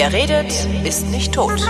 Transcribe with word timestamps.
Wer 0.00 0.12
redet, 0.12 0.52
ist 0.84 1.08
nicht 1.08 1.32
tot. 1.32 1.60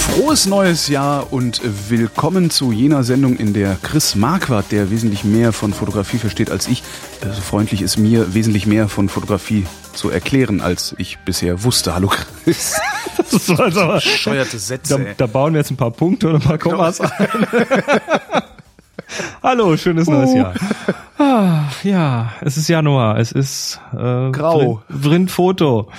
Frohes 0.00 0.46
neues 0.46 0.88
Jahr 0.88 1.32
und 1.32 1.60
willkommen 1.90 2.50
zu 2.50 2.72
jener 2.72 3.04
Sendung, 3.04 3.36
in 3.36 3.52
der 3.52 3.76
Chris 3.80 4.16
Marquardt, 4.16 4.72
der 4.72 4.90
wesentlich 4.90 5.22
mehr 5.22 5.52
von 5.52 5.72
Fotografie 5.72 6.18
versteht 6.18 6.50
als 6.50 6.66
ich, 6.66 6.82
so 7.22 7.40
freundlich 7.40 7.82
ist 7.82 7.98
mir, 7.98 8.34
wesentlich 8.34 8.66
mehr 8.66 8.88
von 8.88 9.08
Fotografie 9.08 9.64
zu 9.92 10.10
erklären, 10.10 10.60
als 10.60 10.96
ich 10.98 11.18
bisher 11.18 11.62
wusste. 11.62 11.94
Hallo 11.94 12.08
Chris. 12.08 12.74
Das 13.18 13.48
war 13.56 13.66
jetzt 13.66 13.78
aber, 13.78 13.94
Bescheuerte 13.94 14.58
Sätze. 14.58 14.98
da, 14.98 15.12
da 15.16 15.26
bauen 15.26 15.52
wir 15.52 15.60
jetzt 15.60 15.70
ein 15.70 15.76
paar 15.76 15.90
Punkte 15.90 16.28
und 16.28 16.36
ein 16.36 16.40
paar 16.40 16.58
Kommas 16.58 17.00
ein. 17.00 17.10
Hallo, 19.42 19.76
schönes 19.76 20.08
neues 20.08 20.34
Jahr. 20.34 20.54
Ah, 21.18 21.64
ja, 21.82 22.32
es 22.40 22.56
ist 22.56 22.68
Januar, 22.68 23.18
es 23.18 23.32
ist 23.32 23.80
äh, 23.92 24.30
Grau. 24.30 24.82
Vrindfoto. 24.88 25.90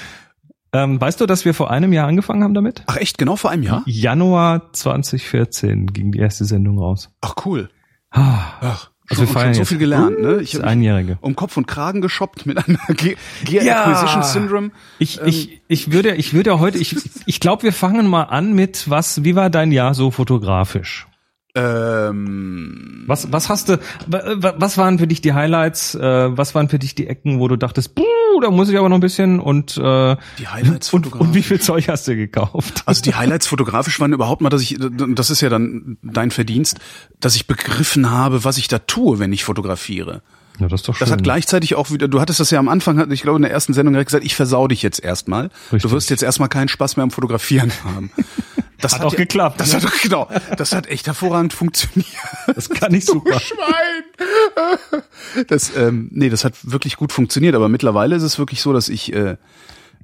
Ähm, 0.74 1.00
weißt 1.00 1.22
du, 1.22 1.26
dass 1.26 1.46
wir 1.46 1.54
vor 1.54 1.72
einem 1.72 1.94
Jahr 1.94 2.08
angefangen 2.08 2.44
haben 2.44 2.54
damit? 2.54 2.84
Ach 2.88 2.98
echt, 2.98 3.18
genau 3.18 3.36
vor 3.38 3.50
einem 3.52 3.64
Jahr? 3.64 3.84
Januar 3.86 4.74
2014 4.74 5.88
ging 5.88 6.12
die 6.12 6.20
erste 6.20 6.44
Sendung 6.46 6.78
raus. 6.80 7.10
Ach 7.22 7.36
cool. 7.46 7.70
Ah, 8.12 8.40
Ach, 8.62 8.92
Also 9.10 9.22
schon, 9.26 9.28
wir 9.30 9.34
feiern 9.42 9.54
schon 9.56 9.64
so 9.64 9.70
viel 9.70 9.78
gelernt, 9.78 10.20
ne? 10.20 10.40
Ich 10.42 10.62
Einjährige. 10.64 11.18
um 11.22 11.36
Kopf 11.36 11.56
und 11.58 11.66
Kragen 11.68 12.02
geshoppt 12.02 12.46
mit 12.46 12.58
einer 12.58 12.78
Gear 12.96 13.16
Ja. 13.64 13.86
Acquisition 13.86 14.24
Syndrome. 14.24 14.72
Ich, 15.00 15.20
Ähm, 15.20 15.28
ich, 15.28 15.62
ich 15.68 15.92
würde, 15.92 16.16
ich 16.16 16.34
würde 16.34 16.60
heute, 16.60 16.78
ich, 16.78 16.96
ich 17.26 17.40
glaube, 17.40 17.64
wir 17.64 17.74
fangen 17.74 18.08
mal 18.08 18.24
an 18.24 18.54
mit 18.54 18.90
was, 18.90 19.24
wie 19.24 19.36
war 19.36 19.50
dein 19.50 19.72
Jahr 19.72 19.94
so 19.94 20.12
fotografisch? 20.12 21.08
Ähm, 21.58 23.04
Was, 23.08 23.32
was 23.32 23.50
hast 23.50 23.70
du, 23.70 23.80
wa- 24.08 24.22
wa- 24.36 24.56
was 24.58 24.78
waren 24.78 25.00
für 25.00 25.08
dich 25.08 25.22
die 25.22 25.34
Highlights, 25.34 25.96
äh, 25.96 26.38
was 26.38 26.56
waren 26.56 26.70
für 26.70 26.80
dich 26.80 26.96
die 26.96 27.08
Ecken, 27.08 27.40
wo 27.40 27.48
du 27.48 27.56
dachtest, 27.56 27.96
buh, 27.96 28.04
da 28.42 28.52
muss 28.52 28.70
ich 28.70 28.78
aber 28.78 28.90
noch 28.90 28.98
ein 28.98 29.02
bisschen 29.02 29.40
und, 29.40 29.78
äh, 29.78 30.16
die 30.40 30.48
Highlights 30.48 30.94
und, 30.94 31.12
und 31.14 31.34
wie 31.34 31.42
viel 31.44 31.60
Zeug 31.60 31.88
hast 31.90 32.08
du 32.08 32.16
gekauft? 32.16 32.84
Also 32.86 33.02
die 33.02 33.16
Highlights 33.16 33.48
fotografisch 33.48 34.00
waren 34.00 34.14
überhaupt 34.14 34.42
mal, 34.42 34.50
dass 34.50 34.62
ich, 34.62 34.78
das 34.80 35.30
ist 35.30 35.42
ja 35.42 35.50
dann 35.50 35.98
dein 36.04 36.32
Verdienst, 36.32 36.80
dass 37.20 37.36
ich 37.36 37.48
begriffen 37.48 38.12
habe, 38.12 38.44
was 38.44 38.58
ich 38.58 38.68
da 38.68 38.80
tue, 38.80 39.20
wenn 39.20 39.32
ich 39.34 39.44
fotografiere. 39.44 40.22
Ja, 40.60 40.68
das 40.68 40.82
ist 40.82 40.88
doch 40.90 40.98
Das 40.98 41.12
hat 41.12 41.22
gleichzeitig 41.24 41.76
auch 41.76 41.92
wieder, 41.92 42.08
du 42.08 42.20
hattest 42.20 42.40
das 42.40 42.50
ja 42.50 42.58
am 42.60 42.68
Anfang, 42.68 43.12
ich 43.12 43.22
glaube 43.22 43.38
in 43.38 43.44
der 43.44 43.52
ersten 43.52 43.74
Sendung 43.74 43.94
direkt 43.94 44.10
gesagt, 44.10 44.26
ich 44.26 44.36
versau 44.36 44.68
dich 44.68 44.82
jetzt 44.82 45.04
erstmal. 45.04 45.50
Du 45.72 45.92
wirst 45.92 46.10
jetzt 46.10 46.24
erstmal 46.24 46.50
keinen 46.50 46.68
Spaß 46.68 46.98
mehr 46.98 47.04
am 47.04 47.12
Fotografieren 47.12 47.72
haben. 47.84 48.10
Das 48.80 48.94
Hat 48.94 49.02
auch 49.04 49.12
ja, 49.14 49.18
geklappt, 49.18 49.60
Das 49.60 49.74
ne? 49.74 49.82
hat, 49.82 50.02
genau, 50.02 50.30
das 50.56 50.74
hat 50.74 50.88
echt 50.88 51.08
hervorragend 51.08 51.52
funktioniert. 51.54 52.08
Das 52.56 52.70
kann 52.70 52.94
ich 52.94 53.06
super. 53.06 53.40
Schwein! 53.40 54.04
Das, 55.48 55.76
ähm, 55.76 56.10
nee, 56.12 56.30
das 56.30 56.44
hat 56.46 56.54
wirklich 56.64 56.96
gut 56.98 57.12
funktioniert, 57.12 57.56
aber 57.56 57.70
mittlerweile 57.70 58.16
ist 58.16 58.24
es 58.24 58.38
wirklich 58.40 58.62
so, 58.62 58.74
dass 58.74 58.90
ich 58.90 59.14
äh, 59.14 59.38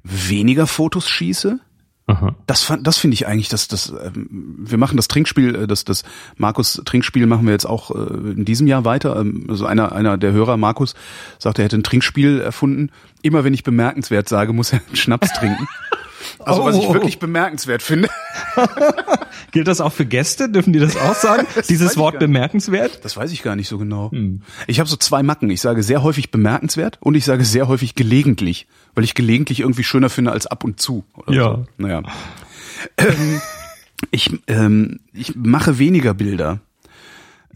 weniger 0.02 0.66
Fotos 0.66 1.08
schieße. 1.08 1.60
Aha. 2.06 2.34
Das, 2.46 2.62
fand- 2.64 2.86
das 2.86 2.98
finde 2.98 3.14
ich 3.14 3.26
eigentlich, 3.26 3.48
dass 3.48 3.66
das, 3.66 3.88
ähm, 3.90 4.56
wir 4.58 4.76
machen 4.76 4.96
das 4.96 5.08
Trinkspiel, 5.08 5.54
äh, 5.54 5.66
das, 5.66 5.84
das 5.84 6.02
Markus 6.36 6.82
Trinkspiel 6.84 7.26
machen 7.26 7.46
wir 7.46 7.52
jetzt 7.52 7.64
auch 7.64 7.90
äh, 7.92 8.30
in 8.32 8.44
diesem 8.44 8.66
Jahr 8.66 8.84
weiter. 8.84 9.16
Ähm, 9.16 9.46
also 9.48 9.64
einer, 9.66 9.92
einer 9.92 10.18
der 10.18 10.32
Hörer, 10.32 10.56
Markus, 10.58 10.94
sagt, 11.38 11.58
er 11.58 11.64
hätte 11.64 11.78
ein 11.78 11.82
Trinkspiel 11.82 12.40
erfunden. 12.40 12.90
Immer 13.22 13.42
wenn 13.44 13.54
ich 13.54 13.62
bemerkenswert 13.62 14.28
sage, 14.28 14.52
muss 14.52 14.72
er 14.72 14.80
einen 14.86 14.96
Schnaps 14.96 15.32
trinken. 15.32 15.66
Also 16.38 16.64
was 16.64 16.76
ich 16.76 16.84
Oh. 16.86 16.94
wirklich 16.94 17.18
bemerkenswert 17.18 17.82
finde. 17.82 18.08
Gilt 19.52 19.68
das 19.68 19.80
auch 19.80 19.92
für 19.92 20.04
Gäste? 20.06 20.48
Dürfen 20.50 20.72
die 20.72 20.78
das 20.78 20.96
auch 20.96 21.14
sagen? 21.14 21.46
weiß 21.54 21.66
Dieses 21.66 21.96
Wort 21.96 22.18
bemerkenswert? 22.18 23.04
Das 23.04 23.16
weiß 23.16 23.32
ich 23.32 23.42
gar 23.42 23.56
nicht 23.56 23.68
so 23.68 23.78
genau. 23.78 24.10
Ich 24.66 24.80
habe 24.80 24.88
so 24.88 24.96
zwei 24.96 25.22
Macken. 25.22 25.50
Ich 25.50 25.60
sage 25.60 25.82
sehr 25.82 26.02
häufig 26.02 26.30
bemerkenswert 26.30 26.98
und 27.00 27.14
ich 27.14 27.24
sage 27.24 27.44
sehr 27.44 27.68
häufig 27.68 27.94
gelegentlich, 27.94 28.66
weil 28.94 29.04
ich 29.04 29.14
gelegentlich 29.14 29.60
irgendwie 29.60 29.84
schöner 29.84 30.10
finde 30.10 30.32
als 30.32 30.46
ab 30.46 30.64
und 30.64 30.80
zu. 30.80 31.04
Oder 31.16 31.32
Ja. 31.32 31.44
So. 31.44 31.66
Naja. 31.78 32.02
Ähm, 32.98 33.40
ich, 34.10 34.30
ähm, 34.48 35.00
ich 35.12 35.34
mache 35.36 35.78
weniger 35.78 36.14
Bilder. 36.14 36.60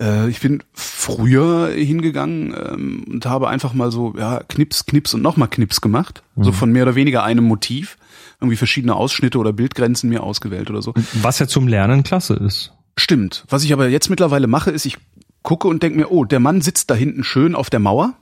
Äh, 0.00 0.28
ich 0.28 0.40
bin 0.40 0.62
früher 0.72 1.68
hingegangen 1.74 2.54
ähm, 2.56 3.04
und 3.08 3.26
habe 3.26 3.48
einfach 3.48 3.74
mal 3.74 3.90
so 3.90 4.14
ja, 4.16 4.40
Knips, 4.48 4.86
Knips 4.86 5.14
und 5.14 5.22
nochmal 5.22 5.48
Knips 5.48 5.80
gemacht. 5.80 6.22
So 6.36 6.52
von 6.52 6.70
mehr 6.70 6.84
oder 6.84 6.94
weniger 6.94 7.24
einem 7.24 7.44
Motiv. 7.44 7.98
Irgendwie 8.40 8.56
verschiedene 8.56 8.94
Ausschnitte 8.94 9.38
oder 9.38 9.52
Bildgrenzen 9.52 10.08
mir 10.08 10.22
ausgewählt 10.22 10.70
oder 10.70 10.80
so. 10.82 10.94
Was 11.14 11.38
ja 11.40 11.48
zum 11.48 11.66
Lernen 11.66 12.02
klasse 12.04 12.34
ist. 12.34 12.72
Stimmt. 12.96 13.44
Was 13.48 13.64
ich 13.64 13.72
aber 13.72 13.88
jetzt 13.88 14.10
mittlerweile 14.10 14.46
mache, 14.46 14.70
ist, 14.70 14.86
ich 14.86 14.96
gucke 15.42 15.66
und 15.68 15.82
denke 15.82 15.98
mir, 15.98 16.10
oh, 16.10 16.24
der 16.24 16.40
Mann 16.40 16.60
sitzt 16.60 16.90
da 16.90 16.94
hinten 16.94 17.24
schön 17.24 17.54
auf 17.54 17.70
der 17.70 17.80
Mauer. 17.80 18.14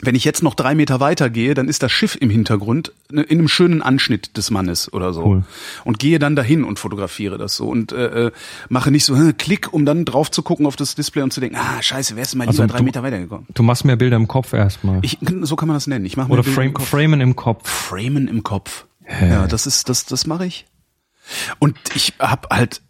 Wenn 0.00 0.14
ich 0.14 0.24
jetzt 0.24 0.44
noch 0.44 0.54
drei 0.54 0.76
Meter 0.76 1.00
weiter 1.00 1.28
gehe, 1.28 1.54
dann 1.54 1.66
ist 1.68 1.82
das 1.82 1.90
Schiff 1.90 2.16
im 2.20 2.30
Hintergrund 2.30 2.92
ne, 3.10 3.22
in 3.22 3.38
einem 3.38 3.48
schönen 3.48 3.82
Anschnitt 3.82 4.36
des 4.36 4.52
Mannes 4.52 4.92
oder 4.92 5.12
so. 5.12 5.24
Cool. 5.24 5.42
Und 5.84 5.98
gehe 5.98 6.20
dann 6.20 6.36
dahin 6.36 6.62
und 6.62 6.78
fotografiere 6.78 7.36
das 7.36 7.56
so 7.56 7.68
und 7.68 7.90
äh, 7.90 8.26
äh, 8.26 8.32
mache 8.68 8.92
nicht 8.92 9.04
so 9.04 9.16
hm, 9.16 9.36
Klick, 9.38 9.72
um 9.72 9.84
dann 9.84 10.04
drauf 10.04 10.30
zu 10.30 10.42
gucken 10.42 10.66
auf 10.66 10.76
das 10.76 10.94
Display 10.94 11.22
und 11.22 11.32
zu 11.32 11.40
denken, 11.40 11.56
ah, 11.56 11.82
scheiße, 11.82 12.14
wärst 12.14 12.34
du 12.34 12.38
mal 12.38 12.46
Also 12.46 12.62
lieber 12.62 12.72
drei 12.74 12.78
du- 12.78 12.84
Meter 12.84 13.02
weitergekommen. 13.02 13.46
Du 13.52 13.62
machst 13.64 13.84
mehr 13.84 13.96
Bilder 13.96 14.16
im 14.16 14.28
Kopf 14.28 14.52
erstmal. 14.52 15.00
Ich, 15.02 15.18
so 15.42 15.56
kann 15.56 15.66
man 15.66 15.74
das 15.76 15.88
nennen. 15.88 16.04
Ich 16.04 16.16
mache 16.16 16.30
Oder 16.30 16.44
frame, 16.44 16.68
im 16.68 16.76
framen 16.76 17.20
im 17.20 17.34
Kopf. 17.34 17.68
Framen 17.68 18.28
im 18.28 18.44
Kopf. 18.44 18.84
Ja, 19.08 19.46
das 19.46 19.66
ist, 19.66 19.88
das, 19.88 20.04
das 20.06 20.26
mache 20.26 20.46
ich. 20.46 20.66
Und 21.58 21.76
ich 21.94 22.14
habe 22.18 22.48
halt 22.50 22.82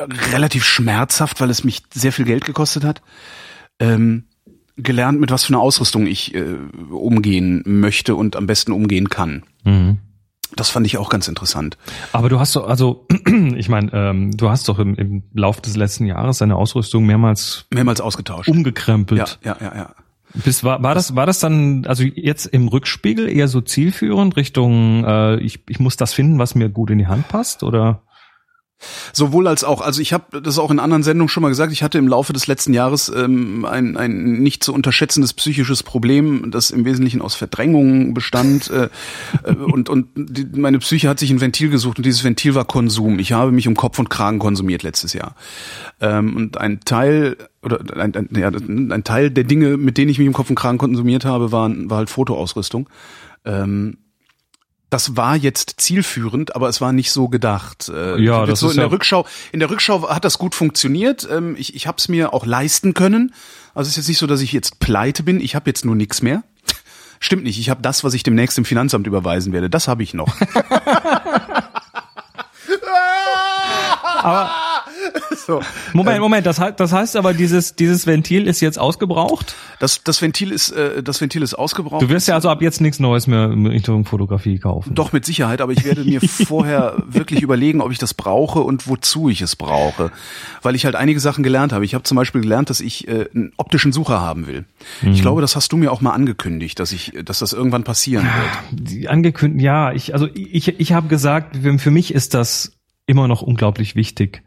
relativ 0.00 0.64
schmerzhaft, 0.64 1.40
weil 1.40 1.50
es 1.50 1.64
mich 1.64 1.82
sehr 1.92 2.12
viel 2.12 2.24
Geld 2.24 2.44
gekostet 2.44 2.84
hat, 2.84 3.02
ähm, 3.80 4.24
gelernt, 4.76 5.20
mit 5.20 5.30
was 5.30 5.44
für 5.44 5.54
einer 5.54 5.60
Ausrüstung 5.60 6.06
ich 6.06 6.34
äh, 6.34 6.56
umgehen 6.90 7.62
möchte 7.66 8.14
und 8.14 8.36
am 8.36 8.46
besten 8.46 8.72
umgehen 8.72 9.08
kann. 9.08 9.42
Mhm. 9.64 9.98
Das 10.56 10.70
fand 10.70 10.86
ich 10.86 10.96
auch 10.96 11.10
ganz 11.10 11.28
interessant. 11.28 11.76
Aber 12.12 12.28
du 12.28 12.40
hast 12.40 12.56
doch, 12.56 12.66
also, 12.66 13.06
ich 13.56 13.68
meine, 13.68 13.90
ähm, 13.92 14.36
du 14.36 14.48
hast 14.48 14.68
doch 14.68 14.78
im, 14.78 14.94
im 14.94 15.22
Lauf 15.34 15.60
des 15.60 15.76
letzten 15.76 16.06
Jahres 16.06 16.38
deine 16.38 16.56
Ausrüstung 16.56 17.04
mehrmals 17.04 17.66
Mehrmals 17.70 18.00
ausgetauscht. 18.00 18.48
umgekrempelt. 18.48 19.38
ja, 19.44 19.56
ja, 19.60 19.66
ja, 19.66 19.76
ja. 19.76 19.94
Bis, 20.34 20.62
war, 20.62 20.82
war 20.82 20.94
das, 20.94 21.16
war 21.16 21.26
das 21.26 21.38
dann, 21.40 21.86
also 21.86 22.04
jetzt 22.04 22.46
im 22.46 22.68
Rückspiegel 22.68 23.28
eher 23.28 23.48
so 23.48 23.60
zielführend 23.60 24.36
Richtung, 24.36 25.04
äh, 25.04 25.36
ich, 25.36 25.60
ich 25.68 25.80
muss 25.80 25.96
das 25.96 26.12
finden, 26.12 26.38
was 26.38 26.54
mir 26.54 26.68
gut 26.68 26.90
in 26.90 26.98
die 26.98 27.06
Hand 27.06 27.28
passt, 27.28 27.62
oder? 27.62 28.02
Sowohl 29.12 29.48
als 29.48 29.64
auch. 29.64 29.80
Also 29.80 30.00
ich 30.00 30.12
habe 30.12 30.40
das 30.40 30.58
auch 30.58 30.70
in 30.70 30.78
anderen 30.78 31.02
Sendungen 31.02 31.28
schon 31.28 31.42
mal 31.42 31.48
gesagt. 31.48 31.72
Ich 31.72 31.82
hatte 31.82 31.98
im 31.98 32.06
Laufe 32.06 32.32
des 32.32 32.46
letzten 32.46 32.72
Jahres 32.72 33.08
ähm, 33.14 33.64
ein, 33.64 33.96
ein 33.96 34.34
nicht 34.34 34.62
zu 34.62 34.72
unterschätzendes 34.72 35.32
psychisches 35.32 35.82
Problem, 35.82 36.50
das 36.50 36.70
im 36.70 36.84
Wesentlichen 36.84 37.20
aus 37.20 37.34
Verdrängung 37.34 38.14
bestand. 38.14 38.70
Äh, 38.70 38.88
äh, 39.42 39.54
und 39.54 39.88
und 39.88 40.08
die, 40.14 40.46
meine 40.58 40.78
Psyche 40.78 41.08
hat 41.08 41.18
sich 41.18 41.30
ein 41.30 41.40
Ventil 41.40 41.70
gesucht 41.70 41.98
und 41.98 42.06
dieses 42.06 42.22
Ventil 42.22 42.54
war 42.54 42.64
Konsum. 42.64 43.18
Ich 43.18 43.32
habe 43.32 43.50
mich 43.50 43.66
um 43.66 43.74
Kopf 43.74 43.98
und 43.98 44.10
Kragen 44.10 44.38
konsumiert 44.38 44.82
letztes 44.82 45.12
Jahr. 45.12 45.34
Ähm, 46.00 46.36
und 46.36 46.58
ein 46.58 46.80
Teil 46.80 47.36
oder 47.62 47.80
ein, 47.96 48.14
ein, 48.14 48.28
ja, 48.36 48.48
ein 48.48 49.02
Teil 49.04 49.30
der 49.30 49.44
Dinge, 49.44 49.76
mit 49.76 49.98
denen 49.98 50.10
ich 50.10 50.18
mich 50.18 50.28
um 50.28 50.34
Kopf 50.34 50.50
und 50.50 50.56
Kragen 50.56 50.78
konsumiert 50.78 51.24
habe, 51.24 51.50
waren, 51.50 51.90
war 51.90 51.98
halt 51.98 52.10
Fotoausrüstung. 52.10 52.88
Ähm, 53.44 53.98
das 54.90 55.16
war 55.16 55.36
jetzt 55.36 55.74
zielführend, 55.78 56.56
aber 56.56 56.68
es 56.68 56.80
war 56.80 56.92
nicht 56.92 57.10
so 57.12 57.28
gedacht. 57.28 57.88
Äh, 57.94 58.20
Ja, 58.20 58.46
das 58.46 58.60
so 58.60 58.66
ist 58.68 58.72
in 58.72 58.78
der 58.78 58.86
ja- 58.86 58.90
Rückschau. 58.92 59.26
In 59.52 59.60
der 59.60 59.70
Rückschau 59.70 60.08
hat 60.08 60.24
das 60.24 60.38
gut 60.38 60.54
funktioniert. 60.54 61.28
Ähm, 61.30 61.56
ich 61.58 61.74
ich 61.74 61.86
habe 61.86 61.98
es 61.98 62.08
mir 62.08 62.32
auch 62.32 62.46
leisten 62.46 62.94
können. 62.94 63.34
Also 63.74 63.88
es 63.88 63.92
ist 63.92 63.96
jetzt 63.98 64.08
nicht 64.08 64.18
so, 64.18 64.26
dass 64.26 64.40
ich 64.40 64.52
jetzt 64.52 64.80
pleite 64.80 65.22
bin. 65.22 65.40
Ich 65.40 65.54
habe 65.54 65.68
jetzt 65.68 65.84
nur 65.84 65.94
nichts 65.94 66.22
mehr. 66.22 66.42
Stimmt 67.20 67.42
nicht. 67.44 67.58
Ich 67.58 67.68
habe 67.68 67.82
das, 67.82 68.04
was 68.04 68.14
ich 68.14 68.22
demnächst 68.22 68.56
im 68.58 68.64
Finanzamt 68.64 69.06
überweisen 69.06 69.52
werde. 69.52 69.68
Das 69.68 69.88
habe 69.88 70.02
ich 70.04 70.14
noch. 70.14 70.36
Aber 74.22 74.50
so. 75.46 75.60
Moment, 75.92 76.20
Moment, 76.20 76.46
das 76.46 76.58
heißt, 76.58 76.78
das 76.78 76.92
heißt 76.92 77.16
aber, 77.16 77.34
dieses, 77.34 77.74
dieses 77.74 78.06
Ventil 78.06 78.46
ist 78.46 78.60
jetzt 78.60 78.78
ausgebraucht? 78.78 79.54
Das 79.78 80.02
das 80.02 80.20
Ventil 80.20 80.52
ist 80.52 80.70
äh, 80.70 81.02
das 81.02 81.20
Ventil 81.20 81.42
ist 81.42 81.54
ausgebraucht. 81.54 82.02
Du 82.02 82.08
wirst 82.08 82.28
ja 82.28 82.34
also 82.34 82.48
ab 82.50 82.62
jetzt 82.62 82.80
nichts 82.80 82.98
Neues 82.98 83.26
mehr 83.26 83.44
in 83.50 83.66
Richtung 83.66 84.04
Fotografie 84.04 84.58
kaufen. 84.58 84.94
Doch, 84.94 85.12
mit 85.12 85.24
Sicherheit, 85.24 85.60
aber 85.60 85.72
ich 85.72 85.84
werde 85.84 86.04
mir 86.04 86.20
vorher 86.46 87.02
wirklich 87.06 87.42
überlegen, 87.42 87.80
ob 87.80 87.92
ich 87.92 87.98
das 87.98 88.14
brauche 88.14 88.60
und 88.60 88.88
wozu 88.88 89.28
ich 89.28 89.40
es 89.40 89.56
brauche. 89.56 90.10
Weil 90.62 90.74
ich 90.74 90.84
halt 90.84 90.96
einige 90.96 91.20
Sachen 91.20 91.42
gelernt 91.44 91.72
habe. 91.72 91.84
Ich 91.84 91.94
habe 91.94 92.04
zum 92.04 92.16
Beispiel 92.16 92.40
gelernt, 92.40 92.70
dass 92.70 92.80
ich 92.80 93.08
äh, 93.08 93.28
einen 93.34 93.52
optischen 93.56 93.92
Sucher 93.92 94.20
haben 94.20 94.46
will. 94.46 94.64
Ich 95.02 95.20
glaube, 95.20 95.40
das 95.40 95.56
hast 95.56 95.72
du 95.72 95.76
mir 95.76 95.92
auch 95.92 96.00
mal 96.00 96.12
angekündigt, 96.12 96.78
dass 96.78 96.92
ich, 96.92 97.12
dass 97.24 97.38
das 97.38 97.52
irgendwann 97.52 97.84
passieren 97.84 98.24
wird. 98.24 98.88
Die 98.88 99.08
angekündigt, 99.08 99.64
ja, 99.64 99.92
ich, 99.92 100.12
also 100.12 100.28
ich, 100.34 100.80
ich 100.80 100.92
habe 100.92 101.08
gesagt, 101.08 101.56
für 101.78 101.90
mich 101.90 102.14
ist 102.14 102.34
das 102.34 102.77
immer 103.08 103.26
noch 103.26 103.42
unglaublich 103.42 103.96
wichtig, 103.96 104.42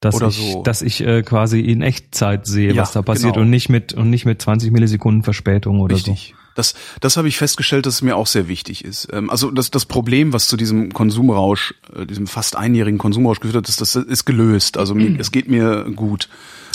dass 0.00 0.14
Oder 0.16 0.28
ich, 0.28 0.36
so. 0.36 0.62
dass 0.62 0.82
ich 0.82 1.00
äh, 1.04 1.22
quasi 1.22 1.60
in 1.60 1.80
Echtzeit 1.82 2.46
sehe, 2.46 2.72
Ja, 2.74 2.82
was 2.82 2.92
da 2.92 3.02
passiert 3.02 3.34
genau. 3.34 3.44
und 3.44 3.50
nicht 3.50 3.68
mit 3.70 3.94
und 3.94 4.10
nicht 4.10 4.26
mit 4.26 4.40
20 4.40 4.70
Millisekunden 4.70 5.22
Verspätung 5.22 5.80
oder 5.80 5.96
Richtig. 5.96 6.34
Das, 6.54 6.74
das 7.00 7.16
habe 7.16 7.26
ich 7.26 7.36
festgestellt, 7.36 7.84
dass 7.86 7.94
es 7.94 8.02
mir 8.02 8.14
auch 8.16 8.28
sehr 8.28 8.46
wichtig 8.46 8.84
ist. 8.84 9.08
Ähm, 9.12 9.28
also 9.30 9.50
das, 9.50 9.70
das 9.72 9.86
Problem, 9.86 10.32
was 10.32 10.46
zu 10.46 10.56
diesem 10.56 10.92
Konsumrausch, 10.92 11.74
äh, 11.96 12.06
diesem 12.06 12.26
fast 12.28 12.54
einjährigen 12.54 12.98
Konsumrausch 12.98 13.40
geführt 13.40 13.56
hat, 13.56 13.68
ist, 13.68 13.80
das 13.80 13.96
ist 13.96 14.24
gelöst. 14.24 14.76
Also 14.78 14.94
mir, 14.94 15.18
es 15.18 15.32
geht 15.32 15.48
mir 15.48 15.86
gut. 15.96 16.28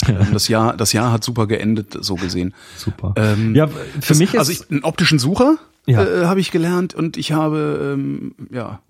Ähm, 0.08 0.28
Das 0.32 0.48
Jahr, 0.48 0.76
das 0.76 0.92
Jahr 0.92 1.12
hat 1.12 1.22
super 1.24 1.46
geendet, 1.46 1.96
so 2.00 2.16
gesehen. 2.16 2.52
Super. 2.76 3.14
Ähm, 3.16 3.54
ja, 3.54 3.68
für 3.68 3.78
das, 4.08 4.18
mich 4.18 4.34
ist 4.34 4.38
also 4.40 4.52
ich, 4.52 4.70
einen 4.70 4.82
optischen 4.82 5.18
Sucher 5.18 5.56
Ja. 5.86 6.02
äh, 6.04 6.24
habe 6.26 6.40
ich 6.40 6.50
gelernt 6.50 6.94
und 6.94 7.16
ich 7.16 7.32
habe 7.32 7.94
ähm, 7.94 8.34
ja 8.50 8.80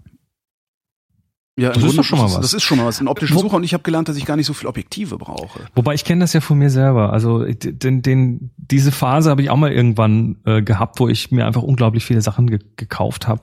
ja, 1.59 1.71
Das 1.73 1.83
ist 1.83 1.99
doch 1.99 2.05
schon 2.05 2.19
mal 2.19 2.25
was. 2.27 2.41
Das 2.41 2.55
ist 2.55 2.63
schon 2.63 2.79
mal 2.79 2.87
was. 2.87 3.01
Ein 3.01 3.09
optischen 3.09 3.37
Wo- 3.37 3.41
Sucher 3.41 3.57
und 3.57 3.65
ich 3.65 3.75
habe 3.75 3.83
gelernt, 3.83 4.09
dass 4.09 4.17
ich 4.17 4.25
gar 4.25 4.37
nicht 4.37 4.47
so 4.47 4.55
viel 4.55 4.69
Objektive 4.69 5.19
brauche. 5.19 5.61
Wobei 5.75 5.95
ich 5.95 6.05
kenne 6.05 6.21
das 6.23 6.33
ja 6.33 6.41
von 6.41 6.59
mir 6.59 6.71
selber. 6.71 7.13
Also 7.13 7.45
den, 7.45 8.03
den, 8.03 8.51
diese 8.57 8.93
Phase 8.93 9.29
habe 9.31 9.43
ich 9.43 9.51
auch 9.51 9.57
mal 9.57 9.73
irgendwann 9.73 10.37
äh, 10.47 10.63
gehabt, 10.63 11.01
wo 11.01 11.09
ich 11.09 11.31
mir 11.31 11.47
einfach 11.47 11.63
unglaublich 11.63 12.05
viele 12.05 12.23
Sachen 12.23 12.49
ge 12.49 12.61
gekauft 12.77 13.29
habe. 13.29 13.43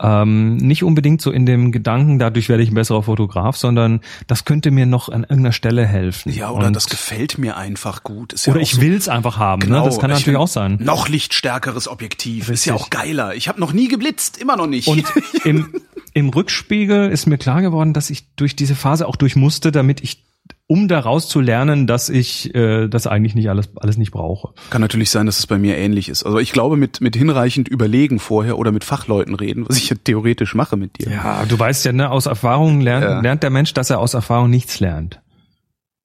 Ähm, 0.00 0.56
nicht 0.58 0.82
unbedingt 0.84 1.20
so 1.22 1.30
in 1.30 1.46
dem 1.46 1.72
Gedanken, 1.72 2.18
dadurch 2.18 2.48
werde 2.48 2.62
ich 2.62 2.70
ein 2.70 2.74
besserer 2.74 3.02
Fotograf, 3.02 3.56
sondern 3.56 4.00
das 4.26 4.44
könnte 4.44 4.70
mir 4.70 4.86
noch 4.86 5.08
an 5.08 5.22
irgendeiner 5.22 5.52
Stelle 5.52 5.86
helfen. 5.86 6.32
Ja, 6.32 6.50
oder 6.50 6.66
Und- 6.66 6.76
das 6.76 6.86
gefällt 6.88 7.38
mir 7.38 7.56
einfach 7.56 8.02
gut. 8.02 8.34
Ja 8.44 8.52
oder 8.52 8.60
ich 8.60 8.72
so- 8.72 8.80
will's 8.82 9.08
einfach 9.08 9.38
haben. 9.38 9.60
Genau, 9.62 9.80
ne? 9.80 9.84
Das 9.86 9.98
kann 9.98 10.10
ich 10.10 10.18
natürlich 10.18 10.38
auch 10.38 10.48
sein. 10.48 10.78
Noch 10.82 11.08
lichtstärkeres 11.08 11.88
Objektiv. 11.88 12.48
Ist 12.50 12.64
ja 12.66 12.74
Richtig. 12.74 12.86
auch 12.86 12.90
geiler. 12.90 13.34
Ich 13.34 13.48
habe 13.48 13.58
noch 13.60 13.72
nie 13.72 13.88
geblitzt, 13.88 14.38
immer 14.38 14.56
noch 14.56 14.66
nicht. 14.66 14.88
Und 14.88 15.04
im, 15.44 15.72
im 16.12 16.28
Rückspiegel 16.28 17.10
ist 17.10 17.26
mir 17.26 17.38
klar 17.38 17.62
geworden, 17.62 17.92
dass 17.92 18.10
ich 18.10 18.26
durch 18.36 18.54
diese 18.56 18.74
Phase 18.74 19.06
auch 19.08 19.16
durch 19.16 19.34
musste, 19.36 19.72
damit 19.72 20.02
ich, 20.02 20.22
um 20.66 20.88
daraus 20.88 21.28
zu 21.28 21.40
lernen, 21.40 21.86
dass 21.86 22.08
ich 22.08 22.54
äh, 22.54 22.88
das 22.88 23.06
eigentlich 23.06 23.34
nicht 23.34 23.48
alles, 23.48 23.70
alles 23.76 23.96
nicht 23.98 24.10
brauche. 24.10 24.52
Kann 24.70 24.80
natürlich 24.80 25.10
sein, 25.10 25.26
dass 25.26 25.38
es 25.38 25.46
bei 25.46 25.58
mir 25.58 25.76
ähnlich 25.76 26.08
ist. 26.08 26.24
Also 26.24 26.38
ich 26.38 26.52
glaube, 26.52 26.76
mit, 26.76 27.00
mit 27.00 27.14
hinreichend 27.16 27.68
überlegen 27.68 28.18
vorher 28.18 28.58
oder 28.58 28.72
mit 28.72 28.82
Fachleuten 28.84 29.34
reden, 29.34 29.68
was 29.68 29.76
ich 29.76 29.88
ja 29.90 29.96
theoretisch 30.02 30.54
mache 30.54 30.76
mit 30.76 30.98
dir. 30.98 31.10
Ja, 31.10 31.44
du 31.46 31.58
weißt 31.58 31.84
ja, 31.84 31.92
ne, 31.92 32.10
aus 32.10 32.26
Erfahrung 32.26 32.80
lernt, 32.80 33.04
Ja. 33.04 33.20
lernt 33.20 33.42
der 33.42 33.50
Mensch, 33.50 33.74
dass 33.74 33.90
er 33.90 34.00
aus 34.00 34.14
Erfahrung 34.14 34.50
nichts 34.50 34.80
lernt. 34.80 35.20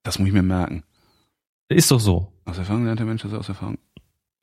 Das 0.04 0.20
muss 0.20 0.28
ich 0.28 0.34
mir 0.34 0.44
merken. 0.44 0.84
Ist 1.70 1.90
doch 1.92 2.00
so. 2.00 2.32
Aus 2.46 2.58
Erfahrung 2.58 2.86
lernt 2.86 3.00
der 3.00 3.08
Mensch 3.08 3.22
das 3.24 3.34
aus 3.34 3.48
Erfahrung. 3.50 3.78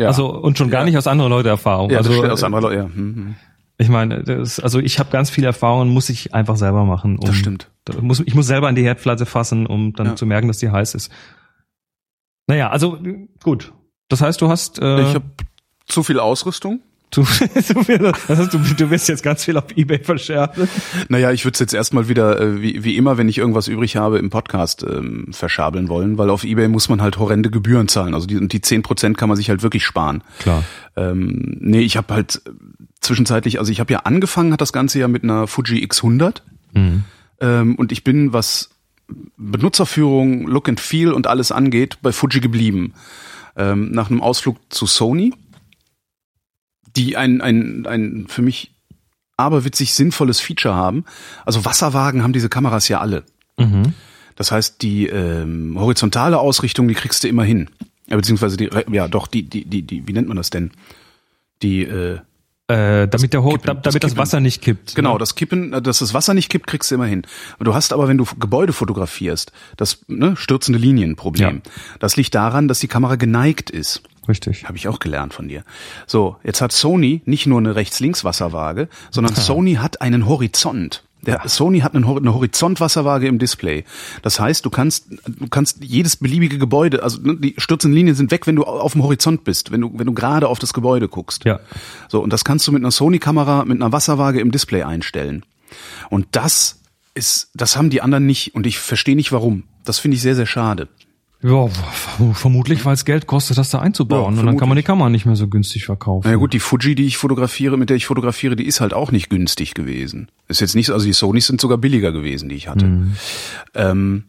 Ja. 0.00 0.06
Also 0.08 0.28
und 0.32 0.56
schon 0.58 0.70
gar 0.70 0.80
Ja. 0.82 0.86
nicht 0.86 0.96
aus 0.98 1.06
anderer 1.06 1.28
Leute 1.28 1.48
Erfahrung. 1.48 1.90
ja, 1.90 1.98
also 1.98 2.12
aus 2.24 2.42
anderer 2.44 2.62
Leute. 2.62 2.76
Ja. 2.76 2.84
Hm, 2.84 2.94
hm. 2.94 3.34
Ich 3.78 3.88
meine, 3.88 4.22
das, 4.24 4.58
also 4.60 4.80
ich 4.80 4.98
habe 4.98 5.10
ganz 5.10 5.30
viele 5.30 5.46
Erfahrungen, 5.46 5.90
muss 5.90 6.08
ich 6.08 6.34
einfach 6.34 6.56
selber 6.56 6.84
machen. 6.84 7.18
Um, 7.18 7.24
Das 7.26 7.36
stimmt. 7.36 7.70
da 7.84 8.00
muss, 8.00 8.20
ich 8.20 8.34
muss 8.34 8.46
selber 8.46 8.66
an 8.68 8.74
die 8.74 8.82
Herdplatte 8.82 9.24
fassen, 9.24 9.66
um 9.66 9.92
dann 9.94 10.06
Ja. 10.08 10.16
zu 10.16 10.26
merken, 10.26 10.48
dass 10.48 10.58
die 10.58 10.70
heiß 10.70 10.94
ist. 10.94 11.12
Naja, 12.48 12.70
also 12.70 12.98
gut. 13.42 13.72
Das 14.08 14.20
heißt, 14.20 14.40
du 14.40 14.48
hast 14.48 14.78
äh, 14.80 15.02
Ich 15.02 15.14
habe 15.14 15.24
zu 15.86 16.02
viel 16.02 16.18
Ausrüstung. 16.18 16.80
du, 17.10 17.24
du, 18.76 18.90
wirst 18.90 19.08
jetzt 19.08 19.22
ganz 19.22 19.44
viel 19.44 19.56
auf 19.56 19.64
Ebay 19.74 19.98
verscherben. 19.98 20.68
Naja, 21.08 21.32
ich 21.32 21.44
würde 21.44 21.54
es 21.54 21.60
jetzt 21.60 21.72
erstmal 21.72 22.08
wieder, 22.08 22.38
äh, 22.38 22.60
wie, 22.60 22.84
wie 22.84 22.96
immer, 22.96 23.16
wenn 23.16 23.28
ich 23.28 23.38
irgendwas 23.38 23.66
übrig 23.66 23.96
habe, 23.96 24.18
im 24.18 24.28
Podcast 24.28 24.82
ähm, 24.82 25.28
verschabeln 25.32 25.88
wollen, 25.88 26.18
weil 26.18 26.28
auf 26.28 26.44
Ebay 26.44 26.68
muss 26.68 26.88
man 26.88 27.00
halt 27.00 27.18
horrende 27.18 27.50
Gebühren 27.50 27.88
zahlen. 27.88 28.14
Also 28.14 28.26
die, 28.26 28.46
die 28.46 28.60
10% 28.60 29.14
kann 29.14 29.28
man 29.28 29.36
sich 29.36 29.48
halt 29.48 29.62
wirklich 29.62 29.84
sparen. 29.84 30.22
Klar. 30.38 30.64
Ähm, 30.96 31.56
nee, 31.60 31.80
ich 31.80 31.96
habe 31.96 32.12
halt 32.12 32.42
äh, 32.46 32.50
zwischenzeitlich, 33.00 33.58
also 33.58 33.72
ich 33.72 33.80
habe 33.80 33.92
ja 33.92 34.00
angefangen, 34.00 34.52
hat 34.52 34.60
das 34.60 34.72
Ganze 34.72 34.98
ja 34.98 35.08
mit 35.08 35.24
einer 35.24 35.46
Fuji 35.46 35.84
X100 35.86 36.42
Mhm. 36.74 37.04
ähm, 37.40 37.74
und 37.76 37.92
ich 37.92 38.04
bin, 38.04 38.32
was 38.32 38.70
Benutzerführung, 39.36 40.46
Look 40.46 40.68
and 40.68 40.80
Feel 40.80 41.12
und 41.12 41.26
alles 41.26 41.50
angeht, 41.52 41.98
bei 42.02 42.12
Fuji 42.12 42.40
geblieben. 42.40 42.92
Ähm, 43.56 43.90
nach 43.90 44.10
einem 44.10 44.20
Ausflug 44.20 44.58
zu 44.68 44.86
Sony, 44.86 45.32
die 46.98 47.16
ein, 47.16 47.40
ein, 47.40 47.86
ein 47.86 48.26
für 48.28 48.42
mich 48.42 48.74
aberwitzig 49.36 49.94
sinnvolles 49.94 50.40
Feature 50.40 50.74
haben. 50.74 51.04
Also 51.46 51.64
Wasserwagen 51.64 52.22
haben 52.22 52.32
diese 52.32 52.48
Kameras 52.48 52.88
ja 52.88 53.00
alle. 53.00 53.24
Mhm. 53.56 53.94
Das 54.34 54.52
heißt, 54.52 54.82
die 54.82 55.06
ähm, 55.06 55.76
horizontale 55.78 56.38
Ausrichtung, 56.38 56.88
die 56.88 56.94
kriegst 56.94 57.24
du 57.24 57.28
immer 57.28 57.44
hin. 57.44 57.70
Ja, 58.08 58.16
beziehungsweise 58.16 58.56
die, 58.56 58.70
ja 58.90 59.08
doch, 59.08 59.26
die, 59.26 59.44
die, 59.44 59.64
die, 59.64 59.82
die, 59.82 60.06
wie 60.06 60.12
nennt 60.12 60.28
man 60.28 60.36
das 60.36 60.50
denn? 60.50 60.72
Die, 61.62 61.82
äh, 61.82 62.18
Äh, 62.68 63.08
damit 63.08 63.32
der 63.32 63.42
Ho 63.42 63.52
Kippen, 63.52 63.66
da, 63.66 63.74
das 63.74 63.82
damit 63.82 64.04
das, 64.04 64.10
Kippen. 64.10 64.20
Wasser 64.20 64.40
nicht 64.40 64.60
kippt. 64.60 64.94
Genau, 64.94 65.14
ne? 65.14 65.18
das 65.18 65.34
Kippen, 65.34 65.72
äh, 65.72 65.80
dass 65.80 66.00
das 66.00 66.12
Wasser 66.12 66.34
nicht 66.34 66.50
kippt, 66.50 66.66
kriegst 66.66 66.90
du 66.90 66.96
immer 66.96 67.06
hin. 67.06 67.22
Du 67.60 67.74
hast 67.74 67.94
aber, 67.94 68.08
wenn 68.08 68.18
du 68.18 68.26
Gebäude 68.38 68.74
fotografierst, 68.74 69.52
das 69.78 70.04
ne, 70.06 70.36
stürzende 70.36 70.78
Linienproblem. 70.78 71.62
Das 71.98 72.16
liegt 72.16 72.34
daran, 72.34 72.68
dass 72.68 72.78
die 72.80 72.88
Kamera 72.88 73.16
geneigt 73.16 73.70
ist. 73.70 74.02
Richtig. 74.28 74.64
Habe 74.64 74.76
ich 74.76 74.86
auch 74.86 74.98
gelernt 74.98 75.32
von 75.32 75.48
dir. 75.48 75.64
So, 76.06 76.36
jetzt 76.44 76.60
hat 76.60 76.72
Sony 76.72 77.22
nicht 77.24 77.46
nur 77.46 77.58
eine 77.58 77.74
Rechts-Links-Wasserwaage, 77.74 78.88
sondern 79.10 79.34
Sony 79.34 79.76
hat 79.76 80.02
einen 80.02 80.28
Horizont. 80.28 81.02
Der 81.22 81.42
Sony 81.46 81.80
hat 81.80 81.94
eine 81.94 82.06
Horizontwasserwaage 82.06 83.26
im 83.26 83.38
Display. 83.38 83.84
Das 84.22 84.38
heißt, 84.38 84.64
du 84.64 84.70
kannst, 84.70 85.06
du 85.26 85.48
kannst 85.48 85.82
jedes 85.82 86.16
beliebige 86.16 86.58
Gebäude, 86.58 87.02
also 87.02 87.20
ne, 87.20 87.36
die 87.36 87.54
stürzenden 87.58 87.96
Linien 87.96 88.14
sind 88.14 88.30
weg, 88.30 88.46
wenn 88.46 88.56
du 88.56 88.64
auf 88.64 88.92
dem 88.92 89.02
Horizont 89.02 89.44
bist, 89.44 89.72
wenn 89.72 89.80
du, 89.80 89.90
wenn 89.94 90.06
du 90.06 90.14
gerade 90.14 90.48
auf 90.48 90.58
das 90.58 90.72
Gebäude 90.72 91.08
guckst. 91.08 91.44
Ja. 91.44 91.60
So, 92.08 92.22
und 92.22 92.32
das 92.32 92.44
kannst 92.44 92.66
du 92.66 92.72
mit 92.72 92.82
einer 92.82 92.90
Sony-Kamera, 92.90 93.64
mit 93.64 93.80
einer 93.80 93.92
Wasserwaage 93.92 94.40
im 94.40 94.52
Display 94.52 94.84
einstellen. 94.84 95.44
Und 96.08 96.26
das 96.32 96.80
ist, 97.14 97.50
das 97.54 97.76
haben 97.76 97.90
die 97.90 98.00
anderen 98.00 98.26
nicht 98.26 98.54
und 98.54 98.66
ich 98.66 98.78
verstehe 98.78 99.16
nicht 99.16 99.32
warum. 99.32 99.64
Das 99.84 99.98
finde 99.98 100.16
ich 100.16 100.22
sehr, 100.22 100.36
sehr 100.36 100.46
schade. 100.46 100.88
Ja, 101.40 101.68
vermutlich, 102.32 102.84
weil 102.84 102.94
es 102.94 103.04
Geld 103.04 103.28
kostet, 103.28 103.58
das 103.58 103.70
da 103.70 103.78
einzubauen. 103.78 104.34
Ja, 104.34 104.40
und 104.40 104.46
dann 104.46 104.56
kann 104.58 104.68
man 104.68 104.76
die. 104.76 104.82
Kamera 104.82 105.08
nicht 105.08 105.24
mehr 105.24 105.36
so 105.36 105.46
günstig 105.46 105.84
verkaufen. 105.86 106.22
Na 106.26 106.32
ja, 106.32 106.36
gut, 106.36 106.52
die 106.52 106.58
Fuji, 106.58 106.96
die 106.96 107.04
ich 107.06 107.16
fotografiere, 107.16 107.76
mit 107.76 107.90
der 107.90 107.96
ich 107.96 108.06
fotografiere, 108.06 108.56
die 108.56 108.64
ist 108.66 108.80
halt 108.80 108.92
auch 108.92 109.12
nicht 109.12 109.30
günstig 109.30 109.74
gewesen. 109.74 110.30
Ist 110.48 110.60
jetzt 110.60 110.74
nicht, 110.74 110.86
so- 110.86 110.94
also 110.94 111.06
die 111.06 111.12
Sonys 111.12 111.46
sind 111.46 111.60
sogar 111.60 111.78
billiger 111.78 112.10
gewesen, 112.10 112.48
die 112.48 112.56
ich 112.56 112.66
hatte. 112.66 112.86
Ähm, 113.74 114.24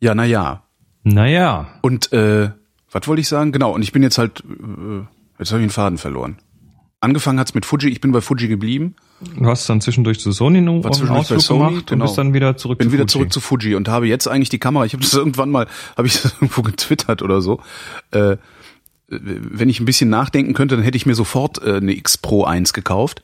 ja, 0.00 0.14
na 0.14 0.24
ja. 0.24 0.62
Naja. 1.02 1.68
Und 1.82 2.12
äh, 2.14 2.50
was 2.90 3.06
wollte 3.08 3.20
ich 3.20 3.28
sagen? 3.28 3.52
Genau, 3.52 3.72
und 3.74 3.82
ich 3.82 3.92
bin 3.92 4.02
jetzt 4.02 4.16
halt, 4.16 4.40
äh, 4.48 5.02
jetzt 5.38 5.52
habe 5.52 5.60
ich 5.60 5.66
den 5.66 5.70
Faden 5.70 5.98
verloren. 5.98 6.38
Angefangen 7.00 7.38
hat's 7.38 7.54
mit 7.54 7.64
Fuji, 7.64 7.88
ich 7.90 8.00
bin 8.00 8.10
bei 8.12 8.20
Fuji 8.20 8.48
geblieben, 8.48 8.96
Du 9.20 9.46
hast 9.46 9.68
dann 9.68 9.80
zwischendurch 9.80 10.20
zu 10.20 10.30
Sony 10.30 10.60
noch 10.60 10.84
War 10.84 10.90
bei 10.92 11.10
Ausflug 11.10 11.40
Sony, 11.40 11.70
gemacht 11.70 11.86
genau. 11.88 12.04
und 12.04 12.08
bist 12.08 12.18
dann 12.18 12.34
wieder 12.34 12.56
zurück 12.56 12.78
bin 12.78 12.88
zu 12.88 12.92
wieder 12.92 13.02
Fuji. 13.02 13.12
zurück 13.12 13.32
zu 13.32 13.40
Fuji 13.40 13.74
und 13.74 13.88
habe 13.88 14.06
jetzt 14.06 14.28
eigentlich 14.28 14.48
die 14.48 14.58
Kamera, 14.58 14.84
ich 14.84 14.92
habe 14.92 15.02
das 15.02 15.14
irgendwann 15.14 15.50
mal, 15.50 15.66
habe 15.96 16.06
ich 16.06 16.20
das 16.20 16.32
irgendwo 16.40 16.62
getwittert 16.62 17.22
oder 17.22 17.40
so, 17.40 17.60
äh, 18.12 18.36
wenn 19.08 19.68
ich 19.68 19.80
ein 19.80 19.86
bisschen 19.86 20.10
nachdenken 20.10 20.54
könnte, 20.54 20.76
dann 20.76 20.84
hätte 20.84 20.96
ich 20.96 21.06
mir 21.06 21.14
sofort 21.14 21.62
äh, 21.62 21.76
eine 21.76 21.92
X 21.92 22.18
Pro 22.18 22.44
1 22.44 22.72
gekauft, 22.72 23.22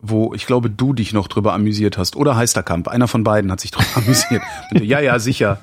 wo 0.00 0.32
ich 0.34 0.46
glaube, 0.46 0.70
du 0.70 0.92
dich 0.92 1.12
noch 1.12 1.26
drüber 1.26 1.54
amüsiert 1.54 1.98
hast. 1.98 2.14
Oder 2.14 2.36
Heisterkamp, 2.36 2.86
einer 2.88 3.08
von 3.08 3.24
beiden 3.24 3.50
hat 3.50 3.60
sich 3.60 3.72
drüber 3.72 3.88
amüsiert. 3.96 4.42
Ja, 4.72 5.00
ja, 5.00 5.18
sicher. 5.18 5.60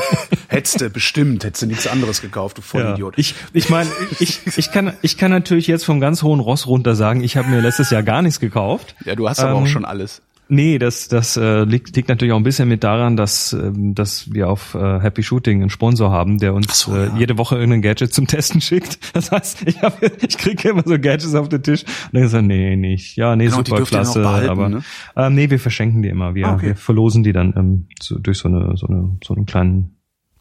hättest 0.48 0.80
du, 0.80 0.90
bestimmt, 0.90 1.44
hättest 1.44 1.62
du 1.62 1.66
nichts 1.66 1.86
anderes 1.86 2.20
gekauft, 2.20 2.58
du 2.58 2.62
Vollidiot. 2.62 3.14
Ich, 3.16 3.34
ich 3.52 3.70
meine, 3.70 3.90
ich, 4.20 4.40
ich, 4.56 4.70
kann, 4.72 4.92
ich 5.02 5.16
kann 5.16 5.30
natürlich 5.30 5.66
jetzt 5.66 5.84
vom 5.84 6.00
ganz 6.00 6.22
hohen 6.22 6.40
Ross 6.40 6.66
runter 6.66 6.94
sagen, 6.96 7.22
ich 7.22 7.36
habe 7.36 7.48
mir 7.48 7.60
letztes 7.60 7.90
Jahr 7.90 8.02
gar 8.02 8.20
nichts 8.22 8.40
gekauft. 8.40 8.94
ja, 9.04 9.14
du 9.14 9.28
hast 9.28 9.40
aber 9.40 9.54
auch 9.54 9.60
Ähm, 9.60 9.66
schon 9.66 9.84
alles. 9.84 10.20
Nee, 10.50 10.78
das, 10.78 11.08
das 11.08 11.36
äh, 11.36 11.64
liegt, 11.64 11.94
liegt 11.94 12.08
natürlich 12.08 12.32
auch 12.32 12.38
ein 12.38 12.42
bisschen 12.42 12.68
mit 12.68 12.82
daran, 12.82 13.16
dass, 13.16 13.52
ähm, 13.52 13.94
dass 13.94 14.32
wir 14.32 14.48
auf 14.48 14.74
äh, 14.74 15.00
Happy 15.00 15.22
Shooting 15.22 15.60
einen 15.60 15.70
Sponsor 15.70 16.10
haben, 16.10 16.38
der 16.38 16.54
uns 16.54 16.80
so, 16.80 16.94
äh, 16.96 17.06
ja. 17.08 17.16
jede 17.18 17.36
Woche 17.38 17.56
irgendein 17.56 17.82
Gadget 17.82 18.14
zum 18.14 18.26
Testen 18.28 18.60
schickt. 18.60 18.98
Das 19.14 19.30
heißt, 19.30 19.62
ich, 19.66 19.82
hab, 19.82 20.02
ich 20.02 20.38
kriege 20.38 20.70
immer 20.70 20.82
so 20.86 20.98
Gadgets 20.98 21.34
auf 21.34 21.48
den 21.50 21.62
Tisch 21.62 21.82
und 21.84 22.14
dann 22.14 22.22
gesagt, 22.22 22.44
nee, 22.46 22.76
nicht. 22.76 23.16
Ja, 23.16 23.36
nee, 23.36 23.44
Genau, 23.46 23.58
super 23.58 23.82
klasse. 23.82 24.20
behalten, 24.22 24.48
aber 24.48 24.68
ne? 24.70 24.82
ähm, 25.16 25.34
nee, 25.34 25.50
wir 25.50 25.58
verschenken 25.60 26.02
die 26.02 26.08
immer. 26.08 26.34
Wir, 26.34 26.46
Ah, 26.48 26.54
okay. 26.54 26.68
wir 26.68 26.76
verlosen 26.76 27.22
die 27.22 27.32
dann 27.32 27.52
ähm, 27.56 27.86
so, 28.00 28.18
durch 28.18 28.38
so 28.38 28.48
eine, 28.48 28.76
so 28.76 28.86
eine 28.86 29.18
so 29.22 29.34
einen 29.34 29.44
kleinen 29.46 29.96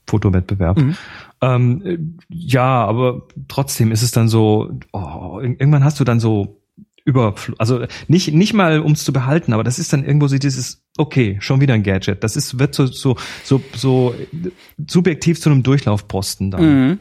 Fotowettbewerb. 0.08 0.78
Mhm. 0.80 0.96
Ähm, 1.42 1.82
äh, 1.86 1.98
ja, 2.30 2.86
aber 2.86 3.24
trotzdem 3.50 3.92
ist 3.92 4.04
es 4.04 4.12
dann 4.12 4.30
so, 4.30 4.72
oh, 4.94 5.40
ir- 5.42 5.60
irgendwann 5.60 5.84
hast 5.84 6.00
du 6.00 6.04
dann 6.06 6.20
so 6.22 6.62
über, 7.08 7.36
also 7.58 7.86
nicht 8.10 8.34
nicht 8.34 8.54
mal 8.54 8.82
ums 8.82 9.06
zu 9.06 9.14
behalten, 9.14 9.54
aber 9.54 9.64
das 9.64 9.80
ist 9.80 9.94
dann 9.94 10.04
irgendwo 10.04 10.28
so 10.28 10.38
dieses, 10.38 10.84
okay, 10.98 11.38
schon 11.40 11.62
wieder 11.62 11.74
ein 11.74 11.84
Gadget. 11.84 12.22
Das 12.22 12.36
ist 12.36 12.60
wird 12.60 12.76
so 12.76 12.86
so 12.86 13.16
so 13.46 13.62
so 13.74 14.14
subjektiv 14.90 15.40
zu 15.40 15.50
einem 15.50 15.64
Durchlaufposten 15.64 16.52
dann. 16.52 16.88
Mhm. 16.88 17.00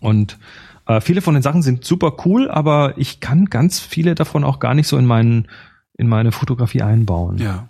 Und 0.00 0.38
äh, 0.86 1.00
viele 1.00 1.22
von 1.22 1.34
den 1.34 1.44
Sachen 1.44 1.62
sind 1.62 1.84
super 1.84 2.16
cool, 2.24 2.50
aber 2.50 2.94
ich 2.96 3.20
kann 3.20 3.44
ganz 3.44 3.78
viele 3.78 4.16
davon 4.16 4.42
auch 4.42 4.58
gar 4.58 4.74
nicht 4.74 4.88
so 4.88 4.98
in 4.98 5.06
meinen 5.06 5.46
in 5.96 6.08
meine 6.08 6.32
Fotografie 6.32 6.82
einbauen. 6.82 7.38
Ja. 7.38 7.68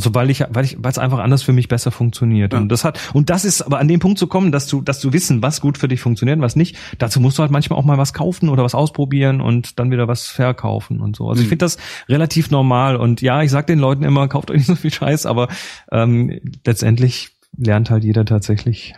Also 0.00 0.14
weil 0.14 0.30
ich, 0.30 0.42
weil 0.48 0.64
ich, 0.64 0.78
weil 0.82 0.90
es 0.90 0.96
einfach 0.96 1.18
anders 1.18 1.42
für 1.42 1.52
mich 1.52 1.68
besser 1.68 1.90
funktioniert. 1.90 2.54
Ja. 2.54 2.58
Und 2.58 2.70
das 2.70 2.84
hat, 2.84 2.98
und 3.12 3.28
das 3.28 3.44
ist 3.44 3.60
aber 3.60 3.78
an 3.80 3.86
dem 3.86 4.00
Punkt 4.00 4.18
zu 4.18 4.28
kommen, 4.28 4.50
dass 4.50 4.66
du, 4.66 4.80
dass 4.80 4.98
du 4.98 5.12
wissen, 5.12 5.42
was 5.42 5.60
gut 5.60 5.76
für 5.76 5.88
dich 5.88 6.00
funktioniert 6.00 6.38
und 6.38 6.42
was 6.42 6.56
nicht. 6.56 6.78
Dazu 6.96 7.20
musst 7.20 7.36
du 7.36 7.42
halt 7.42 7.52
manchmal 7.52 7.78
auch 7.78 7.84
mal 7.84 7.98
was 7.98 8.14
kaufen 8.14 8.48
oder 8.48 8.64
was 8.64 8.74
ausprobieren 8.74 9.42
und 9.42 9.78
dann 9.78 9.90
wieder 9.90 10.08
was 10.08 10.26
verkaufen 10.26 11.00
und 11.02 11.16
so. 11.16 11.28
Also 11.28 11.42
ich 11.42 11.48
Mhm. 11.48 11.50
finde 11.50 11.64
das 11.66 11.76
relativ 12.08 12.50
normal. 12.50 12.96
Und 12.96 13.20
ja, 13.20 13.42
ich 13.42 13.50
sag 13.50 13.66
den 13.66 13.78
Leuten 13.78 14.02
immer, 14.04 14.26
kauft 14.26 14.50
euch 14.50 14.56
nicht 14.56 14.66
so 14.68 14.74
viel 14.74 14.90
Scheiß, 14.92 15.26
aber 15.26 15.48
ähm, 15.92 16.40
letztendlich 16.64 17.36
lernt 17.58 17.90
halt 17.90 18.02
jeder 18.04 18.24
tatsächlich 18.24 18.94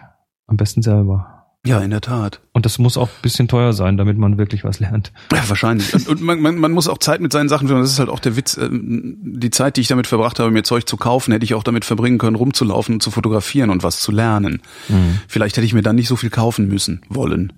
am 0.46 0.56
besten 0.56 0.82
selber. 0.82 1.31
Ja, 1.64 1.78
in 1.78 1.90
der 1.90 2.00
Tat. 2.00 2.40
Und 2.52 2.66
das 2.66 2.78
muss 2.80 2.96
auch 2.96 3.06
ein 3.08 3.22
bisschen 3.22 3.46
teuer 3.46 3.72
sein, 3.72 3.96
damit 3.96 4.18
man 4.18 4.36
wirklich 4.36 4.64
was 4.64 4.80
lernt. 4.80 5.12
Ja, 5.32 5.48
wahrscheinlich. 5.48 5.94
Und, 5.94 6.08
und 6.08 6.20
man, 6.20 6.40
man, 6.40 6.58
man 6.58 6.72
muss 6.72 6.88
auch 6.88 6.98
Zeit 6.98 7.20
mit 7.20 7.32
seinen 7.32 7.48
Sachen 7.48 7.68
verbringen. 7.68 7.84
Das 7.84 7.92
ist 7.92 8.00
halt 8.00 8.08
auch 8.08 8.18
der 8.18 8.34
Witz. 8.36 8.56
ähm, 8.56 9.16
Die 9.22 9.50
Zeit, 9.50 9.76
die 9.76 9.80
ich 9.82 9.86
damit 9.86 10.08
verbracht 10.08 10.40
habe, 10.40 10.50
mir 10.50 10.64
Zeug 10.64 10.88
zu 10.88 10.96
kaufen, 10.96 11.30
hätte 11.30 11.44
ich 11.44 11.54
auch 11.54 11.62
damit 11.62 11.84
verbringen 11.84 12.18
können, 12.18 12.34
rumzulaufen 12.34 12.96
und 12.96 13.00
zu 13.00 13.12
fotografieren 13.12 13.70
und 13.70 13.84
was 13.84 14.00
zu 14.00 14.10
lernen. 14.10 14.60
Vielleicht 15.28 15.56
hätte 15.56 15.64
ich 15.64 15.72
mir 15.72 15.82
dann 15.82 15.94
nicht 15.94 16.08
so 16.08 16.16
viel 16.16 16.30
kaufen 16.30 16.66
müssen, 16.66 17.02
wollen. 17.08 17.52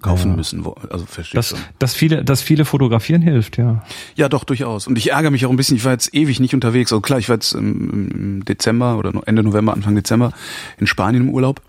Kaufen 0.00 0.30
Ja. 0.30 0.36
müssen. 0.36 0.64
Also 0.88 1.04
verstehst 1.04 1.36
Das, 1.36 1.50
du? 1.50 1.56
das 1.78 1.94
viele, 1.94 2.24
das 2.24 2.40
viele 2.40 2.64
fotografieren 2.64 3.20
hilft, 3.20 3.58
ja. 3.58 3.82
Ja, 4.16 4.30
doch, 4.30 4.44
durchaus. 4.44 4.86
Und 4.86 4.96
ich 4.96 5.10
ärgere 5.12 5.30
mich 5.30 5.44
auch 5.44 5.50
ein 5.50 5.56
bisschen. 5.58 5.76
Ich 5.76 5.84
war 5.84 5.92
jetzt 5.92 6.14
ewig 6.14 6.40
nicht 6.40 6.54
unterwegs. 6.54 6.90
Also 6.94 7.02
klar, 7.02 7.18
ich 7.18 7.28
war 7.28 7.36
jetzt 7.36 7.52
im, 7.52 8.42
Dezember 8.46 8.96
oder 8.96 9.12
Ende 9.26 9.42
November, 9.42 9.74
Anfang 9.74 9.94
Dezember 9.94 10.32
in 10.78 10.86
Spanien 10.86 11.24
im 11.24 11.28
Urlaub. 11.28 11.60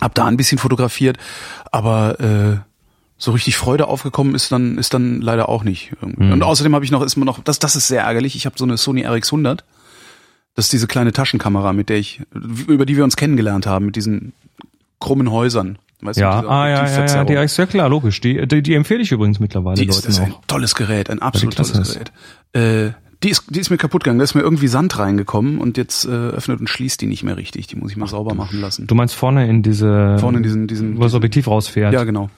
Hab 0.00 0.14
da 0.14 0.26
ein 0.26 0.36
bisschen 0.36 0.58
fotografiert, 0.58 1.18
aber 1.70 2.20
äh, 2.20 2.56
so 3.18 3.32
richtig 3.32 3.56
Freude 3.56 3.86
aufgekommen 3.88 4.34
ist 4.34 4.50
dann 4.50 4.78
ist 4.78 4.94
dann 4.94 5.20
leider 5.20 5.48
auch 5.48 5.62
nicht. 5.62 5.92
irgendwie. 6.00 6.32
Und 6.32 6.42
außerdem 6.42 6.74
habe 6.74 6.84
ich 6.84 6.90
noch 6.90 7.02
ist 7.02 7.16
mir 7.16 7.24
noch 7.26 7.38
das 7.42 7.58
das 7.58 7.76
ist 7.76 7.88
sehr 7.88 8.02
ärgerlich. 8.02 8.34
Ich 8.36 8.46
habe 8.46 8.56
so 8.58 8.64
eine 8.64 8.76
Sony 8.76 9.06
RX100. 9.06 9.60
Das 10.54 10.66
ist 10.66 10.72
diese 10.72 10.86
kleine 10.86 11.12
Taschenkamera, 11.12 11.72
mit 11.72 11.88
der 11.88 11.98
ich 11.98 12.22
über 12.66 12.86
die 12.86 12.96
wir 12.96 13.04
uns 13.04 13.16
kennengelernt 13.16 13.66
haben, 13.66 13.86
mit 13.86 13.96
diesen 13.96 14.32
krummen 15.00 15.30
Häusern. 15.30 15.78
Weißt 16.02 16.18
du, 16.18 16.22
Ja, 16.22 16.40
dieser 16.40 16.50
ah, 16.50 16.68
ja, 16.68 16.86
ja, 16.86 17.06
ja, 17.06 17.24
die 17.24 17.34
ist 17.34 17.56
ja 17.58 17.66
klar, 17.66 17.88
logisch. 17.88 18.20
Die, 18.20 18.46
die, 18.46 18.62
die 18.62 18.74
empfehle 18.74 19.02
ich 19.02 19.12
übrigens 19.12 19.38
mittlerweile 19.38 19.76
Die 19.76 19.84
ist, 19.86 19.96
Leuten 19.96 20.06
das 20.06 20.16
ist 20.16 20.24
ein 20.24 20.32
auch. 20.32 20.40
tolles 20.46 20.74
Gerät, 20.74 21.10
ein 21.10 21.20
absolut 21.20 21.56
tolles 21.56 21.72
ist. 21.72 21.92
Gerät. 21.92 22.12
Äh, 22.54 22.92
die 23.22 23.30
ist, 23.30 23.44
die 23.54 23.60
ist 23.60 23.70
mir 23.70 23.76
kaputt 23.76 24.04
gegangen. 24.04 24.18
Da 24.18 24.24
ist 24.24 24.34
mir 24.34 24.40
irgendwie 24.40 24.68
Sand 24.68 24.98
reingekommen 24.98 25.58
und 25.58 25.76
jetzt 25.76 26.06
äh, 26.06 26.08
öffnet 26.08 26.60
und 26.60 26.68
schließt 26.68 27.00
die 27.00 27.06
nicht 27.06 27.22
mehr 27.22 27.36
richtig. 27.36 27.66
Die 27.66 27.76
muss 27.76 27.90
ich 27.90 27.96
mal 27.96 28.06
sauber 28.06 28.34
machen 28.34 28.60
lassen. 28.60 28.86
Du 28.86 28.94
meinst 28.94 29.14
vorne 29.14 29.46
in 29.48 29.62
diese, 29.62 30.16
Vorne 30.18 30.38
in 30.38 30.42
diesen, 30.42 30.66
diesen, 30.66 30.96
wo 30.98 31.02
das 31.02 31.14
Objektiv 31.14 31.46
rausfährt. 31.48 31.92
ja 31.92 32.04
genau. 32.04 32.30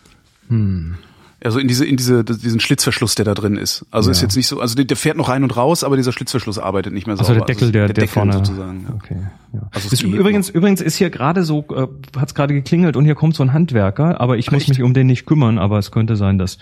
Also 1.44 1.58
in 1.58 1.66
diese, 1.66 1.84
in 1.84 1.96
diese, 1.96 2.24
diesen 2.24 2.60
Schlitzverschluss, 2.60 3.14
der 3.16 3.24
da 3.24 3.34
drin 3.34 3.56
ist. 3.56 3.84
Also 3.90 4.10
ist 4.10 4.20
Ja. 4.20 4.26
jetzt 4.26 4.36
nicht 4.36 4.46
so, 4.46 4.60
also 4.60 4.76
der, 4.76 4.84
der 4.84 4.96
fährt 4.96 5.16
noch 5.16 5.28
rein 5.28 5.42
und 5.42 5.56
raus, 5.56 5.82
aber 5.82 5.96
dieser 5.96 6.12
Schlitzverschluss 6.12 6.58
arbeitet 6.58 6.92
nicht 6.92 7.06
mehr 7.08 7.14
Also 7.18 7.24
sauber. 7.32 7.44
der 7.46 7.54
Deckel, 7.54 7.72
der, 7.72 7.86
der, 7.86 7.94
Deckel 7.94 8.08
vorne. 8.08 8.32
sozusagen. 8.34 8.86
Ja. 8.88 8.94
Okay, 8.94 9.16
ja. 9.54 9.68
Also 9.72 9.88
ist 9.90 10.02
übrigens, 10.02 10.50
übrigens 10.50 10.80
ist 10.80 10.96
hier 10.96 11.10
gerade 11.10 11.42
so, 11.42 11.64
äh, 11.74 11.86
hat's 12.18 12.34
gerade 12.34 12.54
geklingelt 12.54 12.96
und 12.96 13.04
hier 13.06 13.16
kommt 13.16 13.34
so 13.34 13.42
ein 13.42 13.52
Handwerker, 13.52 14.20
aber 14.20 14.36
ich 14.36 14.52
muss 14.52 14.60
Echt? 14.62 14.68
mich 14.68 14.82
um 14.82 14.94
den 14.94 15.08
nicht 15.08 15.26
kümmern, 15.26 15.58
aber 15.58 15.78
es 15.78 15.90
könnte 15.90 16.14
sein, 16.14 16.38
dass 16.38 16.58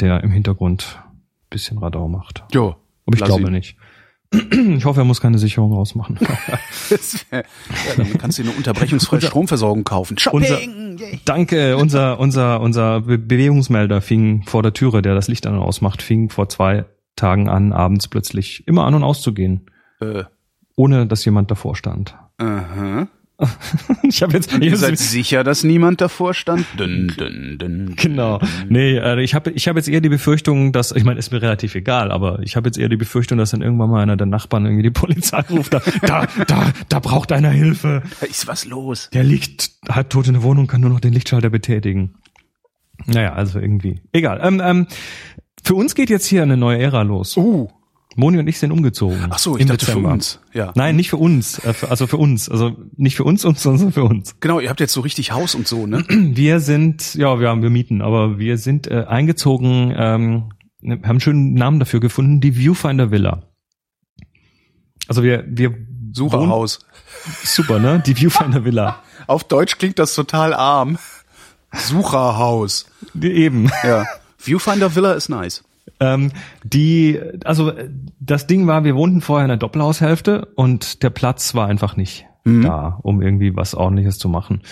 der 0.00 0.22
im 0.22 0.30
Hintergrund 0.30 0.98
ein 1.00 1.46
bisschen 1.48 1.78
Radau 1.78 2.08
macht. 2.08 2.44
Jo. 2.52 2.76
Aber 3.08 3.14
ich 3.16 3.20
lass 3.20 3.28
glaube 3.28 3.46
ihn. 3.48 3.52
nicht. 3.52 3.76
Ich 4.76 4.84
hoffe, 4.84 5.00
er 5.00 5.04
muss 5.04 5.20
keine 5.22 5.38
Sicherung 5.38 5.72
rausmachen. 5.72 6.18
Ja, 7.32 7.42
dann 7.96 8.18
kannst 8.18 8.38
du 8.38 8.42
dir 8.42 8.50
eine 8.50 8.58
unterbrechungsfreie 8.58 9.20
Stromversorgung 9.22 9.84
kaufen. 9.84 10.16
unser, 10.32 10.56
Shopping! 10.56 10.98
Yay. 10.98 11.20
danke, 11.24 11.76
unser, 11.76 12.18
unser, 12.20 12.60
unser 12.60 13.00
Be 13.02 13.18
Bewegungsmelder 13.18 14.00
fing 14.00 14.42
vor 14.46 14.62
der 14.62 14.72
Türe, 14.74 15.02
der 15.02 15.14
das 15.14 15.28
Licht 15.28 15.46
an 15.46 15.54
und 15.54 15.60
ausmacht, 15.60 16.02
fing 16.02 16.28
vor 16.30 16.48
zwei 16.48 16.84
Tagen 17.16 17.48
an, 17.48 17.72
abends 17.72 18.08
plötzlich 18.08 18.66
immer 18.68 18.84
an 18.84 18.94
und 18.94 19.02
auszugehen, 19.02 19.66
Äh, 20.00 20.24
ohne 20.76 21.06
dass 21.06 21.24
jemand 21.24 21.50
davor 21.50 21.74
stand. 21.76 22.14
aha. 22.38 23.08
Ich 24.02 24.22
habe 24.22 24.32
jetzt, 24.32 24.56
Ihr 24.58 24.76
seid 24.76 24.98
sicher, 24.98 25.44
dass 25.44 25.64
niemand 25.64 26.00
davor 26.00 26.34
stand? 26.34 26.66
Dün, 26.78 27.12
dün, 27.18 27.58
dün, 27.58 27.96
Genau. 27.96 28.40
Nee, 28.68 28.96
äh, 28.96 29.22
ich 29.22 29.34
habe 29.34 29.50
ich 29.50 29.68
hab 29.68 29.76
jetzt 29.76 29.88
eher 29.88 30.00
die 30.00 30.08
Befürchtung, 30.08 30.72
dass, 30.72 30.92
ich 30.92 31.04
meine, 31.04 31.18
ist 31.18 31.30
mir 31.30 31.40
relativ 31.40 31.74
egal, 31.74 32.10
aber 32.10 32.40
ich 32.42 32.56
habe 32.56 32.68
jetzt 32.68 32.78
eher 32.78 32.88
die 32.88 32.96
Befürchtung, 32.96 33.38
dass 33.38 33.50
dann 33.50 33.62
irgendwann 33.62 33.90
mal 33.90 34.02
einer 34.02 34.16
der 34.16 34.26
Nachbarn 34.26 34.64
irgendwie 34.64 34.82
die 34.82 34.90
Polizei 34.90 35.40
ruft, 35.50 35.74
da, 35.74 35.82
da, 36.02 36.26
da, 36.46 36.72
da 36.88 36.98
braucht 36.98 37.32
einer 37.32 37.50
Hilfe. 37.50 38.02
Da 38.20 38.26
ist 38.26 38.46
was 38.46 38.64
los. 38.64 39.10
Der 39.12 39.24
liegt 39.24 39.70
halbtot 39.88 40.26
in 40.26 40.34
der 40.34 40.42
Wohnung, 40.42 40.66
kann 40.66 40.80
nur 40.80 40.90
noch 40.90 41.00
den 41.00 41.12
Lichtschalter 41.12 41.50
betätigen. 41.50 42.14
Naja, 43.06 43.34
also 43.34 43.60
irgendwie. 43.60 44.00
Egal. 44.12 44.40
Ähm, 44.42 44.60
ähm, 44.64 44.86
für 45.62 45.74
uns 45.74 45.94
geht 45.94 46.10
jetzt 46.10 46.26
hier 46.26 46.42
eine 46.42 46.56
neue 46.56 46.78
Ära 46.78 47.02
los. 47.02 47.36
Uh. 47.36 47.68
Moni 48.16 48.38
und 48.38 48.48
ich 48.48 48.58
sind 48.58 48.72
umgezogen. 48.72 49.26
Ach 49.30 49.38
so, 49.38 49.56
ich 49.56 49.66
dachte 49.66 49.84
Dezember. 49.84 50.08
für 50.08 50.14
uns. 50.14 50.40
Ja. 50.52 50.72
Nein, 50.74 50.96
nicht 50.96 51.10
für 51.10 51.18
uns. 51.18 51.58
Äh, 51.60 51.74
also 51.88 52.06
für 52.06 52.16
uns. 52.16 52.48
Also 52.48 52.76
nicht 52.96 53.16
für 53.16 53.24
uns, 53.24 53.42
sondern 53.56 53.92
für 53.92 54.04
uns. 54.04 54.34
Genau, 54.40 54.60
ihr 54.60 54.70
habt 54.70 54.80
jetzt 54.80 54.92
so 54.92 55.00
richtig 55.02 55.32
Haus 55.32 55.54
und 55.54 55.68
so, 55.68 55.86
ne? 55.86 56.04
Wir 56.08 56.60
sind, 56.60 57.14
ja, 57.14 57.38
wir 57.38 57.48
haben 57.48 57.62
wir 57.62 57.70
mieten, 57.70 58.02
aber 58.02 58.38
wir 58.38 58.58
sind 58.58 58.86
äh, 58.88 59.04
eingezogen, 59.06 59.94
ähm, 59.96 60.52
wir 60.80 60.96
haben 60.96 61.04
einen 61.04 61.20
schönen 61.20 61.54
Namen 61.54 61.78
dafür 61.80 62.00
gefunden, 62.00 62.40
die 62.40 62.56
Viewfinder 62.56 63.10
Villa. 63.10 63.42
Also 65.08 65.22
wir, 65.22 65.44
wir 65.48 65.74
Sucherhaus. 66.12 66.80
super, 67.44 67.78
ne? 67.78 68.02
Die 68.04 68.14
Viewfinder 68.16 68.64
Villa. 68.64 69.02
Auf 69.26 69.44
Deutsch 69.44 69.78
klingt 69.78 69.98
das 69.98 70.14
total 70.14 70.54
arm. 70.54 70.98
Sucherhaus. 71.72 72.86
Die, 73.14 73.30
eben. 73.32 73.70
Ja. 73.84 74.06
Viewfinder 74.38 74.94
Villa 74.94 75.12
ist 75.12 75.28
nice. 75.28 75.64
Ähm, 76.00 76.32
die, 76.64 77.20
also 77.44 77.70
äh, 77.70 77.88
das 78.20 78.46
Ding 78.46 78.66
war, 78.66 78.84
wir 78.84 78.94
wohnten 78.94 79.20
vorher 79.20 79.44
in 79.44 79.50
der 79.50 79.56
Doppelhaushälfte 79.56 80.46
und 80.54 81.02
der 81.02 81.10
Platz 81.10 81.54
war 81.54 81.66
einfach 81.66 81.96
nicht 81.96 82.26
da, 82.62 82.98
um 83.02 83.20
irgendwie 83.20 83.54
was 83.56 83.74
ordentliches 83.74 84.18
zu 84.18 84.28
machen. 84.28 84.62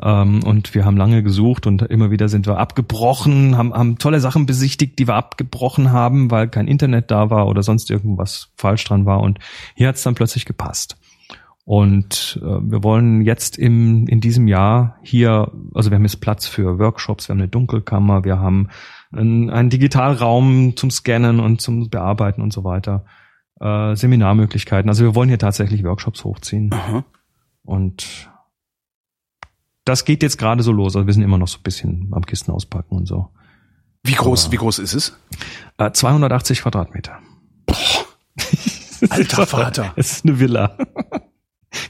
Ähm, 0.00 0.42
und 0.44 0.74
wir 0.74 0.84
haben 0.84 0.96
lange 0.96 1.22
gesucht 1.22 1.66
und 1.66 1.82
immer 1.82 2.10
wieder 2.10 2.28
sind 2.28 2.46
wir 2.46 2.58
abgebrochen, 2.58 3.56
haben, 3.56 3.72
haben 3.72 3.98
tolle 3.98 4.20
Sachen 4.20 4.46
besichtigt, 4.46 4.98
die 4.98 5.06
wir 5.06 5.14
abgebrochen 5.14 5.92
haben, 5.92 6.30
weil 6.30 6.48
kein 6.48 6.68
Internet 6.68 7.10
da 7.10 7.30
war 7.30 7.46
oder 7.46 7.62
sonst 7.62 7.90
irgendwas 7.90 8.50
falsch 8.56 8.84
dran 8.84 9.06
war. 9.06 9.20
Und 9.20 9.38
hier 9.74 9.88
hat 9.88 9.96
es 9.96 10.02
dann 10.02 10.14
plötzlich 10.14 10.44
gepasst. 10.44 10.96
Und 11.64 12.40
äh, 12.42 12.46
wir 12.46 12.82
wollen 12.82 13.22
jetzt 13.22 13.56
im, 13.56 14.08
in 14.08 14.20
diesem 14.20 14.48
Jahr 14.48 14.96
hier, 15.02 15.52
also 15.74 15.90
wir 15.90 15.96
haben 15.96 16.04
jetzt 16.04 16.20
Platz 16.20 16.46
für 16.46 16.78
Workshops, 16.78 17.28
wir 17.28 17.34
haben 17.34 17.40
eine 17.40 17.48
Dunkelkammer, 17.48 18.24
wir 18.24 18.40
haben 18.40 18.68
einen, 19.12 19.50
einen 19.50 19.70
Digitalraum 19.70 20.76
zum 20.76 20.90
Scannen 20.90 21.40
und 21.40 21.60
zum 21.60 21.88
Bearbeiten 21.90 22.42
und 22.42 22.52
so 22.52 22.64
weiter, 22.64 23.04
äh, 23.60 23.94
Seminarmöglichkeiten. 23.94 24.88
Also 24.88 25.04
wir 25.04 25.14
wollen 25.14 25.28
hier 25.28 25.38
tatsächlich 25.38 25.84
Workshops 25.84 26.24
hochziehen. 26.24 26.72
Aha. 26.72 27.04
Und 27.62 28.30
das 29.84 30.04
geht 30.04 30.22
jetzt 30.22 30.38
gerade 30.38 30.62
so 30.62 30.72
los. 30.72 30.96
Also 30.96 31.06
wir 31.06 31.14
sind 31.14 31.22
immer 31.22 31.38
noch 31.38 31.48
so 31.48 31.58
ein 31.58 31.62
bisschen 31.62 32.08
am 32.12 32.24
Kisten 32.24 32.50
auspacken 32.52 32.96
und 32.96 33.06
so. 33.06 33.28
Wie 34.04 34.14
groß, 34.14 34.44
Aber- 34.46 34.52
wie 34.52 34.56
groß 34.56 34.78
ist 34.80 34.94
es? 34.94 35.16
Äh, 35.78 35.92
280 35.92 36.62
Quadratmeter. 36.62 37.18
Alter 39.10 39.46
Vater. 39.46 39.92
Es 39.96 40.12
ist 40.12 40.24
eine 40.24 40.38
Villa. 40.38 40.76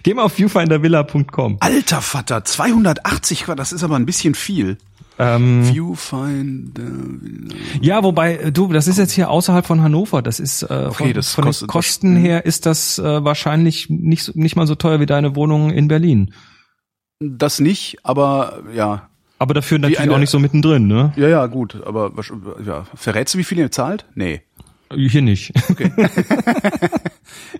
Geh 0.02 0.14
mal 0.14 0.22
auf 0.24 0.38
viewfindervilla.com. 0.38 1.58
Alter 1.60 2.00
Vater, 2.00 2.44
280 2.44 3.40
Quadrat, 3.44 3.58
das 3.58 3.72
ist 3.72 3.82
aber 3.84 3.96
ein 3.96 4.06
bisschen 4.06 4.34
viel. 4.34 4.78
Hm. 5.18 5.62
Ähm, 5.62 5.64
Viewfinder 5.64 6.82
Villa. 6.82 7.54
Ja, 7.80 8.02
wobei, 8.02 8.36
äh, 8.36 8.52
du, 8.52 8.68
das 8.72 8.88
ist 8.88 8.98
jetzt 8.98 9.12
hier 9.12 9.30
außerhalb 9.30 9.66
von 9.66 9.82
Hannover. 9.82 10.22
Das 10.22 10.40
ist 10.40 10.62
äh, 10.62 10.86
Okay, 10.90 11.04
von, 11.04 11.12
das 11.14 11.32
von 11.34 11.44
kostet- 11.44 11.62
den 11.62 11.68
Kosten 11.68 12.14
das- 12.14 12.22
her 12.24 12.46
ist 12.46 12.66
das 12.66 12.98
äh, 12.98 13.24
wahrscheinlich 13.24 13.88
nicht, 13.90 14.34
nicht 14.36 14.56
mal 14.56 14.66
so 14.66 14.74
teuer 14.74 15.00
wie 15.00 15.06
deine 15.06 15.36
Wohnung 15.36 15.70
in 15.70 15.88
Berlin. 15.88 16.32
Das 17.20 17.60
nicht, 17.60 17.98
aber 18.02 18.62
ja. 18.74 19.08
Aber 19.38 19.54
dafür 19.54 19.78
natürlich 19.78 20.00
eine- 20.00 20.14
auch 20.14 20.18
nicht 20.18 20.30
so 20.30 20.38
mittendrin, 20.38 20.86
ne? 20.86 21.12
Ja, 21.16 21.28
ja, 21.28 21.46
gut, 21.46 21.80
aber 21.84 22.12
ja. 22.64 22.86
verrätst 22.94 23.34
du, 23.34 23.38
wie 23.38 23.44
viel 23.44 23.58
ihr 23.58 23.70
zahlt? 23.70 24.06
Nee. 24.14 24.42
Hier 24.94 25.22
nicht. 25.22 25.52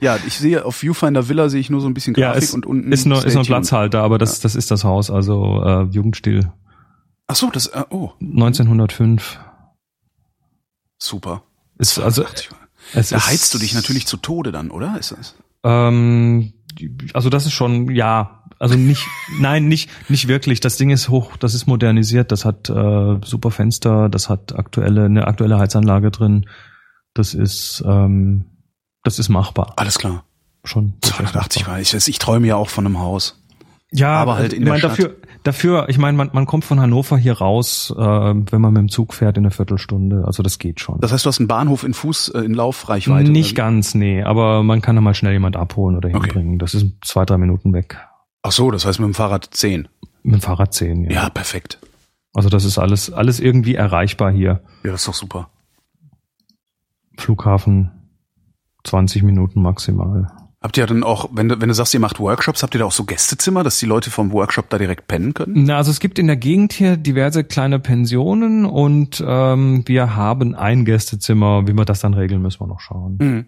Ja, 0.01 0.19
ich 0.27 0.37
sehe 0.39 0.65
auf 0.65 0.77
Viewfinder 0.83 1.29
Villa 1.29 1.49
sehe 1.49 1.61
ich 1.61 1.71
nur 1.71 1.81
so 1.81 1.87
ein 1.87 1.95
bisschen 1.95 2.15
ja, 2.17 2.29
Grafik 2.33 2.43
es 2.43 2.55
und 2.55 2.67
unten 2.67 2.91
ist 2.93 3.07
nur, 3.07 3.19
ist 3.19 3.35
nur 3.35 3.43
ein 3.43 3.47
tuned. 3.47 3.47
Platzhalter, 3.47 4.03
aber 4.03 4.19
das, 4.19 4.41
das 4.41 4.55
ist 4.57 4.71
das 4.71 4.85
Haus, 4.85 5.11
also 5.11 5.63
äh, 5.65 5.83
Jugendstil 5.85 6.51
Ach 7.27 7.37
so, 7.37 7.51
das 7.51 7.67
äh, 7.69 7.85
oh, 7.91 8.13
1905. 8.21 9.39
super. 10.99 11.43
Ist 11.79 11.99
also 11.99 12.23
280. 12.23 12.51
es 12.95 13.09
Da 13.11 13.27
heizt 13.27 13.55
du 13.55 13.59
dich 13.59 13.75
natürlich 13.75 14.07
zu 14.07 14.17
Tode 14.17 14.53
dann, 14.53 14.71
oder? 14.71 14.99
Ist 14.99 15.13
das? 15.13 15.35
Ähm, 15.65 16.53
also 17.15 17.31
das 17.31 17.47
ist 17.47 17.53
schon, 17.53 17.91
ja, 17.95 18.45
also 18.59 18.77
nicht, 18.77 19.07
nein, 19.41 19.69
nicht, 19.69 19.91
nicht 20.11 20.29
wirklich. 20.29 20.61
Das 20.61 20.77
Ding 20.77 20.91
ist 20.91 21.09
hoch, 21.09 21.37
das 21.37 21.55
ist 21.55 21.67
modernisiert, 21.67 22.33
das 22.33 22.45
hat 22.45 22.69
äh, 22.69 23.19
super 23.25 23.51
Fenster, 23.51 24.09
das 24.09 24.29
hat 24.29 24.55
aktuelle, 24.55 25.07
eine 25.07 25.27
aktuelle 25.27 25.59
Heizanlage 25.59 26.11
drin. 26.11 26.47
Das 27.15 27.35
ist, 27.35 27.83
ähm, 27.87 28.47
das 29.03 29.19
ist 29.19 29.29
machbar. 29.29 29.75
Alles 29.77 29.99
klar. 29.99 30.25
Schon. 30.65 30.95
durchaus 31.01 31.17
280 31.17 31.63
machbar. 31.63 31.75
war 31.75 31.81
ich. 31.81 31.95
Ich 32.09 32.19
träume 32.19 32.47
ja 32.47 32.57
auch 32.57 32.69
von 32.69 32.87
einem 32.87 32.99
Haus. 33.01 33.43
Ja, 33.91 34.13
aber 34.15 34.37
halt 34.37 34.53
in 34.53 34.61
ich 34.61 34.65
der 34.65 34.73
mein, 34.73 34.79
Stadt. 34.79 34.93
dafür, 34.93 35.17
dafür, 35.43 35.89
ich 35.89 35.99
meine, 35.99 36.17
man, 36.17 36.31
man 36.33 36.47
kommt 36.47 36.65
von 36.65 36.81
Hannover 36.81 37.17
hier 37.17 37.35
raus, 37.39 37.93
äh, 37.97 38.01
wenn 38.03 38.61
man 38.61 38.73
mit 38.73 38.81
dem 38.81 38.89
Zug 38.89 39.15
fährt 39.15 39.37
in 39.39 39.45
einer 39.45 39.51
Viertelstunde. 39.51 40.25
Also 40.27 40.43
das 40.43 40.59
geht 40.59 40.81
schon. 40.81 41.01
Das 41.01 41.13
heißt, 41.13 41.25
du 41.25 41.29
hast 41.29 41.39
einen 41.41 41.49
Bahnhof 41.49 41.85
in 41.85 41.95
Fuß, 41.95 42.29
äh, 42.31 42.41
in 42.41 42.55
Laufreichweite. 42.55 43.31
Nicht 43.31 43.55
ganz, 43.57 43.95
nee, 43.95 44.23
aber 44.23 44.63
man 44.63 44.81
kann 44.83 44.97
da 44.97 45.03
mal 45.03 45.15
schnell 45.15 45.33
jemand 45.33 45.57
abholen 45.57 45.97
oder 45.97 46.09
Okay. 46.09 46.21
hinbringen. 46.21 46.59
Das 46.59 46.75
ist 46.75 46.87
zwei, 47.05 47.25
drei 47.25 47.39
Minuten 47.39 47.73
weg. 47.73 47.99
Ach 48.43 48.53
so, 48.53 48.71
das 48.71 48.85
heißt 48.87 48.99
mit 49.01 49.07
dem 49.09 49.15
Fahrrad 49.15 49.49
10. 49.53 49.89
Mit 50.25 50.35
dem 50.37 50.41
Fahrrad 50.41 50.73
zehn, 50.75 51.11
Ja, 51.11 51.29
perfekt. 51.31 51.79
Also 52.35 52.49
das 52.49 52.65
ist 52.65 52.79
alles, 52.79 53.13
alles 53.13 53.41
irgendwie 53.41 53.75
erreichbar 53.75 54.31
hier. 54.33 54.63
Ja, 54.85 54.93
das 54.93 55.03
ist 55.03 55.09
doch 55.09 55.15
super. 55.15 55.51
Flughafen 57.19 57.91
20 58.85 59.23
Minuten 59.23 59.63
maximal. 59.63 60.27
Habt 60.63 60.77
ihr 60.77 60.87
dann 60.87 61.03
auch, 61.03 61.29
wenn 61.33 61.49
du, 61.49 61.61
wenn 61.61 61.69
du 61.69 61.75
sagst, 61.75 61.93
ihr 61.93 61.99
macht 62.01 62.21
Workshops, 62.21 62.63
habt 62.63 62.75
ihr 62.75 62.79
da 62.79 62.85
auch 62.85 62.93
so 62.93 63.05
Gästezimmer, 63.05 63.65
dass 63.65 63.79
die 63.79 63.87
Leute 63.87 64.11
vom 64.11 64.31
Workshop 64.33 64.71
da 64.71 64.79
direkt 64.79 65.09
pennen 65.09 65.35
können? 65.35 65.65
Na, 65.65 65.77
also 65.77 65.91
es 65.91 65.99
gibt 65.99 66.19
in 66.21 66.29
der 66.29 66.37
Gegend 66.37 66.73
hier 66.73 66.97
diverse 66.97 67.43
kleine 67.43 67.81
Pensionen 67.81 68.65
und 68.65 69.23
ähm, 69.27 69.83
wir 69.87 70.15
haben 70.15 70.55
ein 70.55 70.85
Gästezimmer. 70.85 71.67
Wie 71.67 71.73
wir 71.73 71.85
das 71.85 72.01
dann 72.01 72.15
regeln, 72.15 72.43
müssen 72.43 72.61
wir 72.61 72.69
noch 72.69 72.81
schauen. 72.81 73.17
Mhm. 73.21 73.47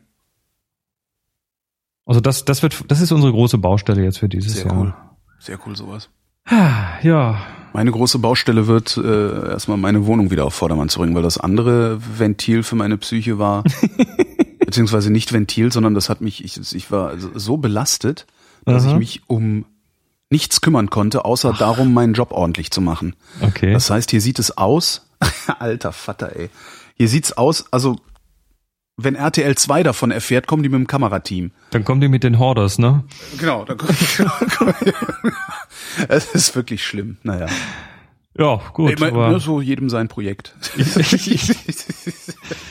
Also 2.07 2.21
das, 2.21 2.45
das 2.45 2.63
wird, 2.63 2.85
das 2.91 3.01
ist 3.01 3.13
unsere 3.13 3.33
große 3.33 3.59
Baustelle 3.59 4.03
jetzt 4.03 4.19
für 4.19 4.29
dieses 4.29 4.55
Sehr 4.55 4.67
Jahr. 4.67 4.77
cool. 4.79 4.95
Sehr 5.39 5.59
cool 5.67 5.77
sowas. 5.77 6.11
Ja, 7.03 7.39
Meine 7.73 7.91
große 7.91 8.19
Baustelle 8.19 8.67
wird 8.67 8.99
äh, 8.99 9.49
erstmal 9.53 9.79
meine 9.79 10.05
Wohnung 10.05 10.31
wieder 10.31 10.45
auf 10.45 10.53
Vordermann 10.53 10.91
zu 10.91 10.99
bringen, 10.99 11.15
weil 11.15 11.23
das 11.23 11.39
andere 11.39 11.99
Ventil 12.19 12.63
für 12.63 12.77
meine 12.77 12.99
Psyche 12.99 13.39
war, 13.39 13.65
beziehungsweise 14.75 15.11
nicht 15.13 15.33
Ventil, 15.33 15.73
sondern 15.73 15.95
das 15.95 16.09
hat 16.09 16.21
mich, 16.21 16.45
ich, 16.45 16.75
ich 16.75 16.91
war 16.91 17.13
so 17.17 17.59
belastet, 17.59 18.27
dass 18.65 18.83
Aha. 18.83 18.93
ich 18.93 18.99
mich 18.99 19.23
um 19.29 19.67
nichts 20.31 20.61
kümmern 20.61 20.91
konnte, 20.91 21.25
außer 21.25 21.53
darum, 21.53 21.95
meinen 21.95 22.13
Job 22.13 22.33
ordentlich 22.33 22.73
zu 22.73 22.81
machen. 22.81 23.15
okay. 23.41 23.73
Das 23.73 23.89
heißt, 23.89 24.11
hier 24.11 24.21
sieht 24.21 24.41
es 24.41 24.59
aus, 24.59 25.07
alter 25.61 25.93
Vater, 25.93 26.35
ey. 26.35 26.51
Hier 26.97 27.07
sieht's 27.07 27.33
aus, 27.35 27.67
also 27.73 28.01
wenn 28.97 29.15
RTL 29.15 29.55
2 29.55 29.85
davon 29.85 30.11
erfährt, 30.11 30.49
kommen 30.49 30.65
die 30.65 30.69
mit 30.69 30.81
dem 30.81 30.89
Kamerateam. 30.89 31.53
Dann 31.71 31.85
kommen 31.85 32.01
die 32.01 32.09
mit 32.09 32.25
den 32.25 32.41
Hoarders, 32.41 32.79
ne? 32.79 33.05
Genau, 33.39 33.65
dann 33.65 33.79
Es 36.09 36.35
ist 36.35 36.57
wirklich 36.57 36.85
schlimm. 36.85 37.19
Naja. 37.23 37.47
Ja, 38.37 38.61
gut. 38.73 38.99
Mein, 38.99 39.15
aber 39.15 39.39
so 39.39 39.61
jedem 39.61 39.89
sein 39.89 40.09
Projekt. 40.09 40.57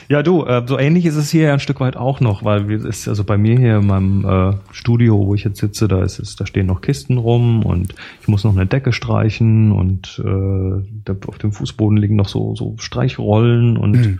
ja, 0.09 0.21
du, 0.21 0.43
äh, 0.43 0.63
so 0.67 0.77
ähnlich 0.77 1.05
ist 1.05 1.15
es 1.15 1.31
hier 1.31 1.43
ja 1.43 1.53
ein 1.53 1.59
Stück 1.59 1.79
weit 1.79 1.95
auch 1.95 2.19
noch, 2.19 2.43
weil 2.43 2.67
wir 2.67 2.83
ist 2.85 3.07
also 3.07 3.23
bei 3.23 3.37
mir 3.37 3.57
hier 3.57 3.77
in 3.77 3.87
meinem 3.87 4.25
äh, 4.25 4.53
Studio, 4.73 5.25
wo 5.25 5.35
ich 5.35 5.45
jetzt 5.45 5.59
sitze, 5.59 5.87
da 5.87 6.03
ist 6.03 6.19
es, 6.19 6.35
da 6.35 6.45
stehen 6.45 6.65
noch 6.65 6.81
Kisten 6.81 7.17
rum 7.17 7.65
und 7.65 7.95
ich 8.21 8.27
muss 8.27 8.43
noch 8.43 8.55
eine 8.55 8.65
Decke 8.65 8.91
streichen 8.91 9.71
und 9.71 10.21
äh, 10.23 10.85
da 11.05 11.15
auf 11.27 11.37
dem 11.37 11.53
Fußboden 11.53 11.97
liegen 11.97 12.17
noch 12.17 12.27
so 12.27 12.55
so 12.55 12.75
Streichrollen 12.77 13.77
und 13.77 13.93
Mhm. 13.93 14.19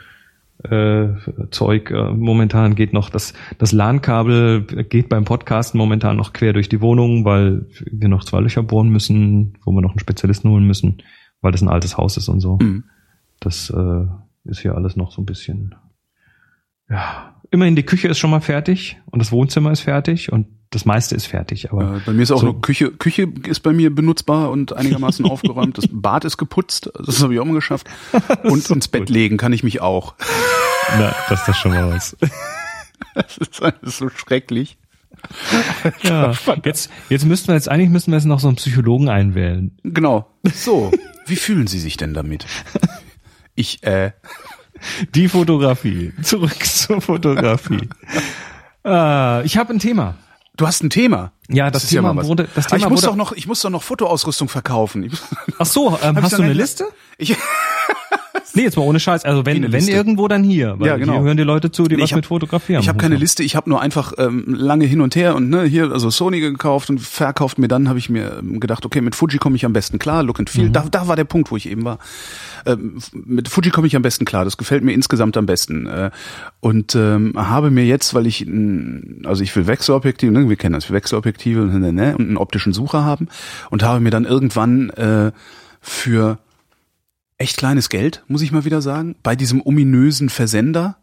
äh, 0.70 1.10
Zeug. 1.52 1.92
Äh, 1.92 2.12
momentan 2.14 2.76
geht 2.76 2.94
noch 2.94 3.10
das 3.10 3.34
das 3.58 3.74
LAN-Kabel 3.74 4.62
geht 4.62 5.10
beim 5.10 5.26
Podcasten 5.26 5.78
momentan 5.78 6.16
noch 6.16 6.32
quer 6.32 6.54
durch 6.54 6.70
die 6.70 6.80
Wohnung, 6.80 7.26
weil 7.26 7.66
wir 7.92 8.08
noch 8.08 8.24
zwei 8.24 8.40
Löcher 8.40 8.64
bohren 8.64 8.90
müssen, 8.90 9.56
wo 9.66 9.72
wir 9.72 9.82
noch 9.82 9.92
einen 9.92 10.00
Spezialisten 10.00 10.50
holen 10.50 10.66
müssen, 10.66 11.02
weil 11.44 11.52
das 11.52 11.62
ein 11.62 11.70
altes 11.70 11.96
Haus 11.98 12.18
ist 12.18 12.28
und 12.30 12.40
so. 12.40 12.58
Mhm. 12.60 12.86
Das 13.40 13.70
äh, 13.70 14.06
ist 14.46 14.62
hier 14.62 14.74
alles 14.76 14.96
noch 14.96 15.12
so 15.12 15.22
ein 15.22 15.26
bisschen. 15.28 15.76
Ja, 16.90 17.36
immerhin 17.52 17.76
die 17.76 17.84
Küche 17.84 18.08
ist 18.08 18.18
schon 18.20 18.32
mal 18.32 18.42
fertig 18.42 19.00
und 19.06 19.20
das 19.20 19.32
Wohnzimmer 19.32 19.72
ist 19.72 19.82
fertig 19.82 20.32
und 20.32 20.48
das 20.72 20.86
meiste 20.86 21.16
ist 21.16 21.28
fertig. 21.28 21.72
Aber 21.72 21.98
Äh, 21.98 22.00
bei 22.06 22.14
mir 22.14 22.24
ist 22.24 22.32
auch 22.32 22.40
So. 22.40 22.48
nur 22.48 22.62
Küche, 22.62 22.92
Küche 22.92 23.28
ist 23.48 23.60
bei 23.62 23.74
mir 23.74 23.94
benutzbar 23.94 24.50
und 24.50 24.74
einigermaßen 24.74 25.26
aufgeräumt. 25.30 25.78
Das 25.78 25.86
Bad 25.92 26.26
ist 26.26 26.38
geputzt, 26.38 26.90
also 26.98 27.12
das 27.12 27.22
habe 27.22 27.34
ich 27.36 27.40
auch 27.40 27.46
mal 27.46 27.54
geschafft. 27.54 27.88
Und 28.44 28.68
ins 28.70 28.88
Bett 28.88 29.10
legen 29.10 29.38
kann 29.38 29.54
ich 29.54 29.64
mich 29.64 29.82
auch. 29.82 30.16
na, 30.98 31.14
das 31.30 31.42
ist 31.42 31.48
das 31.50 31.58
schon 31.58 31.72
mal 31.74 31.92
was. 31.92 32.18
Das 33.14 33.38
ist 33.38 33.62
alles 33.62 33.98
so 34.00 34.10
schrecklich. 34.10 34.78
ja, 36.02 36.34
jetzt, 36.66 36.90
jetzt 37.10 37.26
müssten 37.26 37.48
wir 37.50 37.56
jetzt 37.56 37.70
eigentlich 37.70 37.90
müssen 37.90 38.12
wir 38.12 38.18
jetzt 38.18 38.26
noch 38.26 38.40
so 38.40 38.48
einen 38.48 38.58
Psychologen 38.58 39.10
einwählen. 39.10 39.78
Genau. 39.84 40.28
So, 40.54 40.92
wie 41.26 41.36
fühlen 41.36 41.68
Sie 41.68 41.80
sich 41.80 41.98
denn 41.98 42.14
damit? 42.14 42.46
Ich, 43.56 43.84
äh, 43.84 44.14
Die 45.14 45.30
Fotografie. 45.30 46.12
Zurück 46.24 46.66
zur 46.66 47.02
Fotografie. 47.02 47.88
äh, 48.84 49.44
ich 49.46 49.58
habe 49.58 49.74
ein 49.74 49.78
Thema. 49.80 50.16
du 50.58 50.66
hast 50.66 50.82
ein 50.84 50.90
Thema. 50.90 51.32
Ja, 51.50 51.70
das 51.70 51.84
ist 51.84 51.90
Thema 51.90 52.16
was. 52.16 52.28
wurde- 52.28 52.48
das 52.56 52.66
Ah, 52.72 52.76
ich 52.78 52.82
Thema 52.84 52.90
muss 52.90 53.02
wurde- 53.04 53.08
doch 53.12 53.16
noch, 53.16 53.32
ich 53.34 53.48
muss 53.48 53.62
doch 53.62 53.70
noch 53.70 53.84
Fotoausrüstung 53.84 54.48
verkaufen. 54.50 55.04
Ich, 55.04 55.14
Ach 55.60 55.66
so, 55.66 55.98
ähm, 56.02 56.16
ich 56.18 56.24
hast 56.24 56.38
du 56.38 56.42
eine 56.44 56.54
Liste? 56.54 56.86
ich, 57.18 57.36
Nee, 58.56 58.64
jetzt 58.64 58.78
mal 58.78 58.84
ohne 58.84 59.00
Scheiß. 59.00 59.26
Also 59.26 59.48
wenn, 59.48 59.72
wenn 59.72 59.88
irgendwo, 59.88 60.28
dann 60.28 60.44
hier. 60.44 60.76
Weil 60.78 60.88
Ja, 60.88 60.98
genau. 60.98 61.14
hier 61.14 61.22
hören 61.24 61.38
die 61.38 61.44
Leute 61.44 61.72
zu, 61.72 61.86
die 61.86 61.96
Nee, 61.96 62.04
was 62.04 62.10
ich 62.10 62.14
hab- 62.14 62.18
mit 62.18 62.28
Fotografieren 62.28 62.82
Ich 62.84 62.88
habe 62.88 63.00
keine. 63.00 63.16
Liste, 63.16 63.42
ich 63.42 63.56
habe 63.56 63.68
nur 63.68 63.82
einfach 63.82 64.14
ähm, 64.20 64.46
lange 64.48 64.86
hin 64.86 65.02
und 65.02 65.16
her 65.16 65.36
und 65.36 65.50
ne, 65.50 65.64
hier 65.64 65.92
also 65.92 66.12
Sony 66.12 66.40
gekauft 66.40 66.92
und 66.92 67.00
verkauft 67.02 67.58
mir 67.58 67.68
dann, 67.68 67.90
habe 67.90 67.98
ich 67.98 68.10
mir 68.12 68.38
ähm, 68.40 68.60
gedacht, 68.60 68.86
okay, 68.86 69.02
mit 69.02 69.16
Fuji 69.16 69.40
komme 69.40 69.56
ich 69.56 69.66
am 69.66 69.74
besten 69.74 69.98
klar, 69.98 70.22
Look 70.22 70.38
and 70.38 70.52
Feel, 70.52 70.68
Mhm. 70.68 70.74
da, 70.74 70.86
da 70.90 71.08
war 71.08 71.16
der 71.16 71.24
Punkt, 71.24 71.50
wo 71.50 71.58
ich 71.58 71.68
eben 71.68 71.84
war. 71.84 71.98
Ähm, 72.68 73.00
mit 73.26 73.50
Fuji 73.50 73.72
komme 73.72 73.88
ich 73.88 73.96
am 73.96 74.04
besten 74.04 74.24
klar, 74.26 74.46
das 74.46 74.58
gefällt 74.58 74.84
mir 74.84 74.94
insgesamt 74.94 75.36
am 75.36 75.48
besten. 75.48 75.88
Äh, 75.88 76.12
und 76.60 76.94
ähm, 76.94 77.34
habe 77.36 77.72
mir 77.72 77.86
jetzt, 77.86 78.14
weil 78.14 78.28
ich, 78.28 78.46
also 79.24 79.42
ich 79.42 79.56
will 79.56 79.66
Wechselobjektive, 79.66 80.32
ne, 80.32 80.48
wir 80.48 80.58
kennen 80.58 80.74
das, 80.74 80.92
Wechselobjektive 80.92 81.33
ne, 81.80 81.94
ne, 81.94 82.18
und 82.18 82.28
einen 82.28 82.38
optischen 82.38 82.74
Sucher 82.74 83.04
haben 83.04 83.28
und 83.70 83.84
habe 83.84 84.00
mir 84.00 84.12
dann 84.12 84.26
irgendwann 84.26 84.90
äh, 84.92 85.32
für 85.82 86.40
echt 87.38 87.58
kleines 87.58 87.90
Geld, 87.90 88.24
muss 88.28 88.42
ich 88.42 88.52
mal 88.52 88.66
wieder 88.66 88.82
sagen, 88.82 89.16
bei 89.24 89.36
diesem 89.36 89.62
ominösen 89.62 90.30
Versender. 90.30 90.98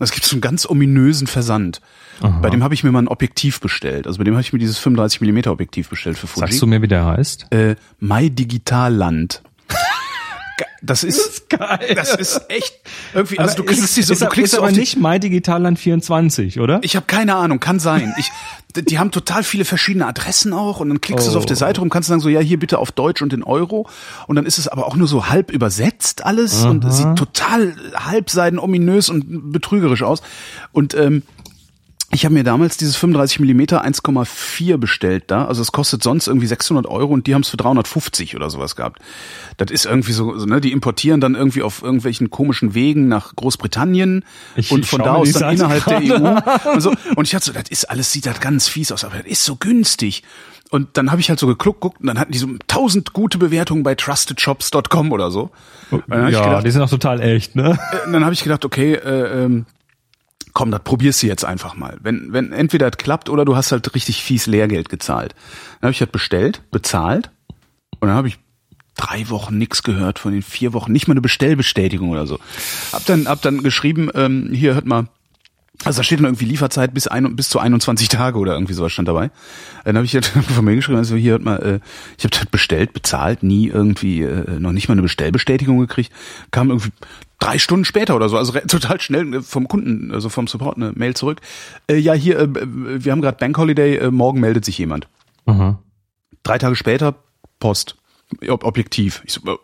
Es 0.00 0.10
gibt 0.10 0.26
so 0.26 0.34
einen 0.34 0.40
ganz 0.40 0.68
ominösen 0.68 1.28
Versand. 1.28 1.80
Aha. 2.20 2.40
Bei 2.40 2.50
dem 2.50 2.64
habe 2.64 2.74
ich 2.74 2.82
mir 2.82 2.90
mal 2.90 3.02
ein 3.02 3.08
Objektiv 3.08 3.60
bestellt. 3.60 4.08
Also 4.08 4.18
bei 4.18 4.24
dem 4.24 4.34
habe 4.34 4.42
ich 4.42 4.52
mir 4.52 4.58
dieses 4.58 4.78
35 4.78 5.20
mm 5.20 5.48
Objektiv 5.48 5.88
bestellt 5.88 6.18
für 6.18 6.26
Fuji. 6.26 6.48
Sagst 6.48 6.60
du 6.60 6.66
mir, 6.66 6.82
wie 6.82 6.88
der 6.88 7.04
heißt? 7.06 7.46
äh, 7.52 7.76
My 8.00 8.28
Digitalland. 8.28 9.42
Das 10.82 11.02
ist, 11.02 11.48
geil. 11.48 11.94
das 11.94 12.14
ist 12.14 12.42
echt 12.48 12.74
irgendwie. 13.14 13.38
Also 13.38 13.52
Aber 13.52 13.62
du 13.62 13.64
klickst 13.64 13.84
ist, 13.84 13.98
ist, 13.98 14.10
du 14.10 14.12
ist 14.12 14.30
klickst 14.30 14.56
aber 14.56 14.70
nicht 14.70 14.98
MyDigitalland 14.98 15.78
24, 15.78 16.60
oder? 16.60 16.80
Ich 16.82 16.94
habe 16.94 17.06
keine 17.06 17.36
Ahnung, 17.36 17.58
kann 17.58 17.80
sein. 17.80 18.14
Ich, 18.18 18.30
die 18.76 18.98
haben 18.98 19.10
total 19.10 19.42
viele 19.44 19.64
verschiedene 19.64 20.06
Adressen 20.06 20.52
auch 20.52 20.80
und 20.80 20.90
dann 20.90 21.00
klickst 21.00 21.26
du 21.26 21.30
so 21.30 21.38
auf 21.38 21.46
der 21.46 21.56
Oh. 21.56 21.60
Seite 21.60 21.80
rum, 21.80 21.88
kannst 21.90 22.08
sagen 22.08 22.20
so, 22.20 22.28
ja, 22.28 22.40
hier 22.40 22.58
bitte 22.58 22.78
auf 22.78 22.92
Deutsch 22.92 23.22
und 23.22 23.32
in 23.32 23.42
Euro 23.42 23.88
und 24.26 24.36
dann 24.36 24.44
ist 24.46 24.58
es 24.58 24.68
aber 24.68 24.86
auch 24.86 24.96
nur 24.96 25.08
so 25.08 25.28
halb 25.28 25.50
übersetzt 25.50 26.24
alles 26.24 26.64
und 26.64 26.84
es 26.84 26.98
sieht 26.98 27.16
total 27.16 27.74
halbseiden 27.94 28.58
ominös 28.58 29.08
und 29.08 29.52
betrügerisch 29.52 30.02
aus 30.02 30.22
und 30.72 30.94
ähm, 30.94 31.22
ich 32.14 32.24
habe 32.24 32.34
mir 32.34 32.44
damals 32.44 32.76
dieses 32.76 32.96
35 32.96 33.40
mm 33.40 33.60
1,4 33.60 34.76
bestellt 34.76 35.24
da. 35.26 35.46
Also 35.46 35.62
es 35.62 35.72
kostet 35.72 36.02
sonst 36.02 36.28
irgendwie 36.28 36.46
600 36.46 36.86
Euro 36.86 37.12
und 37.12 37.26
die 37.26 37.34
haben 37.34 37.42
es 37.42 37.48
für 37.48 37.56
350 37.56 38.36
oder 38.36 38.50
sowas 38.50 38.76
gehabt. 38.76 39.00
Das 39.56 39.70
ist 39.70 39.84
irgendwie 39.84 40.12
so, 40.12 40.38
so 40.38 40.46
ne, 40.46 40.60
die 40.60 40.72
importieren 40.72 41.20
dann 41.20 41.34
irgendwie 41.34 41.62
auf 41.62 41.82
irgendwelchen 41.82 42.30
komischen 42.30 42.74
Wegen 42.74 43.08
nach 43.08 43.34
Großbritannien 43.34 44.24
Ich- 44.54 44.70
und 44.70 44.86
von 44.86 45.02
da 45.02 45.14
aus 45.14 45.32
dann 45.32 45.40
Seite 45.40 45.54
innerhalb 45.54 45.84
der 45.86 46.02
EU. 46.02 46.72
Und, 46.74 46.80
so. 46.80 46.92
und 47.16 47.26
ich 47.26 47.34
hatte 47.34 47.46
so, 47.46 47.52
das 47.52 47.64
ist 47.68 47.90
alles, 47.90 48.12
sieht 48.12 48.26
das 48.26 48.40
ganz 48.40 48.68
fies 48.68 48.92
aus, 48.92 49.04
aber 49.04 49.16
das 49.16 49.26
ist 49.26 49.44
so 49.44 49.56
günstig. 49.56 50.22
Und 50.70 50.96
dann 50.96 51.10
habe 51.10 51.20
ich 51.20 51.28
halt 51.28 51.38
so 51.38 51.46
geguckt, 51.46 51.80
guckt, 51.80 52.00
und 52.00 52.06
dann 52.06 52.18
hatten 52.18 52.32
die 52.32 52.38
so 52.38 52.48
tausend 52.66 53.12
gute 53.12 53.38
Bewertungen 53.38 53.82
bei 53.82 53.94
trustedshops.com 53.94 55.12
oder 55.12 55.30
so. 55.30 55.50
Ja, 56.08 56.28
gedacht, 56.28 56.66
die 56.66 56.70
sind 56.70 56.82
auch 56.82 56.90
total 56.90 57.20
echt, 57.20 57.54
ne? 57.54 57.78
äh, 57.92 58.12
dann 58.12 58.24
habe 58.24 58.34
ich 58.34 58.42
gedacht, 58.42 58.64
okay, 58.64 58.94
äh, 58.94 59.44
ähm, 59.44 59.66
komm, 60.54 60.70
das 60.70 60.82
probierst 60.82 61.22
du 61.22 61.26
jetzt 61.26 61.44
einfach 61.44 61.76
mal. 61.76 61.98
Wenn, 62.00 62.32
wenn 62.32 62.52
entweder 62.52 62.90
das 62.90 62.96
klappt 62.96 63.28
oder 63.28 63.44
du 63.44 63.56
hast 63.56 63.72
halt 63.72 63.94
richtig 63.94 64.22
fies 64.22 64.46
Lehrgeld 64.46 64.88
gezahlt. 64.88 65.34
Dann 65.80 65.88
habe 65.88 65.92
ich 65.92 65.98
das 65.98 66.08
bestellt, 66.08 66.62
bezahlt 66.70 67.30
und 68.00 68.08
dann 68.08 68.16
habe 68.16 68.28
ich 68.28 68.38
drei 68.96 69.28
Wochen 69.28 69.58
nichts 69.58 69.82
gehört 69.82 70.20
von 70.20 70.32
den 70.32 70.42
vier 70.42 70.72
Wochen, 70.72 70.92
nicht 70.92 71.08
mal 71.08 71.12
eine 71.12 71.20
Bestellbestätigung 71.20 72.10
oder 72.10 72.26
so. 72.26 72.38
Hab 72.92 73.04
dann, 73.06 73.26
hab 73.26 73.42
dann 73.42 73.64
geschrieben, 73.64 74.08
ähm, 74.14 74.50
hier 74.52 74.74
hört 74.74 74.86
mal, 74.86 75.08
also 75.82 75.98
da 75.98 76.04
steht 76.04 76.20
dann 76.20 76.26
irgendwie 76.26 76.44
Lieferzeit 76.44 76.94
bis, 76.94 77.08
ein, 77.08 77.34
bis 77.34 77.48
zu 77.48 77.58
21 77.58 78.08
Tage 78.08 78.38
oder 78.38 78.52
irgendwie 78.52 78.74
sowas 78.74 78.92
stand 78.92 79.08
dabei. 79.08 79.32
Dann 79.84 79.96
habe 79.96 80.06
ich 80.06 80.14
halt 80.14 80.26
von 80.54 80.64
mir 80.64 80.76
geschrieben, 80.76 80.98
also 80.98 81.16
hier 81.16 81.32
hört 81.32 81.42
mal, 81.42 81.56
äh, 81.56 81.80
ich 82.16 82.24
habe 82.24 82.36
das 82.36 82.46
bestellt, 82.46 82.92
bezahlt, 82.92 83.42
nie 83.42 83.66
irgendwie, 83.66 84.22
äh, 84.22 84.60
noch 84.60 84.70
nicht 84.70 84.86
mal 84.86 84.92
eine 84.92 85.02
Bestellbestätigung 85.02 85.80
gekriegt. 85.80 86.12
Kam 86.52 86.70
irgendwie 86.70 86.92
drei 87.44 87.58
Stunden 87.58 87.84
später 87.84 88.16
oder 88.16 88.28
so, 88.28 88.38
also 88.38 88.52
total 88.68 89.00
schnell 89.00 89.34
äh, 89.34 89.42
vom 89.42 89.68
Kunden, 89.68 90.12
also 90.12 90.28
vom 90.28 90.46
Support 90.46 90.76
eine 90.76 90.92
Mail 90.92 91.14
zurück. 91.14 91.40
Äh, 91.86 91.96
ja, 91.96 92.14
hier, 92.14 92.38
äh, 92.38 92.48
wir 92.50 93.12
haben 93.12 93.20
gerade 93.20 93.38
Bank 93.38 93.56
Holiday, 93.58 93.96
äh, 93.96 94.10
morgen 94.10 94.40
meldet 94.40 94.64
sich 94.64 94.78
jemand. 94.78 95.08
Aha. 95.46 95.78
Drei 96.42 96.58
Tage 96.58 96.76
später 96.76 97.14
Post, 97.60 97.96
Ob 98.48 98.64
Objektiv. 98.64 99.22
Ich 99.24 99.32
so, 99.34 99.40
äh, 99.46 99.56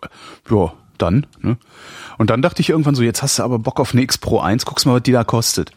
ja, 0.50 0.72
dann. 0.98 1.26
Ne? 1.40 1.56
Und 2.18 2.30
dann 2.30 2.42
dachte 2.42 2.60
ich 2.60 2.68
irgendwann 2.68 2.94
so, 2.94 3.02
jetzt 3.02 3.22
hast 3.22 3.38
du 3.38 3.42
aber 3.42 3.58
Bock 3.58 3.80
auf 3.80 3.92
eine 3.92 4.02
X 4.02 4.18
Pro 4.18 4.40
1, 4.40 4.66
guckst 4.66 4.86
mal, 4.86 4.94
was 4.94 5.02
die 5.02 5.12
da 5.12 5.24
kostet. 5.24 5.72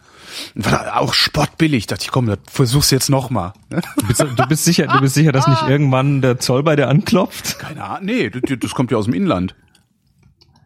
Und 0.56 0.66
war 0.66 0.72
da 0.72 0.96
auch 0.98 1.14
spottbillig. 1.14 1.88
Dachte 1.88 2.04
ich, 2.04 2.12
komm, 2.12 2.26
das 2.26 2.40
versuch's 2.48 2.92
jetzt 2.92 3.10
noch 3.10 3.30
mal. 3.30 3.54
Ne? 3.70 3.82
Du 3.98 4.08
bist, 4.08 4.22
du 4.22 4.48
bist 4.48 4.66
sicher, 4.66 4.88
du 4.88 5.00
bist 5.00 5.14
sicher, 5.14 5.32
dass 5.32 5.48
nicht 5.48 5.62
irgendwann 5.68 6.22
der 6.22 6.40
Zoll 6.40 6.64
bei 6.64 6.76
dir 6.76 6.90
anklopft? 6.90 7.60
Keine 7.60 7.84
Ahnung. 7.84 8.06
Nee, 8.06 8.30
das, 8.30 8.42
das 8.60 8.74
kommt 8.74 8.92
ja 8.92 8.98
aus 8.98 9.06
dem 9.06 9.14
Inland. 9.14 9.56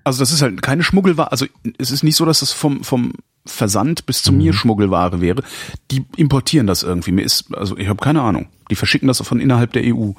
Also 0.08 0.20
das 0.22 0.32
ist 0.32 0.42
halt 0.42 0.62
keine 0.62 0.84
Schmuggelware. 0.84 1.32
Also 1.32 1.46
es 1.78 1.92
ist 1.92 2.02
nicht 2.02 2.16
so, 2.16 2.24
dass 2.24 2.42
es 2.42 2.54
vom, 2.54 2.82
vom 2.86 3.12
Versand 3.46 4.06
bis 4.06 4.24
zu 4.24 4.32
mir 4.32 4.54
Schmuggelware 4.54 5.20
wäre. 5.20 5.44
Die 5.92 6.06
importieren 6.16 6.66
das 6.66 6.82
irgendwie. 6.82 7.12
Mir 7.12 7.24
ist, 7.24 7.54
also 7.54 7.78
ich 7.78 7.90
habe 7.90 8.02
keine 8.02 8.22
Ahnung. 8.22 8.48
Die 8.72 8.76
verschicken 8.76 9.10
das 9.10 9.22
von 9.22 9.42
innerhalb 9.42 9.74
der 9.74 9.84
EU. 9.84 10.12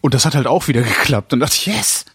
Und 0.00 0.14
das 0.14 0.24
hat 0.24 0.34
halt 0.34 0.46
auch 0.46 0.68
wieder 0.68 0.80
geklappt. 1.00 1.34
Und 1.34 1.40
dachte 1.40 1.54
ich, 1.54 1.66
yes! 1.66 2.06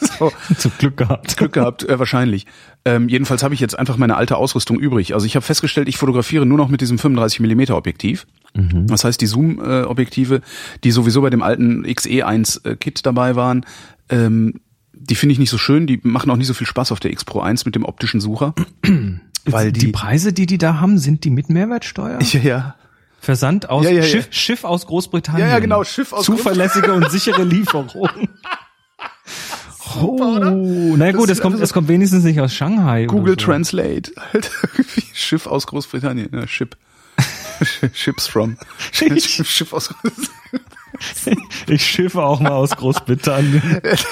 so. 0.18 0.32
Zum 0.56 0.72
Glück 0.78 0.96
gehabt. 0.96 1.36
Glück 1.36 1.52
gehabt, 1.52 1.86
äh, 1.86 1.98
wahrscheinlich. 1.98 2.46
Ähm, 2.86 3.10
jedenfalls 3.10 3.42
habe 3.42 3.52
ich 3.52 3.60
jetzt 3.60 3.78
einfach 3.78 3.98
meine 3.98 4.16
alte 4.16 4.38
Ausrüstung 4.38 4.80
übrig. 4.80 5.12
Also 5.12 5.26
ich 5.26 5.36
habe 5.36 5.44
festgestellt, 5.44 5.88
ich 5.88 5.98
fotografiere 5.98 6.46
nur 6.46 6.56
noch 6.56 6.68
mit 6.68 6.80
diesem 6.80 6.98
35 6.98 7.40
mm 7.40 7.72
Objektiv. 7.72 8.26
Das 8.54 9.04
heißt, 9.04 9.20
die 9.20 9.26
Zoom-Objektive, 9.26 10.40
die 10.82 10.90
sowieso 10.90 11.20
bei 11.20 11.30
dem 11.30 11.42
alten 11.42 11.84
XE1 11.84 12.66
äh, 12.66 12.76
Kit 12.76 13.04
dabei 13.06 13.36
waren, 13.36 13.64
ähm, 14.08 14.54
die 15.02 15.14
finde 15.14 15.32
ich 15.32 15.38
nicht 15.38 15.50
so 15.50 15.58
schön. 15.58 15.86
Die 15.86 15.98
machen 16.02 16.30
auch 16.30 16.36
nicht 16.36 16.46
so 16.46 16.54
viel 16.54 16.66
Spaß 16.66 16.92
auf 16.92 17.00
der 17.00 17.10
X 17.10 17.24
Pro 17.24 17.40
1 17.40 17.64
mit 17.64 17.74
dem 17.74 17.84
optischen 17.84 18.20
Sucher. 18.20 18.54
weil 19.46 19.72
die, 19.72 19.80
die, 19.86 19.92
Preise, 19.92 20.32
die 20.32 20.46
die 20.46 20.58
da 20.58 20.78
haben, 20.80 20.98
sind 20.98 21.24
die 21.24 21.30
mit 21.30 21.48
Mehrwertsteuer? 21.48 22.20
ja, 22.20 22.40
ja. 22.40 22.74
Versand 23.22 23.68
aus 23.68 23.84
Ja, 23.84 23.90
ja, 23.90 23.96
ja. 24.00 24.02
Schiff, 24.06 24.28
Schiff 24.30 24.64
aus 24.64 24.86
Großbritannien. 24.86 25.46
Ja, 25.46 25.54
ja, 25.54 25.58
genau, 25.58 25.84
Schiff 25.84 26.12
aus 26.12 26.24
Zuverlässige 26.24 26.92
und 26.94 27.10
sichere 27.10 27.44
Lieferung. 27.44 27.88
oh, 30.00 30.94
na 30.96 31.12
gut, 31.12 31.28
Das 31.28 31.38
es 31.38 31.42
kommt, 31.42 31.54
also- 31.54 31.64
es 31.64 31.72
kommt 31.72 31.88
wenigstens 31.88 32.24
nicht 32.24 32.40
aus 32.40 32.54
Shanghai. 32.54 33.04
Google 33.06 33.32
oder 33.34 33.40
so. 33.42 33.46
Translate. 33.50 34.12
Halt, 34.32 34.50
Schiff 35.12 35.46
aus 35.46 35.66
Großbritannien. 35.66 36.30
Ja, 36.32 36.46
Ship. 36.46 36.76
Ships 37.92 38.26
from. 38.26 38.56
Schiff 38.92 39.72
aus 39.74 39.94
Ich 41.66 41.84
schiffe 41.84 42.22
auch 42.22 42.40
mal 42.40 42.50
aus 42.50 42.70
Großbritannien. 42.76 43.62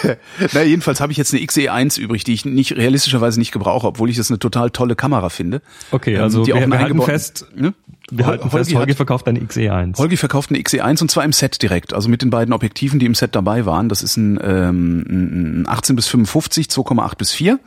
Na, 0.52 0.62
jedenfalls 0.62 1.00
habe 1.00 1.10
ich 1.12 1.18
jetzt 1.18 1.34
eine 1.34 1.42
XE1 1.42 1.98
übrig, 1.98 2.24
die 2.24 2.32
ich 2.34 2.44
nicht 2.44 2.72
realistischerweise 2.76 3.38
nicht 3.38 3.52
gebrauche, 3.52 3.86
obwohl 3.86 4.10
ich 4.10 4.16
das 4.16 4.30
eine 4.30 4.38
total 4.38 4.70
tolle 4.70 4.94
Kamera 4.96 5.28
finde. 5.28 5.60
Okay, 5.90 6.14
Ähm, 6.14 6.22
also 6.22 6.44
die 6.44 6.52
auch 6.52 6.56
wir, 6.56 6.62
einen 6.64 6.72
wir 6.72 6.78
halten 6.80 7.02
fest, 7.02 7.46
Ne? 7.56 7.74
wir 8.10 8.26
halten 8.26 8.44
Holgi 8.44 8.56
fest, 8.56 8.74
Holgi 8.74 8.90
hat- 8.92 8.96
verkauft 8.96 9.28
eine 9.28 9.40
XE1. 9.40 9.98
Holgi 9.98 10.16
verkauft 10.16 10.50
eine 10.50 10.58
XE1 10.60 11.02
und 11.02 11.10
zwar 11.10 11.24
im 11.24 11.32
Set 11.32 11.60
direkt, 11.62 11.92
also 11.92 12.08
mit 12.08 12.22
den 12.22 12.30
beiden 12.30 12.54
Objektiven, 12.54 12.98
die 13.00 13.06
im 13.06 13.14
Set 13.14 13.34
dabei 13.34 13.66
waren. 13.66 13.88
Das 13.88 14.02
ist 14.02 14.16
ein, 14.16 14.38
ähm, 14.42 15.62
ein 15.62 15.68
18 15.68 15.96
bis 15.96 16.06
55, 16.08 16.68
2,8 16.68 17.16
bis 17.18 17.32
4 17.32 17.58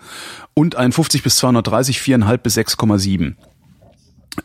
und 0.54 0.76
ein 0.78 0.92
50 0.92 1.22
bis 1.24 1.36
230, 1.36 2.00
4,5 2.00 2.38
bis 2.38 2.58
6,7. 2.58 3.36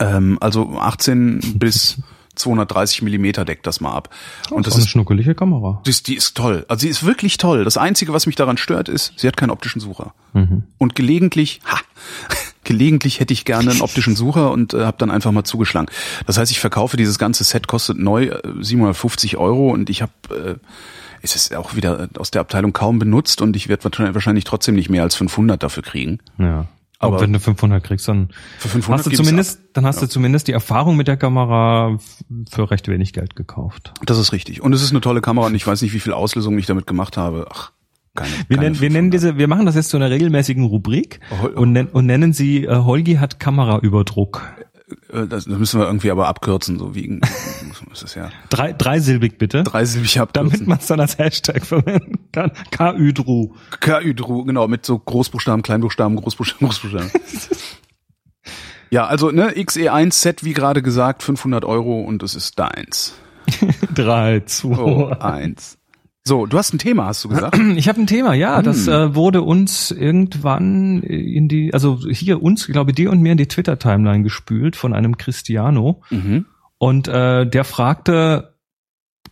Ähm, 0.01 0.39
also 0.41 0.77
18 0.79 1.41
bis 1.59 1.99
230 2.37 3.03
Millimeter 3.03 3.45
deckt 3.45 3.67
das 3.67 3.81
mal 3.81 3.93
ab. 3.93 4.11
Und 4.51 4.67
das 4.67 4.75
eine 4.75 4.85
ist 4.85 4.91
schnuckelige 4.91 5.35
Kamera. 5.35 5.83
die 5.85 5.91
ist, 5.91 6.07
die 6.09 6.17
ist 6.17 6.37
toll. 6.37 6.65
Also 6.69 6.83
sie 6.83 6.89
ist 6.89 7.05
wirklich 7.05 7.37
toll. 7.39 7.65
Das 7.65 7.77
Einzige, 7.77 8.13
was 8.13 8.27
mich 8.27 8.37
daran 8.37 8.57
stört, 8.57 8.89
ist, 8.89 9.13
sie 9.17 9.27
hat 9.27 9.37
keinen 9.37 9.51
optischen 9.51 9.81
Sucher. 9.81 10.15
Mhm. 10.33 10.65
Und 10.79 10.95
gelegentlich, 10.95 11.61
ha, 11.65 11.79
gelegentlich 12.65 13.21
hätte 13.21 13.33
ich 13.33 13.45
gerne 13.45 13.71
einen 13.71 13.81
optischen 13.81 14.17
Sucher 14.17 14.51
und 14.51 14.75
äh, 14.75 14.85
habe 14.85 14.99
dann 14.99 15.11
einfach 15.11 15.33
mal 15.33 15.45
zugeschlagen. 15.45 15.89
Das 16.27 16.39
heißt, 16.39 16.51
ich 16.51 16.61
verkaufe 16.61 16.97
dieses 16.97 17.19
ganze 17.19 17.45
Set, 17.45 17.67
kostet 17.67 17.99
neu 17.99 18.27
äh, 18.27 18.43
750 18.61 19.37
Euro 19.37 19.71
und 19.71 19.91
ich 19.91 20.03
habe, 20.03 20.13
äh, 20.31 20.55
es 21.23 21.35
ist 21.35 21.55
auch 21.55 21.75
wieder 21.75 22.09
aus 22.19 22.31
der 22.31 22.41
Abteilung 22.43 22.73
kaum 22.73 22.99
benutzt 22.99 23.41
und 23.41 23.57
ich 23.57 23.69
werde 23.69 23.91
wahrscheinlich 24.15 24.45
trotzdem 24.45 24.75
nicht 24.75 24.91
mehr 24.91 25.03
als 25.03 25.15
500 25.17 25.63
dafür 25.63 25.83
kriegen. 25.83 26.19
Ja. 26.39 26.67
Aber 26.99 27.17
Aber- 27.17 27.23
wenn 27.23 27.33
du 27.33 27.41
500 27.41 27.83
kriegst, 27.85 28.09
dann 28.09 28.29
Für 28.59 28.69
500 28.69 28.99
hast 28.99 29.07
du 29.13 29.17
zumindest, 29.17 29.61
dann 29.75 29.85
hast 29.87 30.01
du 30.01 30.07
zumindest 30.07 30.49
die 30.49 30.53
Erfahrung 30.53 30.97
mit 30.97 31.09
der 31.09 31.17
Kamera 31.17 31.99
für 32.51 32.71
recht 32.71 32.89
wenig 32.89 33.13
Geld 33.13 33.37
gekauft. 33.37 33.93
Das 34.05 34.19
ist 34.19 34.33
richtig. 34.33 34.63
Und 34.63 34.73
es 34.73 34.83
ist 34.83 34.91
eine 34.93 35.01
tolle 35.03 35.21
Kamera 35.21 35.47
und 35.47 35.55
ich 35.55 35.67
weiß 35.67 35.83
nicht, 35.83 35.93
wie 35.93 36.01
viel 36.01 36.13
Auslösung 36.15 36.57
ich 36.59 36.67
damit 36.67 36.87
gemacht 36.87 37.17
habe. 37.17 37.47
Ach, 37.53 37.73
keine, 38.15 38.31
Wir 38.49 38.57
keine 38.57 38.61
nennen, 38.71 38.81
wir 38.81 38.89
nennen 38.91 39.13
500. 39.13 39.13
diese, 39.13 39.39
wir 39.39 39.47
machen 39.49 39.67
das 39.67 39.75
jetzt 39.75 39.91
zu 39.91 39.99
einer 39.99 40.09
regelmäßigen 40.11 40.65
Rubrik 40.65 41.21
Oh, 41.31 41.49
oh. 41.55 41.61
und, 41.61 41.73
nen, 41.73 41.89
und 41.89 42.07
nennen 42.07 42.33
sie 42.33 42.65
äh, 42.65 42.75
Holgi 42.77 43.17
hat 43.17 43.39
Kameraüberdruck. 43.41 44.43
Äh, 45.13 45.27
Das, 45.27 45.47
müssen 45.47 45.81
wir 45.81 45.87
irgendwie 45.87 46.11
aber 46.11 46.29
abkürzen, 46.29 46.79
so 46.79 46.95
wie 46.95 47.21
ist 47.93 48.03
das 48.03 48.15
ja 48.15 48.31
Drei, 48.51 48.73
dreisilbig 48.73 49.39
bitte, 49.39 49.63
dreisilbig 49.65 50.15
damit 50.33 50.53
abkürzen. 50.55 50.69
man 50.69 50.79
es 50.79 50.87
dann 50.87 51.01
als 51.01 51.19
Hashtag 51.19 51.65
verwenden 51.65 52.29
kann. 52.33 52.53
KÜdru. 52.71 53.55
KÜ-Dru, 53.81 54.45
genau, 54.45 54.69
mit 54.69 54.87
so 54.87 54.99
Großbuchstaben, 54.99 55.63
Kleinbuchstaben, 55.63 56.17
Großbuchstaben, 56.17 56.69
Großbuchstaben. 56.69 57.11
ja, 58.91 59.07
also 59.07 59.31
ne, 59.31 59.51
XE1 59.53 60.13
Set, 60.13 60.45
wie 60.45 60.53
gerade 60.53 60.83
gesagt, 60.83 61.23
500 61.23 61.65
Euro 61.65 62.01
und 62.03 62.23
es 62.23 62.35
ist 62.35 62.59
deins. 62.59 63.15
Drei, 63.95 64.41
zwei. 64.41 64.77
Oh, 64.79 65.09
eins. 65.09 65.79
So, 66.29 66.45
du 66.47 66.59
hast 66.59 66.75
ein 66.75 66.79
Thema, 66.79 67.07
hast 67.07 67.23
du 67.25 67.29
gesagt? 67.29 67.57
Ich 67.77 67.89
habe 67.89 68.01
ein 68.01 68.09
Thema, 68.09 68.35
ja. 68.35 68.61
Das 68.61 68.87
Hm. 68.89 68.93
äh, 68.93 69.15
wurde 69.15 69.43
uns 69.43 69.93
irgendwann 69.93 71.01
in 71.05 71.47
die, 71.47 71.73
also 71.73 72.01
hier 72.11 72.43
uns, 72.43 72.67
ich 72.67 72.73
glaube 72.73 72.93
dir 72.93 73.13
und 73.13 73.21
mir 73.21 73.31
in 73.31 73.39
die 73.39 73.47
Twitter-Timeline 73.47 74.25
gespült 74.25 74.75
von 74.75 74.93
einem 74.93 75.17
Cristiano. 75.19 76.03
mhm. 76.11 76.47
Und 76.79 77.07
äh, 77.09 77.49
der 77.49 77.65
fragte, 77.65 78.55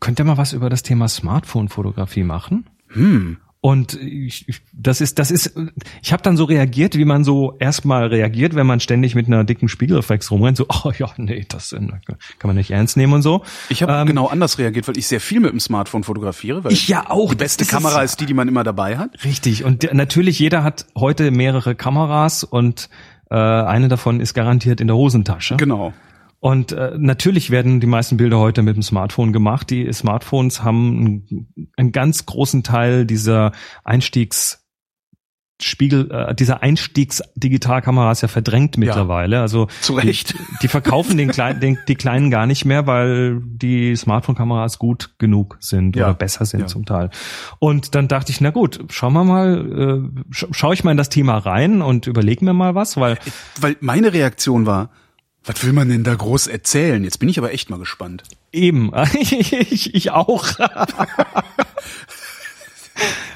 könnt 0.01 0.19
ihr 0.21 0.25
mal 0.25 0.39
was 0.39 0.53
über 0.55 0.71
das 0.71 0.83
Thema 0.85 1.09
Smartphone-Fotografie 1.09 2.23
machen? 2.23 2.67
Hm. 2.89 3.39
Und 3.65 3.95
ich, 3.95 4.47
ich, 4.47 4.61
das 4.75 5.01
ist, 5.01 5.19
das 5.19 5.31
ist, 5.31 5.55
ich 6.03 6.13
habe 6.13 6.23
dann 6.23 6.37
so 6.37 6.45
reagiert, 6.45 6.99
wie 6.99 7.07
man 7.07 7.25
so 7.25 7.57
erstmal 7.59 8.09
reagiert, 8.09 8.55
wenn 8.55 8.67
man 8.67 8.79
ständig 8.79 9.15
mit 9.15 9.27
einer 9.27 9.43
dicken 9.43 9.71
Spiegelreflex 9.71 10.31
rumrennt, 10.31 10.59
so, 10.59 10.67
oh 10.85 10.93
ja, 10.99 11.09
nee, 11.17 11.47
das 11.49 11.73
äh, 11.73 11.79
kann 11.79 12.49
man 12.49 12.57
nicht 12.57 12.73
ernst 12.73 12.99
nehmen 12.99 13.15
und 13.15 13.23
so. 13.23 13.43
Ich 13.71 13.83
habe 13.83 13.91
Ähm, 13.95 14.07
genau 14.07 14.27
anders 14.27 14.59
reagiert, 14.59 14.87
weil 14.87 14.99
ich 14.99 15.09
sehr 15.09 15.19
viel 15.19 15.41
mit 15.41 15.51
dem 15.51 15.61
Smartphone 15.61 16.05
fotografiere, 16.05 16.63
weil 16.63 16.73
Ich 16.73 16.89
ja 16.89 17.09
auch, 17.09 17.31
die 17.31 17.37
beste 17.37 17.63
ist 17.63 17.71
Kamera 17.71 18.03
ist 18.03 18.21
die, 18.21 18.27
die 18.27 18.35
man 18.35 18.49
immer 18.49 18.65
dabei 18.65 18.99
hat. 18.99 19.25
Richtig. 19.25 19.65
Und 19.65 19.83
der, 19.83 19.95
natürlich, 19.95 20.39
jeder 20.39 20.63
hat 20.63 20.85
heute 20.95 21.31
mehrere 21.31 21.75
Kameras 21.75 22.45
und 22.45 22.91
äh, 23.31 23.35
eine 23.35 23.89
davon 23.89 24.21
ist 24.21 24.35
garantiert 24.35 24.83
in 24.83 24.89
der 24.89 24.97
Hosentasche. 24.97 25.57
Genau. 25.57 25.95
Und 26.45 26.73
äh, 26.73 26.93
natürlich 26.99 27.49
werden 27.49 27.81
die 27.81 27.87
meisten 27.87 28.19
Bilder 28.19 28.39
heute 28.39 28.61
mit 28.61 28.77
dem 28.77 28.83
Smartphone 28.83 29.33
gemacht. 29.33 29.71
Die 29.71 29.91
Smartphones 29.91 30.63
haben 30.63 31.25
einen, 31.27 31.71
einen 31.79 31.91
ganz 31.91 32.27
großen 32.27 32.63
Teil 32.63 33.07
dieser 33.07 33.53
Einstiegs 33.83 34.61
Spiegel, 35.63 36.11
äh, 36.11 36.35
dieser 36.35 36.63
Einstiegs-Digitalkameras 36.63 38.21
ja 38.21 38.29
verdrängt 38.29 38.77
mittlerweile. 38.77 39.41
Also 39.41 39.69
Zu 39.81 39.95
Recht. 39.95 40.35
Die, 40.35 40.39
die 40.63 40.69
verkaufen 40.69 41.17
den 41.17 41.31
kleinen, 41.31 41.61
den, 41.61 41.79
die 41.89 41.95
kleinen 41.95 42.31
gar 42.31 42.45
nicht 42.47 42.67
mehr, 42.67 42.87
weil 42.87 43.41
die 43.43 43.97
Smartphone-Kameras 43.97 44.79
gut 44.79 45.15
genug 45.19 45.57
sind 45.61 45.97
Ja. 45.97 46.07
oder 46.07 46.15
besser 46.15 46.45
sind 46.45 46.61
Ja. 46.61 46.67
zum 46.67 46.85
Teil. 46.85 47.09
Und 47.59 47.95
dann 47.95 48.07
dachte 48.07 48.33
ich, 48.33 48.43
na 48.43 48.51
gut, 48.51 48.85
schauen 48.91 49.15
wir 49.15 49.25
mal, 49.25 50.11
äh, 50.13 50.23
sch 50.35 50.47
schaue 50.51 50.75
ich 50.75 50.85
mal 50.85 50.91
in 50.91 50.99
das 50.99 51.09
Thema 51.09 51.39
rein 51.39 51.81
und 51.81 52.07
überlege 52.07 52.45
mir 52.45 52.53
mal 52.53 52.75
was, 52.75 52.99
weil 52.99 53.17
Weil 53.59 53.77
meine 53.81 54.13
Reaktion 54.13 54.67
war, 54.67 54.91
was 55.45 55.65
will 55.65 55.73
man 55.73 55.89
denn 55.89 56.05
da 56.05 56.15
groß 56.15 56.47
erzählen? 56.47 57.05
Jetzt 57.05 57.19
bin 57.19 57.29
ich 57.29 57.39
aber 57.39 57.53
echt 57.53 57.71
mal 57.71 57.79
gespannt. 57.79 58.23
Eben, 58.53 58.93
ich, 59.21 59.95
ich 59.95 60.11
auch. 60.11 60.47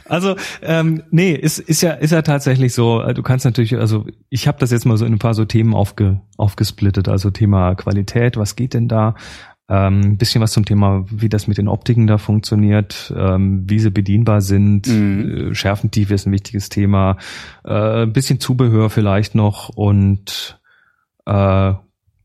Also, 0.09 0.37
ähm, 0.63 1.03
nee, 1.11 1.33
ist, 1.33 1.59
ist 1.59 1.83
ja 1.83 1.93
ist 1.93 2.13
ja 2.13 2.23
tatsächlich 2.23 2.73
so. 2.73 3.03
Du 3.13 3.23
kannst 3.23 3.45
natürlich, 3.45 3.77
also 3.77 4.07
ich 4.31 4.49
habe 4.49 4.59
das 4.59 4.71
jetzt 4.71 4.87
mal 4.87 4.97
so 4.97 5.05
in 5.05 5.13
ein 5.13 5.19
paar 5.19 5.35
so 5.35 5.45
Themen 5.45 5.75
aufge, 5.75 6.21
aufgesplittet. 6.37 7.09
Also 7.09 7.31
Thema 7.31 7.75
Qualität, 7.75 8.37
was 8.37 8.57
geht 8.57 8.75
denn 8.75 8.89
da? 8.89 9.15
Ähm, 9.69 10.01
ein 10.01 10.17
bisschen 10.17 10.41
was 10.41 10.53
zum 10.53 10.65
Thema, 10.65 11.05
wie 11.11 11.29
das 11.29 11.47
mit 11.47 11.59
den 11.59 11.69
Optiken 11.69 12.07
da 12.07 12.17
funktioniert, 12.17 13.13
ähm, 13.15 13.69
wie 13.69 13.79
sie 13.81 13.91
bedienbar 13.91 14.41
sind. 14.41 14.87
Mhm. 14.87 15.51
Äh, 15.51 15.55
Schärfentiefe 15.55 16.15
ist 16.15 16.27
ein 16.27 16.33
wichtiges 16.33 16.71
Thema. 16.71 17.19
Äh, 17.65 18.05
ein 18.05 18.13
bisschen 18.15 18.41
Zubehör 18.41 18.89
vielleicht 18.89 19.35
noch 19.35 19.69
und 19.69 20.59
äh, 21.27 21.75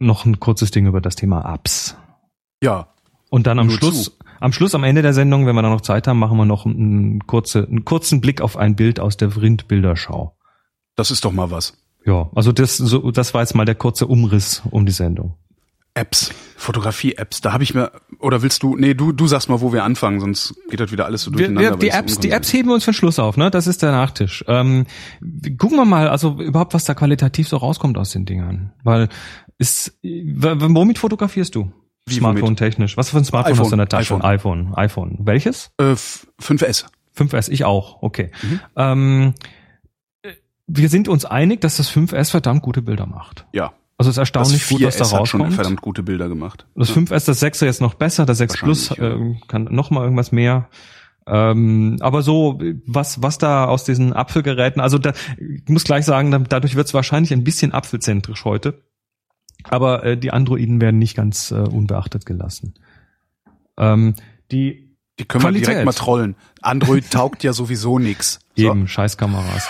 noch 0.03 0.25
ein 0.25 0.39
kurzes 0.39 0.71
Ding 0.71 0.85
über 0.85 1.01
das 1.01 1.15
Thema 1.15 1.53
Apps. 1.53 1.97
Ja, 2.61 2.87
Und 3.29 3.47
dann 3.47 3.59
am 3.59 3.69
Schluss, 3.69 4.05
zu. 4.05 4.11
am 4.39 4.53
Schluss, 4.53 4.75
am 4.75 4.83
Ende 4.83 5.01
der 5.01 5.13
Sendung, 5.13 5.45
wenn 5.45 5.55
wir 5.55 5.61
da 5.61 5.69
noch 5.69 5.81
Zeit 5.81 6.07
haben, 6.07 6.19
machen 6.19 6.37
wir 6.37 6.45
noch 6.45 6.65
einen, 6.65 7.25
kurze, 7.27 7.65
einen 7.67 7.83
kurzen 7.83 8.21
Blick 8.21 8.41
auf 8.41 8.57
ein 8.57 8.75
Bild 8.75 8.99
aus 8.99 9.17
der 9.17 9.31
Vrind-Bilderschau. 9.31 10.35
das 10.95 11.11
ist 11.11 11.25
doch 11.25 11.31
mal 11.31 11.51
was. 11.51 11.77
Ja, 12.05 12.29
also 12.35 12.51
das, 12.51 12.77
so, 12.77 13.11
das 13.11 13.33
war 13.33 13.41
jetzt 13.41 13.55
mal 13.55 13.65
der 13.65 13.75
kurze 13.75 14.07
Umriss 14.07 14.61
um 14.69 14.85
die 14.85 14.91
Sendung. 14.91 15.37
Apps, 15.95 16.33
Fotografie-Apps, 16.57 17.41
da 17.41 17.53
habe 17.53 17.63
ich 17.63 17.75
mir, 17.75 17.91
oder 18.19 18.41
willst 18.41 18.63
du, 18.63 18.75
nee, 18.75 18.95
du, 18.95 19.11
du 19.11 19.27
sagst 19.27 19.47
mal, 19.49 19.61
wo 19.61 19.73
wir 19.73 19.83
anfangen, 19.83 20.19
sonst 20.19 20.55
geht 20.69 20.79
das 20.79 20.91
wieder 20.91 21.05
alles 21.05 21.21
so 21.23 21.29
durcheinander. 21.29 21.71
wir, 21.71 21.77
die 21.77 21.91
so 21.91 21.97
Apps, 21.97 22.19
die 22.19 22.31
Apps 22.31 22.51
heben 22.51 22.69
wir 22.69 22.73
uns 22.73 22.83
für 22.83 22.91
den 22.91 22.95
Schluss 22.95 23.19
auf, 23.19 23.37
ne? 23.37 23.51
Das 23.51 23.67
ist 23.67 23.83
der 23.83 23.91
Nachtisch. 23.91 24.43
Ähm, 24.47 24.85
gucken 25.59 25.77
wir 25.77 25.85
mal, 25.85 26.07
also 26.09 26.39
überhaupt, 26.41 26.73
was 26.73 26.85
da 26.85 26.95
qualitativ 26.95 27.47
so 27.47 27.57
rauskommt 27.57 27.97
aus 27.99 28.09
den 28.11 28.25
Dingern. 28.25 28.73
Weil 28.83 29.07
ist, 29.59 29.97
womit 30.01 30.97
fotografierst 30.97 31.53
du? 31.53 31.71
Wie, 32.07 32.15
Smartphone 32.15 32.55
technisch. 32.55 32.97
Was 32.97 33.11
für 33.11 33.17
ein 33.17 33.23
Smartphone 33.25 33.53
iPhone, 33.53 33.63
hast 33.65 33.71
du 33.71 33.75
in 33.75 33.77
der 33.79 33.87
Tasche? 33.89 34.15
iPhone. 34.15 34.73
iPhone. 34.73 34.73
iPhone. 34.75 35.17
Welches? 35.21 35.71
Äh, 35.79 35.91
f- 35.91 36.27
5S. 36.41 36.85
5S, 37.15 37.49
ich 37.51 37.65
auch, 37.65 38.01
okay. 38.01 38.31
Mhm. 38.41 38.59
Ähm, 38.75 39.33
wir 40.65 40.89
sind 40.89 41.07
uns 41.07 41.23
einig, 41.25 41.61
dass 41.61 41.77
das 41.77 41.89
5S 41.91 42.31
verdammt 42.31 42.63
gute 42.63 42.81
Bilder 42.81 43.05
macht. 43.05 43.45
Ja. 43.53 43.73
Also 44.07 44.21
es 44.21 44.27
ist 44.27 44.35
Das 44.35 44.51
erstaunlich 44.51 44.67
gut, 44.67 44.81
was 44.83 44.97
da 44.97 45.03
4S 45.05 45.13
hat 45.19 45.27
schon 45.27 45.41
rauskommt. 45.41 45.53
verdammt 45.55 45.81
gute 45.81 46.03
Bilder 46.03 46.29
gemacht. 46.29 46.65
Das 46.75 46.91
5S, 46.91 47.25
das 47.25 47.41
6er 47.41 47.65
jetzt 47.65 47.81
noch 47.81 47.93
besser, 47.93 48.25
das 48.25 48.37
6 48.39 48.57
Plus 48.57 48.91
äh, 48.91 49.17
kann 49.47 49.65
noch 49.71 49.89
mal 49.91 50.03
irgendwas 50.03 50.31
mehr. 50.31 50.69
Ähm, 51.25 51.97
aber 52.01 52.21
so, 52.21 52.59
was, 52.85 53.21
was 53.21 53.37
da 53.37 53.65
aus 53.65 53.85
diesen 53.85 54.11
Apfelgeräten, 54.13 54.81
also 54.81 54.97
da, 54.97 55.13
ich 55.37 55.69
muss 55.69 55.85
gleich 55.85 56.03
sagen, 56.05 56.31
da, 56.31 56.39
dadurch 56.39 56.75
wird 56.75 56.87
es 56.87 56.93
wahrscheinlich 56.93 57.31
ein 57.31 57.43
bisschen 57.45 57.71
apfelzentrisch 57.71 58.43
heute. 58.43 58.83
Aber 59.63 60.03
äh, 60.03 60.17
die 60.17 60.31
Androiden 60.31 60.81
werden 60.81 60.97
nicht 60.99 61.15
ganz 61.15 61.51
äh, 61.51 61.55
unbeachtet 61.55 62.25
gelassen. 62.25 62.73
Ähm, 63.77 64.15
die 64.51 64.93
Die 65.17 65.23
können 65.25 65.43
Qualität. 65.43 65.67
wir 65.67 65.73
direkt 65.75 65.85
mal 65.85 65.93
trollen. 65.93 66.35
Android 66.61 67.09
taugt 67.09 67.43
ja 67.43 67.53
sowieso 67.53 67.99
nix. 67.99 68.39
So. 68.57 68.63
Eben, 68.71 68.87
Scheißkameras. 68.89 69.67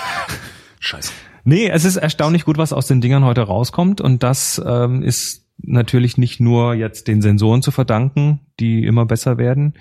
Scheiße. 0.80 1.12
Nee, 1.44 1.70
es 1.70 1.86
ist 1.86 1.98
erstaunlich 1.98 2.46
gut, 2.46 2.58
was 2.58 2.74
aus 2.74 2.88
den 2.88 3.02
Dingern 3.02 3.26
heute 3.26 3.42
rauskommt. 3.42 4.02
Und 4.02 4.24
das 4.24 4.62
ähm, 4.66 5.04
ist 5.04 5.46
natürlich 5.58 6.18
nicht 6.18 6.40
nur 6.40 6.74
jetzt 6.74 7.08
den 7.08 7.22
Sensoren 7.22 7.62
zu 7.62 7.72
verdanken, 7.72 8.40
die 8.60 8.84
immer 8.86 9.06
besser 9.06 9.38
werden, 9.38 9.74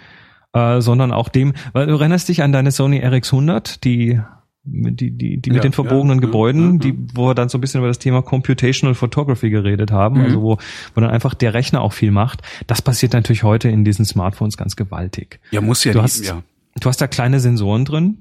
äh, 0.53 0.81
sondern 0.81 1.13
auch 1.13 1.29
dem, 1.29 1.55
weil 1.73 1.87
du 1.87 1.95
erinnerst 1.95 2.29
dich 2.29 2.43
an 2.43 2.53
deine 2.53 2.71
Sony 2.73 3.01
RX100, 3.03 3.81
die 3.83 4.21
die, 4.65 5.11
die, 5.11 5.41
die 5.41 5.51
mit 5.51 5.57
Ja, 5.57 5.63
den 5.63 5.73
verbogenen 5.73 6.19
ja, 6.21 6.27
Gebäuden, 6.27 6.75
ja, 6.75 6.79
die, 6.79 6.97
wo 7.15 7.27
wir 7.27 7.35
dann 7.35 7.49
so 7.49 7.59
ein 7.59 7.61
bisschen 7.61 7.81
über 7.81 7.89
das 7.89 7.99
Thema 7.99 8.23
Computational 8.23 8.95
Photography 8.95 9.51
geredet 9.51 9.91
haben, 9.91 10.19
Mhm. 10.21 10.25
also 10.25 10.43
wo, 10.43 10.59
wo 10.95 11.01
dann 11.01 11.11
einfach 11.11 11.35
der 11.35 11.53
Rechner 11.53 11.81
auch 11.81 11.93
viel 11.93 12.13
macht. 12.13 12.43
Das 12.69 12.81
passiert 12.81 13.13
natürlich 13.13 13.43
heute 13.43 13.69
in 13.69 13.85
diesen 13.85 14.05
Smartphones 14.05 14.57
ganz 14.57 14.77
gewaltig. 14.77 15.41
Ja, 15.51 15.61
muss 15.63 15.83
ja 15.83 15.93
Du 15.93 16.01
hast, 16.01 16.25
ja. 16.25 16.45
du 16.81 16.89
hast 16.89 17.01
da 17.01 17.09
kleine 17.09 17.41
Sensoren 17.41 17.85
drin, 17.85 18.19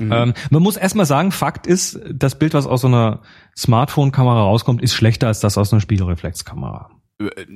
Mhm. 0.00 0.12
ähm, 0.12 0.34
man 0.50 0.62
muss 0.62 0.76
erstmal 0.76 1.06
sagen, 1.06 1.32
Fakt 1.32 1.66
ist, 1.66 2.00
das 2.12 2.38
Bild, 2.38 2.54
was 2.54 2.66
aus 2.66 2.82
so 2.82 2.88
einer 2.88 3.20
Smartphone-Kamera 3.56 4.42
rauskommt, 4.42 4.82
ist 4.82 4.94
schlechter 4.94 5.28
als 5.28 5.40
das 5.40 5.58
aus 5.58 5.72
einer 5.72 5.80
Spiegelreflexkamera. 5.80 6.90
Äh, 7.18 7.46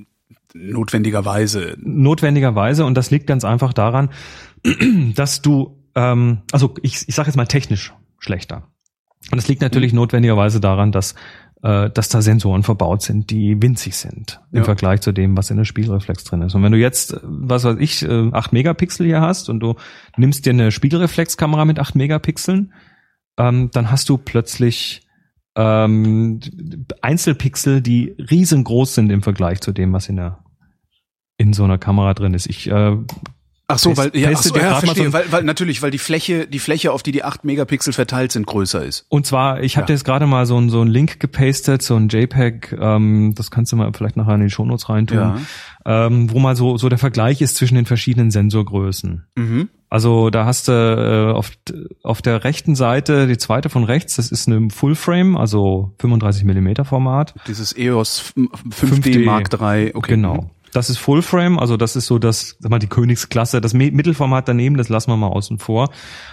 Notwendigerweise. 0.52 1.76
Notwendigerweise, 1.80 2.84
und 2.84 2.94
das 2.94 3.10
liegt 3.10 3.26
ganz 3.26 3.44
einfach 3.44 3.72
daran, 3.72 4.10
dass 5.14 5.42
du, 5.42 5.78
ähm, 5.94 6.42
also 6.52 6.74
ich, 6.82 7.08
ich 7.08 7.14
sage 7.14 7.28
jetzt 7.28 7.36
mal 7.36 7.46
technisch 7.46 7.94
schlechter. 8.18 8.68
Und 9.30 9.36
das 9.36 9.48
liegt 9.48 9.60
natürlich 9.60 9.92
notwendigerweise 9.92 10.60
daran, 10.60 10.92
dass, 10.92 11.14
äh, 11.62 11.90
dass 11.90 12.08
da 12.08 12.22
Sensoren 12.22 12.62
verbaut 12.62 13.02
sind, 13.02 13.30
die 13.30 13.60
winzig 13.60 13.96
sind 13.96 14.40
im 14.52 14.58
Ja. 14.58 14.64
Vergleich 14.64 15.00
zu 15.00 15.12
dem, 15.12 15.36
was 15.36 15.50
in 15.50 15.56
der 15.56 15.64
Spiegelreflex 15.64 16.24
drin 16.24 16.42
ist. 16.42 16.54
Und 16.54 16.62
wenn 16.62 16.72
du 16.72 16.78
jetzt, 16.78 17.14
äh, 17.14 17.20
was 17.22 17.64
weiß 17.64 17.76
ich, 17.78 18.02
äh, 18.02 18.30
8 18.32 18.52
Megapixel 18.52 19.06
hier 19.06 19.20
hast 19.20 19.48
und 19.50 19.60
du 19.60 19.74
nimmst 20.16 20.46
dir 20.46 20.50
eine 20.50 20.70
Spiegelreflexkamera 20.70 21.64
mit 21.64 21.78
8 21.78 21.94
Megapixeln, 21.96 22.72
ähm, 23.38 23.70
dann 23.72 23.90
hast 23.90 24.08
du 24.08 24.18
plötzlich 24.18 25.02
ähm, 25.56 26.40
Einzelpixel, 27.02 27.82
die 27.82 28.14
riesengroß 28.18 28.94
sind 28.94 29.10
im 29.10 29.22
Vergleich 29.22 29.60
zu 29.60 29.72
dem, 29.72 29.92
was 29.92 30.08
in 30.08 30.16
der 30.16 30.38
in 31.36 31.54
so 31.54 31.64
einer 31.64 31.78
Kamera 31.78 32.12
drin 32.14 32.34
ist. 32.34 32.46
Ich 32.46 32.70
äh, 32.70 32.96
Ach 33.74 33.78
so, 33.78 33.96
weil 33.96 34.10
ja, 34.16 34.30
ach 34.34 34.42
so, 34.42 34.54
ja 34.56 34.74
verstehe, 34.76 35.06
so 35.06 35.12
weil, 35.12 35.24
weil 35.30 35.42
natürlich, 35.44 35.82
weil 35.82 35.90
die 35.90 35.98
Fläche, 35.98 36.46
die 36.46 36.58
Fläche, 36.58 36.92
auf 36.92 37.02
die 37.02 37.12
die 37.12 37.24
8 37.24 37.44
Megapixel 37.44 37.92
verteilt 37.92 38.32
sind, 38.32 38.46
größer 38.46 38.84
ist. 38.84 39.06
Und 39.08 39.26
zwar, 39.26 39.62
ich 39.62 39.76
habe 39.76 39.82
Ja. 39.84 39.86
dir 39.86 39.92
jetzt 39.94 40.04
gerade 40.04 40.26
mal 40.26 40.46
so 40.46 40.58
ein 40.58 40.70
so 40.70 40.80
ein 40.80 40.88
Link 40.88 41.20
gepastet, 41.20 41.82
so 41.82 41.96
ein 41.96 42.08
JPEG, 42.08 42.76
ähm, 42.80 43.34
das 43.36 43.50
kannst 43.50 43.72
du 43.72 43.76
mal 43.76 43.90
vielleicht 43.92 44.16
nachher 44.16 44.34
in 44.34 44.42
die 44.42 44.50
Shownotes 44.50 44.88
reintun, 44.88 45.18
Ja. 45.18 45.38
ähm, 45.86 46.30
wo 46.32 46.38
mal 46.38 46.56
so 46.56 46.76
so 46.76 46.88
der 46.88 46.98
Vergleich 46.98 47.40
ist 47.40 47.56
zwischen 47.56 47.74
den 47.74 47.86
verschiedenen 47.86 48.30
Sensorgrößen. 48.30 49.24
Mhm. 49.36 49.68
Also 49.92 50.30
da 50.30 50.44
hast 50.44 50.68
du 50.68 50.72
äh, 50.72 51.32
auf, 51.36 51.50
auf 52.04 52.22
der 52.22 52.44
rechten 52.44 52.76
Seite, 52.76 53.26
die 53.26 53.38
zweite 53.38 53.68
von 53.70 53.82
rechts, 53.82 54.14
das 54.14 54.30
ist 54.30 54.46
eine 54.46 54.70
Full 54.70 54.94
Frame, 54.94 55.36
also 55.36 55.94
35 55.98 56.44
Millimeter 56.44 56.84
Format. 56.84 57.34
Dieses 57.48 57.76
EOS 57.76 58.32
5D, 58.36 59.02
5D. 59.02 59.24
Mark 59.24 59.48
III, 59.52 59.90
okay. 59.94 60.12
Genau. 60.14 60.50
Das 60.72 60.88
ist 60.90 60.98
Full 60.98 61.22
Frame, 61.22 61.58
also 61.58 61.76
das 61.76 61.96
ist 61.96 62.06
so 62.06 62.18
das, 62.18 62.56
sag 62.60 62.70
mal, 62.70 62.78
die 62.78 62.86
Königsklasse, 62.86 63.60
das 63.60 63.74
Mi- 63.74 63.90
Mittelformat 63.92 64.46
daneben, 64.48 64.76
das 64.76 64.88
lassen 64.88 65.10
wir 65.10 65.16
mal 65.16 65.28
außen 65.28 65.58
vor. 65.58 65.90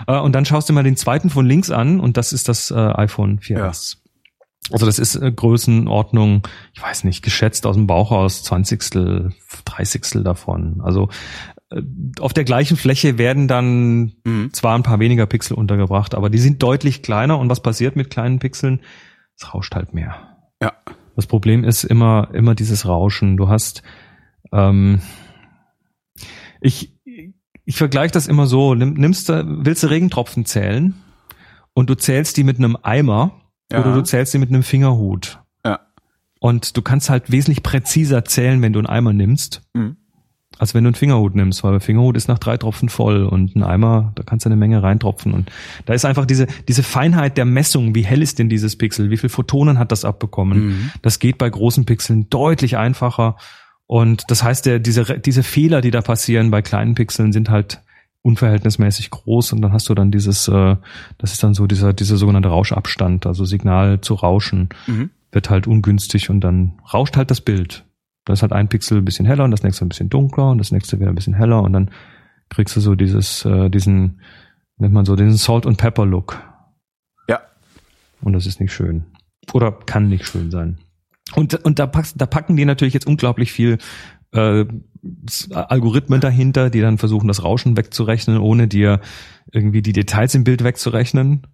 Äh, 0.08 0.20
und 0.20 0.34
dann 0.34 0.46
schaust 0.46 0.70
du 0.70 0.74
mal 0.74 0.84
den 0.84 0.96
zweiten 0.98 1.30
von 1.30 1.46
links 1.46 1.72
an 1.72 2.00
und 2.00 2.18
das 2.18 2.34
ist 2.34 2.48
das 2.48 2.70
äh, 2.72 2.76
iPhone 2.76 3.40
4S. 3.40 3.98
Also 4.72 4.86
das 4.86 5.00
ist 5.00 5.16
äh, 5.16 5.32
Größenordnung, 5.32 6.46
ich 6.74 6.82
weiß 6.82 7.04
nicht, 7.06 7.24
geschätzt 7.24 7.66
aus 7.66 7.76
dem 7.76 7.88
Bauch 7.88 8.12
aus 8.12 8.44
20. 8.44 9.32
30. 9.66 10.24
davon. 10.24 10.82
Also 10.84 11.10
äh, 11.72 11.82
auf 12.20 12.34
der 12.34 12.44
gleichen 12.44 12.78
Fläche 12.78 13.18
werden 13.18 13.48
dann 13.48 14.14
Mhm. 14.26 14.52
zwar 14.54 14.76
ein 14.76 14.84
paar 14.84 15.00
weniger 15.00 15.26
Pixel 15.26 15.56
untergebracht, 15.56 16.16
aber 16.16 16.30
die 16.30 16.38
sind 16.40 16.62
deutlich 16.62 17.02
kleiner 17.02 17.40
und 17.40 17.50
was 17.50 17.62
passiert 17.62 17.96
mit 17.96 18.10
kleinen 18.10 18.40
Pixeln? 18.40 18.82
Es 19.40 19.54
rauscht 19.54 19.74
halt 19.76 19.94
mehr. 19.94 20.38
Ja. 20.62 20.74
Das 21.16 21.28
Problem 21.28 21.64
ist 21.64 21.84
immer, 21.84 22.30
immer 22.34 22.54
dieses 22.54 22.86
Rauschen. 22.88 23.38
Du 23.38 23.48
hast, 23.50 23.82
ähm, 24.52 25.00
ich, 26.62 26.94
ich 27.66 27.76
vergleiche 27.78 28.12
das 28.14 28.28
immer 28.28 28.48
so, 28.48 28.74
nimm, 28.76 28.94
nimmst 28.94 29.30
du, 29.30 29.44
willst 29.66 29.84
du 29.84 29.88
Regentropfen 29.88 30.46
zählen 30.46 30.96
und 31.74 31.90
du 31.90 31.96
zählst 31.96 32.38
die 32.38 32.44
mit 32.44 32.58
einem 32.58 32.78
Eimer 32.82 33.42
Ja. 33.72 33.80
oder 33.82 33.94
du 33.94 34.02
zählst 34.04 34.34
die 34.34 34.38
mit 34.40 34.50
einem 34.50 34.64
Fingerhut. 34.64 35.40
Ja. 35.66 35.80
Und 36.40 36.78
du 36.78 36.82
kannst 36.82 37.10
halt 37.10 37.32
wesentlich 37.32 37.64
präziser 37.64 38.26
zählen, 38.26 38.62
wenn 38.62 38.74
du 38.74 38.80
einen 38.80 38.88
Eimer 38.88 39.14
nimmst, 39.14 39.62
Mhm. 39.74 39.98
als 40.58 40.74
wenn 40.74 40.84
du 40.84 40.88
einen 40.90 40.96
Fingerhut 40.96 41.36
nimmst, 41.36 41.64
weil 41.64 41.72
der 41.74 41.82
Fingerhut 41.82 42.18
ist 42.18 42.28
nach 42.28 42.40
drei 42.40 42.58
Tropfen 42.58 42.90
voll 42.90 43.26
und 43.26 43.56
ein 43.56 43.64
Eimer, 43.64 44.12
da 44.16 44.24
kannst 44.24 44.46
du 44.46 44.50
eine 44.50 44.56
Menge 44.56 44.82
reintropfen. 44.82 45.34
Und 45.34 45.52
da 45.86 45.94
ist 45.94 46.06
einfach 46.06 46.26
diese, 46.26 46.48
diese 46.68 46.82
Feinheit 46.84 47.38
der 47.38 47.46
Messung, 47.46 47.94
wie 47.94 48.04
hell 48.06 48.22
ist 48.24 48.40
denn 48.40 48.50
dieses 48.50 48.76
Pixel, 48.78 49.12
wie 49.12 49.18
viel 49.18 49.30
Photonen 49.30 49.78
hat 49.78 49.92
das 49.92 50.06
abbekommen. 50.06 50.68
Mhm. 50.68 50.92
Das 51.04 51.20
geht 51.20 51.38
bei 51.38 51.50
großen 51.50 51.86
Pixeln 51.86 52.30
deutlich 52.30 52.78
einfacher. 52.78 53.36
Und 53.88 54.30
das 54.30 54.44
heißt, 54.44 54.66
der, 54.66 54.80
diese, 54.80 55.04
diese 55.20 55.44
Fehler, 55.44 55.82
die 55.82 55.92
da 55.92 56.02
passieren 56.02 56.52
bei 56.52 56.62
kleinen 56.62 56.94
Pixeln, 56.96 57.32
sind 57.32 57.50
halt 57.50 57.82
unverhältnismäßig 58.22 59.10
groß 59.10 59.54
und 59.54 59.62
dann 59.62 59.72
hast 59.72 59.88
du 59.88 59.96
dann 59.96 60.12
dieses, 60.12 60.50
äh, 60.50 60.76
das 61.18 61.32
ist 61.32 61.44
dann 61.44 61.54
so 61.54 61.66
dieser, 61.66 61.94
dieser 61.94 62.18
sogenannte 62.18 62.50
Rauschabstand, 62.50 63.26
also 63.26 63.46
Signal 63.46 64.02
zu 64.02 64.16
Rauschen 64.16 64.70
Mhm. 64.88 65.12
wird 65.32 65.50
halt 65.50 65.68
ungünstig 65.68 66.30
und 66.30 66.42
dann 66.42 66.74
rauscht 66.94 67.16
halt 67.16 67.32
das 67.32 67.40
Bild. 67.40 67.86
Da 68.26 68.34
ist 68.34 68.42
halt 68.42 68.52
ein 68.52 68.68
Pixel 68.68 68.98
ein 68.98 69.06
bisschen 69.06 69.26
heller 69.26 69.46
und 69.46 69.52
das 69.52 69.64
nächste 69.64 69.86
ein 69.86 69.90
bisschen 69.90 70.10
dunkler 70.10 70.50
und 70.50 70.58
das 70.58 70.72
nächste 70.74 71.00
wieder 71.00 71.08
ein 71.10 71.16
bisschen 71.16 71.36
heller 71.36 71.62
und 71.64 71.72
dann 71.72 71.92
kriegst 72.50 72.76
du 72.76 72.82
so 72.82 72.96
dieses, 72.96 73.46
äh, 73.46 73.70
diesen, 73.70 74.20
nennt 74.78 74.94
man 74.94 75.06
so, 75.06 75.16
diesen 75.16 75.38
Salt 75.38 75.66
and 75.66 75.78
Pepper 75.78 76.06
Look. 76.06 76.42
Ja. 77.30 77.40
Und 78.22 78.34
das 78.34 78.46
ist 78.46 78.60
nicht 78.60 78.74
schön. 78.74 79.06
Oder 79.54 79.72
kann 79.72 80.10
nicht 80.10 80.26
schön 80.26 80.52
sein. 80.52 80.80
Und, 81.34 81.54
und 81.66 81.80
da, 81.80 81.88
packst, 81.88 82.16
da 82.20 82.26
packen 82.26 82.56
die 82.56 82.66
natürlich 82.66 82.94
jetzt 82.94 83.08
unglaublich 83.08 83.52
viel 83.52 83.78
äh, 84.32 84.66
Algorithmen 85.54 86.20
dahinter, 86.22 86.70
die 86.70 86.82
dann 86.82 86.98
versuchen, 86.98 87.28
das 87.28 87.44
Rauschen 87.44 87.78
wegzurechnen, 87.78 88.38
ohne 88.38 88.68
dir 88.68 89.02
irgendwie 89.52 89.82
die 89.82 89.94
Details 89.94 90.36
im 90.36 90.44
Bild 90.44 90.64
wegzurechnen. 90.64 91.48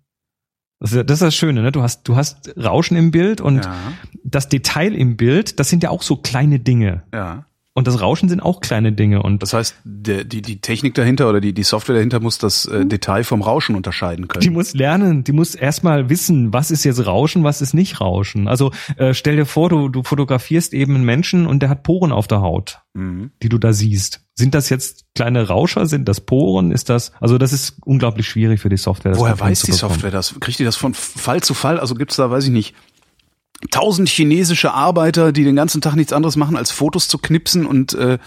Das 0.80 0.92
ist, 0.92 1.10
das 1.10 1.16
ist 1.18 1.22
das 1.22 1.36
Schöne, 1.36 1.62
ne? 1.62 1.72
Du 1.72 1.82
hast, 1.82 2.08
du 2.08 2.16
hast 2.16 2.54
Rauschen 2.58 2.98
im 2.98 3.12
Bild 3.12 3.42
und 3.42 3.64
Ja. 3.64 3.76
das 4.24 4.50
Detail 4.50 4.94
im 4.96 5.18
Bild, 5.18 5.60
das 5.60 5.70
sind 5.70 5.84
ja 5.84 5.90
auch 5.90 6.02
so 6.02 6.18
kleine 6.18 6.60
Dinge. 6.60 7.04
Ja. 7.14 7.46
Und 7.76 7.88
das 7.88 8.02
Rauschen 8.02 8.30
sind 8.30 8.40
auch 8.42 8.62
kleine 8.62 8.92
Dinge. 8.92 9.24
Und 9.24 9.42
Das 9.42 9.54
heißt, 9.54 9.76
der, 9.84 10.24
die, 10.26 10.44
die 10.44 10.62
Technik 10.62 10.94
dahinter 10.94 11.28
oder 11.28 11.42
die, 11.42 11.54
die 11.54 11.64
Software 11.64 11.96
dahinter 11.96 12.20
muss 12.20 12.38
das 12.38 12.66
äh, 12.66 12.86
Detail 12.86 13.24
vom 13.24 13.42
Rauschen 13.42 13.76
unterscheiden 13.76 14.28
können. 14.28 14.42
die 14.42 14.52
muss 14.52 14.76
lernen, 14.76 15.24
die 15.24 15.32
muss 15.32 15.56
erstmal 15.56 16.08
wissen, 16.10 16.54
was 16.54 16.70
ist 16.70 16.84
jetzt 16.84 17.04
Rauschen, 17.08 17.44
was 17.44 17.62
ist 17.62 17.74
nicht 17.74 18.00
Rauschen. 18.00 18.48
Also 18.48 18.72
äh, 18.98 19.16
stell 19.16 19.38
dir 19.38 19.46
vor, 19.48 19.70
du, 19.70 19.90
du 19.90 20.04
fotografierst 20.04 20.74
eben 20.76 20.94
einen 20.96 21.04
Menschen 21.04 21.48
und 21.48 21.62
der 21.62 21.70
hat 21.70 21.82
Poren 21.82 22.12
auf 22.12 22.28
der 22.28 22.42
Haut, 22.42 22.80
Mhm. 22.96 23.32
die 23.42 23.50
du 23.50 23.58
da 23.58 23.74
siehst. 23.74 24.22
Sind 24.36 24.54
das 24.54 24.70
jetzt 24.70 25.06
kleine 25.16 25.48
Rauscher? 25.48 25.88
Sind 25.88 26.08
das 26.08 26.22
Poren? 26.22 26.72
Ist 26.72 26.90
das, 26.90 27.12
also 27.20 27.40
das 27.40 27.54
ist 27.54 27.78
unglaublich 27.86 28.28
schwierig 28.28 28.60
für 28.62 28.70
die 28.70 28.78
Software. 28.78 29.14
Das 29.14 29.20
Woher 29.20 29.40
weiß 29.40 29.64
die. 29.64 29.72
Software 29.72 30.12
das? 30.12 30.36
Kriegt 30.40 30.60
die 30.60 30.64
das 30.64 30.76
von 30.76 30.94
Fall 30.94 31.42
zu 31.42 31.56
Fall? 31.56 31.80
Also 31.80 31.96
gibt's 31.96 32.18
da, 32.18 32.30
weiß 32.30 32.44
ich 32.46 32.52
nicht, 32.52 32.76
tausend 33.72 34.10
chinesische 34.10 34.74
Arbeiter, 34.74 35.32
die 35.32 35.44
den 35.44 35.56
ganzen 35.56 35.82
Tag 35.82 35.96
nichts 35.96 36.14
anderes 36.14 36.36
machen, 36.36 36.58
als 36.58 36.72
Fotos 36.72 37.08
zu 37.08 37.18
knipsen 37.18 37.66
und 37.66 37.94
äh, 37.94 38.18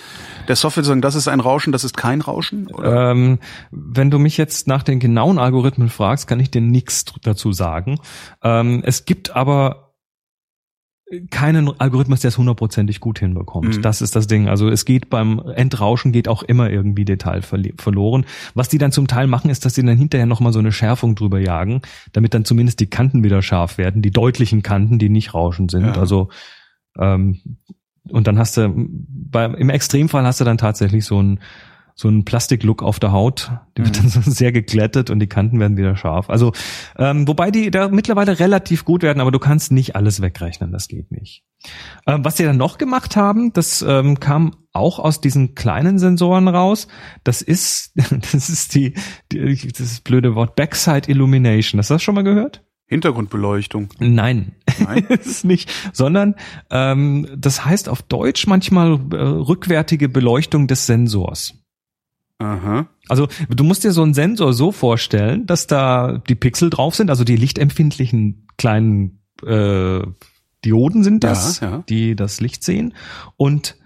der 0.49 0.57
Software 0.57 0.83
zu 0.83 0.89
sagen, 0.89 1.03
das 1.03 1.15
ist 1.15 1.29
ein 1.29 1.41
Rauschen, 1.41 1.73
das 1.73 1.85
ist 1.85 1.97
kein 1.97 2.21
Rauschen? 2.21 2.69
Ähm, 2.83 3.39
wenn 3.71 4.11
du 4.11 4.19
mich 4.19 4.37
jetzt 4.37 4.67
nach 4.67 4.83
den 4.83 4.99
genauen 4.99 5.39
Algorithmen 5.39 5.89
fragst, 5.89 6.27
kann 6.27 6.41
ich 6.41 6.51
dir 6.51 6.61
nichts 6.61 7.05
dazu 7.23 7.53
sagen. 7.53 7.99
Ähm, 8.43 8.83
es 8.85 9.05
gibt 9.05 9.35
aber 9.35 9.86
keinen 11.31 11.81
Algorithmus, 11.81 12.21
der 12.21 12.29
es 12.29 12.39
hundertprozentig 12.39 12.99
gut 12.99 13.21
hinbekommt. 13.21 13.77
Mhm. 13.77 13.83
Das 13.83 14.03
ist 14.03 14.17
das 14.17 14.27
Ding. 14.27 14.49
Also 14.49 14.69
es 14.69 14.85
geht 14.85 15.09
beim 15.09 15.39
Entrauschen 15.55 16.11
geht 16.11 16.27
auch 16.27 16.43
immer 16.43 16.69
irgendwie 16.69 17.05
Detail 17.05 17.43
verloren. 17.43 18.27
Was 18.55 18.69
die 18.69 18.79
dann 18.79 18.91
zum 18.91 19.07
Teil 19.07 19.29
machen, 19.29 19.49
ist, 19.49 19.65
dass 19.65 19.75
sie 19.75 19.85
dann 19.85 19.97
hinterher 19.97 20.27
nochmal 20.27 20.53
so 20.53 20.59
eine 20.59 20.73
Schärfung 20.73 21.15
drüber 21.15 21.39
jagen, 21.39 21.83
damit 22.13 22.35
dann 22.35 22.45
zumindest 22.45 22.81
die 22.81 22.89
Kanten 22.89 23.23
wieder 23.23 23.41
scharf 23.41 23.79
werden, 23.79 24.03
die 24.03 24.11
deutlichen 24.11 24.63
Kanten, 24.63 24.99
die 24.99 25.09
nicht 25.09 25.33
rauschen 25.33 25.69
sind. 25.69 25.87
Ja. 25.87 25.93
Also 25.93 26.29
ähm, 26.99 27.41
und 28.09 28.27
dann 28.27 28.39
hast 28.39 28.57
du 28.57 28.73
beim, 28.75 29.55
im 29.55 29.71
Extremfall 29.71 30.25
hast 30.25 30.41
du 30.41 30.45
dann 30.45 30.59
tatsächlich 30.59 31.05
so 31.05 31.23
ein 31.23 31.41
so 31.99 32.09
ein 32.11 32.27
Plastiklook 32.27 32.83
auf 32.83 33.01
der 33.01 33.11
Haut, 33.11 33.51
die 33.77 33.83
wird 33.83 33.97
Mhm. 33.97 34.03
dann 34.03 34.23
so 34.23 34.31
sehr 34.31 34.53
geglättet 34.53 35.09
und 35.09 35.19
die 35.19 35.29
Kanten 35.29 35.59
werden 35.59 35.79
wieder 35.79 35.97
scharf. 35.97 36.29
Also 36.29 36.53
ähm, 36.99 37.27
wobei 37.27 37.51
die 37.51 37.71
da 37.71 37.89
mittlerweile 37.89 38.39
relativ 38.39 38.85
gut 38.85 39.03
werden, 39.03 39.21
aber 39.21 39.31
du 39.31 39.39
kannst 39.39 39.73
nicht 39.73 39.97
alles 39.97 40.21
wegrechnen, 40.21 40.73
das 40.73 40.89
geht 40.89 41.11
nicht. 41.11 41.43
Ähm, 42.07 42.23
was 42.23 42.35
die 42.35 42.45
dann 42.45 42.59
noch 42.59 42.77
gemacht 42.77 43.17
haben, 43.17 43.55
das 43.55 43.81
ähm, 43.81 44.21
kam 44.21 44.57
auch 44.75 44.99
aus 44.99 45.23
diesen 45.23 45.55
kleinen 45.55 45.99
Sensoren 45.99 46.49
raus. 46.49 46.87
Das 47.25 47.41
ist 47.41 47.93
das 48.33 48.51
ist 48.51 48.75
die, 48.75 48.93
die 49.33 49.57
das 49.73 50.01
blöde 50.01 50.35
Wort 50.35 50.55
Backside 50.55 51.11
Illumination. 51.11 51.79
Hast 51.79 51.89
du 51.89 51.95
das 51.95 52.03
schon 52.03 52.15
mal 52.15 52.25
gehört? 52.25 52.63
Hintergrundbeleuchtung. 52.89 53.89
Nein, 53.99 54.53
Nein? 54.79 55.07
das 55.09 55.21
ist 55.27 55.45
nicht, 55.47 55.73
sondern 55.95 56.35
ähm, 56.71 57.27
das 57.37 57.65
heißt 57.65 57.89
auf 57.89 58.03
Deutsch 58.03 58.47
manchmal 58.47 59.01
äh, 59.13 59.17
rückwärtige 59.17 60.09
Beleuchtung 60.11 60.67
des 60.67 60.85
Sensors. 60.87 61.55
Aha. 62.39 62.87
Also 63.09 63.29
du 63.49 63.65
musst 63.65 63.85
dir 63.85 63.93
so 63.93 64.03
einen 64.03 64.15
Sensor 64.15 64.53
so 64.53 64.73
vorstellen, 64.73 65.47
dass 65.47 65.67
da 65.67 66.19
die 66.29 66.35
Pixel 66.35 66.71
drauf 66.71 66.95
sind, 66.95 67.09
also 67.11 67.25
die 67.25 67.37
lichtempfindlichen 67.37 68.47
kleinen 68.59 69.21
äh, 69.45 70.01
Dioden 70.65 71.05
sind 71.05 71.25
das, 71.25 71.61
Ja, 71.61 71.71
ja. 71.71 71.85
die 71.89 72.17
das 72.17 72.41
Licht 72.41 72.65
sehen. 72.65 72.95
Und 73.37 73.77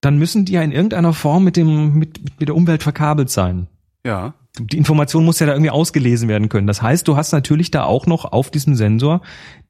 dann 0.00 0.18
müssen 0.18 0.44
die 0.44 0.52
ja 0.52 0.62
in 0.62 0.72
irgendeiner 0.72 1.12
Form 1.12 1.44
mit 1.44 1.56
dem 1.56 1.94
mit, 1.94 2.40
mit 2.40 2.48
der 2.48 2.56
Umwelt 2.56 2.82
verkabelt 2.82 3.30
sein. 3.30 3.68
Ja. 4.04 4.34
Die 4.58 4.76
Information 4.76 5.24
muss 5.24 5.40
ja 5.40 5.46
da 5.46 5.52
irgendwie 5.52 5.70
ausgelesen 5.70 6.28
werden 6.28 6.48
können. 6.48 6.66
Das 6.66 6.80
heißt, 6.80 7.08
du 7.08 7.16
hast 7.16 7.32
natürlich 7.32 7.70
da 7.70 7.84
auch 7.84 8.06
noch 8.06 8.24
auf 8.24 8.50
diesem 8.50 8.76
Sensor 8.76 9.20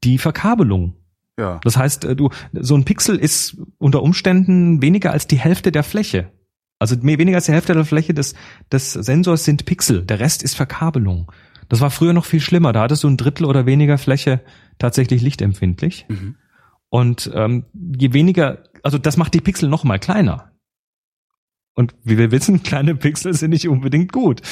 die 0.02 0.18
Verkabelung. 0.18 0.94
Ja. 1.38 1.60
Das 1.64 1.76
heißt, 1.76 2.04
äh, 2.04 2.16
du 2.16 2.30
so 2.52 2.76
ein 2.76 2.84
Pixel 2.84 3.16
ist 3.16 3.56
unter 3.78 4.02
Umständen 4.02 4.82
weniger 4.82 5.10
als 5.12 5.26
die 5.26 5.38
Hälfte 5.38 5.72
der 5.72 5.82
Fläche. 5.82 6.30
Also 6.78 6.96
mehr, 7.00 7.18
weniger 7.18 7.36
als 7.36 7.46
die 7.46 7.52
Hälfte 7.52 7.74
der 7.74 7.84
Fläche 7.84 8.14
des, 8.14 8.34
des 8.70 8.92
Sensors 8.92 9.44
sind 9.44 9.64
Pixel. 9.64 10.04
Der 10.04 10.20
Rest 10.20 10.42
ist 10.42 10.54
Verkabelung. 10.54 11.30
Das 11.68 11.80
war 11.80 11.90
früher 11.90 12.12
noch 12.12 12.24
viel 12.24 12.40
schlimmer. 12.40 12.72
Da 12.72 12.82
hattest 12.82 13.04
du 13.04 13.08
ein 13.08 13.16
Drittel 13.16 13.46
oder 13.46 13.66
weniger 13.66 13.98
Fläche 13.98 14.40
tatsächlich 14.78 15.22
lichtempfindlich. 15.22 16.06
Mhm. 16.08 16.36
Und 16.88 17.30
ähm, 17.34 17.64
je 17.72 18.12
weniger, 18.12 18.64
also 18.82 18.98
das 18.98 19.16
macht 19.16 19.34
die 19.34 19.40
Pixel 19.40 19.68
noch 19.68 19.84
mal 19.84 19.98
kleiner. 19.98 20.52
Und 21.74 21.94
wie 22.04 22.18
wir 22.18 22.30
wissen, 22.30 22.62
kleine 22.62 22.94
Pixel 22.94 23.34
sind 23.34 23.50
nicht 23.50 23.68
unbedingt 23.68 24.12
gut. 24.12 24.42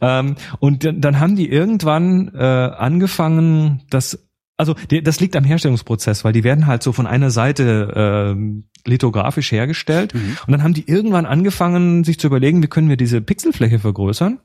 Ähm, 0.00 0.36
und 0.58 0.84
dann, 0.84 1.00
dann 1.00 1.20
haben 1.20 1.36
die 1.36 1.48
irgendwann 1.48 2.32
äh, 2.34 2.38
angefangen, 2.38 3.82
das 3.90 4.25
also 4.56 4.74
das 5.02 5.20
liegt 5.20 5.36
am 5.36 5.44
Herstellungsprozess, 5.44 6.24
weil 6.24 6.32
die 6.32 6.44
werden 6.44 6.66
halt 6.66 6.82
so 6.82 6.92
von 6.92 7.06
einer 7.06 7.30
Seite 7.30 7.92
ähm, 7.94 8.64
lithografisch 8.86 9.52
hergestellt 9.52 10.14
Mhm. 10.14 10.38
und 10.46 10.52
dann 10.52 10.62
haben 10.62 10.74
die 10.74 10.88
irgendwann 10.88 11.26
angefangen, 11.26 12.04
sich 12.04 12.18
zu 12.18 12.26
überlegen, 12.28 12.62
wie 12.62 12.68
können 12.68 12.88
wir 12.88 12.96
diese 12.96 13.20
Pixelfläche 13.20 13.78
vergrößern 13.78 14.40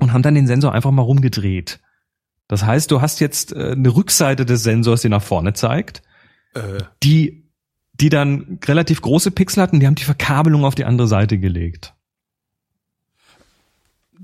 und 0.00 0.12
haben 0.12 0.22
dann 0.22 0.34
den 0.34 0.46
Sensor 0.46 0.72
einfach 0.72 0.90
mal 0.90 1.02
rumgedreht. 1.02 1.78
Das 2.48 2.64
heißt, 2.64 2.90
du 2.90 3.00
hast 3.00 3.20
jetzt 3.20 3.52
äh, 3.52 3.72
eine 3.72 3.88
Rückseite 3.94 4.44
des 4.46 4.62
Sensors, 4.62 5.02
die 5.02 5.08
nach 5.08 5.22
vorne 5.22 5.52
zeigt, 5.52 6.02
Äh, 6.54 6.78
die 7.02 7.44
die 7.98 8.10
dann 8.10 8.58
relativ 8.66 9.00
große 9.00 9.30
Pixel 9.30 9.62
hatten, 9.62 9.80
die 9.80 9.86
haben 9.86 9.94
die 9.94 10.04
Verkabelung 10.04 10.64
auf 10.66 10.74
die 10.74 10.84
andere 10.84 11.08
Seite 11.08 11.38
gelegt. 11.38 11.94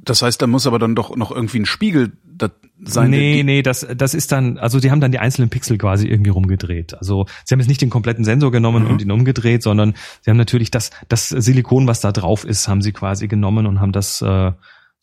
das 0.05 0.21
heißt, 0.23 0.43
da 0.43 0.47
muss 0.47 0.67
aber 0.67 0.79
dann 0.79 0.95
doch 0.95 1.15
noch 1.17 1.31
irgendwie 1.31 1.61
ein 1.61 1.67
Spiegel 1.67 2.13
da 2.39 2.51
sein. 2.85 3.11
nee, 3.11 3.43
nee, 3.45 3.63
das, 3.63 3.87
das 3.97 4.13
ist 4.15 4.33
dann, 4.33 4.59
also 4.59 4.81
die 4.81 4.91
haben 4.91 5.01
dann 5.01 5.13
die 5.13 5.19
einzelnen 5.21 5.51
Pixel 5.51 5.79
quasi 5.79 6.09
irgendwie 6.09 6.31
rumgedreht. 6.31 6.95
Also 6.95 7.27
sie 7.45 7.53
haben 7.55 7.61
jetzt 7.61 7.69
nicht 7.69 7.81
den 7.81 7.91
kompletten 7.91 8.25
Sensor 8.25 8.51
genommen 8.51 8.85
Mhm. 8.85 8.91
und 8.91 9.03
ihn 9.03 9.11
umgedreht, 9.13 9.63
sondern 9.63 9.95
sie 10.23 10.31
haben 10.31 10.37
natürlich 10.39 10.71
das, 10.71 10.91
das 11.09 11.29
Silikon, 11.29 11.87
was 11.87 12.01
da 12.01 12.11
drauf 12.13 12.45
ist, 12.45 12.67
haben 12.69 12.83
sie 12.83 12.93
quasi 12.93 13.29
genommen 13.29 13.67
und 13.67 13.81
haben 13.81 13.93
das 13.93 14.21
äh, 14.23 14.53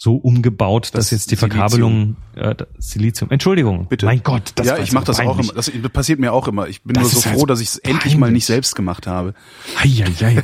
so 0.01 0.15
umgebaut, 0.15 0.85
Das 0.87 0.91
dass 0.91 1.11
jetzt 1.11 1.31
die 1.31 1.35
Silizium. 1.35 1.51
Verkabelung 1.51 2.15
äh, 2.35 2.55
das 2.55 2.67
Silizium. 2.79 3.29
Entschuldigung. 3.31 3.87
Bitte. 3.87 4.05
Mein 4.05 4.23
Gott, 4.23 4.51
das 4.55 4.67
ja, 4.67 4.77
ich 4.77 4.91
mache 4.93 5.05
das 5.05 5.19
auch 5.19 5.25
peinlich. 5.37 5.47
immer. 5.51 5.55
Das 5.55 5.71
passiert 5.91 6.19
mir 6.19 6.31
auch 6.33 6.47
immer. 6.47 6.67
Ich 6.67 6.83
bin 6.83 6.93
Das 6.93 7.03
nur 7.03 7.11
so 7.11 7.17
ist 7.29 7.35
froh, 7.35 7.45
dass 7.45 7.59
ich 7.61 7.67
es 7.69 7.77
endlich 7.79 8.15
mal 8.17 8.31
nicht 8.31 8.45
selbst 8.45 8.75
gemacht 8.75 9.07
habe. 9.07 9.33
Heieiei. 9.77 10.43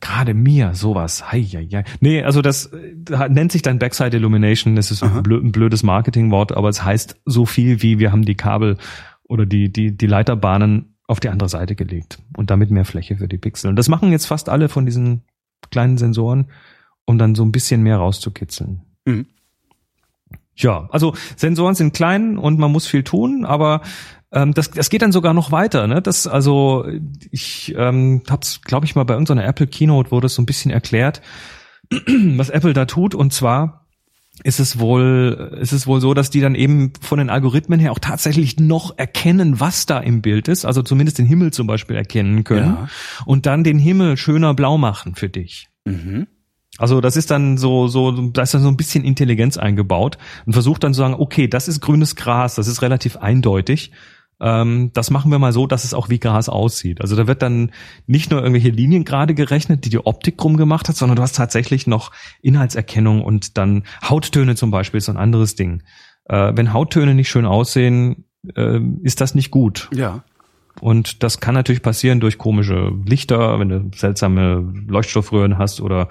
Gerade 0.00 0.34
mir 0.34 0.74
sowas. 0.74 1.30
Heieiei. 1.32 1.84
Nee, 2.00 2.22
also 2.22 2.42
das 2.42 2.66
äh, 2.66 3.28
nennt 3.28 3.52
sich 3.52 3.62
dann 3.62 3.78
Backside 3.78 4.16
Illumination. 4.16 4.76
Das 4.76 4.90
ist 4.90 5.02
ein, 5.02 5.16
ein 5.16 5.52
blödes 5.52 5.82
Marketingwort, 5.82 6.52
aber 6.52 6.68
es 6.68 6.84
heißt 6.84 7.20
so 7.24 7.46
viel 7.46 7.82
wie 7.82 7.98
wir 7.98 8.12
haben 8.12 8.24
die 8.24 8.34
Kabel 8.34 8.76
oder 9.24 9.46
die, 9.46 9.72
die, 9.72 9.96
die 9.96 10.06
Leiterbahnen 10.06 10.94
auf 11.06 11.20
die 11.20 11.28
andere 11.28 11.48
Seite 11.48 11.74
gelegt 11.74 12.18
und 12.36 12.50
damit 12.50 12.70
mehr 12.70 12.84
Fläche 12.84 13.16
für 13.16 13.28
die 13.28 13.38
Pixel. 13.38 13.70
Und 13.70 13.76
das 13.76 13.88
machen 13.88 14.12
jetzt 14.12 14.26
fast 14.26 14.48
alle 14.48 14.68
von 14.68 14.86
diesen 14.86 15.22
kleinen 15.70 15.98
Sensoren, 15.98 16.46
um 17.04 17.18
dann 17.18 17.34
so 17.34 17.44
ein 17.44 17.52
bisschen 17.52 17.82
mehr 17.82 17.98
rauszukitzeln. 17.98 18.82
Mhm. 19.04 19.26
Ja, 20.54 20.88
also 20.90 21.14
Sensoren 21.36 21.74
sind 21.74 21.94
klein 21.94 22.38
und 22.38 22.58
man 22.58 22.70
muss 22.70 22.86
viel 22.86 23.02
tun, 23.02 23.44
aber 23.44 23.80
ähm, 24.32 24.54
das, 24.54 24.70
das 24.70 24.90
geht 24.90 25.02
dann 25.02 25.12
sogar 25.12 25.34
noch 25.34 25.52
weiter. 25.52 25.86
Ne? 25.86 26.02
Das 26.02 26.26
also 26.26 26.86
ich 27.30 27.74
ähm, 27.76 28.22
habe 28.28 28.42
es, 28.42 28.62
glaube 28.62 28.86
ich, 28.86 28.94
mal 28.94 29.04
bei 29.04 29.14
irgendeiner 29.14 29.44
Apple 29.44 29.66
Keynote 29.66 30.10
wurde 30.10 30.26
es 30.26 30.34
so 30.34 30.42
ein 30.42 30.46
bisschen 30.46 30.70
erklärt, 30.70 31.22
was 32.36 32.50
Apple 32.50 32.72
da 32.72 32.86
tut. 32.86 33.14
Und 33.14 33.32
zwar 33.32 33.86
ist 34.44 34.60
es 34.60 34.78
wohl, 34.78 35.56
ist 35.60 35.72
es 35.72 35.86
wohl 35.86 36.00
so, 36.00 36.14
dass 36.14 36.30
die 36.30 36.40
dann 36.40 36.54
eben 36.54 36.92
von 37.00 37.18
den 37.18 37.28
Algorithmen 37.28 37.78
her 37.78 37.92
auch 37.92 37.98
tatsächlich 37.98 38.58
noch 38.58 38.96
erkennen, 38.96 39.60
was 39.60 39.84
da 39.84 39.98
im 39.98 40.22
Bild 40.22 40.48
ist. 40.48 40.64
Also 40.64 40.82
zumindest 40.82 41.18
den 41.18 41.26
Himmel 41.26 41.52
zum 41.52 41.66
Beispiel 41.66 41.96
erkennen 41.96 42.42
können 42.42 42.74
Ja. 42.74 42.88
und 43.26 43.44
dann 43.46 43.62
den 43.62 43.78
Himmel 43.78 44.16
schöner 44.16 44.54
blau 44.54 44.78
machen 44.78 45.14
für 45.14 45.28
dich. 45.28 45.68
Mhm. 45.84 46.26
Also 46.78 47.02
das 47.02 47.16
ist 47.18 47.30
dann 47.30 47.58
so, 47.58 47.86
so, 47.86 48.10
da 48.28 48.42
ist 48.42 48.54
dann 48.54 48.62
so 48.62 48.68
ein 48.68 48.78
bisschen 48.78 49.04
Intelligenz 49.04 49.58
eingebaut 49.58 50.16
und 50.46 50.54
versucht 50.54 50.82
dann 50.82 50.94
zu 50.94 50.98
sagen, 50.98 51.14
okay, 51.14 51.46
das 51.46 51.68
ist 51.68 51.80
grünes 51.80 52.16
Gras, 52.16 52.54
das 52.54 52.66
ist 52.66 52.80
relativ 52.80 53.18
eindeutig. 53.18 53.92
Ähm, 54.40 54.90
das 54.92 55.10
machen 55.10 55.30
wir 55.30 55.38
mal 55.38 55.52
so, 55.52 55.66
dass 55.66 55.84
es 55.84 55.94
auch 55.94 56.08
wie 56.08 56.18
Gras 56.18 56.48
aussieht. 56.48 57.00
Also 57.00 57.16
da 57.16 57.26
wird 57.26 57.42
dann 57.42 57.70
nicht 58.06 58.30
nur 58.30 58.40
irgendwelche 58.40 58.70
Linien 58.70 59.04
gerade 59.04 59.34
gerechnet, 59.34 59.84
die 59.84 59.90
die 59.90 60.04
Optik 60.04 60.38
drum 60.38 60.56
gemacht 60.56 60.88
hat, 60.88 60.96
sondern 60.96 61.16
du 61.16 61.22
hast 61.22 61.36
tatsächlich 61.36 61.86
noch 61.86 62.12
Inhaltserkennung 62.42 63.22
und 63.22 63.56
dann 63.58 63.84
Hauttöne 64.02 64.56
zum 64.56 64.70
Beispiel 64.70 64.98
ist 64.98 65.06
so 65.06 65.12
ein 65.12 65.18
anderes 65.18 65.54
Ding. 65.54 65.82
Äh, 66.24 66.52
wenn 66.54 66.72
Hauttöne 66.72 67.14
nicht 67.14 67.28
schön 67.28 67.46
aussehen, 67.46 68.24
äh, 68.56 68.80
ist 69.02 69.20
das 69.20 69.34
nicht 69.34 69.50
gut. 69.50 69.88
Ja. 69.94 70.24
Und 70.80 71.22
das 71.22 71.40
kann 71.40 71.54
natürlich 71.54 71.82
passieren 71.82 72.20
durch 72.20 72.38
komische 72.38 72.92
Lichter, 73.04 73.60
wenn 73.60 73.68
du 73.68 73.90
seltsame 73.94 74.72
Leuchtstoffröhren 74.88 75.58
hast 75.58 75.80
oder 75.80 76.08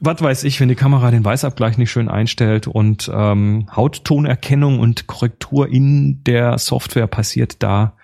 was 0.00 0.20
weiß 0.20 0.44
ich, 0.44 0.60
wenn 0.60 0.68
die 0.68 0.74
Kamera 0.74 1.10
den 1.10 1.24
Weißabgleich 1.24 1.78
nicht 1.78 1.90
schön 1.90 2.08
einstellt 2.08 2.66
und 2.66 3.10
ähm, 3.12 3.66
Hauttonerkennung 3.74 4.78
und 4.78 5.06
Korrektur 5.06 5.68
in 5.68 6.22
der 6.24 6.58
Software 6.58 7.06
passiert 7.06 7.62
da 7.62 7.96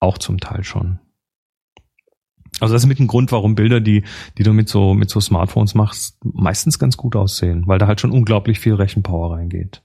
auch 0.00 0.18
zum 0.18 0.38
Teil 0.38 0.64
schon. 0.64 0.98
Also 2.60 2.74
das 2.74 2.82
ist 2.82 2.88
mit 2.88 3.00
ein 3.00 3.06
Grund, 3.06 3.32
warum 3.32 3.54
Bilder, 3.54 3.80
die, 3.80 4.04
die 4.38 4.42
du 4.42 4.52
mit 4.52 4.68
so, 4.68 4.94
mit 4.94 5.10
so 5.10 5.20
Smartphones 5.20 5.74
machst, 5.74 6.16
meistens 6.22 6.78
ganz 6.78 6.96
gut 6.96 7.16
aussehen, 7.16 7.64
weil 7.66 7.78
da 7.78 7.86
halt 7.86 8.00
schon 8.00 8.12
unglaublich 8.12 8.60
viel 8.60 8.74
Rechenpower 8.74 9.36
reingeht. 9.36 9.82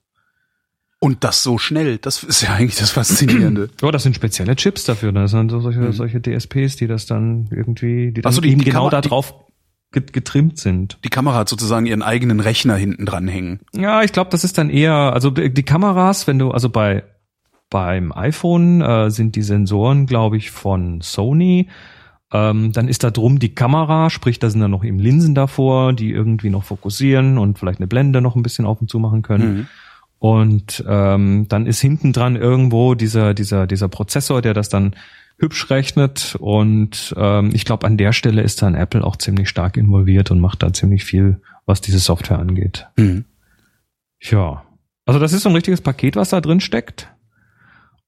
Und 1.00 1.24
das 1.24 1.44
so 1.44 1.58
schnell, 1.60 1.98
das 2.00 2.24
ist 2.24 2.42
ja 2.42 2.54
eigentlich 2.54 2.76
das 2.76 2.92
Faszinierende. 2.92 3.70
Ja, 3.82 3.92
das 3.92 4.04
sind 4.04 4.16
spezielle 4.16 4.56
Chips 4.56 4.84
dafür. 4.84 5.12
Das 5.12 5.32
sind 5.32 5.50
so 5.50 5.60
solche, 5.60 5.80
Mhm. 5.80 5.92
solche 5.94 6.22
DSPs, 6.22 6.76
die 6.76 6.88
das 6.88 7.06
dann 7.06 7.48
irgendwie, 7.52 8.12
die 8.12 8.22
dann 8.22 8.32
Ach 8.32 8.34
so, 8.36 8.42
die- 8.42 8.50
eben 8.50 8.60
die 8.60 8.66
genau 8.66 8.88
Kamera- 8.90 9.02
da 9.02 9.02
drauf 9.02 9.34
getrimmt 10.02 10.58
sind. 10.58 10.98
Die 11.04 11.10
Kamera 11.10 11.40
hat 11.40 11.50
sozusagen 11.50 11.86
ihren 11.86 12.02
eigenen 12.02 12.40
Rechner 12.40 12.76
hinten 12.76 13.06
dran 13.06 13.28
hängen. 13.28 13.60
Ja, 13.74 14.04
ich 14.04 14.12
glaube, 14.12 14.30
das 14.30 14.44
ist 14.44 14.58
dann 14.58 14.70
eher, 14.70 14.94
also 14.94 15.30
die 15.30 15.54
die 15.54 15.64
Kameras, 15.64 16.28
wenn 16.28 16.40
du, 16.40 16.52
also 16.52 16.70
bei 16.70 17.04
beim 17.70 18.12
iPhone 18.14 18.82
äh, 18.82 19.10
sind 19.12 19.36
die 19.36 19.42
Sensoren, 19.42 20.06
glaube 20.06 20.38
ich, 20.38 20.52
von 20.52 21.02
Sony. 21.02 21.68
Ähm, 22.32 22.72
dann 22.74 22.88
ist 22.88 23.04
da 23.04 23.12
drum 23.12 23.40
die 23.40 23.56
Kamera, 23.56 24.10
sprich, 24.10 24.40
da 24.40 24.50
sind 24.50 24.60
dann 24.60 24.72
noch 24.72 24.84
eben 24.84 25.00
Linsen 25.00 25.34
davor, 25.34 25.94
die 25.94 26.12
irgendwie 26.12 26.50
noch 26.50 26.64
fokussieren 26.64 27.38
und 27.38 27.58
vielleicht 27.58 27.80
eine 27.80 27.88
Blende 27.88 28.22
noch 28.22 28.36
ein 28.36 28.44
bisschen 28.44 28.66
auf 28.66 28.82
und 28.82 28.90
zu 28.90 29.00
machen 29.00 29.22
können. 29.22 29.56
Mhm. 29.56 29.68
Und 30.20 30.84
ähm, 30.88 31.46
dann 31.48 31.68
ist 31.68 31.80
hinten 31.80 32.12
dran 32.12 32.36
irgendwo 32.36 32.96
dieser, 32.96 33.34
dieser, 33.34 33.68
dieser 33.68 33.88
Prozessor, 33.88 34.42
der 34.42 34.54
das 34.54 34.68
dann 34.68 34.96
hübsch 35.38 35.70
rechnet. 35.70 36.36
Und 36.40 37.14
ähm, 37.18 37.52
ich 37.54 37.66
glaube, 37.66 37.86
an 37.86 37.98
der 37.98 38.14
Stelle 38.14 38.42
ist 38.42 38.62
dann 38.62 38.76
Apple 38.76 39.04
auch 39.04 39.16
ziemlich 39.16 39.50
stark 39.50 39.78
involviert 39.78 40.32
und 40.32 40.40
macht 40.40 40.64
da 40.64 40.74
ziemlich 40.74 41.04
viel, 41.04 41.42
was 41.66 41.82
diese 41.82 42.00
Software 42.00 42.40
angeht. 42.40 42.88
Mhm. 42.98 43.26
Ja. 44.20 44.64
Also 45.06 45.20
das 45.20 45.34
ist 45.34 45.44
so 45.44 45.50
ein 45.50 45.56
richtiges 45.56 45.82
Paket, 45.82 46.16
was 46.16 46.30
da 46.30 46.42
drin 46.42 46.60
steckt. 46.60 47.14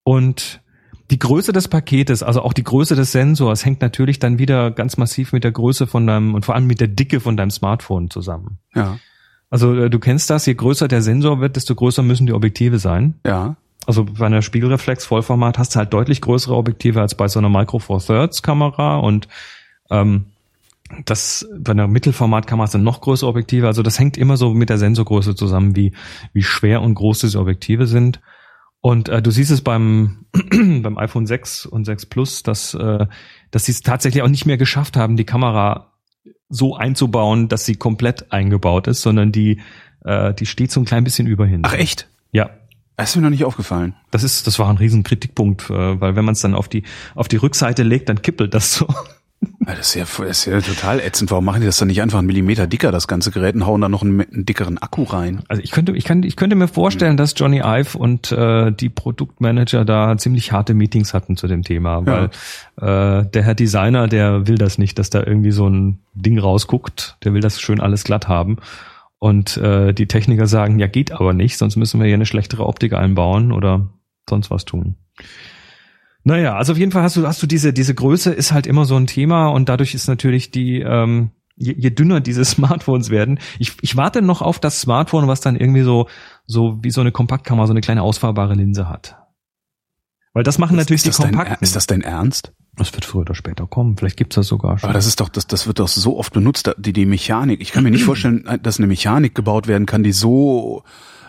Und 0.04 0.62
die 1.12 1.20
Größe 1.20 1.54
des 1.54 1.68
Paketes, 1.68 2.22
also 2.24 2.42
auch 2.42 2.54
die 2.54 2.64
Größe 2.64 2.96
des 2.96 3.12
Sensors, 3.12 3.66
hängt 3.66 3.82
natürlich 3.82 4.20
dann 4.20 4.38
wieder 4.38 4.72
ganz 4.72 4.98
massiv 4.98 5.32
mit 5.32 5.44
der 5.44 5.52
Größe 5.52 5.88
von 5.88 6.06
deinem 6.06 6.36
und 6.36 6.46
vor 6.46 6.56
allem 6.56 6.68
mit 6.68 6.80
der 6.80 6.88
Dicke 6.88 7.20
von 7.20 7.38
deinem 7.38 7.52
Smartphone 7.52 8.10
zusammen. 8.10 8.60
Ja. 8.76 9.00
Also 9.50 9.74
äh, 9.76 9.90
du 9.90 10.00
kennst 10.00 10.30
das, 10.30 10.46
je 10.46 10.54
größer 10.54 10.88
der 10.88 11.02
Sensor 11.02 11.40
wird, 11.42 11.56
desto 11.56 11.74
größer 11.74 12.04
müssen 12.04 12.28
die 12.28 12.34
Objektive 12.34 12.80
sein. 12.80 13.16
Ja. 13.26 13.56
Also 13.90 14.06
bei 14.06 14.28
einer 14.28 14.44
Spiegelreflex 14.44 15.04
Vollformat 15.04 15.58
hast 15.58 15.74
du 15.74 15.80
halt 15.80 15.92
deutlich 15.92 16.22
größere 16.22 16.56
Objektive 16.56 17.02
als 17.02 17.16
bei 17.16 17.28
so 17.28 17.40
einer 17.40 17.50
Micro 17.50 17.80
Four 17.80 18.00
Thirds 18.00 18.44
Kamera 18.44 18.98
und 18.98 19.28
ähm, 19.90 20.26
das 21.06 21.50
bei 21.58 21.72
einer 21.72 21.88
Mittelformatkamera 21.88 22.66
hast 22.66 22.76
du 22.76 22.78
noch 22.78 23.02
größere 23.02 23.28
Objektive. 23.28 23.66
Also 23.66 23.82
das 23.82 23.98
hängt 23.98 24.16
immer 24.16 24.38
so 24.38 24.54
mit 24.54 24.70
der 24.70 24.78
Sensorgröße 24.78 25.34
zusammen, 25.34 25.76
wie 25.76 25.94
wie 26.34 26.44
schwer 26.44 26.84
und 26.84 26.94
groß 26.94 27.22
diese 27.22 27.40
Objektive 27.40 27.88
sind. 27.88 28.22
Und 28.80 29.10
äh, 29.10 29.24
du 29.24 29.32
siehst 29.32 29.50
es 29.50 29.62
beim 29.62 30.28
beim 30.52 31.00
iPhone 31.00 31.26
6 31.26 31.66
und 31.66 31.86
6 31.86 32.06
Plus, 32.06 32.44
dass 32.44 32.76
äh, 32.76 33.08
dass 33.50 33.66
sie 33.66 33.72
es 33.72 33.82
tatsächlich 33.82 34.22
auch 34.22 34.30
nicht 34.30 34.46
mehr 34.46 34.58
geschafft 34.58 34.98
haben, 34.98 35.18
die 35.18 35.26
Kamera 35.26 35.94
so 36.48 36.76
einzubauen, 36.76 37.48
dass 37.48 37.66
sie 37.66 37.74
komplett 37.74 38.32
eingebaut 38.32 38.86
ist, 38.86 39.02
sondern 39.02 39.32
die 39.32 39.62
äh, 40.06 40.32
die 40.36 40.46
steht 40.46 40.72
so 40.72 40.80
ein 40.80 40.86
klein 40.86 41.04
bisschen 41.04 41.26
über 41.26 41.48
hin. 41.48 41.62
Ach 41.64 41.74
echt? 41.74 42.08
Ja, 42.32 42.52
Das 43.00 43.12
ist 43.12 43.16
mir 43.16 43.22
noch 43.22 43.30
nicht 43.30 43.46
aufgefallen. 43.46 43.94
das 44.12 44.24
ist, 44.24 44.46
das 44.46 44.60
war 44.60 44.70
ein 44.70 44.78
riesen 44.78 45.04
Kritikpunkt, 45.04 45.70
äh, 45.70 46.02
weil 46.02 46.16
wenn 46.16 46.26
man 46.26 46.34
es 46.34 46.42
dann 46.42 46.54
auf 46.54 46.68
die 46.68 46.84
auf 47.16 47.28
die 47.28 47.38
Rückseite 47.38 47.84
legt, 47.84 48.10
dann 48.10 48.22
kippelt 48.22 48.54
das 48.54 48.76
so. 48.76 48.88
Das 49.66 49.80
ist, 49.80 49.96
ja, 49.96 50.04
das 50.04 50.40
ist 50.40 50.46
ja 50.46 50.60
total 50.60 51.00
ätzend. 51.00 51.32
Warum 51.32 51.46
machen 51.46 51.62
die 51.62 51.66
das 51.66 51.78
dann 51.78 51.88
nicht 51.88 52.02
einfach 52.02 52.18
einen 52.18 52.28
Millimeter 52.28 52.68
dicker, 52.68 52.92
das 52.92 53.08
ganze 53.08 53.32
Gerät, 53.32 53.56
und 53.56 53.66
hauen 53.66 53.80
da 53.80 53.88
noch 53.88 54.02
einen, 54.02 54.20
einen 54.20 54.46
dickeren 54.46 54.78
Akku 54.80 55.04
rein? 55.04 55.44
Also 55.48 55.62
ich 55.64 55.72
könnte, 55.72 55.94
ich 55.94 56.04
kann, 56.04 56.24
ich 56.24 56.36
könnte 56.36 56.58
mir 56.58 56.68
vorstellen, 56.68 57.16
dass 57.16 57.36
Johnny 57.38 57.62
Ive 57.64 57.98
und 57.98 58.32
äh, 58.32 58.72
die 58.72 58.90
Produktmanager 58.90 59.86
da 59.86 60.18
ziemlich 60.18 60.52
harte 60.52 60.74
Meetings 60.74 61.14
hatten 61.14 61.38
zu 61.38 61.48
dem 61.48 61.64
Thema, 61.64 62.06
weil 62.06 62.26
äh, 62.82 63.26
der 63.30 63.44
Herr 63.44 63.56
Designer, 63.56 64.08
der 64.08 64.48
will 64.48 64.58
das 64.58 64.78
nicht, 64.78 65.00
dass 65.00 65.10
da 65.10 65.24
irgendwie 65.24 65.52
so 65.52 65.70
ein 65.70 66.00
Ding 66.16 66.38
rausguckt. 66.38 67.18
Der 67.24 67.34
will 67.34 67.42
das 67.42 67.62
schön 67.62 67.80
alles 67.80 68.04
glatt 68.04 68.28
haben. 68.28 68.58
Und 69.20 69.58
äh, 69.58 69.94
die 69.94 70.08
Techniker 70.08 70.48
sagen, 70.48 70.80
ja, 70.80 70.88
geht 70.88 71.12
aber 71.12 71.34
nicht, 71.34 71.58
sonst 71.58 71.76
müssen 71.76 72.00
wir 72.00 72.08
hier 72.08 72.16
eine 72.16 72.26
schlechtere 72.26 72.66
Optik 72.66 72.94
einbauen 72.94 73.52
oder 73.52 73.90
sonst 74.30 74.50
was 74.50 74.64
tun. 74.64 74.96
Naja, 76.24 76.56
also 76.56 76.74
auf 76.74 76.78
jeden 76.78 76.92
Fall 76.92 77.04
hast 77.04 77.18
du, 77.18 77.28
hast 77.28 77.44
du 77.44 77.48
diese, 77.48 77.74
diese 77.74 77.96
Größe 77.96 78.32
ist 78.32 78.52
halt 78.54 78.68
immer 78.68 78.86
so 78.86 78.96
ein 78.96 79.08
Thema 79.08 79.48
und 79.50 79.68
dadurch 79.68 79.94
ist 79.94 80.08
natürlich 80.08 80.52
die, 80.52 80.80
ähm, 80.80 81.32
je, 81.56 81.74
je 81.78 81.90
dünner 81.90 82.22
diese 82.22 82.46
Smartphones 82.46 83.10
werden. 83.10 83.40
Ich, 83.60 83.74
ich 83.82 83.98
warte 83.98 84.22
noch 84.22 84.42
auf 84.42 84.60
das 84.60 84.80
Smartphone, 84.80 85.28
was 85.28 85.42
dann 85.42 85.56
irgendwie 85.56 85.84
so, 85.84 86.08
so 86.46 86.80
wie 86.82 86.92
so 86.92 87.02
eine 87.02 87.12
Kompaktkamera, 87.12 87.68
so 87.68 87.74
eine 87.74 87.82
kleine 87.82 88.04
ausfahrbare 88.04 88.54
Linse 88.54 88.88
hat. 88.88 89.18
Weil 90.34 90.44
das 90.44 90.58
machen 90.58 90.78
natürlich 90.78 91.06
ist 91.06 91.18
die 91.18 91.24
dein, 91.24 91.32
Kompakten. 91.32 91.64
ist 91.64 91.76
das 91.76 91.88
dein 91.88 92.02
Ernst? 92.02 92.54
Das 92.80 92.94
wird 92.94 93.06
früher 93.06 93.22
oder 93.22 93.36
später 93.36 93.68
kommen. 93.68 93.98
Vielleicht 93.98 94.18
gibt's 94.18 94.36
das 94.36 94.48
sogar 94.48 94.80
schon. 94.80 94.90
Aber 94.90 94.94
das 94.98 95.06
ist 95.06 95.20
doch, 95.20 95.30
das, 95.30 95.48
das 95.48 95.68
wird 95.68 95.80
doch 95.80 95.88
so 95.88 96.18
oft 96.18 96.34
benutzt, 96.34 96.72
die, 96.78 96.94
die 96.94 97.06
Mechanik. 97.06 97.62
Ich 97.62 97.72
kann 97.72 97.84
mir 97.84 97.92
nicht 97.92 98.04
vorstellen, 98.06 98.48
dass 98.64 98.80
eine 98.80 98.88
Mechanik 98.88 99.36
gebaut 99.36 99.68
werden 99.68 99.86
kann, 99.86 100.02
die 100.02 100.14
so 100.14 100.84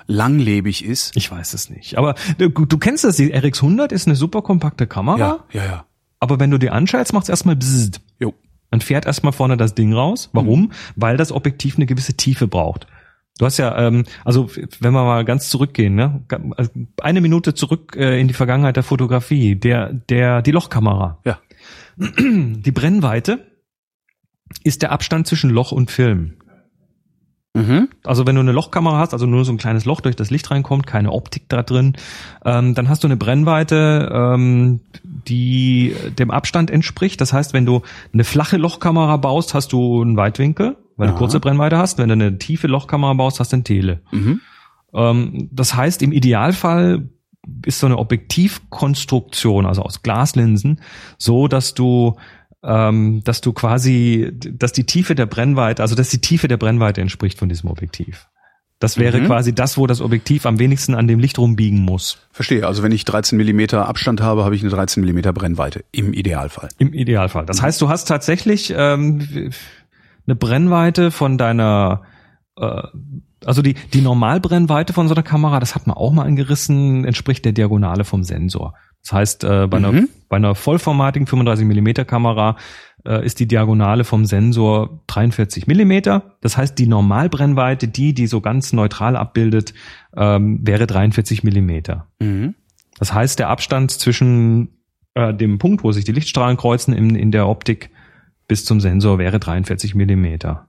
langlebig 0.07 0.85
ist. 0.85 1.17
Ich 1.17 1.31
weiß 1.31 1.55
es 1.55 1.71
nicht. 1.71 1.99
Aber 1.99 2.15
du, 2.39 2.49
du 2.49 2.79
kennst 2.79 3.05
das, 3.05 3.17
die 3.17 3.35
RX100 3.35 3.93
ist 3.93 4.07
eine 4.07 4.17
super 4.17 4.43
kompakte 4.43 4.87
Kamera. 4.87 5.19
Ja, 5.19 5.45
ja, 5.53 5.65
ja. 5.65 5.85
Aber 6.21 6.39
wenn 6.39 6.51
du 6.51 6.59
die 6.59 6.71
anschaltest, 6.71 7.13
macht's 7.13 7.29
erstmal 7.29 7.57
bzzzt. 7.57 8.01
Jo. 8.19 8.35
Dann 8.71 8.81
fährt 8.81 9.07
erstmal 9.07 9.33
vorne 9.33 9.57
das 9.57 9.75
Ding 9.75 9.93
raus. 9.93 10.31
Warum? 10.33 10.73
Weil 10.95 11.17
das 11.17 11.33
Objektiv 11.33 11.77
eine 11.77 11.87
gewisse 11.87 12.15
Tiefe 12.15 12.47
braucht. 12.47 12.87
Du 13.41 13.47
hast 13.47 13.57
ja, 13.57 13.74
ähm, 13.78 14.05
also 14.22 14.51
wenn 14.80 14.93
wir 14.93 15.03
mal 15.03 15.24
ganz 15.24 15.49
zurückgehen, 15.49 15.95
ne, 15.95 16.22
also 16.59 16.70
eine 17.01 17.22
Minute 17.22 17.55
zurück 17.55 17.97
äh, 17.97 18.20
in 18.20 18.28
die 18.28 18.34
Vergangenheit 18.34 18.76
der 18.76 18.82
Fotografie, 18.82 19.57
der, 19.57 19.95
der, 19.95 20.43
die 20.43 20.51
Lochkamera. 20.51 21.20
Ja. 21.24 21.38
Die 21.97 22.70
Brennweite 22.70 23.47
ist 24.62 24.82
der 24.82 24.93
Abstand 24.93 25.26
zwischen 25.26 25.49
Loch 25.49 25.72
und 25.72 25.91
Film. 25.91 26.34
Mhm. 27.55 27.88
Also 28.05 28.26
wenn 28.26 28.34
du 28.34 28.43
eine 28.43 28.53
Lochkamera 28.53 28.99
hast, 28.99 29.14
also 29.14 29.24
nur 29.24 29.47
so 29.47 29.53
ein 29.53 29.59
kleines 29.59 29.86
Loch 29.86 30.03
durch 30.03 30.16
das 30.16 30.28
Licht 30.28 30.51
reinkommt, 30.51 30.86
keine 30.86 31.11
Optik 31.11 31.49
da 31.49 31.62
drin, 31.62 31.97
ähm, 32.45 32.74
dann 32.74 32.91
hast 32.91 33.05
du 33.05 33.09
eine 33.09 33.16
Brennweite, 33.16 34.11
ähm, 34.12 34.80
die 35.03 35.95
dem 36.18 36.30
Abstand 36.30 36.70
entspricht. 36.70 37.22
Das 37.22 37.32
heißt, 37.32 37.55
wenn 37.55 37.64
du 37.64 37.80
eine 38.12 38.24
flache 38.24 38.59
Lochkamera 38.59 39.16
baust, 39.16 39.55
hast 39.55 39.72
du 39.72 40.03
einen 40.03 40.18
Weitwinkel, 40.18 40.76
weil 41.01 41.09
du 41.09 41.15
Aha. 41.15 41.19
kurze 41.19 41.41
Brennweite 41.41 41.79
hast. 41.79 41.99
Wenn 41.99 42.09
du 42.09 42.13
eine 42.13 42.39
tiefe 42.39 42.67
Lochkamera 42.69 43.15
baust, 43.15 43.41
hast 43.41 43.53
du 43.53 43.57
ein 43.57 43.65
Tele. 43.65 44.03
Mhm. 44.13 44.41
Ähm, 44.95 45.49
das 45.51 45.75
heißt, 45.75 46.03
im 46.03 46.13
Idealfall 46.13 47.09
ist 47.65 47.81
so 47.81 47.87
eine 47.87 47.97
Objektivkonstruktion, 47.99 49.67
also 49.67 49.83
aus 49.83 50.03
Glaslinsen, 50.03 50.81
so, 51.19 51.49
dass 51.49 51.75
du 51.75 52.17
ähm, 52.63 53.23
dass 53.25 53.41
du 53.41 53.55
quasi, 53.55 54.33
dass 54.35 54.73
die 54.73 54.85
Tiefe 54.85 55.15
der 55.15 55.25
Brennweite, 55.25 55.81
also 55.83 55.95
dass 55.95 56.11
die 56.11 56.21
Tiefe 56.21 56.47
der 56.47 56.59
Brennweite 56.59 57.01
entspricht 57.01 57.39
von 57.39 57.49
diesem 57.49 57.71
Objektiv. 57.71 58.29
Das 58.81 58.99
wäre 58.99 59.19
Mhm. 59.21 59.27
quasi 59.27 59.55
das, 59.55 59.79
wo 59.79 59.87
das 59.87 60.03
Objektiv 60.03 60.45
am 60.45 60.59
wenigsten 60.59 60.95
an 60.95 61.07
dem 61.09 61.21
Licht 61.21 61.39
rumbiegen 61.39 61.81
muss. 61.81 62.19
Verstehe. 62.33 62.67
Also 62.67 62.83
wenn 62.83 62.93
ich 62.93 63.07
13 63.07 63.39
Millimeter 63.39 63.89
Abstand 63.89 64.21
habe, 64.21 64.45
habe 64.45 64.55
ich 64.55 64.61
eine 64.61 64.71
13 64.71 65.01
Millimeter 65.03 65.33
Brennweite. 65.33 65.85
Im 65.93 66.13
Idealfall. 66.13 66.69
Im 66.77 66.93
Idealfall. 66.93 67.47
Das 67.47 67.63
heißt, 67.63 67.81
du 67.81 67.89
hast 67.89 68.07
tatsächlich 68.09 68.75
ähm, 68.77 69.51
eine 70.31 70.37
Brennweite 70.37 71.11
von 71.11 71.37
deiner, 71.39 72.03
äh, 72.57 72.83
also 73.45 73.62
die, 73.62 73.74
die 73.93 74.01
Normalbrennweite 74.01 74.93
von 74.93 75.09
so 75.09 75.14
einer 75.14 75.22
Kamera, 75.22 75.61
das 75.61 75.74
hat 75.74 75.87
man 75.87 75.97
auch 75.97 76.12
mal 76.12 76.24
angerissen, 76.24 77.05
entspricht 77.05 77.45
der 77.45 77.53
Diagonale 77.53 78.05
vom 78.05 78.22
Sensor. 78.22 78.74
Das 79.03 79.12
heißt, 79.12 79.45
äh, 79.45 79.66
bei, 79.66 79.78
einer, 79.78 79.93
Mhm. 79.93 80.09
bei 80.28 80.37
einer 80.37 80.55
vollformatigen 80.55 81.26
35 81.26 81.66
Millimeter 81.66 82.05
Kamera 82.05 82.57
äh, 83.05 83.24
ist 83.24 83.41
die 83.41 83.47
Diagonale 83.49 84.05
vom 84.05 84.26
Sensor 84.26 85.03
43 85.07 85.66
Millimeter. 85.66 86.37
Das 86.43 86.57
heißt, 86.57 86.78
die 86.78 86.87
Normalbrennweite, 86.87 87.89
die, 87.89 88.12
die 88.12 88.26
so 88.26 88.43
ganz 88.43 88.74
neutral 88.74 89.16
abbildet, 89.16 89.72
ähm, 90.14 90.61
wäre 90.62 90.87
43 90.87 91.43
Millimeter. 91.43 92.09
Mhm. 92.20 92.55
Das 92.99 93.14
heißt, 93.14 93.39
der 93.39 93.49
Abstand 93.49 93.91
zwischen 93.91 94.68
äh, 95.14 95.33
dem 95.33 95.59
Punkt, 95.59 95.83
wo 95.83 95.93
sich 95.93 96.05
die 96.05 96.12
Lichtstrahlen 96.12 96.59
kreuzen 96.59 96.93
in, 96.93 97.14
in 97.14 97.31
der 97.31 97.49
Optik 97.49 97.91
bis 98.51 98.65
zum 98.65 98.81
Sensor 98.81 99.21
wäre 99.21 99.39
43 99.39 99.95
Millimeter. 99.95 100.67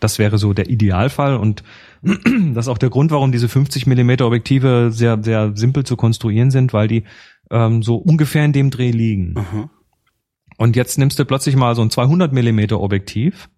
Das 0.00 0.18
wäre 0.18 0.38
so 0.38 0.52
der 0.54 0.68
Idealfall 0.68 1.36
und 1.36 1.62
das 2.02 2.64
ist 2.64 2.68
auch 2.68 2.78
der 2.78 2.90
Grund, 2.90 3.12
warum 3.12 3.30
diese 3.30 3.48
50 3.48 3.86
Millimeter 3.86 4.26
Objektive 4.26 4.90
sehr, 4.90 5.22
sehr 5.22 5.52
simpel 5.54 5.84
zu 5.84 5.94
konstruieren 5.94 6.50
sind, 6.50 6.72
weil 6.72 6.88
die 6.88 7.04
ähm, 7.48 7.84
so 7.84 7.94
ungefähr 7.94 8.44
in 8.44 8.52
dem 8.52 8.70
Dreh 8.70 8.90
liegen. 8.90 9.34
Aha. 9.36 9.70
Und 10.56 10.74
jetzt 10.74 10.98
nimmst 10.98 11.16
du 11.20 11.24
plötzlich 11.24 11.54
mal 11.54 11.76
so 11.76 11.82
ein 11.82 11.90
200 11.90 12.32
Millimeter 12.32 12.80
Objektiv 12.80 13.48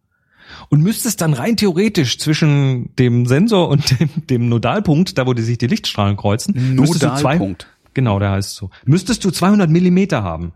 und 0.68 0.82
müsstest 0.82 1.22
dann 1.22 1.32
rein 1.32 1.56
theoretisch 1.56 2.18
zwischen 2.18 2.94
dem 2.96 3.24
Sensor 3.24 3.70
und 3.70 3.98
dem, 3.98 4.10
dem 4.28 4.48
Nodalpunkt, 4.50 5.16
da 5.16 5.26
wo 5.26 5.32
die 5.32 5.40
sich 5.40 5.56
die 5.56 5.68
Lichtstrahlen 5.68 6.18
kreuzen, 6.18 6.74
müsstest 6.74 7.02
du 7.02 7.06
zwei, 7.14 7.36
Nodalpunkt. 7.36 7.66
genau, 7.94 8.18
der 8.18 8.32
heißt 8.32 8.54
so, 8.56 8.68
müsstest 8.84 9.24
du 9.24 9.30
200 9.30 9.70
Millimeter 9.70 10.22
haben. 10.22 10.52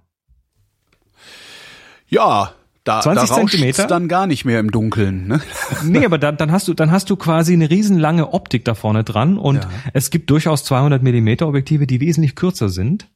Ja, 2.09 2.53
da, 2.87 2.97
da 2.97 3.03
20 3.03 3.31
rauscht's 3.31 3.51
Zentimeter? 3.51 3.87
dann 3.87 4.09
gar 4.09 4.27
nicht 4.27 4.45
mehr 4.45 4.61
im 4.61 4.71
Dunkeln. 4.71 5.27
Ne? 5.27 5.41
Nee, 5.85 6.05
aber 6.05 6.19
dann, 6.19 6.37
dann 6.37 6.53
hast 6.53 6.69
du, 6.69 6.75
dann 6.75 6.91
hast 6.91 7.11
du 7.11 7.17
quasi 7.17 7.53
eine 7.53 7.69
riesenlange 7.69 8.33
Optik 8.33 8.65
da 8.65 8.75
vorne 8.75 9.05
dran 9.05 9.37
und 9.39 9.65
Ja. 9.65 9.71
es 9.93 10.11
gibt 10.11 10.31
durchaus 10.31 10.65
200 10.65 11.03
Millimeter 11.03 11.47
Objektive, 11.49 11.87
die 11.87 12.01
wesentlich 12.01 12.35
kürzer 12.37 12.69
sind. 12.69 13.09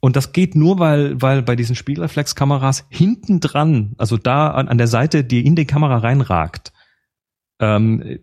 Und 0.00 0.16
das 0.16 0.32
geht 0.32 0.54
nur, 0.56 0.78
weil, 0.80 1.20
weil 1.22 1.42
bei 1.42 1.54
diesen 1.56 1.76
Spiegelreflexkameras 1.76 2.86
hinten 2.88 3.38
dran, 3.40 3.92
also 3.98 4.16
da 4.16 4.48
an, 4.50 4.68
an 4.68 4.76
der 4.78 4.88
Seite, 4.88 5.22
die 5.24 5.46
in 5.46 5.54
die 5.54 5.64
Kamera 5.64 5.98
reinragt, 5.98 6.72
ähm, 7.60 8.18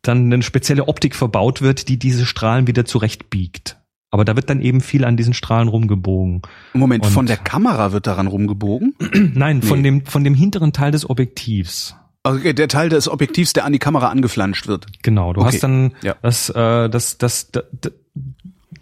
dann 0.00 0.32
eine 0.32 0.42
spezielle 0.42 0.88
Optik 0.88 1.14
verbaut 1.14 1.60
wird, 1.60 1.88
die 1.88 1.98
diese 1.98 2.24
Strahlen 2.24 2.66
wieder 2.66 2.86
zurechtbiegt. 2.86 3.76
Aber 4.10 4.24
da 4.24 4.36
wird 4.36 4.48
dann 4.48 4.60
eben 4.62 4.80
viel 4.80 5.04
an 5.04 5.16
diesen 5.16 5.34
Strahlen 5.34 5.68
rumgebogen. 5.68 6.42
Moment, 6.72 7.04
Und- 7.04 7.10
von 7.12 7.26
der 7.26 7.36
Kamera 7.36 7.92
wird 7.92 8.06
daran 8.06 8.26
rumgebogen? 8.26 8.94
Nein, 9.34 9.60
von 9.62 9.78
Nee. 9.78 9.84
dem, 9.84 10.06
von 10.06 10.24
dem 10.24 10.34
hinteren 10.34 10.72
Teil 10.72 10.92
des 10.92 11.08
Objektivs. 11.08 11.94
Also 12.22 12.52
der 12.52 12.68
Teil 12.68 12.88
des 12.88 13.08
Objektivs, 13.08 13.52
der 13.52 13.64
an 13.64 13.72
die 13.72 13.78
Kamera 13.78 14.08
angeflanscht 14.08 14.66
wird. 14.66 14.86
Genau, 15.02 15.32
du 15.32 15.40
Okay. 15.40 15.50
hast 15.52 15.62
dann 15.62 15.92
Ja. 16.02 16.16
das, 16.22 16.48
äh, 16.50 16.88
das, 16.90 17.16
das, 17.18 17.50
das, 17.52 17.64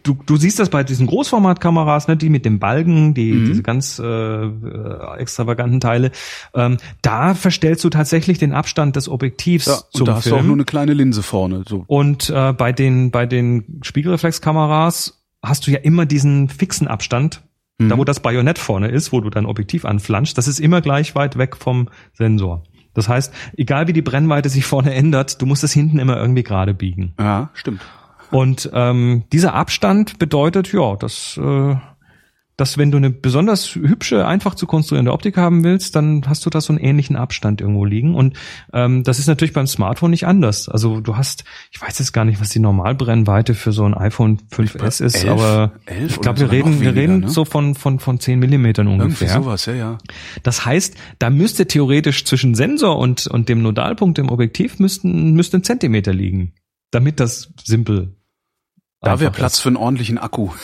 du, 0.02 0.16
du 0.26 0.36
siehst 0.36 0.58
das 0.58 0.70
bei 0.70 0.82
diesen 0.84 1.06
Großformatkameras, 1.06 2.08
ne, 2.08 2.16
die 2.16 2.28
mit 2.30 2.44
dem 2.44 2.58
Balken, 2.58 3.12
die 3.14 3.32
Mhm. 3.32 3.44
diese 3.46 3.62
ganz 3.62 3.98
äh, 3.98 4.04
äh, 4.04 5.16
extravaganten 5.18 5.80
Teile. 5.80 6.12
Ähm, 6.54 6.78
da 7.02 7.34
verstellst 7.34 7.84
du 7.84 7.90
tatsächlich 7.90 8.38
den 8.38 8.52
Abstand 8.52 8.96
des 8.96 9.08
Objektivs 9.08 9.66
Ja, 9.66 9.78
zum 9.92 10.00
und 10.02 10.08
da 10.08 10.14
hast 10.14 10.22
Film. 10.24 10.36
du 10.36 10.40
auch 10.40 10.44
nur 10.46 10.56
eine 10.56 10.64
kleine 10.64 10.94
Linse 10.94 11.22
vorne. 11.22 11.62
So. 11.68 11.84
und 11.88 12.30
äh, 12.30 12.52
bei 12.52 12.72
den 12.72 13.10
bei 13.10 13.26
den 13.26 13.80
Spiegelreflexkameras 13.82 15.15
hast 15.48 15.66
du 15.66 15.70
ja 15.70 15.78
immer 15.78 16.06
diesen 16.06 16.48
fixen 16.48 16.88
Abstand. 16.88 17.42
Mhm. 17.78 17.90
Da 17.90 17.98
wo 17.98 18.04
das 18.04 18.20
Bajonett 18.20 18.58
vorne 18.58 18.88
ist, 18.88 19.12
wo 19.12 19.20
du 19.20 19.30
dein 19.30 19.46
Objektiv 19.46 19.84
anflanschst, 19.84 20.36
das 20.36 20.48
ist 20.48 20.60
immer 20.60 20.80
gleich 20.80 21.14
weit 21.14 21.36
weg 21.36 21.56
vom 21.56 21.88
Sensor. 22.14 22.62
Das 22.94 23.08
heißt, 23.08 23.32
egal 23.56 23.88
wie 23.88 23.92
die 23.92 24.02
Brennweite 24.02 24.48
sich 24.48 24.64
vorne 24.64 24.94
ändert, 24.94 25.42
du 25.42 25.46
musst 25.46 25.62
es 25.62 25.72
hinten 25.72 25.98
immer 25.98 26.16
irgendwie 26.16 26.42
gerade 26.42 26.72
biegen. 26.72 27.12
Ja, 27.18 27.50
stimmt. 27.52 27.82
Und 28.30 28.70
ähm, 28.72 29.24
dieser 29.32 29.54
Abstand 29.54 30.18
bedeutet, 30.18 30.72
ja, 30.72 30.96
dass, 30.96 31.36
äh, 31.36 31.76
dass 32.58 32.78
wenn 32.78 32.90
du 32.90 32.96
eine 32.96 33.10
besonders 33.10 33.74
hübsche, 33.74 34.26
einfach 34.26 34.54
zu 34.54 34.66
konstruierende 34.66 35.12
Optik 35.12 35.36
haben 35.36 35.62
willst, 35.62 35.94
dann 35.94 36.22
hast 36.26 36.46
du 36.46 36.50
da 36.50 36.62
so 36.62 36.72
einen 36.72 36.82
ähnlichen 36.82 37.14
Abstand 37.14 37.60
irgendwo 37.60 37.84
liegen. 37.84 38.14
Und 38.14 38.38
ähm, 38.72 39.02
das 39.02 39.18
ist 39.18 39.26
natürlich 39.26 39.52
beim 39.52 39.66
Smartphone 39.66 40.10
nicht 40.10 40.26
anders. 40.26 40.66
Also 40.68 41.00
du 41.00 41.16
hast, 41.18 41.44
ich 41.70 41.82
weiß 41.82 41.98
jetzt 41.98 42.12
gar 42.12 42.24
nicht, 42.24 42.40
was 42.40 42.48
die 42.48 42.58
Normalbrennweite 42.60 43.52
für 43.54 43.72
so 43.72 43.84
ein 43.84 43.92
iPhone 43.92 44.38
5S 44.50 45.04
ist, 45.04 45.24
elf- 45.24 45.28
aber 45.30 45.72
elf 45.84 46.12
ich 46.12 46.18
oder 46.18 46.22
glaube, 46.22 46.40
wir 46.40 46.50
reden, 46.50 46.70
noch 46.70 46.80
wir 46.80 46.94
weniger, 46.94 47.00
reden 47.02 47.20
ne? 47.20 47.28
so 47.28 47.44
von, 47.44 47.74
von, 47.74 47.98
von 48.00 48.18
10 48.20 48.38
Millimetern 48.38 48.86
Irgendwie 48.86 49.04
ungefähr. 49.04 49.28
sowas, 49.34 49.66
ja, 49.66 49.74
ja. 49.74 49.98
Das 50.42 50.64
heißt, 50.64 50.94
da 51.18 51.28
müsste 51.28 51.66
theoretisch 51.66 52.24
zwischen 52.24 52.54
Sensor 52.54 52.98
und, 52.98 53.26
und 53.26 53.50
dem 53.50 53.60
Nodalpunkt 53.60 54.18
im 54.18 54.30
Objektiv 54.30 54.78
müssten, 54.78 55.34
müsste 55.34 55.58
ein 55.58 55.62
Zentimeter 55.64 56.14
liegen, 56.14 56.54
damit 56.90 57.20
das 57.20 57.52
simpel 57.62 58.16
Da 59.02 59.20
wäre 59.20 59.30
Platz 59.30 59.54
ist. 59.56 59.60
für 59.60 59.68
einen 59.68 59.76
ordentlichen 59.76 60.16
Akku. 60.16 60.48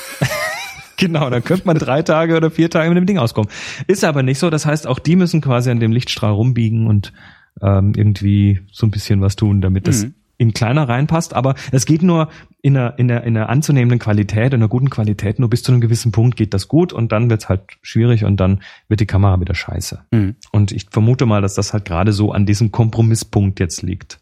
Genau, 0.98 1.30
dann 1.30 1.42
könnte 1.42 1.66
man 1.66 1.78
drei 1.78 2.02
Tage 2.02 2.36
oder 2.36 2.50
vier 2.50 2.70
Tage 2.70 2.88
mit 2.90 2.96
dem 2.96 3.06
Ding 3.06 3.18
auskommen. 3.18 3.50
Ist 3.86 4.04
aber 4.04 4.22
nicht 4.22 4.38
so. 4.38 4.50
Das 4.50 4.66
heißt, 4.66 4.86
auch 4.86 4.98
die 4.98 5.16
müssen 5.16 5.40
quasi 5.40 5.70
an 5.70 5.80
dem 5.80 5.92
Lichtstrahl 5.92 6.32
rumbiegen 6.32 6.86
und 6.86 7.12
ähm, 7.60 7.92
irgendwie 7.96 8.60
so 8.72 8.86
ein 8.86 8.90
bisschen 8.90 9.20
was 9.20 9.36
tun, 9.36 9.60
damit 9.60 9.86
das 9.86 10.04
Mhm. 10.04 10.14
in 10.38 10.54
kleiner 10.54 10.88
reinpasst, 10.88 11.34
aber 11.34 11.54
es 11.70 11.86
geht 11.86 12.02
nur 12.02 12.28
in 12.62 12.76
einer, 12.76 12.98
in 12.98 13.10
einer, 13.10 13.24
in 13.24 13.36
einer 13.36 13.48
anzunehmenden 13.48 13.98
Qualität, 13.98 14.52
in 14.52 14.60
einer 14.60 14.68
guten 14.68 14.90
Qualität, 14.90 15.38
nur 15.38 15.50
bis 15.50 15.62
zu 15.62 15.70
einem 15.70 15.80
gewissen 15.80 16.12
Punkt 16.12 16.36
geht 16.36 16.54
das 16.54 16.66
gut 16.68 16.92
und 16.92 17.12
dann 17.12 17.30
wird's 17.30 17.48
halt 17.48 17.62
schwierig 17.82 18.24
und 18.24 18.38
dann 18.38 18.62
wird 18.88 19.00
die 19.00 19.06
Kamera 19.06 19.40
wieder 19.40 19.54
scheiße. 19.54 20.00
Mhm. 20.10 20.36
Und 20.50 20.72
ich 20.72 20.86
vermute 20.90 21.26
mal, 21.26 21.42
dass 21.42 21.54
das 21.54 21.72
halt 21.72 21.84
gerade 21.84 22.12
so 22.12 22.32
an 22.32 22.46
diesem 22.46 22.70
Kompromisspunkt 22.72 23.60
jetzt 23.60 23.82
liegt. 23.82 24.18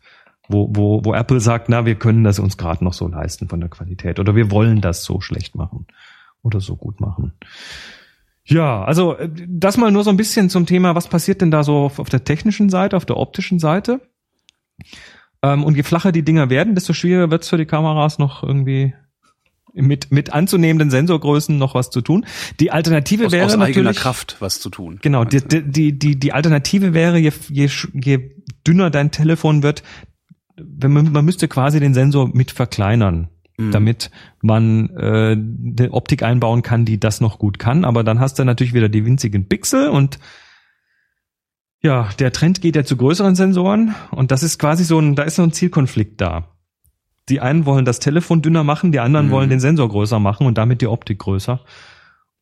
Wo, 0.49 0.69
wo, 0.73 1.05
wo 1.05 1.15
Apple 1.15 1.39
sagt, 1.39 1.69
na, 1.69 1.87
wir 1.87 1.95
können 1.95 2.25
das 2.25 2.41
uns 2.41 2.57
gerade 2.57 2.83
noch 2.85 2.93
so 2.93 3.07
leisten 3.07 3.47
von 3.49 3.61
der 3.61 3.69
Qualität 3.69 4.19
oder 4.19 4.35
wir 4.35 4.51
wollen 4.51 4.81
das 4.81 5.05
so 5.05 5.21
schlecht 5.21 5.55
machen 5.55 5.87
oder 6.43 6.61
so 6.61 6.77
gut 6.77 7.01
machen. 7.01 7.33
Ja, 8.45 8.85
also 8.85 9.17
äh, 9.17 9.31
das 9.49 9.77
mal 9.77 9.93
nur 9.93 10.05
so 10.05 10.11
ein 10.11 10.17
bisschen 10.17 10.51
zum 10.51 10.67
Thema, 10.67 10.95
was 10.95 11.09
passiert 11.09 11.41
denn 11.41 11.51
da 11.51 11.63
so 11.63 11.77
auf, 11.77 11.99
auf 11.99 12.09
der 12.09 12.25
technischen 12.25 12.69
Seite, 12.69 12.97
auf 12.97 13.07
der 13.07 13.17
optischen 13.17 13.59
Seite? 13.59 14.01
Ähm, 15.43 15.65
und 15.65 15.77
je 15.77 15.83
flacher 15.83 16.13
die 16.13 16.25
Dinger 16.25 16.51
werden, 16.51 16.75
desto 16.75 16.93
schwieriger 16.93 17.31
wird's 17.31 17.49
für 17.49 17.59
die 17.59 17.67
Kameras 17.67 18.19
noch 18.19 18.43
irgendwie 18.43 18.95
mit, 19.73 20.11
mit 20.11 20.33
anzunehmenden 20.33 20.91
Sensorgrößen 20.91 21.57
noch 21.57 21.75
was 21.75 21.91
zu 21.91 22.01
tun. 22.01 22.27
Die 22.59 22.71
Alternative 22.71 23.27
Aus, 23.27 23.33
wäre 23.33 23.47
aus 23.47 23.57
natürlich 23.57 23.79
eigener 23.79 23.95
Kraft 23.95 24.37
was 24.41 24.61
zu 24.61 24.69
tun. 24.69 24.99
Genau, 25.01 25.25
die, 25.25 25.41
die, 25.47 25.97
die, 25.97 26.19
die 26.19 26.33
Alternative 26.33 26.93
wäre, 26.93 27.19
je, 27.19 27.33
je, 27.49 27.71
je 27.95 28.31
dünner 28.67 28.91
dein 28.91 29.11
Telefon 29.13 29.63
wird, 29.63 29.83
wenn 30.57 30.93
man, 30.93 31.13
man 31.13 31.25
müsste 31.25 31.49
quasi 31.49 31.81
den 31.81 31.95
Sensor 31.95 32.29
mit 32.35 32.51
verkleinern, 32.51 33.29
Mhm. 33.61 33.71
damit 33.73 34.11
man 34.43 34.91
äh, 34.97 35.33
eine 35.37 35.93
Optik 35.93 36.23
einbauen 36.23 36.63
kann, 36.63 36.85
die 36.85 36.99
das 36.99 37.21
noch 37.21 37.39
gut 37.39 37.59
kann. 37.59 37.85
Aber 37.85 38.03
dann 38.05 38.21
hast 38.21 38.39
du 38.39 38.45
natürlich 38.45 38.75
wieder 38.75 38.89
die 38.89 39.05
winzigen 39.05 39.49
Pixel 39.49 39.89
und 39.89 40.19
ja, 41.83 42.09
der 42.19 42.33
Trend 42.33 42.61
geht 42.61 42.77
ja 42.77 42.85
zu 42.85 42.97
größeren 42.97 43.35
Sensoren 43.35 43.95
und 44.11 44.31
das 44.31 44.43
ist 44.43 44.59
quasi 44.59 44.85
so 44.85 44.99
ein, 44.99 45.15
da 45.17 45.23
ist 45.23 45.37
so 45.37 45.43
ein 45.43 45.53
Zielkonflikt 45.53 46.21
da. 46.21 46.49
Die 47.29 47.41
einen 47.41 47.65
wollen 47.65 47.85
das 47.85 48.01
Telefon 48.01 48.43
dünner 48.43 48.65
machen, 48.65 48.93
die 48.93 49.01
anderen 49.01 49.27
Mhm. 49.29 49.31
wollen 49.31 49.51
den 49.51 49.61
Sensor 49.61 49.89
größer 49.89 50.19
machen 50.19 50.47
und 50.47 50.59
damit 50.59 50.83
die 50.83 50.89
Optik 50.89 51.21
größer. 51.21 51.61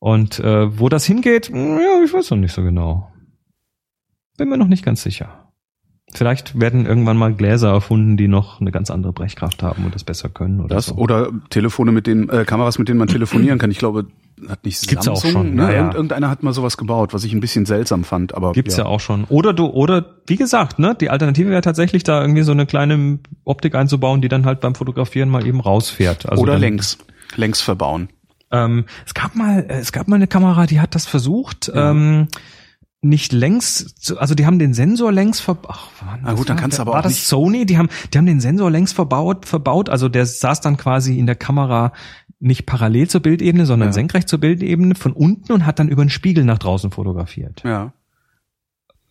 Und 0.01 0.39
äh, 0.41 0.79
wo 0.79 0.89
das 0.89 1.05
hingeht, 1.05 1.51
mh, 1.53 1.81
ja, 1.81 2.03
ich 2.05 2.13
weiß 2.13 2.31
noch 2.31 2.39
nicht 2.39 2.53
so 2.53 2.63
genau. 2.63 3.13
Bin 4.37 4.49
mir 4.49 4.57
noch 4.59 4.69
nicht 4.69 4.85
ganz 4.85 5.03
sicher. 5.03 5.48
Vielleicht 6.15 6.59
werden 6.59 6.87
irgendwann 6.87 7.17
mal 7.19 7.35
Gläser 7.35 7.69
erfunden, 7.71 8.17
die 8.17 8.29
noch 8.29 8.61
eine 8.61 8.71
ganz 8.73 8.91
andere 8.91 9.13
Brechkraft 9.13 9.63
haben 9.63 9.85
und 9.85 9.95
das 9.95 10.05
besser 10.05 10.29
können 10.31 10.61
oder 10.61 10.75
Das 10.77 10.87
so. 10.87 10.95
oder 10.95 11.31
Telefone 11.51 11.93
mit 11.93 12.07
den 12.07 12.29
äh, 12.31 12.45
Kameras, 12.47 12.79
mit 12.79 12.89
denen 12.89 12.99
man 12.99 13.09
telefonieren 13.09 13.59
kann. 13.59 13.71
Ich 13.71 13.79
glaube, 13.79 14.07
hat 14.49 14.65
nicht 14.65 14.89
Gibt's 14.89 15.05
Samsung, 15.05 15.31
auch 15.31 15.33
schon, 15.33 15.55
ne? 15.55 15.63
ja, 15.65 15.71
ja. 15.71 15.77
Irgend- 15.81 15.95
Irgendeiner 15.95 16.31
hat 16.31 16.43
mal 16.43 16.53
sowas 16.55 16.77
gebaut, 16.79 17.13
was 17.13 17.25
ich 17.25 17.33
ein 17.35 17.41
bisschen 17.41 17.67
seltsam 17.67 18.05
fand, 18.05 18.35
aber 18.35 18.53
Gibt's 18.53 18.77
ja. 18.79 18.87
auch 18.87 19.01
schon. 19.01 19.25
Oder 19.25 19.53
du, 19.53 19.67
oder 19.67 20.15
wie 20.27 20.37
gesagt, 20.37 20.79
ne, 20.79 20.95
die 20.99 21.11
Alternative 21.11 21.51
wäre 21.51 21.61
tatsächlich 21.61 22.05
da 22.05 22.21
irgendwie 22.23 22.43
so 22.43 22.53
eine 22.53 22.65
kleine 22.65 23.19
Optik 23.45 23.75
einzubauen, 23.75 24.23
die 24.23 24.29
dann 24.29 24.47
halt 24.47 24.61
beim 24.61 24.75
Fotografieren 24.75 25.29
mal 25.29 25.47
eben 25.47 25.61
rausfährt. 25.61 26.27
Also 26.29 26.43
oder 26.43 26.53
dann, 26.53 26.63
längs, 26.63 26.99
längs 27.37 27.61
verbauen. 27.61 28.09
Ähm, 28.51 28.87
es 29.05 29.13
gab 29.13 29.35
mal, 29.37 29.67
äh, 29.69 29.81
es 29.81 29.93
gab 29.93 30.09
mal 30.09 30.17
eine 30.17 30.27
Kamera, 30.27 30.65
die 30.67 30.81
hat 30.81 30.95
das 30.95 31.05
versucht. 31.05 31.71
Ähm, 31.75 32.29
nicht 33.01 33.33
längs, 33.33 33.95
also 34.17 34.35
die 34.35 34.45
haben 34.45 34.59
den 34.59 34.75
Sensor 34.75 35.13
längs 35.13 35.39
verbaut. 35.41 35.79
Ah, 36.25 36.33
gut, 36.35 36.49
dann 36.49 36.57
kannst 36.57 36.79
du 36.79 36.83
aber 36.83 36.93
war 36.93 36.99
auch 36.99 37.03
das 37.05 37.13
nicht- 37.13 37.27
Sony? 37.27 37.65
Die 37.65 37.79
haben, 37.79 37.89
die 38.13 38.19
haben 38.19 38.27
den 38.27 38.41
Sensor 38.41 38.71
längs 38.71 38.93
verbaut, 38.93 39.47
verbaut. 39.47 39.89
Also 39.89 40.09
der 40.09 40.27
saß 40.27 40.61
dann 40.61 40.77
quasi 40.77 41.17
in 41.19 41.27
der 41.27 41.37
Kamera 41.37 41.93
nicht 42.41 42.67
parallel 42.67 43.09
zur 43.09 43.21
Bildebene, 43.21 43.67
sondern 43.67 43.91
Ja. 43.91 43.93
senkrecht 43.93 44.29
zur 44.29 44.41
Bildebene 44.41 44.95
von 44.97 45.13
unten 45.13 45.53
und 45.53 45.65
hat 45.67 45.79
dann 45.79 45.89
über 45.89 46.05
den 46.05 46.11
Spiegel 46.11 46.45
nach 46.45 46.59
draußen 46.59 46.91
fotografiert. 46.91 47.63
Ja. 47.65 47.93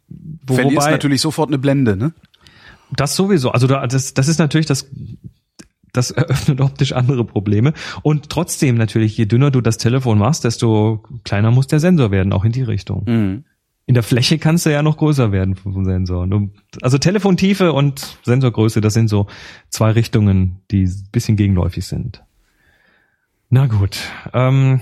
Wo, 0.10 0.56
Verlierst 0.56 0.90
natürlich 0.90 1.22
sofort 1.22 1.50
eine 1.50 1.58
Blende, 1.58 1.96
ne? 1.98 2.14
Das 2.96 3.16
sowieso. 3.16 3.52
Also 3.52 3.68
da, 3.68 3.86
das, 3.88 4.14
das 4.14 4.28
ist 4.30 4.40
natürlich 4.40 4.66
das, 4.66 4.90
das 5.92 6.12
eröffnet 6.12 6.62
optisch 6.62 6.94
andere 6.94 7.26
Probleme. 7.26 7.74
Und 8.02 8.30
trotzdem 8.30 8.76
natürlich, 8.76 9.18
je 9.18 9.26
dünner 9.26 9.52
du 9.52 9.60
das 9.60 9.78
Telefon 9.78 10.18
machst, 10.18 10.46
desto 10.46 11.04
kleiner 11.26 11.52
muss 11.52 11.68
der 11.68 11.80
Sensor 11.82 12.12
werden, 12.12 12.32
auch 12.32 12.46
in 12.46 12.54
die 12.54 12.64
Richtung. 12.64 13.04
Mhm. 13.06 13.44
In 13.88 13.94
der 13.94 14.04
Fläche 14.04 14.38
kannst 14.38 14.66
du 14.66 14.70
ja 14.70 14.84
noch 14.84 14.98
größer 14.98 15.32
werden 15.32 15.56
vom 15.56 15.86
Sensor. 15.86 16.28
Also 16.82 16.98
Telefontiefe 16.98 17.72
und 17.72 18.20
Sensorgröße, 18.24 18.82
das 18.82 18.94
sind 18.94 19.08
so 19.08 19.28
zwei 19.70 19.92
Richtungen, 19.92 20.60
die 20.70 20.84
ein 20.84 21.08
bisschen 21.14 21.38
gegenläufig 21.38 21.88
sind. 21.88 22.22
Na 23.50 23.68
gut. 23.68 23.98
Ähm, 24.34 24.82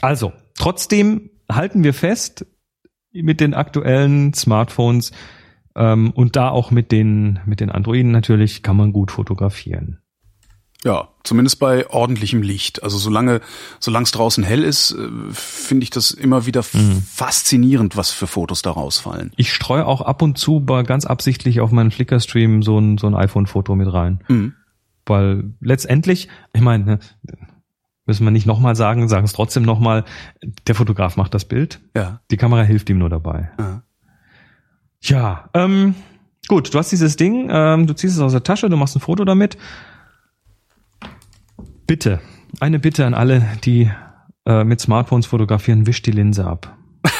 also, 0.00 0.32
trotzdem 0.54 1.28
halten 1.52 1.84
wir 1.84 1.92
fest, 1.92 2.46
mit 3.12 3.40
den 3.40 3.52
aktuellen 3.52 4.32
Smartphones 4.32 5.12
ähm, 5.74 6.10
und 6.10 6.36
da 6.36 6.48
auch 6.48 6.70
mit 6.70 6.92
den, 6.92 7.40
mit 7.44 7.60
den 7.60 7.70
Androiden 7.70 8.12
natürlich 8.12 8.62
kann 8.62 8.76
man 8.76 8.92
gut 8.92 9.10
fotografieren. 9.10 9.98
Ja, 10.86 11.08
zumindest 11.24 11.58
bei 11.58 11.90
ordentlichem 11.90 12.42
Licht. 12.42 12.84
Also 12.84 12.96
solange 12.98 13.40
solange 13.80 14.04
es 14.04 14.12
draußen 14.12 14.44
hell 14.44 14.62
ist, 14.62 14.92
äh, 14.92 15.08
finde 15.32 15.82
ich 15.82 15.90
das 15.90 16.12
immer 16.12 16.46
wieder 16.46 16.62
Mhm. 16.72 17.02
faszinierend, 17.02 17.96
was 17.96 18.12
für 18.12 18.28
Fotos 18.28 18.62
da 18.62 18.70
rausfallen. 18.70 19.32
Ich 19.36 19.52
streue 19.52 19.84
auch 19.84 20.00
ab 20.00 20.22
und 20.22 20.38
zu 20.38 20.60
bei, 20.60 20.84
ganz 20.84 21.04
absichtlich 21.04 21.60
auf 21.60 21.72
meinen 21.72 21.90
Flickr-Stream 21.90 22.62
so 22.62 22.78
ein, 22.78 22.98
so 22.98 23.08
ein 23.08 23.16
iPhone-Foto 23.16 23.74
mit 23.74 23.92
rein. 23.92 24.20
Mhm. 24.28 24.54
Weil 25.06 25.54
letztendlich, 25.60 26.28
ich 26.52 26.60
meine, 26.60 26.84
ne, 26.84 26.98
müssen 28.04 28.24
wir 28.24 28.30
nicht 28.30 28.46
nochmal 28.46 28.76
sagen, 28.76 29.08
sagen 29.08 29.24
es 29.24 29.32
trotzdem 29.32 29.64
nochmal, 29.64 30.04
der 30.68 30.76
Fotograf 30.76 31.16
macht 31.16 31.34
das 31.34 31.44
Bild, 31.46 31.80
Ja. 31.96 32.20
die 32.30 32.36
Kamera 32.36 32.62
hilft 32.62 32.88
ihm 32.90 32.98
nur 32.98 33.10
dabei. 33.10 33.50
ja. 33.58 33.82
Ja, 35.00 35.50
ähm, 35.54 35.94
gut, 36.48 36.72
du 36.72 36.78
hast 36.78 36.90
dieses 36.90 37.16
Ding, 37.16 37.48
ähm, 37.50 37.86
du 37.86 37.94
ziehst 37.94 38.14
es 38.16 38.20
aus 38.20 38.32
der 38.32 38.42
Tasche, 38.42 38.68
du 38.70 38.76
machst 38.76 38.96
ein 38.96 39.00
Foto 39.00 39.24
damit. 39.24 39.56
Bitte, 41.86 42.20
eine 42.60 42.78
Bitte 42.78 43.06
an 43.06 43.14
alle, 43.14 43.42
die 43.64 43.90
äh, 44.46 44.64
mit 44.64 44.80
Smartphones 44.80 45.26
fotografieren, 45.26 45.86
wisch 45.86 46.02
die 46.02 46.12
Linse 46.12 46.46
ab. 46.46 46.76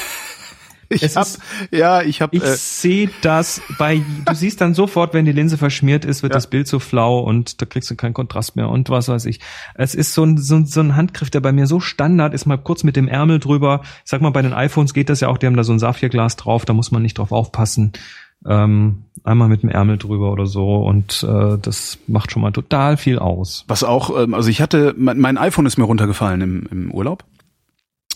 Ich 0.88 1.02
Es 1.02 1.16
hab, 1.16 1.26
ist- 1.26 1.40
ja, 1.72 2.02
ich 2.02 2.22
habe 2.22 2.36
Ich 2.36 2.44
äh, 2.44 2.54
sehe 2.54 3.10
das 3.20 3.60
bei, 3.76 4.00
du 4.24 4.34
siehst 4.36 4.60
dann 4.60 4.72
sofort, 4.72 5.14
wenn 5.14 5.24
die 5.24 5.32
Linse 5.32 5.58
verschmiert 5.58 6.04
ist, 6.04 6.22
wird 6.22 6.32
Ja. 6.32 6.36
das 6.36 6.48
Bild 6.48 6.68
so 6.68 6.78
flau 6.78 7.18
und 7.18 7.60
da 7.60 7.66
kriegst 7.66 7.90
du 7.90 7.96
keinen 7.96 8.14
Kontrast 8.14 8.54
mehr 8.54 8.68
und 8.68 8.88
was 8.88 9.08
weiß 9.08 9.24
ich. 9.24 9.40
Es 9.74 9.96
ist 9.96 10.14
so 10.14 10.22
ein, 10.22 10.38
so, 10.38 10.54
ein- 10.54 10.66
so 10.66 10.78
ein 10.78 10.94
Handgriff, 10.94 11.28
der 11.28 11.40
bei 11.40 11.50
mir 11.50 11.66
so 11.66 11.80
Standard 11.80 12.34
ist, 12.34 12.46
mal 12.46 12.56
kurz 12.56 12.84
mit 12.84 12.94
dem 12.94 13.08
Ärmel 13.08 13.40
drüber. 13.40 13.80
Ich 14.04 14.10
sag 14.10 14.20
mal, 14.22 14.30
bei 14.30 14.42
den 14.42 14.52
iPhones 14.52 14.94
geht 14.94 15.08
das 15.08 15.18
ja 15.18 15.26
auch, 15.26 15.38
die 15.38 15.46
haben 15.46 15.56
da 15.56 15.64
so 15.64 15.72
ein 15.72 15.80
Saphirglas 15.80 16.36
drauf, 16.36 16.64
da 16.64 16.72
muss 16.72 16.92
man 16.92 17.02
nicht 17.02 17.18
drauf 17.18 17.32
aufpassen. 17.32 17.90
Ähm, 18.48 19.05
einmal 19.26 19.48
mit 19.48 19.62
dem 19.62 19.70
Ärmel 19.70 19.98
drüber 19.98 20.32
oder 20.32 20.46
so 20.46 20.76
und 20.76 21.22
äh, 21.28 21.58
das 21.60 21.98
macht 22.06 22.30
schon 22.30 22.42
mal 22.42 22.52
total 22.52 22.96
viel 22.96 23.18
aus. 23.18 23.64
was 23.68 23.84
auch, 23.84 24.16
ähm, 24.18 24.34
also 24.34 24.48
ich 24.48 24.60
hatte, 24.60 24.94
mein, 24.96 25.18
mein 25.18 25.38
iPhone 25.38 25.66
ist 25.66 25.76
mir 25.76 25.84
runtergefallen 25.84 26.40
im, 26.40 26.66
im 26.70 26.90
Urlaub 26.90 27.24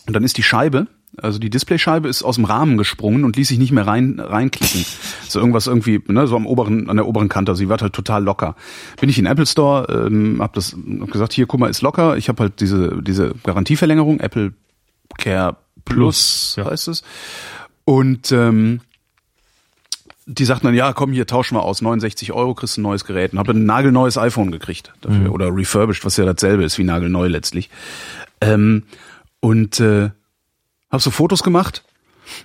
und 0.06 0.14
dann 0.14 0.24
ist 0.24 0.38
die 0.38 0.42
Scheibe, 0.42 0.86
also 1.16 1.38
die 1.38 1.50
Displayscheibe 1.50 2.08
ist 2.08 2.22
aus 2.22 2.36
dem 2.36 2.44
Rahmen 2.44 2.78
gesprungen 2.78 3.24
und 3.24 3.36
ließ 3.36 3.48
sich 3.48 3.58
nicht 3.58 3.72
mehr 3.72 3.86
rein 3.86 4.20
reinklicken. 4.20 4.84
So 5.28 5.40
irgendwas 5.40 5.66
irgendwie, 5.66 6.00
ne, 6.06 6.26
so 6.26 6.36
am 6.36 6.46
oberen, 6.46 6.88
an 6.88 6.96
der 6.96 7.06
oberen 7.06 7.28
Kante. 7.28 7.52
Also 7.52 7.60
sie 7.60 7.68
war 7.68 7.78
halt 7.78 7.92
total 7.92 8.22
locker. 8.22 8.54
Bin 9.00 9.08
ich 9.08 9.18
in 9.18 9.24
den 9.24 9.32
Apple 9.32 9.46
Store, 9.46 10.06
ähm, 10.06 10.38
hab 10.40 10.52
das, 10.54 10.76
hab 11.00 11.10
gesagt, 11.10 11.32
hier, 11.32 11.46
guck 11.46 11.58
mal, 11.58 11.68
ist 11.68 11.82
locker. 11.82 12.16
Ich 12.16 12.28
habe 12.28 12.44
halt 12.44 12.60
diese 12.60 13.02
diese 13.02 13.34
Garantieverlängerung, 13.42 14.20
Apple 14.20 14.54
Care 15.18 15.56
Plus, 15.84 16.54
Plus, 16.54 16.56
ja. 16.58 16.70
heißt 16.70 16.88
es. 16.88 17.02
Und 17.84 18.30
ähm, 18.30 18.80
die 20.30 20.44
sagten 20.44 20.66
dann, 20.66 20.74
ja, 20.74 20.92
komm 20.92 21.12
hier, 21.12 21.26
tauschen 21.26 21.56
wir 21.56 21.62
aus, 21.62 21.82
69 21.82 22.32
Euro, 22.32 22.54
kriegst 22.54 22.78
ein 22.78 22.82
neues 22.82 23.04
Gerät. 23.04 23.32
Und 23.32 23.38
hab 23.38 23.46
dann 23.46 23.62
ein 23.62 23.66
nagelneues 23.66 24.16
iPhone 24.16 24.52
gekriegt 24.52 24.92
dafür. 25.00 25.28
Mhm. 25.28 25.32
Oder 25.32 25.54
refurbished, 25.54 26.04
was 26.04 26.16
ja 26.16 26.24
dasselbe 26.24 26.62
ist 26.64 26.78
wie 26.78 26.84
nagelneu 26.84 27.26
letztlich. 27.26 27.68
Ähm, 28.40 28.84
und 29.40 29.80
äh, 29.80 30.10
hab 30.90 31.00
so 31.00 31.10
Fotos 31.10 31.42
gemacht 31.42 31.82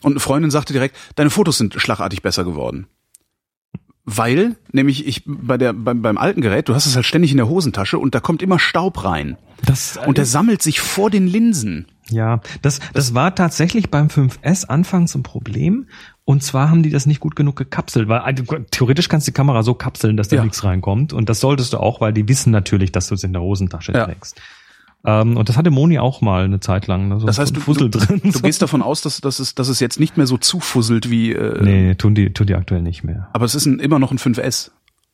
und 0.02 0.14
eine 0.14 0.20
Freundin 0.20 0.52
sagte 0.52 0.74
direkt, 0.74 0.96
deine 1.16 1.30
Fotos 1.30 1.58
sind 1.58 1.80
schlagartig 1.80 2.22
besser 2.22 2.44
geworden. 2.44 2.88
Weil, 4.04 4.56
nämlich 4.72 5.08
ich 5.08 5.24
bei 5.26 5.58
der 5.58 5.74
beim, 5.74 6.02
beim 6.02 6.18
alten 6.18 6.42
Gerät, 6.42 6.70
du 6.70 6.76
hast 6.76 6.86
es 6.86 6.96
halt 6.96 7.06
ständig 7.06 7.32
in 7.32 7.38
der 7.38 7.50
Hosentasche 7.50 7.98
und 7.98 8.14
da 8.14 8.20
kommt 8.20 8.44
immer 8.44 8.60
Staub 8.60 9.04
rein. 9.04 9.38
Das, 9.64 9.98
Und 10.06 10.18
der 10.18 10.26
sammelt 10.26 10.62
sich 10.62 10.80
vor 10.80 11.10
den 11.10 11.28
Linsen. 11.28 11.88
Ja, 12.10 12.42
das, 12.62 12.80
das 12.94 13.16
war 13.16 13.34
tatsächlich 13.34 13.90
beim 13.90 14.08
5S 14.08 14.66
anfangs 14.66 15.16
ein 15.16 15.24
Problem. 15.24 15.88
Und 16.28 16.42
zwar 16.42 16.70
haben 16.72 16.82
die 16.82 16.90
das 16.90 17.06
nicht 17.06 17.20
gut 17.20 17.36
genug 17.36 17.56
gekapselt, 17.56 18.08
weil 18.08 18.20
also, 18.20 18.44
theoretisch 18.72 19.10
kannst 19.10 19.28
du 19.28 19.32
die 19.32 19.36
Kamera 19.36 19.62
so 19.62 19.76
kapseln, 19.76 20.18
dass 20.18 20.28
da 20.28 20.38
Ja. 20.38 20.44
nichts 20.44 20.64
reinkommt. 20.64 21.14
Und 21.14 21.30
das 21.30 21.40
solltest 21.40 21.74
du 21.74 21.78
auch, 21.78 22.02
weil 22.02 22.14
die 22.14 22.28
wissen 22.28 22.50
natürlich, 22.52 22.92
dass 22.92 23.08
du 23.08 23.16
es 23.16 23.24
in 23.24 23.32
der 23.32 23.44
Hosentasche 23.44 23.92
Ja. 23.94 24.06
trägst. 24.06 24.42
Ähm, 25.08 25.38
und 25.38 25.50
das 25.50 25.56
hatte 25.56 25.70
Moni 25.70 26.00
auch 26.00 26.22
mal 26.22 26.46
eine 26.46 26.60
Zeit 26.60 26.88
lang. 26.88 27.10
ne, 27.10 27.20
So 27.20 27.28
Das 27.28 27.38
heißt, 27.38 27.56
du, 27.56 27.60
Fussel 27.60 27.92
du, 27.92 28.00
drin. 28.00 28.22
du 28.24 28.40
gehst 28.42 28.60
davon 28.64 28.82
aus, 28.82 29.04
dass, 29.04 29.22
dass, 29.22 29.38
es, 29.38 29.54
dass 29.54 29.68
es 29.70 29.80
jetzt 29.80 30.00
nicht 30.00 30.18
mehr 30.18 30.26
so 30.26 30.40
zufusselt 30.40 31.12
wie. 31.12 31.32
Äh, 31.32 31.62
nee, 31.64 31.94
tun 31.94 32.16
die, 32.16 32.34
tun 32.34 32.48
die 32.48 32.56
aktuell 32.56 32.82
nicht 32.82 33.04
mehr. 33.04 33.30
Aber 33.34 33.46
es 33.46 33.54
ist 33.54 33.68
ein, 33.68 33.78
immer 33.78 34.00
noch 34.00 34.12
ein 34.12 34.18
5S. 34.18 34.72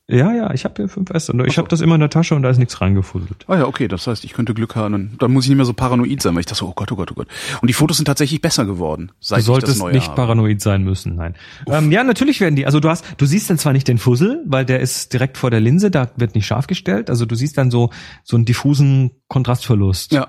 Ja, 0.08 0.32
ja, 0.32 0.52
ich 0.52 0.64
habe 0.64 0.74
hier 0.76 0.86
5S 0.90 1.30
und 1.30 1.46
ich 1.46 1.58
habe 1.58 1.68
das 1.68 1.80
immer 1.80 1.94
in 1.94 2.00
der 2.00 2.10
Tasche 2.10 2.34
und 2.34 2.42
da 2.42 2.50
ist 2.50 2.58
nichts 2.58 2.80
reingefuddelt. 2.80 3.44
Ah 3.46 3.58
ja, 3.58 3.66
okay, 3.66 3.86
das 3.86 4.06
heißt, 4.06 4.24
ich 4.24 4.32
könnte 4.32 4.52
Glück 4.52 4.74
haben. 4.74 5.16
Dann, 5.18 5.32
muss 5.32 5.44
ich 5.44 5.50
nicht 5.50 5.56
mehr 5.56 5.64
so 5.64 5.72
paranoid 5.74 6.20
sein, 6.20 6.34
weil 6.34 6.40
ich 6.40 6.46
dachte 6.46 6.58
so, 6.58 6.68
oh 6.68 6.72
Gott, 6.74 6.90
oh 6.90 6.96
Gott, 6.96 7.12
oh 7.12 7.14
Gott. 7.14 7.28
Und 7.60 7.68
die 7.68 7.72
Fotos 7.72 7.98
sind 7.98 8.06
tatsächlich 8.06 8.40
besser 8.42 8.64
geworden, 8.66 9.12
seit 9.20 9.38
Du 9.38 9.40
ich 9.40 9.46
das 9.46 9.46
solltest 9.46 9.78
neue 9.78 9.92
nicht 9.94 10.08
habe. 10.08 10.16
paranoid 10.16 10.60
sein 10.60 10.82
müssen, 10.82 11.14
nein. 11.14 11.34
Ähm, 11.66 11.92
ja, 11.92 12.02
natürlich 12.02 12.40
werden 12.40 12.56
die, 12.56 12.66
also 12.66 12.80
du 12.80 12.88
hast, 12.88 13.04
du 13.16 13.26
siehst 13.26 13.48
dann 13.48 13.58
zwar 13.58 13.72
nicht 13.72 13.86
den 13.86 13.98
Fussel, 13.98 14.42
weil 14.46 14.64
der 14.64 14.80
ist 14.80 15.12
direkt 15.12 15.38
vor 15.38 15.50
der 15.50 15.60
Linse, 15.60 15.90
da 15.90 16.10
wird 16.16 16.34
nicht 16.34 16.46
scharf 16.46 16.66
gestellt, 16.66 17.08
also 17.08 17.24
du 17.24 17.34
siehst 17.36 17.56
dann 17.56 17.70
so, 17.70 17.90
so 18.24 18.36
einen 18.36 18.44
diffusen 18.44 19.12
Kontrastverlust. 19.28 20.12
Ja. 20.12 20.28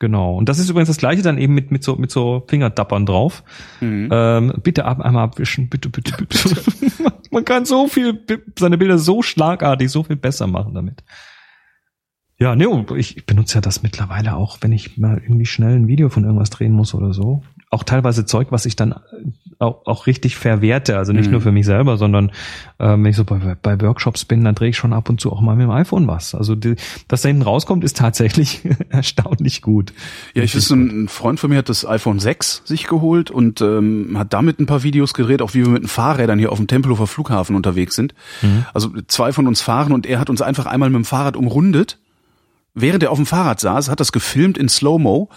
Genau. 0.00 0.34
Und 0.34 0.48
das 0.48 0.58
ist 0.58 0.70
übrigens 0.70 0.88
das 0.88 0.96
gleiche 0.96 1.20
dann 1.20 1.36
eben 1.36 1.54
mit, 1.54 1.70
mit 1.70 1.84
so, 1.84 1.94
mit 1.96 2.10
so 2.10 2.42
Fingerdappern 2.48 3.04
drauf. 3.04 3.44
Mhm. 3.80 4.08
Ähm, 4.10 4.54
bitte 4.62 4.86
ab, 4.86 5.00
einmal 5.00 5.24
abwischen, 5.24 5.68
bitte, 5.68 5.90
bitte, 5.90 6.16
bitte. 6.16 6.62
Man 7.30 7.44
kann 7.44 7.66
so 7.66 7.86
viel, 7.86 8.18
seine 8.58 8.78
Bilder 8.78 8.98
so 8.98 9.22
schlagartig, 9.22 9.90
so 9.90 10.02
viel 10.02 10.16
besser 10.16 10.46
machen 10.46 10.74
damit. 10.74 11.04
Ja, 12.38 12.56
ne, 12.56 12.86
ich 12.96 13.26
benutze 13.26 13.56
ja 13.56 13.60
das 13.60 13.82
mittlerweile 13.82 14.34
auch, 14.34 14.56
wenn 14.62 14.72
ich 14.72 14.96
mal 14.96 15.18
irgendwie 15.22 15.44
schnell 15.44 15.76
ein 15.76 15.86
Video 15.86 16.08
von 16.08 16.24
irgendwas 16.24 16.48
drehen 16.48 16.72
muss 16.72 16.94
oder 16.94 17.12
so. 17.12 17.42
Auch 17.72 17.84
teilweise 17.84 18.24
Zeug, 18.26 18.48
was 18.50 18.66
ich 18.66 18.74
dann 18.74 18.96
auch, 19.60 19.86
auch 19.86 20.06
richtig 20.08 20.36
verwerte. 20.36 20.96
Also 20.98 21.12
nicht 21.12 21.26
Mhm. 21.26 21.32
nur 21.32 21.40
für 21.40 21.52
mich 21.52 21.66
selber, 21.66 21.98
sondern 21.98 22.32
ähm, 22.80 23.04
wenn 23.04 23.10
ich 23.10 23.16
so 23.16 23.24
bei, 23.24 23.38
bei 23.62 23.80
Workshops 23.80 24.24
bin, 24.24 24.42
dann 24.42 24.56
drehe 24.56 24.70
ich 24.70 24.76
schon 24.76 24.92
ab 24.92 25.08
und 25.08 25.20
zu 25.20 25.30
auch 25.30 25.40
mal 25.40 25.54
mit 25.54 25.64
dem 25.64 25.70
iPhone 25.70 26.08
was. 26.08 26.34
Also 26.34 26.56
die, 26.56 26.74
was 27.08 27.22
da 27.22 27.28
hinten 27.28 27.42
rauskommt, 27.42 27.84
ist 27.84 27.96
tatsächlich 27.98 28.62
erstaunlich 28.88 29.62
gut. 29.62 29.92
Ja, 30.34 30.42
ich 30.42 30.54
wüsste, 30.54 30.74
ein 30.74 31.06
Freund 31.08 31.38
von 31.38 31.50
mir 31.50 31.58
hat 31.58 31.68
das 31.68 31.86
iPhone 31.86 32.18
6 32.18 32.62
sich 32.64 32.88
geholt 32.88 33.30
und 33.30 33.60
ähm, 33.60 34.16
hat 34.18 34.32
damit 34.32 34.58
ein 34.58 34.66
paar 34.66 34.82
Videos 34.82 35.14
gedreht, 35.14 35.40
auch 35.40 35.54
wie 35.54 35.62
wir 35.64 35.68
mit 35.68 35.82
den 35.84 35.88
Fahrrädern 35.88 36.40
hier 36.40 36.50
auf 36.50 36.58
dem 36.58 36.66
Tempelhofer 36.66 37.06
Flughafen 37.06 37.54
unterwegs 37.54 37.94
sind. 37.94 38.14
Also 38.74 38.90
zwei 39.06 39.32
von 39.32 39.46
uns 39.46 39.60
fahren 39.60 39.92
und 39.92 40.06
er 40.06 40.18
hat 40.18 40.28
uns 40.30 40.42
einfach 40.42 40.66
einmal 40.66 40.90
mit 40.90 40.96
dem 40.96 41.04
Fahrrad 41.04 41.36
umrundet. 41.36 41.98
Während 42.74 43.02
er 43.02 43.10
auf 43.10 43.18
dem 43.18 43.26
Fahrrad 43.26 43.60
saß, 43.60 43.88
hat 43.90 44.00
das 44.00 44.10
gefilmt 44.12 44.56
in 44.58 44.68
Slow-Mo 44.68 45.28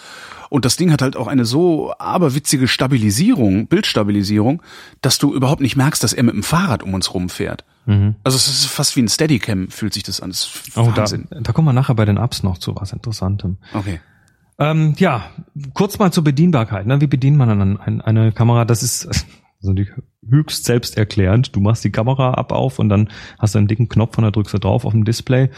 und 0.54 0.66
das 0.66 0.78
Ding 0.78 0.91
hat 0.91 1.01
halt 1.01 1.18
auch 1.18 1.26
eine 1.26 1.45
so 1.45 1.95
aberwitzige 1.97 2.68
Stabilisierung, 2.68 3.66
Bildstabilisierung, 3.66 4.62
dass 5.01 5.18
du 5.18 5.34
überhaupt 5.34 5.62
nicht 5.62 5.76
merkst, 5.76 6.04
dass 6.04 6.14
er 6.14 6.22
mit 6.22 6.36
dem 6.36 6.43
Fahrrad 6.43 6.84
um 6.84 6.93
uns 6.93 7.12
rumfährt. 7.12 7.66
Mhm. 7.88 8.18
Also 8.24 8.38
es 8.38 8.47
ist 8.47 8.66
fast 8.68 8.95
wie 8.95 9.01
ein 9.01 9.08
Steadicam, 9.08 9.70
fühlt 9.72 9.95
sich 9.95 10.04
das 10.04 10.22
an. 10.22 10.30
Das 10.30 10.51
Oh, 10.76 10.91
da, 10.93 10.97
Wahnsinn. 10.97 11.28
da 11.32 11.54
kommen 11.54 11.68
wir 11.68 11.74
nachher 11.74 11.95
bei 11.95 12.06
den 12.06 12.18
Apps 12.18 12.43
noch 12.43 12.60
zu 12.60 12.76
was 12.76 12.93
Interessantem. 12.93 13.58
Okay. 13.74 13.99
Ähm, 14.60 14.93
ja, 14.99 15.24
kurz 15.74 15.97
mal 15.97 16.14
zur 16.14 16.24
Bedienbarkeit. 16.24 16.86
Ne? 16.86 17.01
Wie 17.01 17.08
bedient 17.08 17.36
man 17.36 17.49
dann 17.49 17.80
ein, 17.80 18.01
eine 18.01 18.32
Kamera? 18.32 18.64
Das 18.64 18.84
ist 18.84 19.08
also 19.60 19.70
natürlich 19.72 19.89
höchst 20.30 20.66
selbsterklärend. 20.66 21.56
Du 21.56 21.62
machst 21.62 21.84
die 21.84 21.91
Kamera 21.91 22.36
ab 22.36 22.51
auf 22.51 22.78
und 22.78 22.89
dann 22.89 23.10
hast 23.39 23.56
du 23.56 23.58
einen 23.58 23.68
dicken 23.68 23.89
Knopf 23.89 24.20
und 24.20 24.24
da 24.24 24.30
drückst 24.30 24.54
du 24.54 24.60
drauf 24.60 24.86
auf 24.86 24.91
dem 24.91 25.04
Display. 25.04 25.49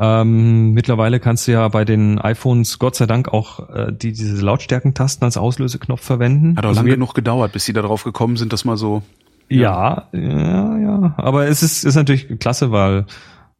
Ähm, 0.00 0.74
mittlerweile 0.74 1.18
kannst 1.18 1.48
du 1.48 1.52
ja 1.52 1.66
bei 1.68 1.84
den 1.84 2.20
iPhones 2.20 2.78
Gott 2.78 2.94
sei 2.94 3.06
Dank 3.06 3.28
auch 3.28 3.68
äh, 3.70 3.92
die, 3.92 4.12
diese 4.12 4.44
Lautstärkentasten 4.44 5.24
als 5.24 5.36
Auslöseknopf 5.36 6.02
verwenden. 6.02 6.56
Hat 6.56 6.64
auch 6.64 6.68
Also 6.68 6.80
lange 6.80 6.90
genug 6.94 7.14
gedauert, 7.14 7.52
bis 7.52 7.64
sie 7.64 7.72
da 7.72 7.82
drauf 7.82 8.04
gekommen 8.04 8.36
sind, 8.36 8.52
dass 8.52 8.64
mal 8.64 8.76
so 8.76 9.02
Ja, 9.48 10.08
ja, 10.12 10.78
ja. 10.78 11.14
Aber 11.16 11.48
es 11.48 11.64
ist, 11.64 11.84
ist 11.84 11.96
natürlich 11.96 12.38
klasse, 12.38 12.70
weil 12.70 13.06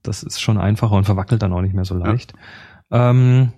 das 0.02 0.22
ist 0.22 0.40
schon 0.40 0.58
einfacher 0.58 0.94
und 0.94 1.04
verwackelt 1.04 1.42
dann 1.42 1.52
auch 1.52 1.60
nicht 1.60 1.74
mehr 1.74 1.84
so 1.84 1.96
leicht. 1.96 2.34
Ähm, 2.92 3.50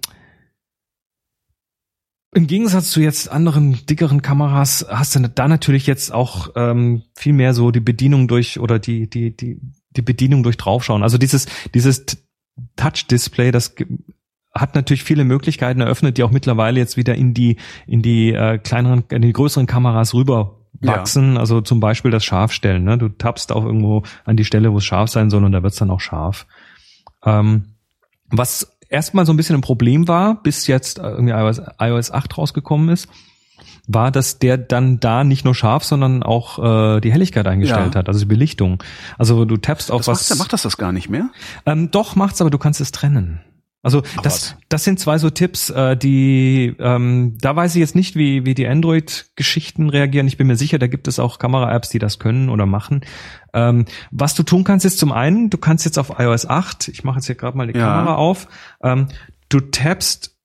Im 2.32 2.46
Gegensatz 2.46 2.92
zu 2.92 3.00
jetzt 3.00 3.30
anderen 3.30 3.84
dickeren 3.86 4.22
Kameras 4.22 4.86
hast 4.88 5.16
du 5.16 5.28
da 5.28 5.48
natürlich 5.48 5.86
jetzt 5.86 6.14
auch 6.14 6.50
ähm, 6.56 7.02
viel 7.14 7.34
mehr 7.34 7.52
so 7.52 7.72
die 7.72 7.80
Bedienung 7.80 8.26
durch 8.26 8.58
oder 8.58 8.78
die 8.78 9.10
die 9.10 9.36
die 9.36 9.60
die 9.90 10.02
Bedienung 10.02 10.42
durch 10.42 10.56
draufschauen. 10.56 11.02
Also 11.02 11.18
dieses 11.18 11.46
dieses 11.74 12.06
Touch-Display, 12.76 13.50
das 13.50 13.74
hat 14.54 14.74
natürlich 14.74 15.04
viele 15.04 15.24
Möglichkeiten 15.24 15.80
eröffnet, 15.80 16.18
die 16.18 16.22
auch 16.24 16.30
mittlerweile 16.32 16.78
jetzt 16.80 16.96
wieder 16.96 17.14
in 17.14 17.34
die 17.34 17.56
in 17.86 18.02
die 18.02 18.32
äh, 18.32 18.58
kleineren, 18.58 19.04
in 19.10 19.22
die 19.22 19.32
größeren 19.32 19.66
Kameras 19.66 20.12
rüber 20.14 20.56
Ja. 20.80 20.92
wachsen. 20.96 21.36
Also 21.36 21.60
zum 21.60 21.78
Beispiel 21.80 22.10
das 22.10 22.24
Scharfstellen. 22.24 22.82
Ne? 22.84 22.98
Du 22.98 23.08
tappst 23.08 23.52
auch 23.52 23.64
irgendwo 23.64 24.02
an 24.24 24.36
die 24.36 24.44
Stelle, 24.44 24.72
wo 24.72 24.78
es 24.78 24.84
scharf 24.84 25.10
sein 25.10 25.30
soll, 25.30 25.44
und 25.44 25.52
da 25.52 25.62
wird's 25.62 25.76
dann 25.76 25.90
auch 25.90 26.00
scharf. 26.00 26.46
Ähm, 27.24 27.74
was 28.28 28.76
erstmal 28.88 29.26
so 29.26 29.32
ein 29.32 29.36
bisschen 29.36 29.56
ein 29.56 29.60
Problem 29.62 30.08
war, 30.08 30.42
bis 30.42 30.66
jetzt 30.66 30.98
äh, 30.98 31.02
irgendwie 31.02 31.32
iOS, 31.32 31.60
iOS 31.78 32.10
8 32.10 32.38
rausgekommen 32.38 32.88
ist, 32.88 33.08
war, 33.86 34.10
dass 34.10 34.38
der 34.38 34.58
dann 34.58 35.00
da 35.00 35.24
nicht 35.24 35.44
nur 35.44 35.54
scharf, 35.54 35.84
sondern 35.84 36.22
auch 36.22 36.58
äh, 36.96 37.00
die 37.00 37.12
Helligkeit 37.12 37.46
eingestellt 37.46 37.94
Ja. 37.94 37.98
hat, 38.00 38.08
also 38.08 38.20
die 38.20 38.26
Belichtung. 38.26 38.82
Also 39.18 39.44
du 39.44 39.56
tappst 39.56 39.90
auf 39.90 40.00
Das 40.04 40.08
was. 40.08 40.30
macht, 40.30 40.38
macht 40.38 40.52
das 40.52 40.62
das 40.62 40.76
gar 40.76 40.92
nicht 40.92 41.08
mehr? 41.10 41.30
Ähm, 41.66 41.90
doch, 41.90 42.16
macht's, 42.16 42.40
aber 42.40 42.50
du 42.50 42.58
kannst 42.58 42.80
es 42.80 42.92
trennen. 42.92 43.40
Also 43.82 44.02
Ach 44.18 44.20
das, 44.20 44.34
was. 44.52 44.56
das 44.68 44.84
sind 44.84 45.00
zwei 45.00 45.16
so 45.16 45.30
Tipps, 45.30 45.70
äh, 45.70 45.96
die 45.96 46.76
ähm, 46.78 47.38
da 47.40 47.56
weiß 47.56 47.74
ich 47.74 47.80
jetzt 47.80 47.94
nicht, 47.94 48.14
wie, 48.14 48.44
wie 48.44 48.52
die 48.54 48.66
Android-Geschichten 48.68 49.88
reagieren. 49.88 50.26
Ich 50.26 50.36
bin 50.36 50.46
mir 50.48 50.56
sicher, 50.56 50.78
da 50.78 50.86
gibt 50.86 51.08
es 51.08 51.18
auch 51.18 51.38
Kamera-Apps, 51.38 51.88
die 51.88 51.98
das 51.98 52.18
können 52.18 52.50
oder 52.50 52.66
machen. 52.66 53.00
Ähm, 53.54 53.86
was 54.10 54.34
du 54.34 54.42
tun 54.42 54.64
kannst, 54.64 54.84
ist 54.84 54.98
zum 54.98 55.12
einen, 55.12 55.48
du 55.48 55.56
kannst 55.56 55.86
jetzt 55.86 55.98
auf 55.98 56.12
iOS 56.18 56.44
8, 56.46 56.88
ich 56.88 57.04
mache 57.04 57.16
jetzt 57.16 57.26
hier 57.26 57.36
gerade 57.36 57.56
mal 57.56 57.66
die 57.72 57.78
Ja. 57.78 57.86
Kamera 57.86 58.16
auf, 58.16 58.48
ähm, 58.82 59.08
du 59.48 59.60
tappst 59.60 60.36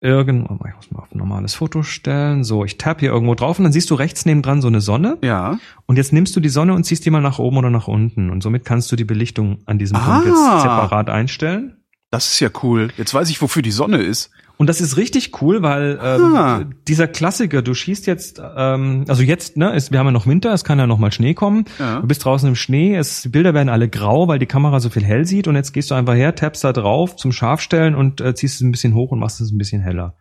irgendwo, 0.00 0.54
ich 0.68 0.74
muss 0.76 0.90
mal 0.90 1.00
auf 1.00 1.12
ein 1.12 1.18
normales 1.18 1.54
Foto 1.54 1.82
stellen. 1.82 2.44
So, 2.44 2.64
ich 2.64 2.78
tapp 2.78 3.00
hier 3.00 3.10
irgendwo 3.10 3.34
drauf 3.34 3.58
und 3.58 3.64
dann 3.64 3.72
siehst 3.72 3.90
du 3.90 3.94
rechts 3.94 4.26
nebendran 4.26 4.60
so 4.62 4.68
eine 4.68 4.80
Sonne. 4.80 5.18
Ja. 5.22 5.58
Und 5.86 5.96
jetzt 5.96 6.12
nimmst 6.12 6.34
du 6.36 6.40
die 6.40 6.48
Sonne 6.48 6.74
und 6.74 6.84
ziehst 6.84 7.04
die 7.04 7.10
mal 7.10 7.20
nach 7.20 7.38
oben 7.38 7.56
oder 7.56 7.70
nach 7.70 7.88
unten. 7.88 8.30
Und 8.30 8.42
somit 8.42 8.64
kannst 8.64 8.90
du 8.92 8.96
die 8.96 9.04
Belichtung 9.04 9.58
an 9.66 9.78
diesem 9.78 9.96
Ah. 9.96 10.04
Punkt 10.20 10.26
jetzt 10.26 10.62
separat 10.62 11.08
einstellen. 11.10 11.76
Das 12.10 12.28
ist 12.32 12.40
ja 12.40 12.48
cool. 12.62 12.88
Jetzt 12.96 13.12
weiß 13.12 13.28
ich, 13.30 13.42
wofür 13.42 13.62
die 13.62 13.70
Sonne 13.70 13.98
ist. 13.98 14.30
Und 14.58 14.66
das 14.68 14.80
ist 14.80 14.96
richtig 14.96 15.40
cool, 15.40 15.62
weil 15.62 15.98
ähm, 16.02 16.34
Ah. 16.34 16.64
dieser 16.88 17.06
Klassiker, 17.06 17.62
du 17.62 17.74
schießt 17.74 18.06
jetzt, 18.08 18.42
ähm, 18.56 19.04
also 19.06 19.22
jetzt, 19.22 19.56
ne, 19.56 19.72
ist, 19.74 19.92
wir 19.92 20.00
haben 20.00 20.06
ja 20.06 20.12
noch 20.12 20.26
Winter, 20.26 20.52
es 20.52 20.64
kann 20.64 20.80
ja 20.80 20.86
noch 20.88 20.98
mal 20.98 21.12
Schnee 21.12 21.32
kommen. 21.32 21.64
Ja. 21.78 22.00
Du 22.00 22.08
bist 22.08 22.24
draußen 22.24 22.48
im 22.48 22.56
Schnee, 22.56 22.96
es, 22.96 23.22
die 23.22 23.28
Bilder 23.28 23.54
werden 23.54 23.68
alle 23.68 23.88
grau, 23.88 24.26
weil 24.26 24.40
die 24.40 24.46
Kamera 24.46 24.80
so 24.80 24.90
viel 24.90 25.04
hell 25.04 25.24
sieht. 25.26 25.46
Und 25.46 25.54
jetzt 25.54 25.72
gehst 25.72 25.92
du 25.92 25.94
einfach 25.94 26.14
her, 26.14 26.34
tappst 26.34 26.64
da 26.64 26.72
drauf 26.72 27.14
zum 27.14 27.30
Scharfstellen 27.30 27.94
und 27.94 28.20
äh, 28.20 28.34
ziehst 28.34 28.56
es 28.56 28.60
ein 28.62 28.72
bisschen 28.72 28.94
hoch 28.94 29.12
und 29.12 29.20
machst 29.20 29.40
es 29.40 29.52
ein 29.52 29.58
bisschen 29.58 29.80
heller. 29.80 30.16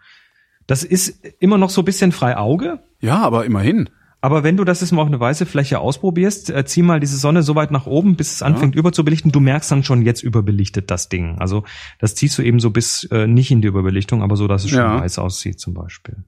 Das 0.68 0.84
ist 0.84 1.20
immer 1.40 1.58
noch 1.58 1.72
so 1.72 1.82
ein 1.82 1.86
bisschen 1.86 2.12
frei 2.12 2.38
Auge. 2.38 2.80
Ja, 3.00 3.18
aber 3.22 3.44
immerhin. 3.46 3.90
Aber 4.20 4.44
wenn 4.44 4.58
du 4.58 4.64
das 4.64 4.82
jetzt 4.82 4.92
mal 4.92 5.02
auf 5.04 5.08
eine 5.08 5.20
weiße 5.20 5.46
Fläche 5.46 5.80
ausprobierst, 5.80 6.50
äh, 6.50 6.66
zieh 6.66 6.82
mal 6.82 7.00
diese 7.00 7.18
Sonne 7.18 7.44
so 7.44 7.54
weit 7.56 7.70
nach 7.72 7.86
oben, 7.86 8.16
bis 8.16 8.34
es 8.34 8.42
anfängt 8.42 8.74
überzubelichten. 8.76 9.32
Du 9.32 9.40
merkst 9.40 9.72
dann 9.72 9.84
schon, 9.84 10.02
jetzt 10.02 10.24
überbelichtet 10.24 10.90
das 10.90 11.08
Ding. 11.10 11.38
Also 11.40 11.64
das 12.00 12.16
ziehst 12.16 12.38
du 12.38 12.42
eben 12.42 12.60
so 12.60 12.72
bis 12.72 13.04
äh, 13.12 13.28
nicht 13.28 13.52
in 13.52 13.62
die 13.62 13.68
Überbelichtung, 13.68 14.24
aber 14.24 14.36
so, 14.36 14.48
dass 14.48 14.64
es 14.64 14.72
schon 14.72 14.80
Ja. 14.80 15.00
weiß 15.02 15.20
aussieht 15.20 15.60
zum 15.60 15.74
Beispiel. 15.76 16.24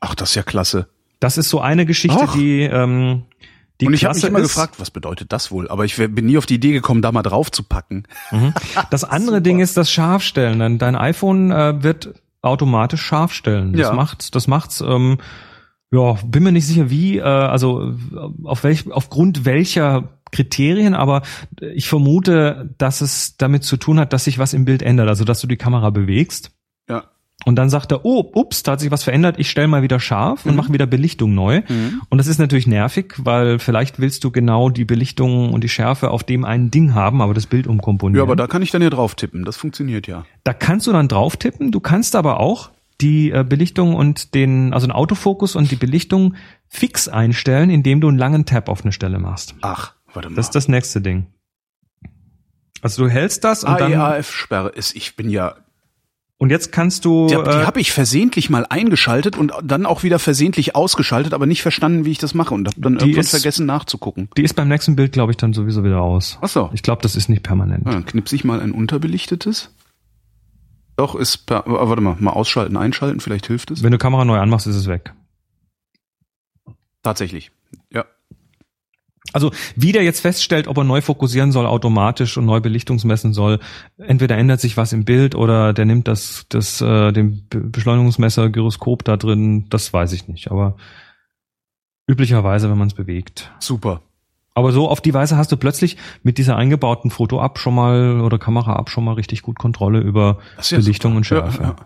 Ach, 0.00 0.14
das 0.16 0.30
ist 0.30 0.34
ja 0.34 0.42
klasse. 0.42 0.88
Das 1.20 1.38
ist 1.38 1.48
so 1.48 1.60
eine 1.60 1.86
Geschichte, 1.86 2.18
Ach. 2.28 2.34
die 2.34 2.62
ähm, 2.62 3.22
die 3.80 3.86
Und 3.86 3.94
ich 3.94 4.04
habe 4.04 4.16
mich 4.16 4.24
immer 4.24 4.40
ist. 4.40 4.48
gefragt, 4.48 4.74
was 4.78 4.90
bedeutet 4.90 5.32
das 5.32 5.52
wohl? 5.52 5.68
Aber 5.68 5.84
ich 5.84 5.94
bin 5.96 6.26
nie 6.26 6.36
auf 6.38 6.46
die 6.46 6.56
Idee 6.56 6.72
gekommen, 6.72 7.00
da 7.02 7.12
mal 7.12 7.22
drauf 7.22 7.52
zu 7.52 7.62
packen. 7.62 8.02
Das 8.90 9.04
andere 9.04 9.40
Ding 9.40 9.60
ist 9.60 9.76
das 9.76 9.92
Scharfstellen. 9.92 10.58
Dein, 10.58 10.78
dein 10.78 10.96
iPhone 10.96 11.52
äh, 11.52 11.80
wird 11.84 12.14
automatisch 12.42 13.02
scharf 13.02 13.32
stellen. 13.32 13.72
Das 13.74 13.82
Ja. 13.82 13.92
macht, 13.92 14.34
das 14.34 14.48
macht's. 14.48 14.80
Ähm, 14.80 15.18
ja, 15.90 16.18
bin 16.24 16.42
mir 16.42 16.52
nicht 16.52 16.66
sicher 16.66 16.90
wie, 16.90 17.18
äh, 17.18 17.22
also 17.22 17.94
auf 18.44 18.64
welch, 18.64 18.90
aufgrund 18.90 19.44
welcher 19.44 20.10
Kriterien, 20.30 20.94
aber 20.94 21.22
ich 21.60 21.88
vermute, 21.88 22.74
dass 22.76 23.00
es 23.00 23.36
damit 23.38 23.64
zu 23.64 23.76
tun 23.78 23.98
hat, 23.98 24.12
dass 24.12 24.24
sich 24.24 24.38
was 24.38 24.52
im 24.52 24.64
Bild 24.64 24.82
ändert, 24.82 25.08
also 25.08 25.24
dass 25.24 25.40
du 25.40 25.46
die 25.46 25.56
Kamera 25.56 25.90
bewegst. 25.90 26.50
Ja. 26.88 27.04
Und 27.44 27.56
dann 27.56 27.70
sagt 27.70 27.92
er, 27.92 28.04
oh, 28.04 28.30
ups, 28.34 28.62
da 28.64 28.72
hat 28.72 28.80
sich 28.80 28.90
was 28.90 29.04
verändert, 29.04 29.36
ich 29.38 29.48
stelle 29.48 29.68
mal 29.68 29.82
wieder 29.82 30.00
scharf 30.00 30.44
und 30.44 30.56
mache 30.56 30.72
wieder 30.72 30.86
Belichtung 30.86 31.34
neu. 31.34 31.62
Mhm. 31.68 32.02
Und 32.10 32.18
das 32.18 32.26
ist 32.26 32.38
natürlich 32.38 32.66
nervig, 32.66 33.14
weil 33.18 33.58
vielleicht 33.58 34.00
willst 34.00 34.24
du 34.24 34.30
genau 34.30 34.70
die 34.70 34.84
Belichtung 34.84 35.52
und 35.52 35.62
die 35.62 35.68
Schärfe 35.68 36.10
auf 36.10 36.24
dem 36.24 36.44
einen 36.44 36.70
Ding 36.70 36.94
haben, 36.94 37.22
aber 37.22 37.32
das 37.34 37.46
Bild 37.46 37.66
umkomponieren. 37.66 38.18
Ja, 38.18 38.24
aber 38.24 38.36
da 38.36 38.48
kann 38.48 38.60
ich 38.60 38.72
dann 38.72 38.82
ja 38.82 38.90
drauf 38.90 39.14
tippen. 39.14 39.44
Das 39.44 39.56
funktioniert 39.56 40.06
ja. 40.08 40.26
Da 40.44 40.52
kannst 40.52 40.88
du 40.88 40.92
dann 40.92 41.08
drauf 41.08 41.36
tippen. 41.36 41.70
Du 41.70 41.80
kannst 41.80 42.16
aber 42.16 42.40
auch 42.40 42.70
die 43.00 43.30
äh, 43.30 43.44
Belichtung 43.48 43.94
und 43.94 44.34
den, 44.34 44.72
also 44.74 44.86
den 44.86 44.92
Autofokus 44.92 45.54
und 45.56 45.70
die 45.70 45.76
Belichtung 45.76 46.34
fix 46.68 47.08
einstellen, 47.08 47.70
indem 47.70 48.00
du 48.00 48.08
einen 48.08 48.18
langen 48.18 48.44
Tab 48.44 48.68
auf 48.68 48.82
eine 48.82 48.92
Stelle 48.92 49.18
machst. 49.18 49.54
Ach, 49.60 49.94
warte 50.12 50.30
mal. 50.30 50.36
Das 50.36 50.46
ist 50.46 50.54
das 50.54 50.68
nächste 50.68 51.00
Ding. 51.00 51.26
Also 52.82 53.04
du 53.04 53.10
hältst 53.10 53.44
das 53.44 53.64
und 53.64 53.78
dann 53.80 53.92
AEAF-Sperre 53.92 54.68
ist, 54.70 54.94
ich 54.94 55.16
bin 55.16 55.30
ja, 55.30 55.56
und 56.40 56.50
jetzt 56.50 56.70
kannst 56.70 57.04
du 57.04 57.26
die, 57.26 57.34
die 57.34 57.40
äh, 57.40 57.64
habe 57.66 57.80
ich 57.80 57.90
versehentlich 57.90 58.48
mal 58.50 58.64
eingeschaltet 58.68 59.36
und 59.36 59.52
dann 59.64 59.84
auch 59.86 60.04
wieder 60.04 60.20
versehentlich 60.20 60.76
ausgeschaltet, 60.76 61.34
aber 61.34 61.46
nicht 61.46 61.62
verstanden, 61.62 62.04
wie 62.04 62.12
ich 62.12 62.18
das 62.18 62.34
mache 62.34 62.54
und 62.54 62.68
habe 62.68 62.80
dann 62.80 62.94
irgendwann 62.94 63.20
ist- 63.20 63.30
vergessen 63.30 63.66
nachzugucken. 63.66 64.28
die 64.36 64.42
ist 64.44 64.54
beim 64.54 64.68
nächsten 64.68 64.94
Bild, 64.94 65.10
glaube 65.12 65.32
ich, 65.32 65.36
dann 65.36 65.52
sowieso 65.52 65.82
wieder 65.82 66.00
aus. 66.00 66.38
Ach 66.40 66.48
so. 66.48 66.70
Ich 66.72 66.82
glaube, 66.84 67.02
das 67.02 67.16
ist 67.16 67.28
nicht 67.28 67.42
permanent. 67.42 67.84
Ja, 67.86 67.92
dann 67.94 68.06
knipse 68.06 68.36
ich 68.36 68.44
mal 68.44 68.60
ein 68.60 68.70
unterbelichtetes. 68.70 69.74
Doch, 70.98 71.14
ist 71.14 71.46
per, 71.46 71.62
warte 71.64 72.02
mal, 72.02 72.16
mal 72.18 72.32
ausschalten, 72.32 72.76
einschalten, 72.76 73.20
vielleicht 73.20 73.46
hilft 73.46 73.70
es. 73.70 73.84
Wenn 73.84 73.92
du 73.92 73.98
Kamera 73.98 74.24
neu 74.24 74.36
anmachst, 74.36 74.66
ist 74.66 74.74
es 74.74 74.88
weg. 74.88 75.14
Tatsächlich. 77.04 77.52
Ja. 77.92 78.04
Also 79.32 79.52
wie 79.76 79.92
der 79.92 80.02
jetzt 80.02 80.18
feststellt, 80.18 80.66
ob 80.66 80.76
er 80.76 80.82
neu 80.82 81.00
fokussieren 81.00 81.52
soll 81.52 81.66
automatisch 81.66 82.36
und 82.36 82.46
neu 82.46 82.58
Belichtungsmessen 82.58 83.32
soll, 83.32 83.60
entweder 83.98 84.36
ändert 84.36 84.60
sich 84.60 84.76
was 84.76 84.92
im 84.92 85.04
Bild 85.04 85.36
oder 85.36 85.72
der 85.72 85.84
nimmt 85.84 86.08
das, 86.08 86.46
das 86.48 86.80
äh, 86.80 87.12
den 87.12 87.46
Be- 87.48 87.60
Beschleunigungsmesser, 87.60 88.48
Gyroskop 88.48 89.04
da 89.04 89.16
drin, 89.16 89.68
das 89.68 89.92
weiß 89.92 90.12
ich 90.14 90.26
nicht. 90.26 90.50
Aber 90.50 90.76
üblicherweise, 92.08 92.68
wenn 92.70 92.78
man 92.78 92.88
es 92.88 92.94
bewegt. 92.94 93.52
Super. 93.60 94.02
Aber 94.58 94.72
so 94.72 94.88
auf 94.88 95.00
die 95.00 95.14
Weise 95.14 95.36
hast 95.36 95.52
du 95.52 95.56
plötzlich 95.56 95.96
mit 96.24 96.36
dieser 96.36 96.56
eingebauten 96.56 97.12
Foto-App 97.12 97.60
schon 97.60 97.76
mal 97.76 98.20
oder 98.20 98.40
Kamera-App 98.40 98.90
schon 98.90 99.04
mal 99.04 99.12
richtig 99.12 99.42
gut 99.42 99.56
Kontrolle 99.56 100.00
über 100.00 100.38
Belichtung 100.68 101.12
super. 101.12 101.16
und 101.16 101.24
Schärfe. 101.24 101.62
Ja, 101.62 101.68
ja. 101.68 101.76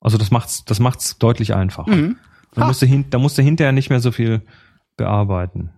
Also 0.00 0.16
das 0.16 0.30
macht's, 0.30 0.64
das 0.64 0.78
macht's 0.78 1.18
deutlich 1.18 1.56
einfacher. 1.56 1.90
Mhm. 1.90 2.16
Da 2.54 2.68
musst, 2.68 2.80
du 2.80 2.86
hin, 2.86 3.06
da 3.10 3.18
musst 3.18 3.36
du 3.36 3.42
hinterher 3.42 3.72
nicht 3.72 3.90
mehr 3.90 3.98
so 3.98 4.12
viel 4.12 4.42
bearbeiten. 4.96 5.70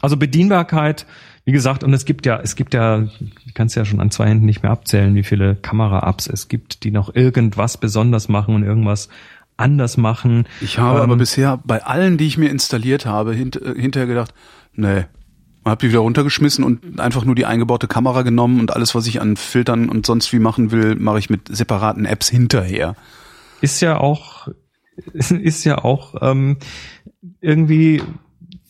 Also 0.00 0.16
Bedienbarkeit, 0.16 1.06
wie 1.44 1.52
gesagt, 1.52 1.84
und 1.84 1.94
es 1.94 2.06
gibt 2.06 2.26
ja, 2.26 2.40
es 2.40 2.56
gibt 2.56 2.74
ja, 2.74 3.04
ich 3.46 3.54
kann 3.54 3.68
es 3.68 3.76
ja 3.76 3.84
schon 3.84 4.00
an 4.00 4.10
zwei 4.10 4.26
Händen 4.26 4.46
nicht 4.46 4.64
mehr 4.64 4.72
abzählen, 4.72 5.14
wie 5.14 5.22
viele 5.22 5.54
Kamera-Apps 5.54 6.26
es 6.26 6.48
gibt, 6.48 6.82
die 6.82 6.90
noch 6.90 7.14
irgendwas 7.14 7.76
besonders 7.76 8.28
machen 8.28 8.56
und 8.56 8.64
irgendwas 8.64 9.10
anders 9.56 9.96
machen. 9.96 10.48
Ich 10.60 10.80
habe 10.80 10.98
Ähm, 10.98 11.04
aber 11.04 11.14
bisher 11.14 11.60
bei 11.64 11.84
allen, 11.84 12.18
die 12.18 12.26
ich 12.26 12.36
mir 12.36 12.50
installiert 12.50 13.06
habe, 13.06 13.32
hint, 13.32 13.62
äh, 13.62 13.80
hinterher 13.80 14.08
gedacht, 14.08 14.34
nee, 14.74 15.04
hab 15.64 15.78
die 15.80 15.88
wieder 15.90 16.00
runtergeschmissen 16.00 16.64
und 16.64 16.98
einfach 17.00 17.24
nur 17.24 17.34
die 17.34 17.46
eingebaute 17.46 17.86
Kamera 17.88 18.22
genommen 18.22 18.60
und 18.60 18.72
alles, 18.74 18.94
was 18.94 19.06
ich 19.06 19.20
an 19.20 19.36
Filtern 19.36 19.88
und 19.88 20.06
sonst 20.06 20.32
wie 20.32 20.38
machen 20.38 20.70
will, 20.72 20.96
mache 20.96 21.18
ich 21.18 21.30
mit 21.30 21.48
separaten 21.54 22.04
Apps 22.04 22.28
hinterher. 22.28 22.96
ist 23.60 23.80
ja 23.80 23.98
auch 23.98 24.48
ist 25.14 25.64
ja 25.64 25.78
auch 25.78 26.14
ähm, 26.20 26.58
irgendwie 27.40 28.02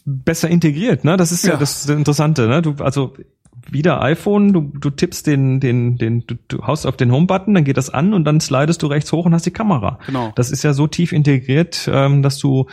besser 0.05 0.49
integriert, 0.49 1.05
ne? 1.05 1.17
Das 1.17 1.33
ist 1.33 1.45
ja, 1.45 1.53
Ja. 1.55 1.57
das 1.59 1.89
Interessante, 1.89 2.47
ne? 2.49 2.61
Du 2.63 2.75
also 2.79 3.15
wieder 3.71 4.03
iPhone, 4.03 4.53
du, 4.53 4.73
du 4.79 4.91
tippst 4.91 5.27
den 5.27 5.61
den 5.61 5.97
den 5.97 6.27
du, 6.27 6.35
du 6.49 6.67
haust 6.67 6.87
auf 6.87 6.97
den 6.97 7.13
Home 7.13 7.27
Button, 7.27 7.55
dann 7.55 7.65
geht 7.65 7.77
das 7.77 7.91
an 7.91 8.15
und 8.15 8.25
dann 8.25 8.41
slidest 8.41 8.83
du 8.83 8.87
rechts 8.87 9.13
hoch 9.13 9.27
und 9.27 9.35
hast 9.35 9.47
die 9.47 9.51
Kamera. 9.51 9.99
Genau. 10.07 10.33
Das 10.35 10.51
ist 10.51 10.63
ja 10.63 10.73
so 10.73 10.87
tief 10.87 11.13
integriert, 11.13 11.89
ähm, 11.93 12.23
dass 12.23 12.39
du 12.39 12.67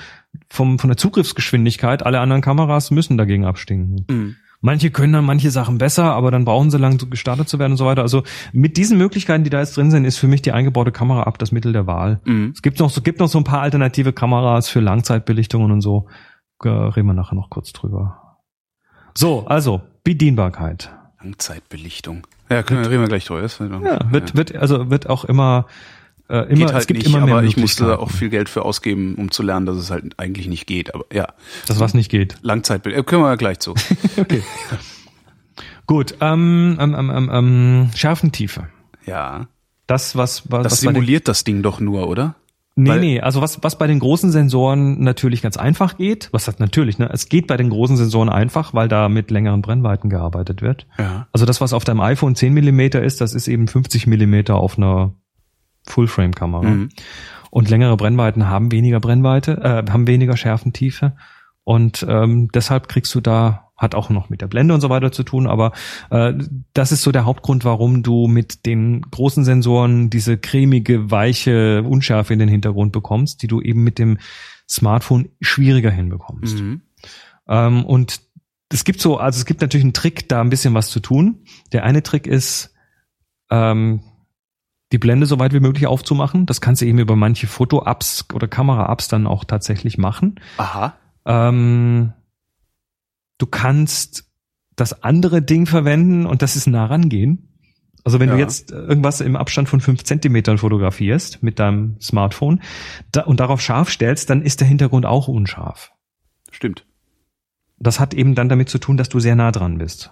vom 0.50 0.80
von 0.80 0.90
der 0.90 0.98
Zugriffsgeschwindigkeit 0.98 2.06
alle 2.06 2.20
anderen 2.20 2.42
Kameras 2.42 2.92
müssen 2.92 3.18
dagegen 3.18 3.46
abstinken. 3.46 4.06
Mhm. 4.10 4.36
Manche 4.62 4.92
können 4.92 5.14
dann 5.14 5.24
manche 5.24 5.52
Sachen 5.52 5.78
besser, 5.78 6.12
aber 6.14 6.32
dann 6.32 6.44
brauchen 6.44 6.70
sie 6.70 6.78
lang 6.78 7.00
so 7.00 7.08
gestartet 7.08 7.48
zu 7.48 7.60
werden 7.60 7.74
und 7.74 7.78
so 7.78 7.86
weiter. 7.86 8.02
Also 8.02 8.24
mit 8.52 8.76
diesen 8.76 8.98
Möglichkeiten, 8.98 9.46
die 9.46 9.50
da 9.50 9.60
jetzt 9.60 9.78
drin 9.78 9.90
sind, 9.90 10.04
ist 10.04 10.18
für 10.18 10.28
mich 10.28 10.42
die 10.42 10.52
eingebaute 10.52 10.92
Kamera 10.92 11.24
ab 11.24 11.40
das 11.40 11.54
Mittel 11.54 11.72
der 11.72 11.88
Wahl. 11.88 12.20
Mhm. 12.26 12.52
Es 12.54 12.62
gibt 12.62 12.80
noch 12.80 12.90
so, 12.90 13.02
gibt 13.02 13.20
noch 13.20 13.30
so 13.30 13.38
ein 13.38 13.46
paar 13.46 13.62
alternative 13.62 14.12
Kameras 14.12 14.68
für 14.68 14.82
Langzeitbelichtungen 14.82 15.72
und 15.72 15.80
so. 15.80 16.08
Äh, 16.62 16.68
reden 16.68 17.08
wir 17.08 17.14
nachher 17.14 17.36
noch 17.36 17.50
kurz 17.50 17.72
drüber. 17.72 18.38
So, 19.14 19.46
also 19.48 19.82
Bedienbarkeit. 20.04 20.92
Langzeitbelichtung. 21.22 22.26
Ja, 22.50 22.64
können, 22.64 22.86
reden 22.86 23.02
wir 23.02 23.08
gleich 23.08 23.26
drüber. 23.26 23.48
Ja, 23.84 24.12
wird, 24.12 24.36
wird, 24.36 24.56
also 24.56 24.90
wird 24.90 25.10
auch 25.10 25.26
immer, 25.26 25.68
äh, 26.30 26.46
immer, 26.50 26.66
geht 26.66 26.74
halt 26.74 26.82
es 26.82 26.88
gibt 26.88 27.00
nicht, 27.00 27.08
immer 27.08 27.26
mehr 27.26 27.38
aber 27.38 27.44
ich 27.44 27.58
musste 27.58 27.86
da 27.86 27.98
auch 27.98 28.10
viel 28.12 28.30
Geld 28.30 28.50
für 28.50 28.64
ausgeben, 28.64 29.16
um 29.16 29.32
zu 29.32 29.44
lernen, 29.44 29.66
dass 29.66 29.78
es 29.78 29.92
halt 29.92 30.18
eigentlich 30.18 30.48
nicht 30.48 30.66
geht. 30.66 30.96
Aber 30.96 31.06
ja, 31.14 31.28
dass 31.68 31.80
was 31.80 31.94
nicht 31.94 32.10
geht. 32.10 32.36
Langzeitbelichtung, 32.42 33.06
können 33.06 33.24
wir 33.24 33.30
ja 33.30 33.36
gleich 33.36 33.60
zu. 33.60 33.76
Okay. 34.18 34.44
Gut, 35.86 36.16
ähm, 36.22 36.78
ähm, 36.80 36.96
ähm, 36.96 37.10
ähm, 37.10 37.30
ähm, 37.34 37.90
Schärfentiefe. 37.96 38.68
Ja, 39.08 39.48
Das, 39.88 40.16
was, 40.16 40.52
was, 40.52 40.64
das 40.64 40.80
simuliert 40.82 41.28
das 41.28 41.44
Ding 41.44 41.64
doch 41.64 41.80
nur, 41.80 42.08
oder? 42.08 42.36
Nee, 42.84 42.90
weil- 42.90 43.00
nee, 43.00 43.20
also 43.22 43.42
was, 43.42 43.64
was 43.64 43.78
bei 43.78 43.88
den 43.88 44.00
großen 44.00 44.32
Sensoren 44.32 45.02
natürlich 45.04 45.42
ganz 45.42 45.58
einfach 45.58 45.98
geht, 45.98 46.30
was 46.32 46.48
hat 46.48 46.60
natürlich, 46.60 47.00
ne, 47.00 47.10
es 47.12 47.30
geht 47.30 47.48
bei 47.48 47.58
den 47.58 47.70
großen 47.70 47.98
Sensoren 47.98 48.30
einfach, 48.30 48.74
weil 48.74 48.88
da 48.88 49.10
mit 49.10 49.32
längeren 49.32 49.62
Brennweiten 49.62 50.10
gearbeitet 50.10 50.62
wird. 50.62 50.88
Ja. 50.98 51.28
Also 51.32 51.46
das, 51.46 51.62
was 51.62 51.74
auf 51.74 51.84
deinem 51.84 52.02
iPhone 52.02 52.36
10 52.36 52.54
Millimeter 52.54 53.02
ist, 53.04 53.22
das 53.22 53.34
ist 53.34 53.48
eben 53.48 53.68
50 53.68 54.08
Millimeter 54.08 54.56
auf 54.56 54.78
einer 54.78 55.14
Full-Frame-Kamera. 55.88 56.64
Mhm. 56.64 56.90
Und 57.52 57.70
längere 57.70 57.98
Brennweiten 57.98 58.48
haben 58.48 58.72
weniger 58.72 59.00
Brennweite, 59.00 59.58
äh, 59.88 59.92
haben 59.92 60.08
weniger 60.08 60.38
Schärfentiefe. 60.38 61.14
Und 61.64 62.06
ähm, 62.08 62.50
deshalb 62.54 62.88
kriegst 62.88 63.14
du 63.16 63.22
da, 63.22 63.69
hat 63.80 63.96
auch 63.96 64.10
noch 64.10 64.30
mit 64.30 64.42
der 64.42 64.48
Blende 64.48 64.74
und 64.74 64.82
so 64.82 64.90
weiter 64.90 65.12
zu 65.12 65.24
tun, 65.24 65.48
aber 65.48 65.72
äh, 66.12 66.34
das 66.74 66.92
ist 66.92 67.02
so 67.02 67.12
der 67.12 67.26
Hauptgrund, 67.26 67.66
warum 67.66 68.04
du 68.04 68.28
mit 68.28 68.66
den 68.66 69.02
großen 69.02 69.44
Sensoren 69.46 70.10
diese 70.10 70.38
cremige, 70.38 71.10
weiche 71.10 71.84
Unschärfe 71.84 72.34
in 72.34 72.40
den 72.40 72.50
Hintergrund 72.50 72.92
bekommst, 72.92 73.42
die 73.42 73.48
du 73.48 73.62
eben 73.62 73.84
mit 73.84 73.98
dem 73.98 74.20
Smartphone 74.68 75.30
schwieriger 75.42 75.90
hinbekommst. 75.90 76.60
Mhm. 76.60 76.82
Ähm, 77.48 77.86
und 77.86 78.22
es 78.72 78.84
gibt 78.84 79.02
so, 79.02 79.18
also 79.18 79.38
es 79.38 79.46
gibt 79.46 79.62
natürlich 79.62 79.86
einen 79.86 79.94
Trick, 79.94 80.30
da 80.30 80.42
ein 80.42 80.50
bisschen 80.50 80.76
was 80.76 80.90
zu 80.90 81.00
tun. 81.00 81.44
Der 81.72 81.84
eine 81.84 82.04
Trick 82.04 82.28
ist, 82.28 82.76
ähm, 83.50 84.02
die 84.92 84.98
Blende 84.98 85.26
so 85.26 85.40
weit 85.40 85.54
wie 85.54 85.60
möglich 85.60 85.88
aufzumachen. 85.88 86.46
Das 86.46 86.62
kannst 86.62 86.82
du 86.82 86.86
eben 86.86 87.00
über 87.00 87.16
manche 87.16 87.48
Foto-Apps 87.48 88.26
oder 88.34 88.48
Kamera-Apps 88.48 89.08
dann 89.08 89.28
auch 89.28 89.44
tatsächlich 89.44 89.98
machen. 89.98 90.40
Aha. 90.58 90.96
Ähm, 91.26 92.14
du 93.40 93.48
kannst 93.48 94.30
das 94.76 95.04
andere 95.04 95.42
Ding 95.42 95.66
verwenden 95.66 96.28
und 96.28 96.44
das 96.44 96.56
ist 96.56 96.68
nah 96.68 96.86
rangehen. 96.86 97.48
Also 98.06 98.20
wenn 98.20 98.30
du 98.30 98.36
Ja. 98.36 98.40
jetzt 98.42 98.72
irgendwas 98.72 99.20
im 99.20 99.36
Abstand 99.36 99.68
von 99.68 99.82
fünf 99.82 100.04
Zentimetern 100.04 100.58
fotografierst 100.58 101.44
mit 101.44 101.60
deinem 101.60 102.00
Smartphone 102.00 102.62
da, 103.12 103.24
und 103.24 103.40
darauf 103.40 103.60
scharf 103.60 103.90
stellst, 103.90 104.30
dann 104.30 104.42
ist 104.42 104.62
der 104.62 104.68
Hintergrund 104.68 105.06
auch 105.06 105.28
unscharf. 105.28 105.92
Stimmt. 106.52 106.86
Das 107.78 108.00
hat 108.00 108.14
eben 108.14 108.36
dann 108.36 108.50
damit 108.50 108.70
zu 108.70 108.78
tun, 108.78 108.98
dass 108.98 109.10
du 109.10 109.20
sehr 109.20 109.36
nah 109.36 109.52
dran 109.52 109.78
bist. 109.80 110.12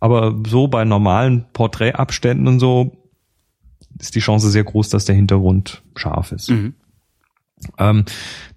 Aber 0.00 0.40
so 0.46 0.68
bei 0.68 0.84
normalen 0.84 1.46
Porträtabständen 1.52 2.46
und 2.48 2.58
so 2.60 3.08
ist 3.98 4.14
die 4.14 4.20
Chance 4.20 4.50
sehr 4.50 4.64
groß, 4.64 4.88
dass 4.88 5.04
der 5.04 5.14
Hintergrund 5.14 5.82
scharf 5.96 6.32
ist. 6.32 6.50
Mhm. 6.50 6.74
Ähm, 7.78 8.04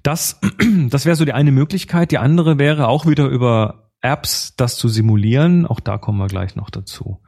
das 0.04 0.40
das 0.90 1.06
wäre 1.06 1.16
so 1.16 1.26
die 1.26 1.34
eine 1.34 1.52
Möglichkeit. 1.52 2.12
Die 2.12 2.18
andere 2.18 2.60
wäre 2.60 2.88
auch 2.88 3.06
wieder 3.06 3.28
über 3.28 3.92
Apps 4.02 4.56
das 4.56 4.78
zu 4.78 4.88
simulieren. 4.88 5.66
Auch 5.66 5.80
da 5.80 5.98
kommen 5.98 6.20
wir 6.20 6.28
gleich 6.28 6.56
noch 6.56 6.70
dazu. 6.70 7.22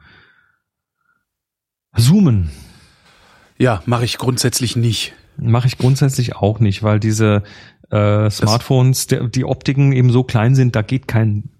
Zoomen 1.96 2.50
Ja, 3.58 3.82
mache 3.86 4.04
ich 4.04 4.18
grundsätzlich 4.18 4.76
nicht. 4.76 5.12
mache 5.36 5.66
ich 5.66 5.76
grundsätzlich 5.76 6.36
auch 6.36 6.60
nicht, 6.60 6.82
weil 6.82 7.00
diese 7.00 7.42
äh, 7.90 8.30
Smartphones, 8.30 9.08
der, 9.08 9.26
die 9.26 9.44
Optiken 9.44 9.92
eben 9.92 10.10
so 10.10 10.22
klein 10.22 10.54
sind, 10.54 10.76
da 10.76 10.82
geht 10.82 11.08
kein 11.08 11.50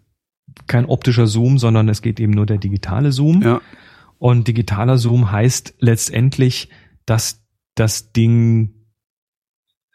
kein 0.67 0.87
optischer 0.87 1.27
Zoom, 1.27 1.59
sondern 1.59 1.89
es 1.89 2.03
geht 2.03 2.21
eben 2.21 2.33
nur 2.33 2.47
der 2.47 2.59
digitale 2.59 3.13
Zoom. 3.13 3.43
Ja. 3.43 3.61
Und 4.19 4.49
digitaler 4.49 4.99
Zoom 4.99 5.33
heißt 5.33 5.75
letztendlich, 5.79 6.69
dass 7.07 7.43
das 7.75 8.13
Ding 8.13 8.80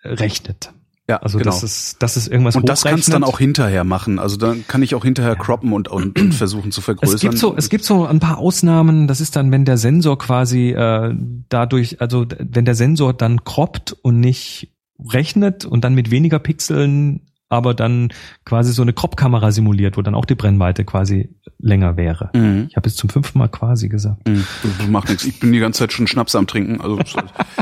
rechnet. 0.05 0.71
Ja, 1.07 1.17
Also 1.17 1.37
genau. 1.37 1.51
das 1.51 1.61
ist 1.61 2.01
das 2.01 2.17
ist 2.17 2.27
irgendwas 2.27 2.55
und 2.55 2.67
das 2.67 2.83
kannst 2.83 3.07
du 3.07 3.11
dann 3.11 3.23
auch 3.23 3.37
hinterher 3.37 3.83
machen. 3.83 4.17
Also 4.17 4.37
dann 4.37 4.65
kann 4.67 4.81
ich 4.81 4.95
auch 4.95 5.03
hinterher 5.03 5.35
croppen 5.35 5.71
und, 5.71 5.87
und, 5.87 6.19
und 6.19 6.33
versuchen 6.33 6.71
zu 6.71 6.81
vergrößern. 6.81 7.15
Es 7.15 7.21
gibt 7.21 7.37
so, 7.37 7.55
es 7.55 7.69
gibt 7.69 7.83
so 7.83 8.07
ein 8.07 8.19
paar 8.19 8.39
Ausnahmen. 8.39 9.07
Das 9.07 9.21
ist 9.21 9.35
dann, 9.35 9.51
wenn 9.51 9.65
der 9.65 9.77
Sensor 9.77 10.17
quasi 10.17 10.71
äh, 10.71 11.13
dadurch, 11.49 12.01
also 12.01 12.25
wenn 12.39 12.65
der 12.65 12.73
Sensor 12.73 13.13
dann 13.13 13.43
croppt 13.43 13.91
und 14.01 14.19
nicht 14.19 14.73
rechnet 15.13 15.63
und 15.65 15.83
dann 15.83 15.93
mit 15.93 16.09
weniger 16.09 16.39
Pixeln, 16.39 17.21
aber 17.49 17.75
dann 17.75 18.09
quasi 18.43 18.73
so 18.73 18.81
eine 18.81 18.93
Crop-Kamera 18.93 19.51
simuliert, 19.51 19.97
wo 19.97 20.01
dann 20.01 20.15
auch 20.15 20.25
die 20.25 20.33
Brennweite 20.33 20.83
quasi 20.83 21.29
länger 21.59 21.97
wäre. 21.97 22.31
Mhm. 22.33 22.65
Ich 22.69 22.75
habe 22.75 22.89
jetzt 22.89 22.97
zum 22.97 23.09
fünften 23.09 23.37
Mal 23.37 23.49
quasi 23.49 23.89
gesagt. 23.89 24.27
Mhm. 24.27 24.43
Machst 24.89 25.09
nichts. 25.09 25.25
Ich 25.25 25.39
bin 25.39 25.51
die 25.51 25.59
ganze 25.59 25.79
Zeit 25.79 25.93
schon 25.93 26.07
Schnaps 26.07 26.35
am 26.35 26.47
Trinken. 26.47 26.81
Also 26.81 26.99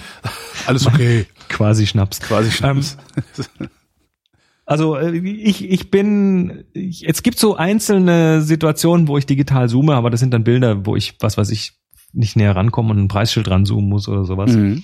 alles 0.68 0.88
okay. 0.88 1.26
Quasi 1.50 1.88
Schnaps. 1.88 2.20
Quasi 2.20 2.52
Schnaps. 2.52 2.98
Also 4.66 4.96
äh, 4.96 5.18
ich, 5.18 5.70
ich 5.70 5.92
bin, 5.92 6.64
ich, 6.74 7.08
es 7.08 7.22
gibt 7.22 7.38
so 7.38 7.56
einzelne 7.58 8.42
Situationen, 8.42 9.08
wo 9.08 9.18
ich 9.18 9.26
digital 9.26 9.68
zoome, 9.68 9.94
aber 9.94 10.10
das 10.10 10.22
sind 10.22 10.34
dann 10.34 10.46
Bilder, 10.46 10.86
wo 10.86 10.96
ich, 10.96 11.18
was 11.20 11.38
weiß 11.38 11.50
ich, 11.50 11.74
nicht 12.14 12.36
näher 12.38 12.56
rankomme 12.56 12.92
und 12.92 13.00
ein 13.00 13.08
Preisschild 13.08 13.50
ranzoomen 13.50 13.90
muss 13.90 14.08
oder 14.08 14.24
sowas. 14.24 14.54
Mhm. 14.54 14.84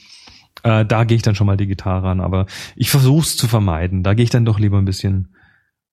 Äh, 0.63 0.85
da 0.85 1.05
gehe 1.05 1.15
ich 1.15 1.21
dann 1.21 1.35
schon 1.35 1.47
mal 1.47 1.55
digital 1.57 1.99
ran, 1.99 2.19
aber 2.19 2.45
ich 2.75 2.89
versuche 2.89 3.21
es 3.21 3.37
zu 3.37 3.47
vermeiden. 3.47 4.03
Da 4.03 4.15
gehe 4.15 4.23
ich 4.23 4.29
dann 4.29 4.45
doch 4.45 4.59
lieber 4.59 4.77
ein 4.77 4.85
bisschen. 4.85 5.33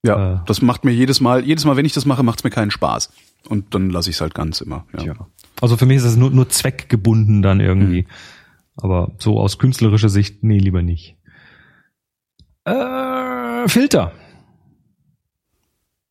Ja, 0.04 0.34
Äh. 0.34 0.38
das 0.46 0.62
macht 0.62 0.84
mir 0.84 0.92
jedes 0.92 1.20
Mal, 1.20 1.44
jedes 1.44 1.64
Mal, 1.64 1.76
wenn 1.76 1.86
ich 1.86 1.92
das 1.92 2.06
mache, 2.06 2.22
macht 2.22 2.40
es 2.40 2.44
mir 2.44 2.50
keinen 2.50 2.70
Spaß. 2.70 3.12
Und 3.48 3.74
dann 3.74 3.90
lasse 3.90 4.10
ich 4.10 4.16
es 4.16 4.20
halt 4.20 4.34
ganz 4.34 4.60
immer. 4.60 4.84
Ja. 5.00 5.14
Also 5.60 5.76
für 5.76 5.86
mich 5.86 5.98
ist 5.98 6.06
das 6.06 6.16
nur, 6.16 6.30
nur 6.30 6.48
zweckgebunden 6.48 7.42
dann 7.42 7.60
irgendwie. 7.60 8.06
Aber 8.76 9.12
so 9.18 9.40
aus 9.40 9.58
künstlerischer 9.58 10.08
Sicht, 10.08 10.42
nee, 10.44 10.58
lieber 10.58 10.82
nicht. 10.82 11.16
Äh, 12.64 13.68
Filter. 13.68 14.12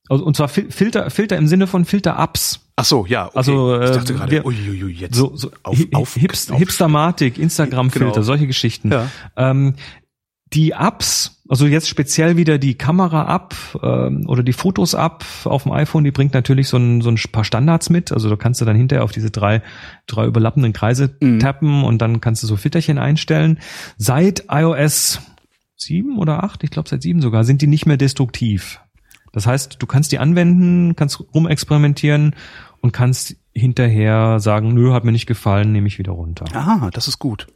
Also, 0.07 0.23
und 0.23 0.35
zwar 0.35 0.47
Fil 0.47 0.71
Filter, 0.71 1.09
Filter 1.09 1.37
im 1.37 1.47
Sinne 1.47 1.67
von 1.67 1.83
Filter-Ups. 1.85 2.61
Ach 2.75 2.85
so, 2.85 3.05
ja. 3.05 3.27
Okay. 3.27 3.37
Also, 3.37 3.81
ich 3.81 3.89
äh, 3.89 3.93
dachte 3.93 4.13
gerade, 4.13 4.31
wir- 4.31 4.45
uiuiui, 4.45 4.91
jetzt 4.93 5.15
So, 5.15 5.35
so 5.35 5.51
auf, 5.63 5.79
auf, 5.93 6.13
Hips 6.15 6.51
auf- 6.51 6.59
Hipstermatik, 6.59 7.37
Instagram-Filter, 7.39 8.11
Genau. 8.11 8.21
solche 8.23 8.47
Geschichten. 8.47 8.91
Ja. 8.91 9.09
Ähm, 9.35 9.75
die 10.55 10.71
Apps, 10.71 11.43
also 11.49 11.67
jetzt 11.67 11.89
speziell 11.89 12.37
wieder 12.37 12.57
die 12.57 12.75
Kamera-App 12.75 13.55
ähm, 13.83 14.23
oder 14.27 14.41
die 14.41 14.53
Fotos-App 14.53 15.23
auf 15.43 15.63
dem 15.63 15.73
iPhone, 15.73 16.03
die 16.03 16.11
bringt 16.11 16.33
natürlich 16.33 16.69
so 16.69 16.77
ein, 16.77 17.01
so 17.01 17.09
ein 17.11 17.19
paar 17.31 17.43
Standards 17.43 17.89
mit. 17.89 18.11
Also 18.11 18.29
da 18.29 18.35
kannst 18.35 18.61
du 18.61 18.65
dann 18.65 18.75
hinterher 18.75 19.03
auf 19.03 19.11
diese 19.11 19.29
drei, 19.31 19.61
drei 20.07 20.25
überlappenden 20.25 20.73
Kreise 20.73 21.15
Mhm. 21.19 21.39
tappen 21.39 21.83
und 21.83 22.01
dann 22.01 22.21
kannst 22.21 22.41
du 22.41 22.47
so 22.47 22.55
Filterchen 22.55 22.97
einstellen. 22.97 23.59
Seit 23.97 24.45
iOS 24.49 25.19
7 25.75 26.17
oder 26.17 26.43
8, 26.43 26.63
ich 26.63 26.71
glaube 26.71 26.89
seit 26.89 27.01
7 27.01 27.21
sogar, 27.21 27.43
sind 27.43 27.61
die 27.61 27.67
nicht 27.67 27.85
mehr 27.85 27.97
destruktiv. 27.97 28.79
Das 29.33 29.45
heißt, 29.45 29.77
du 29.79 29.85
kannst 29.85 30.13
die 30.13 30.19
anwenden, 30.19 30.95
kannst 30.95 31.21
rumexperimentieren 31.33 32.33
und 32.81 32.93
kannst 32.93 33.35
hinterher 33.53 34.39
sagen, 34.39 34.73
nö, 34.73 34.93
hat 34.93 35.03
mir 35.03 35.11
nicht 35.11 35.25
gefallen, 35.25 35.71
nehme 35.73 35.87
ich 35.87 35.99
wieder 35.99 36.13
runter. 36.13 36.45
Ah, 36.53 36.89
das 36.93 37.07
ist 37.09 37.19
gut. 37.19 37.47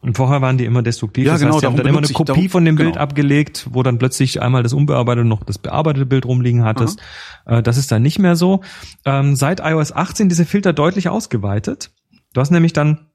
Und 0.00 0.16
vorher 0.16 0.40
waren 0.42 0.58
die 0.58 0.64
immer 0.64 0.82
destruktiv. 0.82 1.26
Ja, 1.26 1.32
das 1.32 1.40
genau, 1.40 1.54
heißt, 1.54 1.62
die 1.62 1.66
haben 1.66 1.76
dann 1.76 1.86
immer 1.86 1.98
eine 1.98 2.06
Kopie 2.08 2.24
darum- 2.24 2.48
von 2.48 2.64
dem 2.64 2.76
Bild 2.76 2.92
genau. 2.92 3.02
abgelegt, 3.02 3.66
wo 3.70 3.82
dann 3.82 3.98
plötzlich 3.98 4.40
einmal 4.42 4.62
das 4.62 4.72
unbearbeitete 4.72 5.22
und 5.22 5.28
noch 5.28 5.42
das 5.42 5.58
bearbeitete 5.58 6.06
Bild 6.06 6.26
rumliegen 6.26 6.64
hattest. 6.64 7.00
Äh, 7.46 7.62
das 7.62 7.76
ist 7.76 7.90
dann 7.90 8.02
nicht 8.02 8.18
mehr 8.18 8.36
so. 8.36 8.62
Ähm, 9.04 9.36
seit 9.36 9.60
iOS 9.60 9.92
18 9.92 10.28
diese 10.28 10.44
Filter 10.44 10.72
deutlich 10.72 11.08
ausgeweitet. 11.08 11.90
Du 12.34 12.40
hast 12.40 12.50
nämlich 12.50 12.72
dann, 12.72 13.06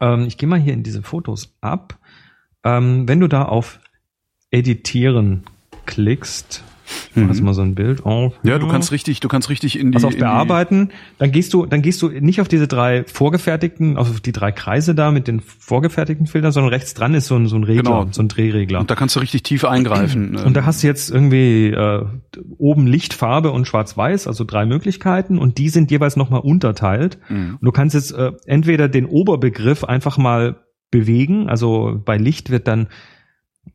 ähm, 0.00 0.24
ich 0.26 0.38
gehe 0.38 0.48
mal 0.48 0.58
hier 0.58 0.72
in 0.72 0.82
diese 0.82 1.02
Fotos 1.02 1.54
ab. 1.60 1.98
Ähm, 2.64 3.06
wenn 3.06 3.20
du 3.20 3.28
da 3.28 3.44
auf 3.44 3.78
Editieren 4.50 5.44
klickst, 5.86 6.64
ich 7.10 7.16
mach 7.16 7.28
jetzt 7.28 7.42
mal 7.42 7.54
so 7.54 7.62
ein 7.62 7.74
Bild 7.74 8.04
auf. 8.04 8.34
Mhm. 8.42 8.50
Ja, 8.50 8.58
du 8.58 8.68
kannst 8.68 8.92
richtig, 8.92 9.20
du 9.20 9.28
kannst 9.28 9.50
richtig 9.50 9.78
in 9.78 9.92
die. 9.92 9.96
Also 9.96 10.08
auf 10.08 10.16
Bearbeiten, 10.16 10.90
dann 11.18 11.32
gehst 11.32 11.52
du, 11.54 11.66
dann 11.66 11.82
gehst 11.82 12.02
du 12.02 12.08
nicht 12.08 12.40
auf 12.40 12.48
diese 12.48 12.68
drei 12.68 13.04
vorgefertigten, 13.04 13.96
auf 13.96 14.20
die 14.20 14.32
drei 14.32 14.52
Kreise 14.52 14.94
da 14.94 15.10
mit 15.10 15.28
den 15.28 15.40
vorgefertigten 15.40 16.26
Filtern, 16.26 16.52
sondern 16.52 16.72
rechts 16.72 16.94
dran 16.94 17.14
ist 17.14 17.26
so 17.26 17.36
ein, 17.36 17.46
so 17.46 17.56
ein 17.56 17.64
Regler, 17.64 17.82
Genau. 17.82 18.06
so 18.10 18.22
ein 18.22 18.28
Drehregler. 18.28 18.80
Und 18.80 18.90
da 18.90 18.94
kannst 18.94 19.16
du 19.16 19.20
richtig 19.20 19.42
tief 19.42 19.64
eingreifen. 19.64 20.36
Und 20.44 20.54
da 20.54 20.64
hast 20.66 20.82
du 20.82 20.86
jetzt 20.86 21.10
irgendwie 21.10 21.68
äh, 21.68 22.04
oben 22.58 22.86
Lichtfarbe 22.86 23.50
und 23.50 23.66
Schwarz-Weiß, 23.66 24.26
also 24.26 24.44
drei 24.44 24.66
Möglichkeiten, 24.66 25.38
und 25.38 25.58
die 25.58 25.68
sind 25.68 25.90
jeweils 25.90 26.16
nochmal 26.16 26.40
unterteilt. 26.40 27.18
Mhm. 27.28 27.58
Und 27.60 27.64
du 27.64 27.72
kannst 27.72 27.94
jetzt 27.94 28.12
äh, 28.12 28.32
entweder 28.46 28.88
den 28.88 29.06
Oberbegriff 29.06 29.84
einfach 29.84 30.18
mal 30.18 30.56
bewegen, 30.90 31.48
also 31.48 32.00
bei 32.04 32.16
Licht 32.16 32.50
wird 32.50 32.68
dann 32.68 32.88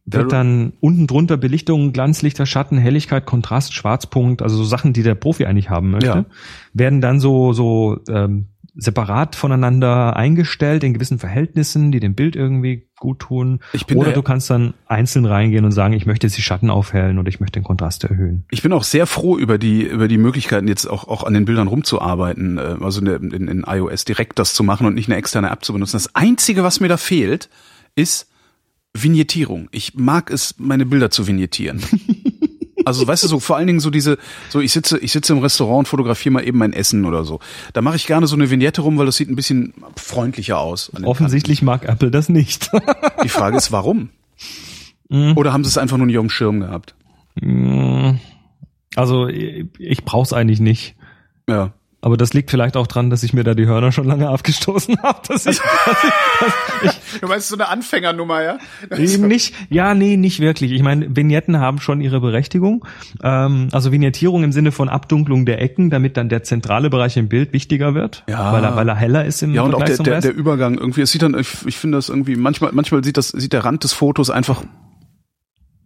wird 0.06 0.32
dann 0.32 0.74
unten 0.80 1.06
drunter 1.08 1.38
Belichtung, 1.38 1.94
Glanzlichter, 1.94 2.46
Schatten, 2.46 2.78
Helligkeit, 2.78 3.26
Kontrast, 3.26 3.74
Schwarzpunkt, 3.74 4.42
also 4.42 4.58
so 4.58 4.64
Sachen, 4.64 4.92
die 4.94 5.04
der 5.04 5.16
Profi 5.16 5.46
eigentlich 5.46 5.70
haben 5.70 5.92
möchte, 5.92 6.08
Ja. 6.08 6.26
werden 6.74 7.00
dann 7.02 7.20
so 7.20 7.54
so 7.54 8.00
ähm, 8.10 8.48
separat 8.76 9.36
voneinander 9.36 10.16
eingestellt 10.16 10.84
in 10.86 10.94
gewissen 10.94 11.20
Verhältnissen, 11.20 11.92
die 11.92 12.00
dem 12.00 12.16
Bild 12.16 12.36
irgendwie 12.36 12.88
gut 12.98 13.20
tun. 13.20 13.60
Ich 13.74 13.86
bin 13.86 13.98
oder 13.98 14.14
du 14.14 14.22
kannst 14.22 14.50
dann 14.50 14.74
einzeln 14.88 15.26
reingehen 15.26 15.66
und 15.66 15.72
sagen, 15.72 15.94
ich 15.94 16.06
möchte 16.06 16.28
jetzt 16.28 16.38
die 16.38 16.42
Schatten 16.42 16.70
aufhellen 16.70 17.20
oder 17.20 17.28
ich 17.28 17.40
möchte 17.40 17.60
den 17.60 17.64
Kontrast 17.66 18.04
erhöhen. 18.06 18.46
Ich 18.52 18.62
bin 18.62 18.72
auch 18.72 18.84
sehr 18.84 19.06
froh 19.06 19.38
über 19.38 19.58
die 19.58 19.84
über 19.84 20.08
die 20.08 20.18
Möglichkeiten 20.18 20.68
jetzt 20.68 20.86
auch 20.86 21.08
auch 21.08 21.24
an 21.24 21.34
den 21.34 21.46
Bildern 21.46 21.68
rumzuarbeiten, 21.68 22.58
äh, 22.58 22.78
also 22.82 23.00
in, 23.02 23.06
der- 23.06 23.22
in, 23.22 23.48
in 23.48 23.64
iOS 23.68 24.06
direkt 24.06 24.40
das 24.40 24.54
zu 24.54 24.64
machen 24.64 24.88
und 24.88 24.94
nicht 24.96 25.10
eine 25.10 25.18
externe 25.18 25.50
App 25.50 25.64
zu 25.66 25.74
benutzen. 25.74 25.94
Das 25.98 26.16
einzige, 26.16 26.64
was 26.64 26.80
mir 26.80 26.88
da 26.88 26.98
fehlt, 26.98 27.50
ist 27.96 28.28
Vignettierung. 28.94 29.70
Ich 29.72 29.96
mag 29.96 30.32
es, 30.32 30.56
meine 30.58 30.86
Bilder 30.86 31.12
zu 31.12 31.28
vignettieren. 31.28 31.82
Also 32.86 33.06
weißt 33.06 33.24
du 33.24 33.28
so 33.28 33.40
vor 33.40 33.58
allen 33.58 33.68
Dingen 33.68 33.82
so 33.82 33.90
diese 33.90 34.18
so 34.48 34.62
ich 34.62 34.72
sitze 34.72 34.98
ich 34.98 35.12
sitze 35.12 35.34
im 35.34 35.40
Restaurant 35.40 35.80
und 35.80 35.88
fotografiere 35.88 36.34
mal 36.34 36.48
eben 36.48 36.58
mein 36.58 36.74
Essen 36.74 37.06
oder 37.06 37.24
so. 37.24 37.40
Da 37.74 37.82
mache 37.82 37.98
ich 37.98 38.08
gerne 38.08 38.26
so 38.26 38.36
eine 38.36 38.50
Vignette 38.50 38.82
rum, 38.82 38.98
weil 38.98 39.06
das 39.06 39.18
sieht 39.18 39.30
ein 39.30 39.36
bisschen 39.36 39.74
freundlicher 39.96 40.58
aus. 40.58 40.90
Offensichtlich 41.04 41.62
mag 41.62 41.86
Apple 41.86 42.10
das 42.10 42.30
nicht. 42.30 42.72
Kanten. 42.72 42.88
Die 43.24 43.30
Frage 43.30 43.58
ist, 43.58 43.72
warum? 43.72 44.10
Oder 45.36 45.54
haben 45.54 45.64
sie 45.64 45.68
es 45.70 45.78
einfach 45.78 45.98
nur 45.98 46.08
nicht 46.08 46.18
auf 46.18 46.26
dem 46.26 46.30
Schirm 46.30 46.62
gehabt? 46.62 46.96
also 48.96 49.28
ich, 49.28 49.66
ich 49.78 50.04
brauch's 50.04 50.34
eigentlich 50.34 50.60
nicht. 50.60 50.96
Ja. 51.48 51.74
Aber 52.02 52.16
das 52.16 52.34
liegt 52.34 52.50
vielleicht 52.50 52.78
auch 52.78 52.88
dran, 52.88 53.10
dass 53.10 53.24
ich 53.24 53.34
mir 53.34 53.44
da 53.44 53.54
die 53.54 53.66
Hörner 53.66 53.92
schon 53.92 54.06
lange 54.08 54.30
abgestoßen 54.30 54.98
habe. 55.04 55.20
Dass 55.28 55.46
ich, 55.46 55.60
Du 57.20 57.28
meinst 57.28 57.50
so 57.50 57.56
eine 57.56 57.68
Anfängernummer, 57.68 58.42
ja? 58.44 58.58
Eben 58.98 59.28
nicht, 59.28 59.54
ja, 59.70 59.94
nee, 59.94 60.16
nicht 60.16 60.40
wirklich. 60.40 60.72
Ich 60.72 60.82
meine, 60.82 61.16
Vignetten 61.16 61.60
haben 61.60 61.80
schon 61.82 62.00
ihre 62.02 62.22
Berechtigung. 62.22 62.86
Ähm, 63.22 63.68
also 63.72 63.92
Vignettierung 63.92 64.44
im 64.44 64.52
Sinne 64.52 64.72
von 64.72 64.88
Abdunklung 64.90 65.46
der 65.46 65.62
Ecken, 65.62 65.90
damit 65.90 66.16
dann 66.18 66.30
der 66.30 66.44
zentrale 66.44 66.90
Bereich 66.90 67.18
im 67.18 67.28
Bild 67.28 67.52
wichtiger 67.52 67.94
wird, 67.96 68.24
Ja. 68.30 68.54
weil, 68.54 68.64
er, 68.64 68.76
weil 68.76 68.88
er 68.88 68.96
heller 68.96 69.26
ist 69.26 69.42
im 69.44 69.54
Ja, 69.54 69.64
und 69.64 69.76
auch 69.76 69.84
der, 69.84 69.98
der, 69.98 70.22
der 70.22 70.34
Übergang 70.34 70.78
irgendwie, 70.78 71.02
es 71.02 71.12
sieht 71.12 71.22
dann, 71.22 71.38
ich, 71.38 71.50
ich 71.66 71.78
finde 71.78 71.98
das 71.98 72.08
irgendwie, 72.10 72.36
manchmal, 72.36 72.72
manchmal 72.74 73.04
sieht 73.04 73.18
das, 73.18 73.30
sieht 73.30 73.52
der 73.54 73.66
Rand 73.66 73.84
des 73.84 73.92
Fotos 73.94 74.30
einfach 74.30 74.64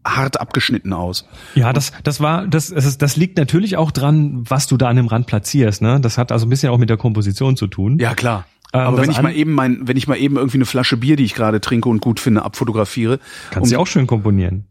hart 0.06 0.40
abgeschnitten 0.40 0.94
aus. 0.94 1.28
Ja, 1.56 1.74
das, 1.74 1.92
das 2.04 2.20
war, 2.20 2.48
das, 2.48 2.70
das, 2.70 2.86
ist, 2.86 3.02
das 3.02 3.16
liegt 3.16 3.38
natürlich 3.38 3.78
auch 3.78 3.92
dran, 3.92 4.44
was 4.50 4.68
du 4.68 4.78
da 4.78 4.90
an 4.90 4.96
dem 4.98 5.08
Rand 5.08 5.28
platzierst. 5.28 5.82
Ne? 5.82 6.00
Das 6.02 6.18
hat 6.18 6.32
also 6.32 6.46
ein 6.46 6.50
bisschen 6.50 6.70
auch 6.70 6.78
mit 6.78 6.90
der 6.90 6.98
Komposition 6.98 7.56
zu 7.56 7.68
tun. 7.68 7.98
Ja, 8.00 8.14
klar. 8.16 8.46
Ähm, 8.74 8.82
Aber 8.82 9.02
wenn 9.02 9.12
ich 9.12 9.22
mal 9.22 9.36
eben 9.36 9.52
mein, 9.54 9.88
wenn 9.88 9.98
ich 9.98 10.08
mal 10.08 10.18
eben 10.18 10.36
irgendwie 10.38 10.58
eine 10.58 10.66
Flasche 10.66 10.98
Bier, 10.98 11.16
die 11.16 11.24
ich 11.24 11.36
gerade 11.36 11.62
trinke 11.62 11.88
und 11.90 12.02
gut 12.02 12.20
finde, 12.20 12.44
abfotografiere, 12.44 13.20
Kannst 13.52 13.72
du 13.72 13.76
um- 13.76 13.78
ja 13.78 13.80
auch 13.80 13.88
schön 13.88 14.08
komponieren. 14.08 14.66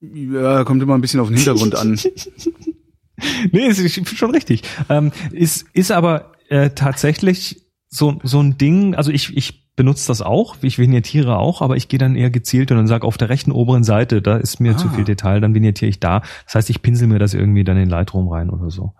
ja, 0.00 0.64
kommt 0.64 0.82
immer 0.82 0.94
ein 0.94 1.00
bisschen 1.00 1.20
auf 1.20 1.28
den 1.28 1.36
Hintergrund 1.36 1.74
an. 1.74 1.98
Nee, 3.52 3.66
ist 3.66 4.16
schon 4.16 4.30
richtig. 4.30 4.62
Ähm, 4.88 5.12
ist, 5.30 5.66
ist 5.74 5.92
aber 5.92 6.32
äh, 6.48 6.70
tatsächlich 6.70 7.66
so, 7.88 8.18
so 8.22 8.40
ein 8.40 8.56
Ding, 8.56 8.94
also 8.94 9.10
ich, 9.10 9.36
ich 9.36 9.69
benutze 9.80 10.06
das 10.08 10.20
auch, 10.20 10.56
ich 10.60 10.78
vignettiere 10.78 11.38
auch, 11.38 11.62
aber 11.62 11.76
ich 11.76 11.88
gehe 11.88 11.98
dann 11.98 12.14
eher 12.14 12.28
gezielt 12.30 12.70
und 12.70 12.76
dann 12.76 12.86
sage 12.86 13.06
auf 13.06 13.16
der 13.16 13.30
rechten 13.30 13.50
oberen 13.50 13.82
Seite, 13.82 14.20
da 14.20 14.36
ist 14.36 14.60
mir 14.60 14.72
Ah. 14.74 14.76
zu 14.76 14.88
viel 14.90 15.04
Detail, 15.04 15.40
dann 15.40 15.54
vignettiere 15.54 15.88
ich 15.88 15.98
da. 16.00 16.20
Das 16.44 16.54
heißt, 16.56 16.68
ich 16.70 16.82
pinsel 16.82 17.08
mir 17.08 17.18
das 17.18 17.32
irgendwie 17.32 17.64
dann 17.64 17.78
in 17.78 17.88
Lightroom 17.88 18.28
rein 18.28 18.50
oder 18.50 18.70
so. 18.70 18.92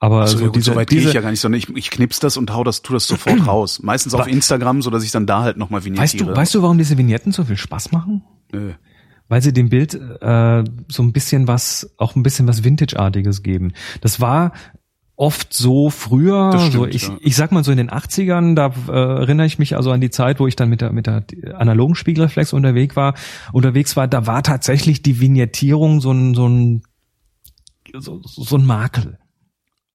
Aber 0.00 0.22
Also, 0.22 0.38
so 0.38 0.44
gut, 0.46 0.56
diese, 0.56 0.72
so 0.72 0.76
weit 0.76 0.88
gehe 0.90 1.00
ich 1.00 1.12
ja 1.12 1.20
gar 1.20 1.30
nicht, 1.30 1.40
sondern 1.40 1.58
ich, 1.58 1.68
ich 1.76 1.90
knips 1.90 2.18
das 2.20 2.36
und 2.36 2.52
hau 2.52 2.64
das, 2.64 2.82
tu 2.82 2.92
das 2.92 3.06
sofort 3.06 3.38
raus. 3.46 3.80
Meistens 3.82 4.12
auf 4.14 4.26
Instagram, 4.26 4.82
so 4.82 4.90
dass 4.90 5.04
ich 5.04 5.10
dann 5.12 5.26
da 5.26 5.42
halt 5.42 5.56
nochmal 5.56 5.78
weißt 5.80 5.86
vignettiere. 5.86 6.26
du, 6.32 6.36
weißt 6.36 6.54
du, 6.56 6.62
warum 6.62 6.76
diese 6.78 6.98
Vignetten 6.98 7.32
so 7.32 7.44
viel 7.44 7.56
Spaß 7.56 7.92
machen? 7.92 8.22
Nö. 8.52 8.72
weil 9.28 9.42
sie 9.42 9.52
dem 9.52 9.68
Bild 9.70 9.94
äh, 9.94 10.64
so 10.88 11.02
ein 11.02 11.12
bisschen 11.12 11.48
was, 11.48 11.90
auch 11.98 12.14
ein 12.14 12.22
bisschen 12.22 12.46
was 12.46 12.62
Vintage-artiges 12.62 13.42
geben. 13.42 13.72
Das 14.00 14.20
war 14.20 14.52
oft 15.16 15.54
so 15.54 15.90
früher, 15.90 16.52
stimmt, 16.52 16.72
so 16.72 16.86
ich, 16.86 17.08
ja. 17.08 17.16
ich 17.20 17.36
sag 17.36 17.50
mal 17.50 17.64
so 17.64 17.70
in 17.70 17.78
den 17.78 17.90
80ern, 17.90 18.54
da 18.54 18.72
äh, 18.88 19.20
erinnere 19.20 19.46
ich 19.46 19.58
mich 19.58 19.76
also 19.76 19.90
an 19.90 20.00
die 20.00 20.10
Zeit, 20.10 20.40
wo 20.40 20.46
ich 20.46 20.56
dann 20.56 20.68
mit 20.68 20.82
der 20.82 20.92
mit 20.92 21.06
der 21.06 21.24
analogen 21.54 21.94
Spiegelreflex 21.94 22.52
unterwegs 22.52 22.96
war, 22.96 23.14
unterwegs 23.52 23.96
war, 23.96 24.08
da 24.08 24.26
war 24.26 24.42
tatsächlich 24.42 25.02
die 25.02 25.20
Vignettierung 25.20 26.00
so 26.00 26.12
ein 26.12 26.34
so 26.34 26.46
ein 26.48 26.82
so, 27.94 28.20
so 28.22 28.56
ein 28.56 28.66
Makel. 28.66 29.18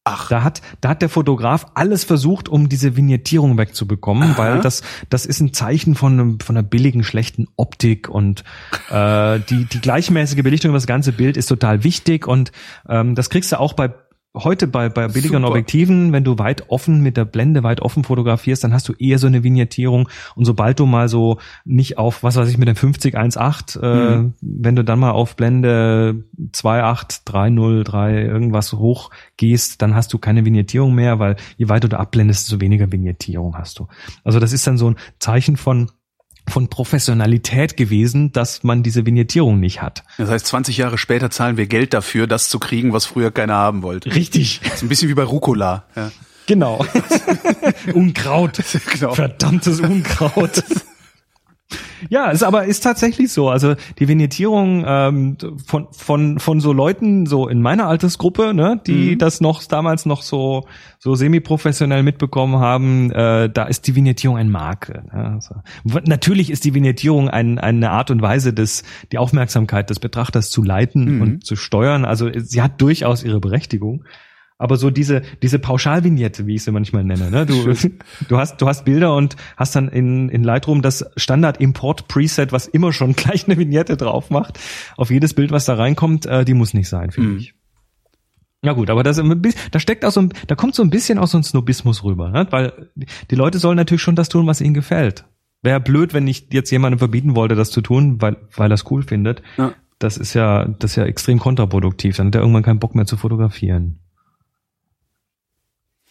Ach, 0.03 0.29
Da 0.29 0.43
hat, 0.43 0.63
da 0.81 0.89
hat 0.89 1.03
der 1.03 1.09
Fotograf 1.09 1.67
alles 1.75 2.03
versucht, 2.03 2.49
um 2.49 2.69
diese 2.69 2.95
Vignettierung 2.95 3.59
wegzubekommen, 3.59 4.31
Aha. 4.31 4.37
weil 4.37 4.61
das, 4.61 4.81
das 5.09 5.27
ist 5.27 5.41
ein 5.41 5.53
Zeichen 5.53 5.93
von, 5.93 6.13
einem, 6.13 6.39
von 6.39 6.57
einer 6.57 6.67
billigen, 6.67 7.03
schlechten 7.03 7.47
Optik 7.55 8.09
und 8.09 8.43
äh, 8.89 9.39
die, 9.41 9.65
die 9.65 9.79
gleichmäßige 9.79 10.41
Belichtung 10.41 10.69
über 10.69 10.77
das 10.77 10.87
ganze 10.87 11.11
Bild 11.11 11.37
ist 11.37 11.45
total 11.45 11.83
wichtig 11.83 12.27
und 12.27 12.51
ähm, 12.89 13.13
das 13.13 13.29
kriegst 13.29 13.51
du 13.51 13.59
auch 13.59 13.73
bei 13.73 13.93
heute 14.35 14.67
bei, 14.67 14.87
bei 14.89 15.07
billigeren 15.07 15.41
Super. 15.43 15.51
Objektiven, 15.51 16.13
wenn 16.13 16.23
du 16.23 16.37
weit 16.39 16.69
offen 16.69 17.01
mit 17.01 17.17
der 17.17 17.25
Blende 17.25 17.63
weit 17.63 17.81
offen 17.81 18.03
fotografierst, 18.03 18.63
dann 18.63 18.73
hast 18.73 18.87
du 18.87 18.93
eher 18.93 19.19
so 19.19 19.27
eine 19.27 19.43
Vignettierung 19.43 20.07
und 20.35 20.45
sobald 20.45 20.79
du 20.79 20.85
mal 20.85 21.09
so 21.09 21.37
nicht 21.65 21.97
auf, 21.97 22.23
was 22.23 22.37
weiß 22.37 22.49
ich, 22.49 22.57
mit 22.57 22.67
dem 22.67 22.75
50 22.75 23.15
1.8, 23.17 23.77
äh, 23.81 24.17
Mhm. 24.17 24.33
wenn 24.41 24.75
du 24.75 24.83
dann 24.83 24.99
mal 24.99 25.11
auf 25.11 25.35
Blende 25.35 26.23
2.8, 26.53 27.25
3.0, 27.25 27.83
3 27.83 28.21
irgendwas 28.23 28.71
hoch 28.73 29.11
gehst, 29.37 29.81
dann 29.81 29.95
hast 29.95 30.13
du 30.13 30.17
keine 30.17 30.45
Vignettierung 30.45 30.95
mehr, 30.95 31.19
weil 31.19 31.35
je 31.57 31.67
weiter 31.69 31.89
du 31.89 31.99
abblendest, 31.99 32.47
desto 32.47 32.61
weniger 32.61 32.91
Vignettierung 32.91 33.57
hast 33.57 33.79
du. 33.79 33.87
Also 34.23 34.39
das 34.39 34.53
ist 34.53 34.65
dann 34.65 34.77
so 34.77 34.89
ein 34.89 34.95
Zeichen 35.19 35.57
von 35.57 35.91
von 36.51 36.67
Professionalität 36.69 37.77
gewesen, 37.77 38.31
dass 38.31 38.63
man 38.63 38.83
diese 38.83 39.05
Vignettierung 39.05 39.59
nicht 39.59 39.81
hat. 39.81 40.03
das 40.17 40.29
heißt, 40.29 40.45
20 40.47 40.77
Jahre 40.77 40.97
später 40.97 41.29
zahlen 41.29 41.57
wir 41.57 41.67
Geld 41.67 41.93
dafür, 41.93 42.27
das 42.27 42.49
zu 42.49 42.59
kriegen, 42.59 42.93
was 42.93 43.05
früher 43.05 43.31
keiner 43.31 43.55
haben 43.55 43.81
wollte. 43.81 44.13
Richtig. 44.13 44.59
Das 44.63 44.75
ist 44.75 44.81
ein 44.83 44.89
bisschen 44.89 45.09
wie 45.09 45.13
bei 45.13 45.23
Rucola. 45.23 45.85
Ja. 45.95 46.11
Genau. 46.47 46.85
Unkraut. 47.93 48.59
Genau. 48.93 49.13
Verdammtes 49.13 49.79
Unkraut. 49.79 50.63
Ja, 52.09 52.29
ist 52.31 52.43
aber 52.43 52.65
ist 52.65 52.81
tatsächlich 52.81 53.31
so. 53.31 53.49
Also 53.49 53.75
die 53.99 54.07
Vignettierung 54.07 54.83
ähm, 54.87 55.37
von 55.65 55.87
von 55.91 56.39
von 56.39 56.59
so 56.59 56.73
Leuten 56.73 57.25
so 57.25 57.47
in 57.47 57.61
meiner 57.61 57.87
Altersgruppe, 57.87 58.53
ne, 58.53 58.81
die 58.87 59.11
Mhm. 59.13 59.17
das 59.19 59.41
noch 59.41 59.63
damals 59.63 60.05
noch 60.05 60.21
so 60.21 60.65
so 60.99 61.15
semi-professionell 61.15 62.03
mitbekommen 62.03 62.57
haben, 62.59 63.11
äh, 63.11 63.49
da 63.49 63.63
ist 63.65 63.87
die 63.87 63.95
Vignettierung 63.95 64.37
ein 64.37 64.49
Makel. 64.51 65.03
Ne? 65.13 65.31
Also, 65.35 65.55
natürlich 66.05 66.49
ist 66.51 66.63
die 66.65 66.73
Vignettierung 66.73 67.29
ein, 67.29 67.57
eine 67.59 67.89
Art 67.91 68.11
und 68.11 68.21
Weise, 68.21 68.53
des 68.53 68.83
die 69.11 69.17
Aufmerksamkeit 69.17 69.89
des 69.89 69.99
Betrachters 69.99 70.49
zu 70.49 70.63
leiten 70.63 71.15
Mhm. 71.15 71.21
und 71.21 71.45
zu 71.45 71.55
steuern. 71.55 72.05
Also 72.05 72.29
sie 72.35 72.61
hat 72.61 72.81
durchaus 72.81 73.23
ihre 73.23 73.39
Berechtigung. 73.39 74.03
Aber 74.61 74.77
so 74.77 74.89
diese 74.89 75.21
diese 75.41 75.59
Pauschalvignette, 75.59 76.45
wie 76.47 76.55
ich 76.55 76.63
sie 76.63 76.71
manchmal 76.71 77.03
nenne. 77.03 77.29
Ne? 77.31 77.45
Du, 77.45 77.73
du 78.29 78.37
hast 78.37 78.61
du 78.61 78.67
hast 78.67 78.85
Bilder 78.85 79.15
und 79.15 79.35
hast 79.57 79.75
dann 79.75 79.89
in 79.89 80.29
in 80.29 80.43
Lightroom 80.43 80.81
das 80.81 81.05
Standard 81.17 81.59
Import 81.59 82.07
Preset, 82.07 82.51
was 82.51 82.67
immer 82.67 82.93
schon 82.93 83.13
gleich 83.15 83.45
eine 83.47 83.57
Vignette 83.57 83.97
drauf 83.97 84.29
macht. 84.29 84.59
Auf 84.97 85.09
jedes 85.11 85.33
Bild, 85.33 85.51
was 85.51 85.65
da 85.65 85.73
reinkommt, 85.75 86.25
äh, 86.25 86.45
die 86.45 86.53
muss 86.53 86.73
nicht 86.73 86.87
sein, 86.89 87.11
finde 87.11 87.31
Mhm. 87.31 87.37
ich. 87.37 87.53
Ja 88.63 88.73
gut, 88.73 88.91
aber 88.91 89.01
das, 89.01 89.19
da 89.71 89.79
steckt 89.79 90.05
auch 90.05 90.11
so, 90.11 90.21
ein, 90.21 90.33
da 90.45 90.53
kommt 90.53 90.75
so 90.75 90.83
ein 90.83 90.91
bisschen 90.91 91.17
auch 91.17 91.25
so 91.25 91.35
ein 91.39 91.43
Snobismus 91.43 92.03
rüber, 92.03 92.29
ne? 92.29 92.45
weil 92.51 92.89
die 93.31 93.35
Leute 93.35 93.57
sollen 93.57 93.75
natürlich 93.75 94.03
schon 94.03 94.15
das 94.15 94.29
tun, 94.29 94.45
was 94.45 94.61
ihnen 94.61 94.75
gefällt. 94.75 95.25
Wäre 95.63 95.79
blöd, 95.79 96.13
wenn 96.13 96.27
ich 96.27 96.47
jetzt 96.51 96.69
jemandem 96.69 96.99
verbieten 96.99 97.35
wollte, 97.35 97.55
das 97.55 97.71
zu 97.71 97.81
tun, 97.81 98.21
weil 98.21 98.37
weil 98.55 98.69
er 98.71 98.75
es 98.75 98.85
cool 98.91 99.01
findet. 99.01 99.41
Ja. 99.57 99.73
Das 99.97 100.17
ist 100.17 100.35
ja 100.35 100.65
das 100.77 100.91
ist 100.91 100.95
ja 100.97 101.05
extrem 101.05 101.39
kontraproduktiv. 101.39 102.17
Dann 102.17 102.27
hat 102.27 102.35
er 102.35 102.41
irgendwann 102.41 102.61
keinen 102.63 102.79
Bock 102.79 102.93
mehr 102.93 103.05
zu 103.07 103.17
fotografieren. 103.17 103.97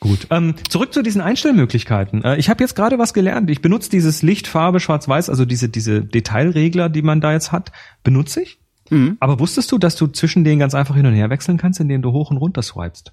Gut. 0.00 0.26
Ähm, 0.30 0.54
zurück 0.70 0.94
zu 0.94 1.02
diesen 1.02 1.20
Einstellmöglichkeiten. 1.20 2.24
Äh, 2.24 2.36
ich 2.38 2.48
habe 2.48 2.62
jetzt 2.64 2.74
gerade 2.74 2.98
was 2.98 3.12
gelernt. 3.12 3.50
Ich 3.50 3.60
benutze 3.60 3.90
dieses 3.90 4.22
Licht, 4.22 4.46
Farbe, 4.48 4.80
Schwarz-Weiß, 4.80 5.28
also 5.28 5.44
diese 5.44 5.68
diese 5.68 6.02
Detailregler, 6.02 6.88
die 6.88 7.02
man 7.02 7.20
da 7.20 7.32
jetzt 7.32 7.52
hat, 7.52 7.70
benutze 8.02 8.42
ich. 8.42 8.58
Mhm. 8.88 9.18
Aber 9.20 9.38
wusstest 9.40 9.70
du, 9.72 9.78
dass 9.78 9.96
du 9.96 10.06
zwischen 10.06 10.42
denen 10.42 10.58
ganz 10.58 10.74
einfach 10.74 10.96
hin 10.96 11.04
und 11.06 11.12
her 11.12 11.28
wechseln 11.30 11.58
kannst, 11.58 11.80
indem 11.80 12.00
du 12.02 12.12
hoch 12.12 12.30
und 12.30 12.38
runter 12.38 12.62
swipest? 12.62 13.12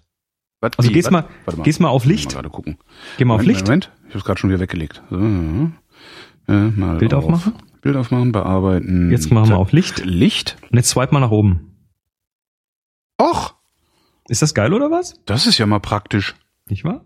Was, 0.62 0.72
Also 0.78 0.90
wie? 0.90 0.94
gehst 0.94 1.08
Was? 1.08 1.12
mal, 1.12 1.26
Warte 1.46 1.62
gehst 1.62 1.80
mal 1.82 1.90
auf 1.90 2.06
Mal 2.06 2.12
Licht. 2.12 2.32
gerade 2.32 2.50
gucken. 2.50 2.78
Geh 3.18 3.26
mal 3.26 3.34
auf 3.36 3.42
Moment, 3.42 3.56
Licht. 3.58 3.68
Moment, 3.68 3.92
ich 4.04 4.10
habe 4.10 4.20
es 4.20 4.24
gerade 4.24 4.40
schon 4.40 4.50
wieder 4.50 4.60
weggelegt. 4.62 5.04
So. 5.10 5.18
Äh, 5.18 5.72
mal 6.48 6.98
Bild 6.98 7.14
auf. 7.14 7.26
aufmachen? 7.26 7.54
Bild 7.82 7.98
aufmachen, 7.98 8.32
bearbeiten. 8.32 9.12
Jetzt 9.12 9.30
machen 9.30 9.50
wir 9.50 9.58
auf 9.58 9.72
Licht. 9.74 10.04
Licht? 10.06 10.56
Und 10.72 10.78
jetzt 10.78 10.90
swipe 10.90 11.14
mal 11.14 11.20
nach 11.20 11.32
oben. 11.32 11.76
Och, 13.22 13.56
Ist 14.30 14.42
das 14.42 14.54
geil 14.54 14.74
oder 14.74 14.90
was? 14.90 15.16
das 15.26 15.48
ist 15.48 15.58
ja 15.58 15.66
mal 15.66 15.80
praktisch. 15.80 16.36
Nicht 16.70 16.84
wahr? 16.84 17.06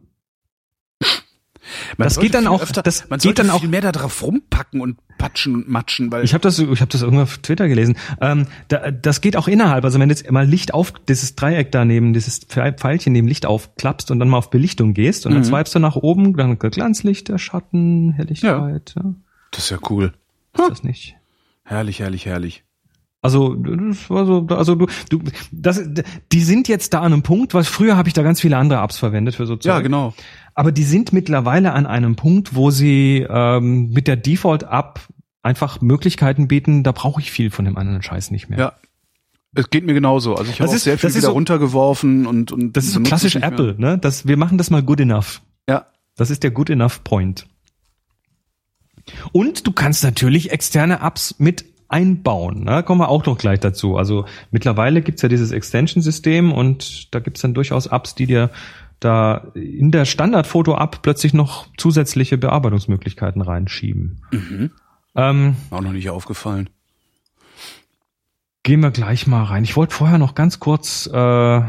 Man 1.98 2.08
Das 2.08 2.20
geht 2.20 2.34
dann 2.34 2.48
auch- 2.48 2.62
Öfter, 2.64 2.82
das 2.82 3.10
man 3.10 3.20
geht 3.20 3.38
dann 3.38 3.50
auch- 3.50 3.60
viel 3.62 3.70
mehr 3.70 3.82
da 3.82 3.92
drauf 3.92 4.24
rumpacken 4.24 4.82
und 4.82 4.98
patschen 5.18 5.56
und 5.56 5.70
matschen, 5.70 6.12
weil 6.12 6.24
Ich 6.24 6.34
habe 6.34 6.42
das, 6.42 6.58
ich 6.58 6.82
habe 6.82 6.92
das 6.92 7.02
irgendwann 7.02 7.24
auf 7.24 7.38
Twitter 7.38 7.68
gelesen. 7.68 7.96
Ähm, 8.20 8.48
da, 8.68 8.90
das 8.92 9.22
geht 9.22 9.38
auch 9.38 9.48
innerhalb. 9.48 9.84
Also 9.86 10.00
wenn 10.00 10.10
du 10.10 10.16
jetzt 10.16 10.30
mal 10.32 10.46
Licht 10.46 10.74
auf, 10.74 10.92
dieses 11.08 11.36
Dreieck 11.36 11.72
daneben, 11.72 12.14
dieses 12.14 12.40
Pfeilchen 12.40 13.14
neben 13.14 13.28
Licht 13.28 13.46
aufklappst 13.46 14.10
und 14.10 14.20
dann 14.20 14.28
mal 14.30 14.38
auf 14.40 14.50
Belichtung 14.50 14.94
gehst 14.94 15.26
und 15.26 15.34
dann 15.34 15.42
Mhm. 15.42 15.46
swipest 15.46 15.76
du 15.76 15.80
nach 15.80 15.96
oben, 15.96 16.36
dann 16.36 16.58
Glanzlicht, 16.58 17.32
Schatten, 17.40 18.14
Helligkeit. 18.14 18.94
Ja. 18.98 19.14
das 19.52 19.66
ist 19.66 19.70
ja 19.70 19.78
cool. 19.90 20.14
Ist 20.58 20.70
das 20.70 20.84
nicht? 20.84 21.16
Herrlich, 21.64 22.00
herrlich, 22.00 22.26
herrlich. 22.26 22.64
Also 23.24 23.54
das 23.54 24.10
war 24.10 24.26
so, 24.26 24.48
also 24.50 24.74
du, 24.76 24.88
du, 25.10 25.20
das, 25.52 25.82
die 26.32 26.42
sind 26.42 26.68
jetzt 26.68 26.94
da 26.94 27.02
an 27.02 27.14
einem 27.14 27.22
Punkt, 27.22 27.54
weil 27.54 27.64
früher 27.64 27.96
habe 27.96 28.08
ich 28.10 28.14
da 28.14 28.24
ganz 28.24 28.42
viele 28.42 28.58
andere 28.58 28.82
Apps 28.82 28.98
verwendet 28.98 29.36
für 29.36 29.46
so 29.46 29.56
Zeug. 29.58 29.66
Ja, 29.70 29.80
genau. 29.82 30.14
Aber 30.56 30.72
die 30.72 30.84
sind 30.84 31.14
mittlerweile 31.14 31.74
an 31.74 31.86
einem 31.86 32.16
Punkt, 32.16 32.56
wo 32.56 32.72
sie 32.72 33.26
ähm, 33.30 33.92
mit 33.92 34.08
der 34.08 34.16
Default-App 34.18 35.00
einfach 35.44 35.82
Möglichkeiten 35.82 36.48
bieten, 36.48 36.84
da 36.84 36.92
brauche 36.92 37.22
ich 37.22 37.32
viel 37.32 37.52
von 37.52 37.66
dem 37.66 37.78
anderen 37.78 38.02
Scheiß 38.02 38.32
nicht 38.32 38.50
mehr. 38.50 38.60
Ja. 38.60 38.74
Es 39.54 39.70
geht 39.70 39.86
mir 39.86 39.94
genauso. 39.94 40.36
Also 40.36 40.50
ich 40.52 40.62
habe 40.62 40.76
sehr 40.78 40.98
viel 40.98 41.10
wieder 41.10 41.22
so- 41.22 41.32
runtergeworfen 41.32 42.26
und 42.26 42.52
und 42.52 42.76
Das 42.78 42.86
ist 42.86 42.94
so 42.94 43.02
klassisch 43.02 43.36
Apple, 43.36 43.76
ne? 43.78 43.98
Das, 43.98 44.26
wir 44.26 44.38
machen 44.38 44.58
das 44.58 44.70
mal 44.70 44.82
good 44.82 45.00
enough. 45.02 45.42
Ja. 45.68 45.88
Das 46.16 46.30
ist 46.30 46.42
der 46.44 46.52
good 46.52 46.70
enough 46.70 47.04
Point. 47.04 47.48
Und 49.32 49.68
du 49.68 49.72
kannst 49.72 50.04
natürlich 50.04 50.52
externe 50.52 51.02
Apps 51.02 51.36
mit 51.38 51.66
einbauen. 51.92 52.64
Ne? 52.64 52.84
Kommen 52.84 53.02
wir 53.02 53.10
auch 53.10 53.26
noch 53.26 53.38
gleich 53.38 53.60
dazu. 53.60 53.98
Also 53.98 54.26
mittlerweile 54.52 55.02
gibt's 55.02 55.22
ja 55.22 55.30
dieses 55.30 55.52
Extension-System 55.52 56.52
und 56.52 57.14
da 57.14 57.20
gibt's 57.20 57.42
dann 57.42 57.54
durchaus 57.54 57.88
Apps, 57.88 58.16
die 58.16 58.28
dir 58.28 58.50
da 59.00 59.48
in 59.56 59.92
der 59.92 60.06
Standard-Foto-App 60.06 61.02
plötzlich 61.02 61.34
noch 61.34 61.68
zusätzliche 61.78 62.38
Bearbeitungsmöglichkeiten 62.38 63.42
reinschieben. 63.42 64.22
Mhm. 64.32 64.72
Ähm, 65.16 65.56
Auch 65.72 65.82
noch 65.82 65.92
nicht 65.92 66.10
aufgefallen. 66.10 66.70
Gehen 68.64 68.82
wir 68.82 68.92
gleich 68.92 69.26
mal 69.26 69.44
rein. 69.44 69.64
Ich 69.64 69.76
wollte 69.76 69.96
vorher 69.96 70.20
noch 70.20 70.36
ganz 70.36 70.60
kurz 70.60 71.08
äh, 71.08 71.62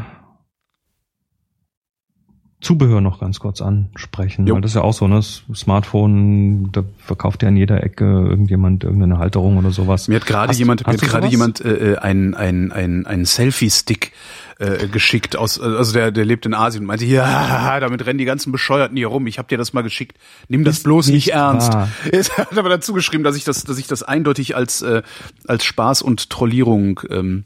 Zubehör 2.63 3.01
noch 3.01 3.19
ganz 3.19 3.39
kurz 3.39 3.61
ansprechen, 3.61 4.47
Jo. 4.47 4.55
weil 4.55 4.61
das 4.61 4.71
ist 4.71 4.75
ja 4.75 4.81
auch 4.81 4.93
so, 4.93 5.07
ne? 5.07 5.15
Das 5.15 5.43
Smartphone, 5.53 6.71
da 6.71 6.83
verkauft 6.97 7.43
ja 7.43 7.49
an 7.49 7.57
jeder 7.57 7.83
Ecke 7.83 8.05
irgendjemand 8.05 8.83
irgendeine 8.83 9.17
Halterung 9.17 9.57
oder 9.57 9.71
sowas. 9.71 10.07
Mir 10.07 10.15
hat 10.15 10.25
gerade 10.25 10.53
jemand, 10.53 10.87
mir 10.87 10.93
hat 10.93 11.01
gerade 11.01 11.27
jemand 11.27 11.59
äh, 11.63 11.97
ein 12.01 12.33
ein 12.33 12.71
ein 12.71 13.05
ein 13.05 13.25
Selfie-Stick 13.25 14.13
äh, 14.59 14.87
geschickt 14.87 15.35
aus, 15.35 15.59
also 15.59 15.93
der 15.93 16.11
der 16.11 16.25
lebt 16.25 16.45
in 16.45 16.53
Asien 16.53 16.83
und 16.83 16.87
meinte, 16.87 17.05
ja, 17.05 17.79
damit 17.79 18.05
rennen 18.05 18.17
die 18.19 18.25
ganzen 18.25 18.51
Bescheuerten 18.51 18.95
hier 18.95 19.07
rum. 19.07 19.27
Ich 19.27 19.37
habe 19.37 19.47
dir 19.49 19.57
das 19.57 19.73
mal 19.73 19.81
geschickt. 19.81 20.17
Nimm 20.47 20.63
das 20.63 20.77
Ist 20.77 20.83
bloß 20.83 21.07
nicht, 21.07 21.15
nicht 21.15 21.33
ernst. 21.33 21.73
wahr. 21.73 21.89
Er 22.11 22.23
hat 22.23 22.57
aber 22.57 22.69
dazu 22.69 22.93
geschrieben, 22.93 23.23
dass 23.23 23.35
ich 23.35 23.43
das, 23.43 23.63
dass 23.65 23.77
ich 23.77 23.87
das 23.87 24.03
eindeutig 24.03 24.55
als 24.55 24.81
äh, 24.81 25.01
als 25.47 25.65
Spaß 25.65 26.01
und 26.01 26.29
Trollierung. 26.29 27.01
Ähm, 27.09 27.43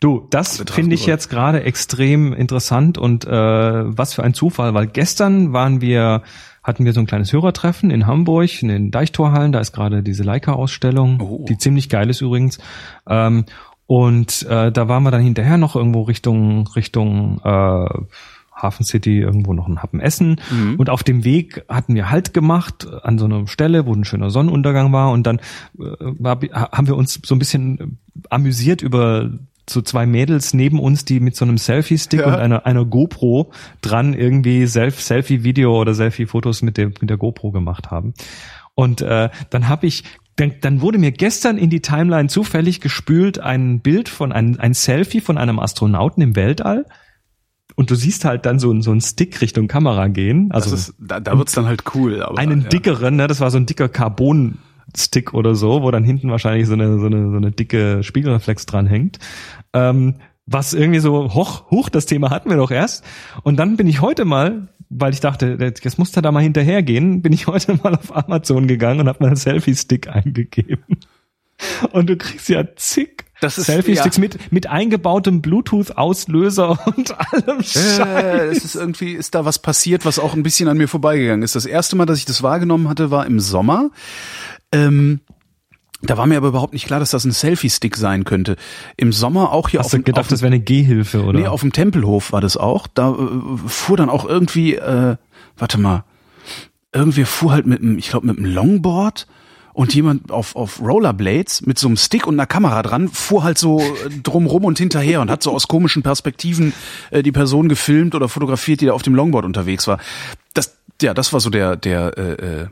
Du, 0.00 0.26
das 0.30 0.64
finde 0.70 0.94
ich 0.94 1.04
jetzt 1.04 1.28
gerade 1.28 1.62
extrem 1.62 2.32
interessant 2.32 2.96
und 2.96 3.26
äh, 3.26 3.30
was 3.30 4.14
für 4.14 4.22
ein 4.24 4.32
Zufall, 4.32 4.72
weil 4.72 4.86
gestern 4.86 5.52
waren 5.52 5.82
wir, 5.82 6.22
hatten 6.62 6.86
wir 6.86 6.94
so 6.94 7.00
ein 7.00 7.06
kleines 7.06 7.32
Hörertreffen 7.34 7.90
in 7.90 8.06
Hamburg, 8.06 8.62
in 8.62 8.68
den 8.68 8.90
Deichtorhallen, 8.90 9.52
da 9.52 9.60
ist 9.60 9.72
gerade 9.72 10.02
diese 10.02 10.22
Leica-Ausstellung, 10.22 11.20
Oh. 11.20 11.44
die 11.46 11.58
ziemlich 11.58 11.90
geil 11.90 12.08
ist 12.08 12.22
übrigens. 12.22 12.58
Ähm, 13.06 13.44
und 13.86 14.46
äh, 14.48 14.72
da 14.72 14.88
waren 14.88 15.02
wir 15.02 15.10
dann 15.10 15.20
hinterher 15.22 15.58
noch 15.58 15.76
irgendwo 15.76 16.02
Richtung 16.02 16.66
Richtung 16.68 17.40
äh, 17.44 17.86
Hafen 18.54 18.84
City, 18.84 19.18
irgendwo 19.20 19.52
noch 19.52 19.68
ein 19.68 19.82
Happen 19.82 20.00
essen. 20.00 20.40
Mhm. 20.50 20.76
Und 20.76 20.90
auf 20.90 21.02
dem 21.02 21.24
Weg 21.24 21.64
hatten 21.68 21.94
wir 21.94 22.10
Halt 22.10 22.32
gemacht 22.32 22.86
an 23.02 23.18
so 23.18 23.24
einer 23.24 23.46
Stelle, 23.48 23.86
wo 23.86 23.94
ein 23.94 24.04
schöner 24.04 24.30
Sonnenuntergang 24.30 24.92
war. 24.92 25.10
Und 25.12 25.26
dann 25.26 25.40
äh, 25.78 26.48
haben 26.52 26.86
wir 26.86 26.96
uns 26.96 27.20
so 27.24 27.34
ein 27.34 27.38
bisschen 27.38 27.98
amüsiert 28.28 28.82
über 28.82 29.30
so 29.70 29.80
zwei 29.82 30.06
Mädels 30.06 30.52
neben 30.54 30.78
uns, 30.78 31.04
die 31.04 31.20
mit 31.20 31.36
so 31.36 31.44
einem 31.44 31.58
Selfie-Stick 31.58 32.20
Ja. 32.20 32.26
und 32.26 32.34
einer, 32.34 32.66
einer 32.66 32.84
GoPro 32.84 33.52
dran 33.80 34.14
irgendwie 34.14 34.66
Self 34.66 35.00
Selfie-Video 35.00 35.80
oder 35.80 35.94
Selfie-Fotos 35.94 36.62
mit 36.62 36.76
der, 36.76 36.86
mit 36.88 37.08
der 37.08 37.16
GoPro 37.16 37.50
gemacht 37.50 37.90
haben. 37.90 38.14
Und 38.74 39.00
äh, 39.02 39.30
dann 39.50 39.68
habe 39.68 39.86
ich, 39.86 40.04
dann, 40.36 40.52
dann 40.60 40.80
wurde 40.80 40.98
mir 40.98 41.12
gestern 41.12 41.58
in 41.58 41.70
die 41.70 41.80
Timeline 41.80 42.28
zufällig 42.28 42.80
gespült 42.80 43.38
ein 43.38 43.80
Bild 43.80 44.08
von 44.08 44.32
einem 44.32 44.56
ein 44.58 44.74
Selfie 44.74 45.20
von 45.20 45.38
einem 45.38 45.58
Astronauten 45.58 46.22
im 46.22 46.36
Weltall. 46.36 46.86
Und 47.76 47.90
du 47.90 47.94
siehst 47.94 48.24
halt 48.24 48.46
dann 48.46 48.58
so, 48.58 48.70
ein- 48.72 48.82
so 48.82 48.90
einen 48.90 49.00
Stick 49.00 49.40
Richtung 49.40 49.68
Kamera 49.68 50.08
gehen. 50.08 50.50
Also 50.50 50.74
ist, 50.74 50.94
da, 50.98 51.20
da 51.20 51.38
wird's 51.38 51.52
dann 51.52 51.66
halt 51.66 51.84
cool. 51.94 52.22
Aber, 52.22 52.36
einen 52.38 52.62
ja. 52.62 52.68
dickeren, 52.68 53.16
ne? 53.16 53.26
Das 53.26 53.40
war 53.40 53.50
so 53.50 53.58
ein 53.58 53.66
dicker 53.66 53.88
Carbon-Stick 54.92 55.34
oder 55.34 55.54
so, 55.54 55.82
wo 55.82 55.90
dann 55.90 56.04
hinten 56.04 56.30
wahrscheinlich 56.30 56.66
so 56.66 56.74
eine, 56.74 56.98
so 56.98 57.06
eine, 57.06 57.30
so 57.30 57.36
eine 57.36 57.50
dicke 57.52 58.02
Spiegelreflex 58.02 58.66
dran 58.66 58.86
hängt. 58.86 59.18
Ähm, 59.72 60.16
was 60.46 60.74
irgendwie 60.74 61.00
so, 61.00 61.32
hoch, 61.32 61.70
hoch, 61.70 61.88
das 61.88 62.06
Thema 62.06 62.30
hatten 62.30 62.50
wir 62.50 62.56
doch 62.56 62.70
erst. 62.72 63.04
Und 63.42 63.56
dann 63.56 63.76
bin 63.76 63.86
ich 63.86 64.00
heute 64.00 64.24
mal, 64.24 64.68
weil 64.88 65.12
ich 65.12 65.20
dachte, 65.20 65.56
jetzt 65.60 65.98
muss 65.98 66.14
er 66.16 66.22
da 66.22 66.32
mal 66.32 66.42
hinterhergehen, 66.42 67.22
bin 67.22 67.32
ich 67.32 67.46
heute 67.46 67.78
mal 67.82 67.94
auf 67.94 68.14
Amazon 68.16 68.66
gegangen 68.66 69.00
und 69.00 69.08
habe 69.08 69.18
mal 69.20 69.28
einen 69.28 69.36
Selfie-Stick 69.36 70.08
eingegeben. 70.08 70.98
Und 71.92 72.08
du 72.08 72.16
kriegst 72.16 72.48
ja 72.48 72.64
zig 72.74 73.26
Das 73.40 73.58
ist- 73.58 73.66
Selfie-Sticks 73.66 74.16
ja. 74.16 74.20
mit, 74.20 74.50
mit 74.50 74.66
eingebautem 74.66 75.40
Bluetooth-Auslöser 75.42 76.84
und 76.96 77.14
allem 77.32 77.62
Scheiß. 77.62 77.98
Äh, 78.00 78.46
es 78.46 78.64
ist 78.64 78.74
irgendwie, 78.74 79.12
ist 79.12 79.34
da 79.36 79.44
was 79.44 79.60
passiert, 79.60 80.04
was 80.04 80.18
auch 80.18 80.34
ein 80.34 80.42
bisschen 80.42 80.68
an 80.68 80.78
mir 80.78 80.88
vorbeigegangen 80.88 81.42
ist. 81.42 81.54
Das 81.54 81.66
erste 81.66 81.94
Mal, 81.96 82.06
dass 82.06 82.18
ich 82.18 82.24
das 82.24 82.42
wahrgenommen 82.42 82.88
hatte, 82.88 83.10
war 83.12 83.26
im 83.26 83.38
Sommer. 83.40 83.90
Ähm, 84.72 85.20
da 86.02 86.16
war 86.16 86.26
mir 86.26 86.38
aber 86.38 86.48
überhaupt 86.48 86.72
nicht 86.72 86.86
klar, 86.86 86.98
dass 86.98 87.10
das 87.10 87.24
ein 87.24 87.32
Selfie-Stick 87.32 87.96
sein 87.96 88.24
könnte. 88.24 88.56
Im 88.96 89.12
Sommer 89.12 89.52
auch 89.52 89.68
hier 89.68 89.80
Hast 89.80 89.86
auf 89.86 89.92
dem, 89.92 90.04
gedacht, 90.04 90.22
auf 90.22 90.28
das 90.28 90.40
wäre 90.40 90.52
eine 90.52 90.60
Gehhilfe, 90.60 91.24
oder? 91.24 91.38
Nee, 91.38 91.46
auf 91.46 91.60
dem 91.60 91.72
Tempelhof 91.72 92.32
war 92.32 92.40
das 92.40 92.56
auch. 92.56 92.86
Da 92.86 93.10
äh, 93.10 93.68
fuhr 93.68 93.96
dann 93.96 94.08
auch 94.08 94.24
irgendwie, 94.24 94.76
äh, 94.76 95.16
warte 95.58 95.78
mal, 95.78 96.04
irgendwie 96.92 97.24
fuhr 97.24 97.52
halt 97.52 97.66
mit 97.66 97.82
einem, 97.82 97.98
ich 97.98 98.08
glaube 98.08 98.26
mit 98.26 98.38
einem 98.38 98.46
Longboard 98.46 99.26
und 99.72 99.94
jemand 99.94 100.32
auf, 100.32 100.56
auf 100.56 100.80
Rollerblades 100.80 101.66
mit 101.66 101.78
so 101.78 101.86
einem 101.86 101.96
Stick 101.96 102.26
und 102.26 102.34
einer 102.34 102.46
Kamera 102.46 102.82
dran 102.82 103.08
fuhr 103.08 103.44
halt 103.44 103.58
so 103.58 103.80
äh, 103.80 104.10
drumrum 104.22 104.64
und 104.64 104.78
hinterher 104.78 105.20
und 105.20 105.30
hat 105.30 105.42
so 105.42 105.52
aus 105.52 105.68
komischen 105.68 106.02
Perspektiven 106.02 106.72
äh, 107.10 107.22
die 107.22 107.32
Person 107.32 107.68
gefilmt 107.68 108.14
oder 108.14 108.28
fotografiert, 108.28 108.80
die 108.80 108.86
da 108.86 108.92
auf 108.94 109.02
dem 109.02 109.14
Longboard 109.14 109.44
unterwegs 109.44 109.86
war. 109.86 109.98
Das, 110.54 110.78
ja, 111.02 111.12
das 111.12 111.32
war 111.34 111.40
so 111.40 111.50
der, 111.50 111.76
der, 111.76 112.16
äh, 112.16 112.32
äh, 112.32 112.66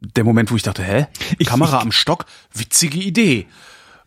der 0.00 0.24
Moment, 0.24 0.50
wo 0.50 0.56
ich 0.56 0.62
dachte, 0.62 0.82
hä? 0.84 1.06
Ich- 1.38 1.46
Kamera 1.48 1.76
ich- 1.78 1.82
am 1.82 1.92
Stock, 1.92 2.26
witzige 2.52 2.98
Idee. 2.98 3.46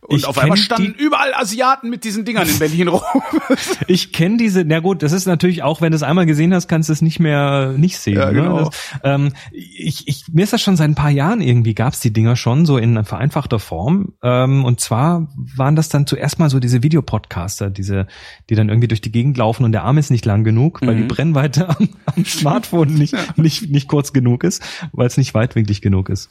Und 0.02 0.18
Ich 0.18 0.26
auf 0.26 0.38
einmal 0.38 0.56
standen 0.56 0.94
überall 0.94 1.34
Asiaten 1.34 1.90
mit 1.90 2.04
diesen 2.04 2.24
Dingern 2.24 2.48
in 2.48 2.58
Berlin 2.58 2.88
rum. 2.88 3.02
Ich 3.86 4.12
kenne 4.12 4.36
diese, 4.36 4.64
na 4.64 4.80
gut, 4.80 5.02
das 5.02 5.12
ist 5.12 5.26
natürlich 5.26 5.62
auch, 5.62 5.80
wenn 5.80 5.92
du 5.92 5.96
es 5.96 6.02
einmal 6.02 6.26
gesehen 6.26 6.54
hast, 6.54 6.68
kannst 6.68 6.88
du 6.88 6.92
es 6.92 7.02
nicht 7.02 7.20
mehr 7.20 7.74
nicht 7.76 7.98
sehen. 7.98 8.16
Ja, 8.16 8.30
genau. 8.30 8.56
ne? 8.56 8.64
das, 8.64 9.00
ähm, 9.04 9.32
ich, 9.52 10.08
ich, 10.08 10.24
mir 10.32 10.44
ist 10.44 10.52
das 10.52 10.62
schon 10.62 10.76
seit 10.76 10.88
ein 10.88 10.94
paar 10.94 11.10
Jahren 11.10 11.40
irgendwie, 11.40 11.74
gab's 11.74 12.00
die 12.00 12.12
Dinger 12.12 12.36
schon 12.36 12.66
so 12.66 12.78
in 12.78 13.04
vereinfachter 13.04 13.58
Form. 13.58 14.14
Ähm, 14.22 14.64
und 14.64 14.80
zwar 14.80 15.28
waren 15.56 15.76
das 15.76 15.88
dann 15.88 16.06
zuerst 16.06 16.38
mal 16.38 16.50
so 16.50 16.60
diese 16.60 16.82
Videopodcaster, 16.82 17.70
diese, 17.70 18.06
die 18.48 18.54
dann 18.54 18.68
irgendwie 18.68 18.88
durch 18.88 19.00
die 19.00 19.12
Gegend 19.12 19.36
laufen 19.36 19.64
und 19.64 19.72
der 19.72 19.84
Arm 19.84 19.98
ist 19.98 20.10
nicht 20.10 20.24
lang 20.24 20.44
genug, 20.44 20.80
weil 20.82 20.96
die 20.96 21.02
Mhm. 21.02 21.08
Brennweite 21.08 21.68
am, 21.78 21.88
am 22.06 22.24
Smartphone 22.24 22.94
nicht, 22.94 23.14
nicht, 23.36 23.70
nicht 23.70 23.88
kurz 23.88 24.12
genug 24.12 24.44
ist, 24.44 24.62
weil 24.92 25.06
es 25.06 25.16
nicht 25.16 25.34
weitwinklig 25.34 25.82
genug 25.82 26.08
ist. 26.08 26.30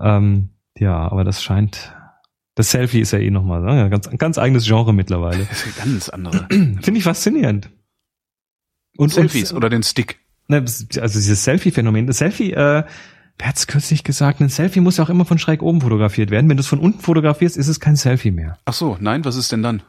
Ähm, 0.00 0.50
ja, 0.78 0.96
aber 0.96 1.24
das 1.24 1.42
scheint. 1.42 1.94
Das 2.60 2.72
Selfie 2.72 3.00
ist 3.00 3.12
ja 3.12 3.18
eh 3.18 3.30
nochmal 3.30 3.62
ne? 3.62 3.88
ganz, 3.88 4.06
ein 4.06 4.18
ganz 4.18 4.36
eigenes 4.36 4.66
Genre 4.66 4.92
mittlerweile. 4.92 5.46
Das 5.46 5.64
ist 5.64 5.80
eine 5.80 5.92
ganz 5.92 6.10
andere. 6.10 6.46
Finde 6.50 6.98
ich 6.98 7.04
faszinierend. 7.04 7.70
Und 8.98 9.14
Selfies 9.14 9.52
und, 9.52 9.56
oder 9.56 9.70
den 9.70 9.82
Stick. 9.82 10.20
Ne, 10.46 10.56
also 10.58 10.84
dieses 11.00 11.42
Selfie-Phänomen. 11.42 12.06
Das 12.06 12.18
Selfie, 12.18 12.52
äh, 12.52 12.84
wer 13.38 13.48
hat's 13.48 13.66
kürzlich 13.66 14.04
gesagt, 14.04 14.42
ein 14.42 14.50
Selfie 14.50 14.80
muss 14.80 14.98
ja 14.98 15.04
auch 15.04 15.08
immer 15.08 15.24
von 15.24 15.38
schräg 15.38 15.62
oben 15.62 15.80
fotografiert 15.80 16.30
werden. 16.30 16.50
Wenn 16.50 16.58
du 16.58 16.60
es 16.60 16.66
von 16.66 16.80
unten 16.80 17.00
fotografierst, 17.00 17.56
ist 17.56 17.68
es 17.68 17.80
kein 17.80 17.96
Selfie 17.96 18.30
mehr. 18.30 18.58
Ach 18.66 18.74
so, 18.74 18.98
nein, 19.00 19.24
was 19.24 19.36
ist 19.36 19.52
denn 19.52 19.62
dann? 19.62 19.82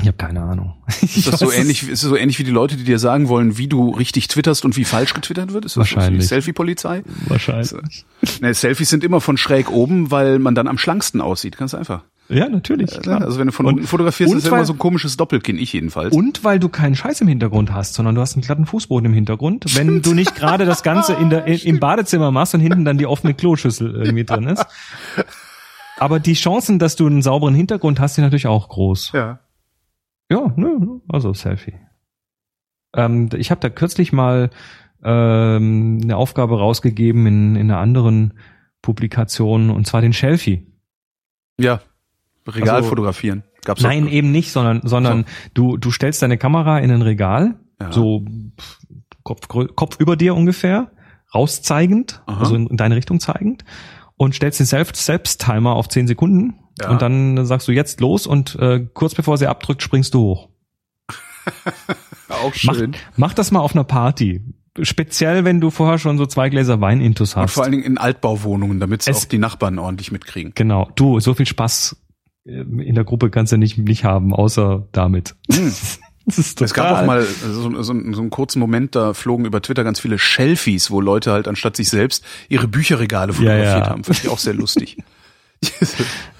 Ich 0.00 0.06
habe 0.06 0.16
keine 0.16 0.42
Ahnung. 0.42 0.74
Ist 1.02 1.26
das 1.26 1.40
so 1.40 1.50
ähnlich, 1.50 1.82
ist 1.88 2.02
das 2.04 2.08
so 2.10 2.16
ähnlich 2.16 2.38
wie 2.38 2.44
die 2.44 2.50
Leute, 2.52 2.76
die 2.76 2.84
dir 2.84 2.98
sagen 3.00 3.28
wollen, 3.28 3.58
wie 3.58 3.66
du 3.66 3.90
richtig 3.90 4.28
twitterst 4.28 4.64
und 4.64 4.76
wie 4.76 4.84
falsch 4.84 5.12
getwittert 5.12 5.52
wird? 5.52 5.64
Ist 5.64 5.76
das 5.76 5.80
Wahrscheinlich. 5.80 6.22
So 6.22 6.28
Selfie-Polizei? 6.28 7.02
Wahrscheinlich. 7.26 8.04
Ne, 8.40 8.54
Selfies 8.54 8.88
sind 8.90 9.02
immer 9.02 9.20
von 9.20 9.36
schräg 9.36 9.70
oben, 9.70 10.10
weil 10.12 10.38
man 10.38 10.54
dann 10.54 10.68
am 10.68 10.78
schlanksten 10.78 11.20
aussieht. 11.20 11.56
Ganz 11.58 11.74
einfach. 11.74 12.04
Ja, 12.28 12.48
natürlich. 12.48 12.90
Klar. 13.00 13.22
Also 13.22 13.38
wenn 13.40 13.46
du 13.48 13.52
von 13.52 13.66
Und- 13.66 13.74
unten 13.74 13.86
fotografierst, 13.86 14.34
ist 14.34 14.44
weil- 14.50 14.58
immer 14.58 14.66
so 14.66 14.74
ein 14.74 14.78
komisches 14.78 15.16
Doppelkinn, 15.16 15.58
ich 15.58 15.72
jedenfalls. 15.72 16.14
Und 16.14 16.44
weil 16.44 16.58
du 16.60 16.68
keinen 16.68 16.94
Scheiß 16.94 17.20
im 17.22 17.28
Hintergrund 17.28 17.72
hast, 17.72 17.94
sondern 17.94 18.14
du 18.14 18.20
hast 18.20 18.34
einen 18.34 18.42
glatten 18.42 18.66
Fußboden 18.66 19.06
im 19.06 19.12
Hintergrund. 19.14 19.64
Wenn 19.76 20.02
du 20.02 20.14
nicht 20.14 20.36
gerade 20.36 20.64
das 20.64 20.82
Ganze 20.84 21.14
in 21.14 21.30
der, 21.30 21.46
in, 21.46 21.58
im 21.64 21.80
Badezimmer 21.80 22.30
machst 22.30 22.54
und 22.54 22.60
hinten 22.60 22.84
dann 22.84 22.98
die 22.98 23.06
offene 23.06 23.34
Kloschüssel 23.34 23.94
irgendwie 23.96 24.24
drin 24.24 24.46
ist. 24.46 24.64
Aber 25.98 26.20
die 26.20 26.34
Chancen, 26.34 26.78
dass 26.78 26.94
du 26.96 27.06
einen 27.06 27.22
sauberen 27.22 27.54
Hintergrund 27.54 27.98
hast, 27.98 28.14
sind 28.14 28.24
natürlich 28.24 28.46
auch 28.46 28.68
groß. 28.68 29.10
ja. 29.14 29.40
Ja, 30.30 30.52
ne, 30.56 31.00
also 31.08 31.32
Selfie. 31.32 31.74
Ähm, 32.94 33.28
ich 33.36 33.50
habe 33.50 33.60
da 33.60 33.68
kürzlich 33.70 34.12
mal 34.12 34.50
ähm, 35.02 36.00
eine 36.02 36.16
Aufgabe 36.16 36.58
rausgegeben 36.58 37.26
in, 37.26 37.56
in 37.56 37.70
einer 37.70 37.80
anderen 37.80 38.34
Publikation, 38.82 39.70
und 39.70 39.86
zwar 39.86 40.00
den 40.00 40.12
Shelfie. 40.12 40.66
Ja. 41.58 41.80
Regal 42.46 42.76
Also- 42.76 42.88
fotografieren. 42.90 43.44
Gab's 43.64 43.82
Nein, 43.82 44.06
auch. 44.06 44.10
eben 44.10 44.30
nicht, 44.30 44.52
sondern, 44.52 44.80
sondern 44.84 45.24
du, 45.52 45.76
du 45.76 45.90
stellst 45.90 46.22
deine 46.22 46.38
Kamera 46.38 46.78
in 46.78 46.90
ein 46.90 47.02
Regal, 47.02 47.58
Ja. 47.80 47.92
so 47.92 48.24
Kopf, 49.24 49.48
Kopf 49.48 49.98
über 50.00 50.16
dir 50.16 50.34
ungefähr, 50.34 50.92
rauszeigend, 51.34 52.22
Aha. 52.26 52.38
also 52.40 52.54
in, 52.54 52.66
in 52.68 52.76
deine 52.76 52.96
Richtung 52.96 53.20
zeigend, 53.20 53.64
und 54.16 54.34
stellst 54.34 54.60
den 54.60 54.66
Selbst- 54.66 55.04
Selbsttimer 55.04 55.74
auf 55.74 55.88
10 55.88 56.06
Sekunden 56.06 56.54
Ja. 56.80 56.90
und 56.90 57.02
dann 57.02 57.44
sagst 57.46 57.68
du 57.68 57.72
jetzt 57.72 58.00
los 58.00 58.26
und 58.26 58.54
äh, 58.56 58.86
kurz 58.94 59.14
bevor 59.14 59.36
sie 59.38 59.46
abdrückt, 59.46 59.82
springst 59.82 60.14
du 60.14 60.20
hoch. 60.20 60.48
Auch 62.28 62.52
Mach, 62.64 62.74
schön. 62.74 62.96
mach 63.16 63.32
das 63.32 63.50
mal 63.50 63.60
auf 63.60 63.74
einer 63.74 63.84
Party. 63.84 64.42
Speziell, 64.82 65.44
wenn 65.44 65.60
du 65.60 65.70
vorher 65.70 65.98
schon 65.98 66.18
so 66.18 66.26
zwei 66.26 66.50
Gläser 66.50 66.80
Wein 66.80 67.00
intus 67.00 67.34
Und 67.34 67.42
hast. 67.42 67.54
vor 67.54 67.62
allen 67.64 67.72
Dingen 67.72 67.84
in 67.84 67.98
Altbauwohnungen, 67.98 68.78
damit 68.80 69.06
Es- 69.08 69.16
auch 69.16 69.24
die 69.24 69.38
Nachbarn 69.38 69.78
ordentlich 69.78 70.12
mitkriegen. 70.12 70.52
Genau. 70.54 70.90
Du, 70.94 71.20
so 71.20 71.34
viel 71.34 71.46
Spaß 71.46 71.96
äh, 72.44 72.50
in 72.60 72.94
der 72.94 73.04
Gruppe 73.04 73.30
kannst 73.30 73.52
du 73.52 73.56
nicht, 73.56 73.78
nicht 73.78 74.04
haben, 74.04 74.34
außer 74.34 74.86
damit. 74.92 75.34
Hm. 75.52 75.72
Das 76.26 76.36
ist 76.36 76.60
Es 76.60 76.74
gab 76.74 76.94
auch 77.00 77.06
mal 77.06 77.22
so, 77.22 77.62
so, 77.72 77.82
so 77.82 77.92
einen 78.20 78.28
kurzen 78.28 78.58
Moment, 78.58 78.94
da 78.94 79.14
flogen 79.14 79.46
über 79.46 79.62
Twitter 79.62 79.82
ganz 79.82 79.98
viele 79.98 80.18
Shelfies, 80.18 80.90
wo 80.90 81.00
Leute 81.00 81.32
halt 81.32 81.48
anstatt 81.48 81.74
sich 81.74 81.88
selbst 81.88 82.22
ihre 82.50 82.68
Bücherregale 82.68 83.32
fotografiert 83.32 83.86
ja. 83.86 83.88
haben. 83.88 84.04
Fand 84.04 84.18
ich 84.22 84.28
auch 84.28 84.38
sehr 84.38 84.52
lustig. 84.52 84.98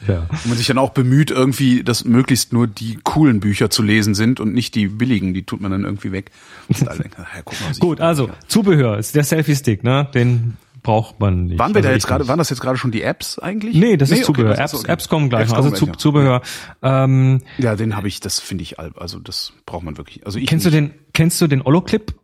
Ja. 0.06 0.26
Wo 0.30 0.48
man 0.48 0.56
sich 0.56 0.66
dann 0.66 0.78
auch 0.78 0.90
bemüht, 0.90 1.30
irgendwie, 1.30 1.84
dass 1.84 2.06
möglichst 2.06 2.54
nur 2.54 2.66
die 2.66 2.98
coolen 3.04 3.40
Bücher 3.40 3.68
zu 3.68 3.82
lesen 3.82 4.14
sind 4.14 4.40
und 4.40 4.54
nicht 4.54 4.74
die 4.74 4.88
billigen, 4.88 5.34
die 5.34 5.42
tut 5.42 5.60
man 5.60 5.70
dann 5.70 5.84
irgendwie 5.84 6.12
weg. 6.12 6.30
Und 6.68 6.80
denken, 6.80 7.10
ja, 7.18 7.24
mal, 7.44 7.74
Gut, 7.78 8.00
also 8.00 8.30
Zubehör 8.46 8.96
ist 8.96 9.14
der 9.14 9.24
Selfie-Stick, 9.24 9.84
ne? 9.84 10.08
Den 10.14 10.56
braucht 10.82 11.20
man 11.20 11.46
nicht. 11.46 11.58
Waren 11.58 11.74
wir 11.74 11.82
da 11.82 11.88
Also 11.88 11.94
jetzt 11.96 12.04
ich 12.04 12.08
gerade, 12.08 12.26
waren 12.28 12.38
das 12.38 12.48
jetzt 12.48 12.60
gerade 12.60 12.78
schon 12.78 12.90
die 12.90 13.02
Apps 13.02 13.38
eigentlich? 13.38 13.76
Nee, 13.76 13.98
das 13.98 14.10
ist 14.10 14.20
okay, 14.20 14.24
Zubehör. 14.24 14.52
ist 14.52 14.58
Apps, 14.60 14.74
okay. 14.74 14.92
Apps 14.92 15.08
kommen 15.08 15.28
gleich. 15.28 15.42
Apps 15.42 15.50
noch. 15.50 15.56
also 15.58 15.68
kommen 15.70 15.76
Zu, 15.76 15.84
gleich 15.84 15.92
noch. 15.92 16.00
Zubehör. 16.00 16.42
Ähm, 16.82 17.42
Ja, 17.58 17.76
den 17.76 17.94
habe 17.96 18.08
ich, 18.08 18.20
das 18.20 18.40
finde 18.40 18.62
ich, 18.62 18.78
also 18.78 19.18
das 19.18 19.52
braucht 19.66 19.82
man 19.82 19.98
wirklich. 19.98 20.24
Also 20.24 20.38
ich 20.38 20.46
kennst 20.46 20.64
du 20.64 20.70
den, 20.70 20.94
kennst 21.12 21.40
du 21.42 21.46
den 21.46 21.60
Ollo-Clip? 21.60 22.14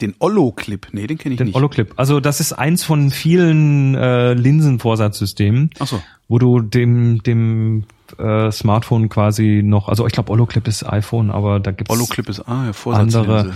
Den 0.00 0.14
Ollo-Clip? 0.18 0.86
Nee, 0.92 1.06
den 1.06 1.18
kenne 1.18 1.34
ich 1.34 1.38
Den 1.38 1.46
nicht. 1.48 1.56
Ollo-Clip. 1.56 1.92
Also 1.96 2.20
das 2.20 2.40
ist 2.40 2.52
eins 2.52 2.84
von 2.84 3.10
vielen 3.10 3.94
äh, 3.94 4.34
Linsenvorsatzsystemen, 4.34 5.70
Ach 5.78 5.86
so. 5.86 6.02
wo 6.28 6.38
du 6.38 6.60
dem, 6.60 7.22
dem 7.22 7.84
äh, 8.18 8.50
Smartphone 8.50 9.08
quasi 9.08 9.62
noch, 9.64 9.88
also 9.88 10.06
ich 10.06 10.12
glaube 10.12 10.30
Ollo-Clip 10.32 10.66
ist 10.68 10.84
iPhone, 10.90 11.30
aber 11.30 11.60
da 11.60 11.70
gibt's 11.70 11.92
Ollo-Clip 11.94 12.28
ist, 12.28 12.40
ah, 12.48 12.66
ja, 12.66 12.72
Vorsatzlinse. 12.72 13.18
andere. 13.20 13.54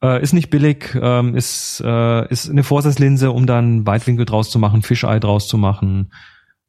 Äh, 0.00 0.22
ist 0.22 0.32
nicht 0.32 0.50
billig, 0.50 0.96
ähm, 1.00 1.34
ist, 1.34 1.82
äh, 1.84 2.28
ist 2.28 2.48
eine 2.48 2.62
Vorsatzlinse, 2.62 3.32
um 3.32 3.46
dann 3.46 3.84
Weitwinkel 3.86 4.26
draus 4.26 4.48
zu 4.50 4.58
machen, 4.60 4.82
Fischei 4.82 5.18
draus 5.18 5.48
zu 5.48 5.58
machen. 5.58 6.12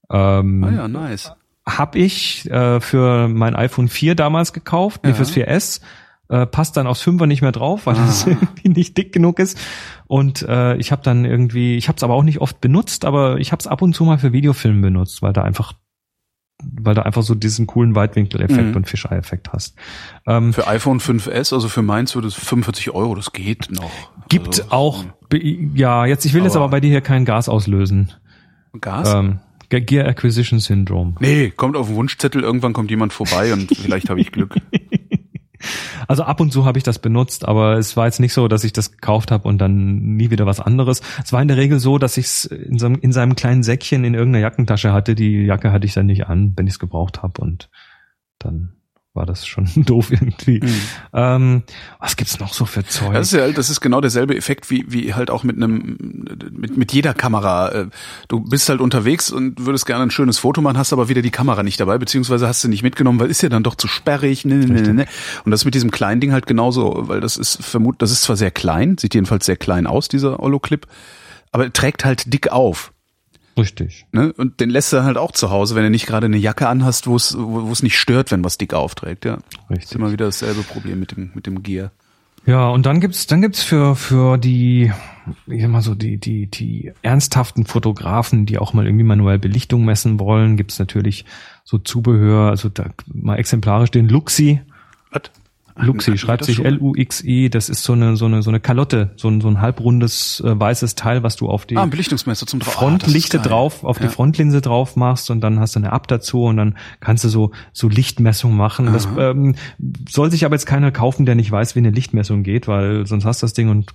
Ähm, 0.09 0.63
Ah 0.63 0.72
ja, 0.72 0.88
nice. 0.88 1.34
Hab 1.65 1.95
ich 1.95 2.49
äh, 2.49 2.80
für 2.82 3.28
mein 3.28 3.55
iPhone 3.55 3.88
4 3.89 4.15
damals 4.15 4.53
gekauft, 4.53 5.01
nee, 5.03 5.09
Ja. 5.11 5.15
fürs 5.15 5.32
4S. 5.32 5.82
Äh, 6.30 6.45
passt 6.45 6.77
dann 6.77 6.86
aus 6.88 7.01
5er 7.01 7.25
nicht 7.25 7.41
mehr 7.41 7.51
drauf, 7.51 7.86
weil 7.88 7.95
Ah. 7.95 8.05
das 8.05 8.25
irgendwie 8.27 8.69
nicht 8.69 8.97
dick 8.97 9.11
genug 9.11 9.39
ist. 9.39 9.57
Und 10.07 10.43
äh, 10.43 10.75
ich 10.77 10.91
habe 10.91 11.01
dann 11.03 11.25
irgendwie, 11.25 11.75
ich 11.75 11.88
habe 11.88 11.97
es 11.97 12.03
aber 12.03 12.13
auch 12.13 12.23
nicht 12.23 12.39
oft 12.39 12.61
benutzt, 12.61 13.03
aber 13.05 13.38
ich 13.39 13.51
habe 13.51 13.59
es 13.59 13.67
ab 13.67 13.82
und 13.82 13.93
zu 13.95 14.03
mal 14.05 14.19
für 14.19 14.32
Videofilme 14.32 14.80
benutzt, 14.82 15.21
weil 15.21 15.34
da 15.34 15.41
einfach 15.43 15.73
weil 16.61 16.93
du 16.93 17.05
einfach 17.05 17.21
so 17.23 17.36
diesen 17.36 17.67
coolen 17.67 17.95
Weitwinkeleffekt 17.95 18.71
Mhm. 18.71 18.75
und 18.75 18.86
Fischei-Effekt 18.89 19.53
hast. 19.53 19.77
Ähm, 20.27 20.51
Für 20.51 20.67
iPhone 20.67 20.99
5S, 20.99 21.53
also 21.53 21.69
für 21.69 21.82
meins 21.82 22.15
würde 22.15 22.27
es 22.27 22.34
45 22.36 22.91
Euro, 22.93 23.15
das 23.15 23.32
geht 23.32 23.69
noch. 23.71 23.89
gibt 24.27 24.59
also, 24.59 24.65
auch, 24.71 25.05
be- 25.30 25.41
ja, 25.41 26.05
jetzt, 26.05 26.25
ich 26.25 26.34
will 26.34 26.43
jetzt 26.43 26.57
Aber- 26.57 26.65
aber 26.65 26.71
bei 26.71 26.80
dir 26.82 26.89
hier 26.89 26.99
kein 26.99 27.23
Gas 27.23 27.47
auslösen. 27.47 28.11
Gas? 28.82 29.13
Ähm, 29.13 29.39
Ge- 29.69 29.80
Gear 29.80 30.05
Acquisition 30.09 30.59
Syndrome. 30.59 31.15
nee, 31.21 31.49
kommt 31.49 31.77
auf 31.77 31.88
den 31.88 31.95
Wunschzettel, 31.95 32.41
irgendwann 32.43 32.73
kommt 32.73 32.89
jemand 32.91 33.13
vorbei 33.13 33.53
und 33.53 33.69
vielleicht 33.77 34.09
habe 34.09 34.19
ich 34.19 34.34
Glück. 34.34 34.55
Also 36.08 36.24
ab 36.24 36.39
und 36.39 36.52
zu 36.52 36.66
habe 36.66 36.78
ich 36.78 36.84
das 36.84 37.00
benutzt, 37.00 37.47
aber 37.47 37.78
es 37.78 37.97
war 37.97 38.06
jetzt 38.06 38.20
nicht 38.20 38.34
so, 38.34 38.47
dass 38.47 38.64
ich 38.64 38.74
das 38.74 38.91
gekauft 38.91 39.32
habe 39.32 39.47
und 39.47 39.58
dann 39.60 40.16
nie 40.16 40.32
wieder 40.32 40.45
was 40.45 40.60
anderes. 40.60 41.02
Es 41.24 41.34
war 41.34 41.41
in 41.41 41.47
der 41.47 41.58
Regel 41.58 41.80
so, 41.80 41.97
dass 41.97 42.18
ich 42.18 42.26
es 42.26 42.45
in, 42.45 42.80
so, 42.80 42.88
in 42.88 43.12
seinem 43.12 43.36
kleinen 43.36 43.64
Säckchen 43.64 44.04
in 44.04 44.14
irgendeiner 44.14 44.43
Jackentasche 44.43 44.93
hatte. 44.93 45.16
Die 45.16 45.45
Jacke 45.45 45.72
hatte 45.72 45.86
ich 45.86 45.93
dann 45.93 46.08
nicht 46.08 46.28
an, 46.28 46.54
wenn 46.56 46.68
ich 46.68 46.74
es 46.74 46.80
gebraucht 46.80 47.22
habe 47.22 47.41
und 47.41 47.70
dann 48.39 48.78
war 49.20 49.28
das 49.28 49.45
schon 49.45 49.70
doof 49.76 50.11
irgendwie. 50.11 50.61
Ähm, 51.13 51.63
was 51.99 52.15
gibt's 52.15 52.39
noch 52.39 52.53
so 52.53 52.65
für 52.65 52.84
Zeug? 52.86 53.13
Das 53.13 53.28
ist 53.28 53.34
ja, 53.34 53.51
das 53.51 53.70
ist 53.70 53.82
genau 53.82 54.01
derselbe 54.01 54.36
Effekt 54.36 54.72
wie, 54.72 54.86
wie 54.88 55.13
halt 55.13 55.30
auch 55.30 55.43
mit 55.43 55.57
einem, 55.57 55.97
mit, 56.51 56.76
mit 56.76 56.91
jeder 56.91 57.13
Kamera. 57.13 57.70
Äh, 57.70 57.86
Du 58.28 58.39
bist 58.39 58.70
halt 58.70 58.80
unterwegs 58.80 59.32
und 59.32 59.65
würdest 59.65 59.86
gerne 59.86 60.03
ein 60.03 60.11
schönes 60.11 60.38
Foto 60.38 60.61
machen, 60.61 60.78
hast 60.78 60.93
aber 60.93 61.09
wieder 61.09 61.22
die 61.22 61.32
Kamera 61.32 61.63
nicht 61.63 61.80
dabei, 61.80 61.97
beziehungsweise 61.97 62.47
hast 62.47 62.63
du 62.63 62.67
nicht 62.67 62.84
mitgenommen, 62.84 63.20
weil 63.20 63.30
ist 63.30 63.41
ja 63.41 63.49
dann 63.49 63.63
doch 63.63 63.76
zu 63.76 63.88
sperrig. 63.88 64.45
Ne, 64.45 64.55
ne, 64.55 64.82
ne, 64.82 64.93
ne. 64.93 65.05
Und 65.43 65.51
das 65.51 65.65
mit 65.65 65.74
diesem 65.74 65.91
kleinen 65.91 66.22
Ding 66.22 66.32
halt 66.32 66.47
genauso, 66.47 67.07
weil 67.07 67.20
das 67.20 67.38
ist 67.38 67.63
vermut, 67.63 68.01
das 68.01 68.11
ist 68.11 68.22
zwar 68.22 68.38
sehr 68.38 68.51
klein, 68.51 68.97
sieht 68.97 69.15
jedenfalls 69.15 69.45
sehr 69.45 69.57
klein 69.57 69.88
aus, 69.88 70.07
dieser 70.07 70.39
Ollo-Clip, 70.41 70.88
aber 71.51 71.65
er 71.65 71.74
trägt 71.74 72.05
halt 72.05 72.32
dick 72.34 72.51
auf. 72.51 72.93
Richtig. 73.60 74.05
Ne? 74.12 74.34
Und 74.34 74.60
den 74.60 74.70
lässt 74.70 74.93
du 74.93 75.03
halt 75.03 75.18
auch 75.18 75.32
zu 75.32 75.49
Hause, 75.49 75.76
wenn 75.76 75.84
du 75.84 75.89
nicht 75.89 76.05
gerade 76.05 76.26
eine 76.26 76.38
Jacke 76.38 76.68
anhast, 76.68 77.07
wo 77.07 77.16
es, 77.16 77.36
wo 77.38 77.72
es 77.72 77.84
nicht 77.84 77.97
stört, 77.97 78.32
wenn 78.32 78.43
was 78.43 78.57
dick 78.57 78.74
aufträgt, 78.74 79.26
ja. 79.26 79.36
ist 79.36 79.70
Richtig. 79.70 79.95
immer 79.97 80.12
wieder 80.12 80.26
dasselbe 80.26 80.64
Problem 80.64 80.99
mit 80.99 81.12
dem, 81.12 81.32
mit 81.34 81.45
dem 81.45 81.64
Gear. 81.64 81.91
Ja, 82.45 82.70
und 82.70 82.86
dann 82.86 82.99
gibt's 82.99 83.28
dann 83.28 83.41
gibt's 83.41 83.64
für 83.64 83.95
für 83.95 84.38
die 84.38 84.91
ich 85.47 85.62
sag 85.62 85.70
mal 85.70 85.82
so 85.82 85.93
die 85.93 86.18
die 86.18 86.47
die 86.47 86.91
ernsthaften 87.01 87.66
Fotografen, 87.66 88.45
die 88.45 88.57
auch 88.57 88.74
mal 88.74 88.86
irgendwie 88.86 89.03
manuell 89.03 89.38
Belichtung 89.38 89.86
messen 89.86 90.20
wollen, 90.20 90.57
gibt's 90.57 90.80
natürlich 90.80 91.26
so 91.64 91.78
Zubehör, 91.78 92.49
also 92.49 92.70
da 92.70 92.86
mal 93.14 93.36
exemplarisch 93.36 93.91
den 93.91 94.10
Luxi. 94.10 94.62
Was? 95.12 95.24
Luxi 95.82 96.17
schreibt 96.17 96.45
sich? 96.45 96.63
L-U-X-I, 96.63 97.49
das 97.49 97.69
ist 97.69 97.84
so 97.84 97.93
eine 97.93 98.15
so 98.15 98.25
eine 98.25 98.41
so 98.41 98.49
eine 98.51 98.59
Kalotte, 98.59 99.11
so 99.15 99.27
ein 99.30 99.41
so 99.41 99.47
ein 99.47 99.61
halbrundes 99.61 100.41
äh, 100.45 100.59
weißes 100.59 100.95
Teil, 100.95 101.23
was 101.23 101.36
du 101.36 101.47
auf 101.49 101.65
die 101.65 101.77
Ah, 101.77 101.86
drauf. 102.59 102.73
Frontlichte 102.73 103.39
ah, 103.39 103.43
drauf, 103.43 103.84
auf 103.84 103.97
die 103.97 104.05
Ja. 104.05 104.09
Frontlinse 104.09 104.61
drauf 104.61 104.95
machst 104.95 105.30
und 105.32 105.41
dann 105.41 105.59
hast 105.59 105.75
du 105.75 105.80
eine 105.80 105.91
App 105.91 106.07
dazu 106.07 106.43
und 106.43 106.57
dann 106.57 106.77
kannst 106.99 107.23
du 107.23 107.30
so, 107.30 107.51
so 107.73 107.88
Lichtmessung 107.89 108.56
machen. 108.56 108.91
Das 108.93 109.07
ähm, 109.18 109.56
soll 110.10 110.31
sich 110.31 110.45
aber 110.45 110.56
jetzt 110.56 110.65
keiner 110.65 110.91
kaufen, 110.91 111.26
der 111.26 111.35
nicht 111.35 111.51
weiß, 111.51 111.76
wie 111.76 111.80
eine 111.80 111.91
Lichtmessung 111.91 112.43
geht, 112.43 112.68
weil 112.68 113.06
sonst 113.06 113.26
hast 113.26 113.41
du 113.41 113.45
das 113.45 113.53
Ding 113.53 113.69
und 113.69 113.93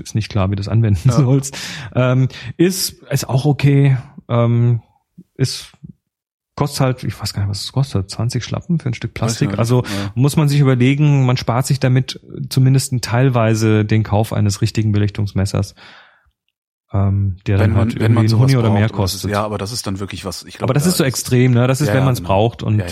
ist 0.00 0.14
nicht 0.14 0.28
klar, 0.30 0.46
wie 0.50 0.56
du 0.56 0.60
das 0.60 0.68
anwenden 0.68 1.10
sollst. 1.10 1.56
Ähm, 1.94 2.28
ist, 2.56 3.02
ist 3.10 3.28
auch 3.28 3.44
okay, 3.44 3.96
ähm, 4.28 4.82
ist 5.36 5.72
kostet 6.58 6.80
halt, 6.80 7.04
ich 7.04 7.18
weiß 7.18 7.32
gar 7.32 7.42
nicht, 7.42 7.50
was 7.50 7.62
es 7.62 7.72
kostet, 7.72 8.10
20 8.10 8.44
Schlappen 8.44 8.78
für 8.78 8.90
ein 8.90 8.94
Stück 8.94 9.14
Plastik. 9.14 9.48
nicht, 9.50 9.58
Also 9.58 9.82
ja. 9.84 10.12
muss 10.14 10.36
man 10.36 10.48
sich 10.48 10.60
überlegen, 10.60 11.24
man 11.24 11.36
spart 11.36 11.66
sich 11.66 11.80
damit 11.80 12.20
zumindest 12.50 12.92
teilweise 13.00 13.84
den 13.84 14.02
Kauf 14.02 14.32
eines 14.32 14.60
richtigen 14.60 14.92
Belichtungsmessers, 14.92 15.74
ähm, 16.92 17.36
der 17.46 17.58
wenn 17.58 17.70
dann 17.70 17.70
man, 17.70 17.88
halt 17.88 18.00
wenn 18.00 18.14
man 18.14 18.24
ein 18.24 18.28
sowas 18.28 18.44
Huni 18.50 18.56
oder 18.56 18.70
mehr 18.70 18.82
das 18.82 18.90
ist- 18.90 18.96
kostet. 18.96 19.30
Ja, 19.30 19.44
aber 19.44 19.58
das 19.58 19.72
ist 19.72 19.86
dann 19.86 20.00
wirklich 20.00 20.24
was. 20.24 20.44
Ich 20.44 20.58
glaube, 20.58 20.64
aber 20.70 20.74
das 20.74 20.84
da 20.84 20.90
ist 20.90 20.96
so 20.96 21.04
extrem, 21.04 21.52
ne? 21.52 21.66
Das 21.66 21.80
ist, 21.80 21.88
Ja, 21.88 21.94
wenn 21.94 22.04
man 22.04 22.12
es 22.14 22.18
genau. 22.18 22.28
braucht 22.28 22.62
und 22.62 22.82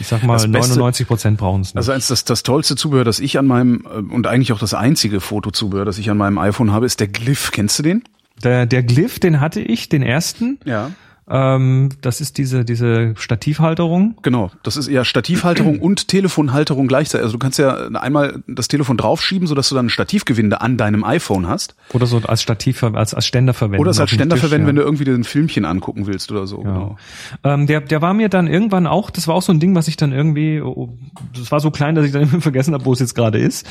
ich 0.00 0.06
sag 0.06 0.22
mal, 0.22 0.34
Das 0.34 0.50
Beste- 0.50 0.70
99 0.78 1.06
Prozent 1.06 1.38
brauchen 1.38 1.60
es 1.60 1.68
nicht. 1.68 1.76
Also 1.76 1.92
eins, 1.92 2.08
das, 2.08 2.24
das 2.24 2.42
tollste 2.42 2.76
Zubehör, 2.76 3.04
das 3.04 3.20
ich 3.20 3.38
an 3.38 3.46
meinem, 3.46 3.84
äh, 3.86 3.98
und 3.98 4.26
eigentlich 4.26 4.52
auch 4.52 4.58
das 4.58 4.74
einzige 4.74 5.20
Fotozubehör, 5.20 5.84
das 5.84 5.98
ich 5.98 6.10
an 6.10 6.16
meinem 6.16 6.38
iPhone 6.38 6.72
habe, 6.72 6.86
ist 6.86 6.98
der 7.00 7.08
Glyph. 7.08 7.50
Kennst 7.52 7.78
du 7.78 7.82
den? 7.82 8.02
der, 8.42 8.66
der 8.66 8.82
Glyph, 8.82 9.20
den 9.20 9.40
hatte 9.40 9.60
ich, 9.60 9.88
den 9.88 10.02
ersten. 10.02 10.58
Ja. 10.64 10.90
Ähm, 11.30 11.90
das 12.00 12.20
ist 12.20 12.36
diese, 12.36 12.64
diese 12.64 13.14
Stativhalterung. 13.16 14.16
Genau, 14.22 14.50
das 14.64 14.76
ist 14.76 14.88
eher 14.88 15.04
Stativhalterung 15.04 15.78
und 15.78 16.08
Telefonhalterung 16.08 16.88
gleichzeitig. 16.88 17.24
Also 17.24 17.34
du 17.34 17.38
kannst 17.38 17.58
ja 17.58 17.88
einmal 17.94 18.42
das 18.48 18.68
Telefon 18.68 18.96
draufschieben, 18.96 19.46
sodass 19.46 19.68
du 19.68 19.76
dann 19.76 19.86
ein 19.86 19.90
Stativgewinde 19.90 20.60
an 20.60 20.76
deinem 20.76 21.04
iPhone 21.04 21.46
hast. 21.46 21.76
Oder 21.92 22.06
so 22.06 22.18
als 22.18 22.42
Stativ, 22.42 22.82
als, 22.82 23.14
als 23.14 23.26
Ständer 23.26 23.54
verwenden. 23.54 23.80
Oder 23.80 23.92
es 23.92 24.00
als 24.00 24.10
Ständer 24.10 24.34
Tisch, 24.34 24.40
verwenden, 24.40 24.66
ja. 24.66 24.68
wenn 24.68 24.76
du 24.76 24.82
irgendwie 24.82 25.08
ein 25.10 25.24
Filmchen 25.24 25.64
angucken 25.64 26.06
willst 26.06 26.32
oder 26.32 26.46
so. 26.46 26.58
Genau. 26.58 26.96
Ähm, 27.44 27.66
der, 27.66 27.80
der 27.80 28.02
war 28.02 28.14
mir 28.14 28.28
dann 28.28 28.48
irgendwann 28.48 28.88
auch, 28.88 29.10
das 29.10 29.28
war 29.28 29.36
auch 29.36 29.42
so 29.42 29.52
ein 29.52 29.60
Ding, 29.60 29.76
was 29.76 29.86
ich 29.86 29.96
dann 29.96 30.12
irgendwie, 30.12 30.60
oh, 30.60 30.98
das 31.36 31.52
war 31.52 31.60
so 31.60 31.70
klein, 31.70 31.94
dass 31.94 32.04
ich 32.04 32.12
dann 32.12 32.22
immer 32.30 32.40
vergessen 32.40 32.74
habe, 32.74 32.84
wo 32.84 32.92
es 32.92 32.98
jetzt 32.98 33.14
gerade 33.14 33.38
ist. 33.38 33.66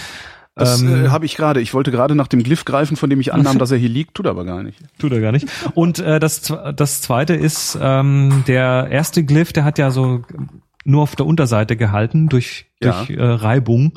Das 0.55 0.81
Ähm, 0.81 1.05
äh, 1.05 1.09
habe 1.09 1.25
ich 1.25 1.35
gerade. 1.37 1.61
Ich 1.61 1.73
wollte 1.73 1.91
gerade 1.91 2.13
nach 2.15 2.27
dem 2.27 2.43
Glyph 2.43 2.65
greifen, 2.65 2.97
von 2.97 3.09
dem 3.09 3.21
ich 3.21 3.33
annahm, 3.33 3.57
dass 3.57 3.71
er 3.71 3.77
hier 3.77 3.89
liegt, 3.89 4.15
tut 4.15 4.27
aber 4.27 4.43
gar 4.43 4.63
nicht. 4.63 4.79
Tut 4.99 5.11
er 5.13 5.21
gar 5.21 5.31
nicht. 5.31 5.47
Und 5.75 5.99
äh, 5.99 6.19
das, 6.19 6.53
das 6.75 7.01
zweite 7.01 7.33
ist, 7.33 7.77
ähm, 7.81 8.43
der 8.47 8.87
erste 8.91 9.23
Glyph, 9.23 9.53
der 9.53 9.63
hat 9.63 9.77
ja 9.77 9.91
so 9.91 10.21
nur 10.83 11.03
auf 11.03 11.15
der 11.15 11.25
Unterseite 11.25 11.77
gehalten 11.77 12.27
durch, 12.27 12.65
Ja. 12.81 13.03
durch 13.05 13.17
äh, 13.17 13.23
Reibung. 13.23 13.93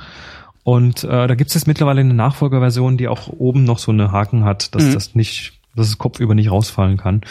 Und 0.63 1.05
äh, 1.05 1.27
da 1.27 1.35
gibt 1.35 1.49
es 1.49 1.55
jetzt 1.55 1.67
mittlerweile 1.67 2.01
eine 2.01 2.15
Nachfolgerversion, 2.15 2.97
die 2.97 3.09
auch 3.09 3.29
oben 3.29 3.65
noch 3.65 3.79
so 3.79 3.91
eine 3.93 4.13
Haken 4.13 4.45
hat, 4.45 4.75
dass 4.75 4.85
Mhm. 4.85 4.93
das 4.95 5.15
nicht, 5.15 5.61
dass 5.75 5.89
es 5.89 5.99
kopfüber 5.99 6.35
nicht 6.35 6.51
rausfallen 6.51 6.97
kann. 6.99 7.23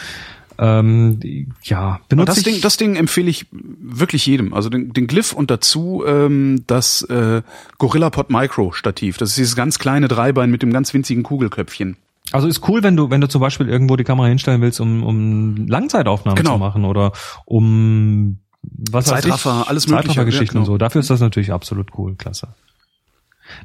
Ähm, 0.58 1.20
ja, 1.62 1.96
Und 1.96 2.08
benutze 2.08 2.26
das 2.26 2.38
ich. 2.38 2.44
Ding, 2.44 2.60
das 2.60 2.76
Ding 2.76 2.96
empfehle 2.96 3.28
ich 3.28 3.46
wirklich 3.50 4.26
jedem. 4.26 4.54
Also 4.54 4.68
den, 4.68 4.92
den 4.92 5.06
Glyph 5.06 5.32
und 5.32 5.50
dazu 5.50 6.04
ähm, 6.06 6.64
das 6.66 7.02
äh, 7.02 7.42
Gorilla 7.78 8.10
Pod 8.10 8.30
Micro 8.30 8.72
Stativ. 8.72 9.18
Das 9.18 9.30
ist 9.30 9.38
dieses 9.38 9.56
ganz 9.56 9.78
kleine 9.78 10.08
Dreibein 10.08 10.50
mit 10.50 10.62
dem 10.62 10.72
ganz 10.72 10.94
winzigen 10.94 11.22
Kugelköpfchen. 11.22 11.96
Also 12.32 12.48
ist 12.48 12.66
cool, 12.68 12.82
wenn 12.82 12.96
du, 12.96 13.10
wenn 13.10 13.20
du 13.20 13.28
zum 13.28 13.40
Beispiel 13.40 13.68
irgendwo 13.68 13.96
die 13.96 14.04
Kamera 14.04 14.28
hinstellen 14.28 14.60
willst, 14.60 14.80
um, 14.80 15.02
um 15.04 15.66
Langzeitaufnahmen 15.66 16.36
Genau. 16.36 16.54
zu 16.54 16.58
machen 16.58 16.84
oder 16.84 17.12
um 17.44 18.38
was 18.62 19.10
weiß 19.10 19.22
Zeitraffer, 19.22 19.60
ich, 19.62 19.68
alles 19.68 19.86
mögliche, 19.86 20.08
Zeitraffergeschichten 20.08 20.56
ja, 20.56 20.60
und 20.60 20.64
genau. 20.66 20.74
so. 20.74 20.78
Dafür 20.78 21.00
ist 21.00 21.10
das 21.10 21.20
natürlich 21.20 21.52
absolut 21.52 21.88
cool, 21.98 22.14
klasse. 22.14 22.48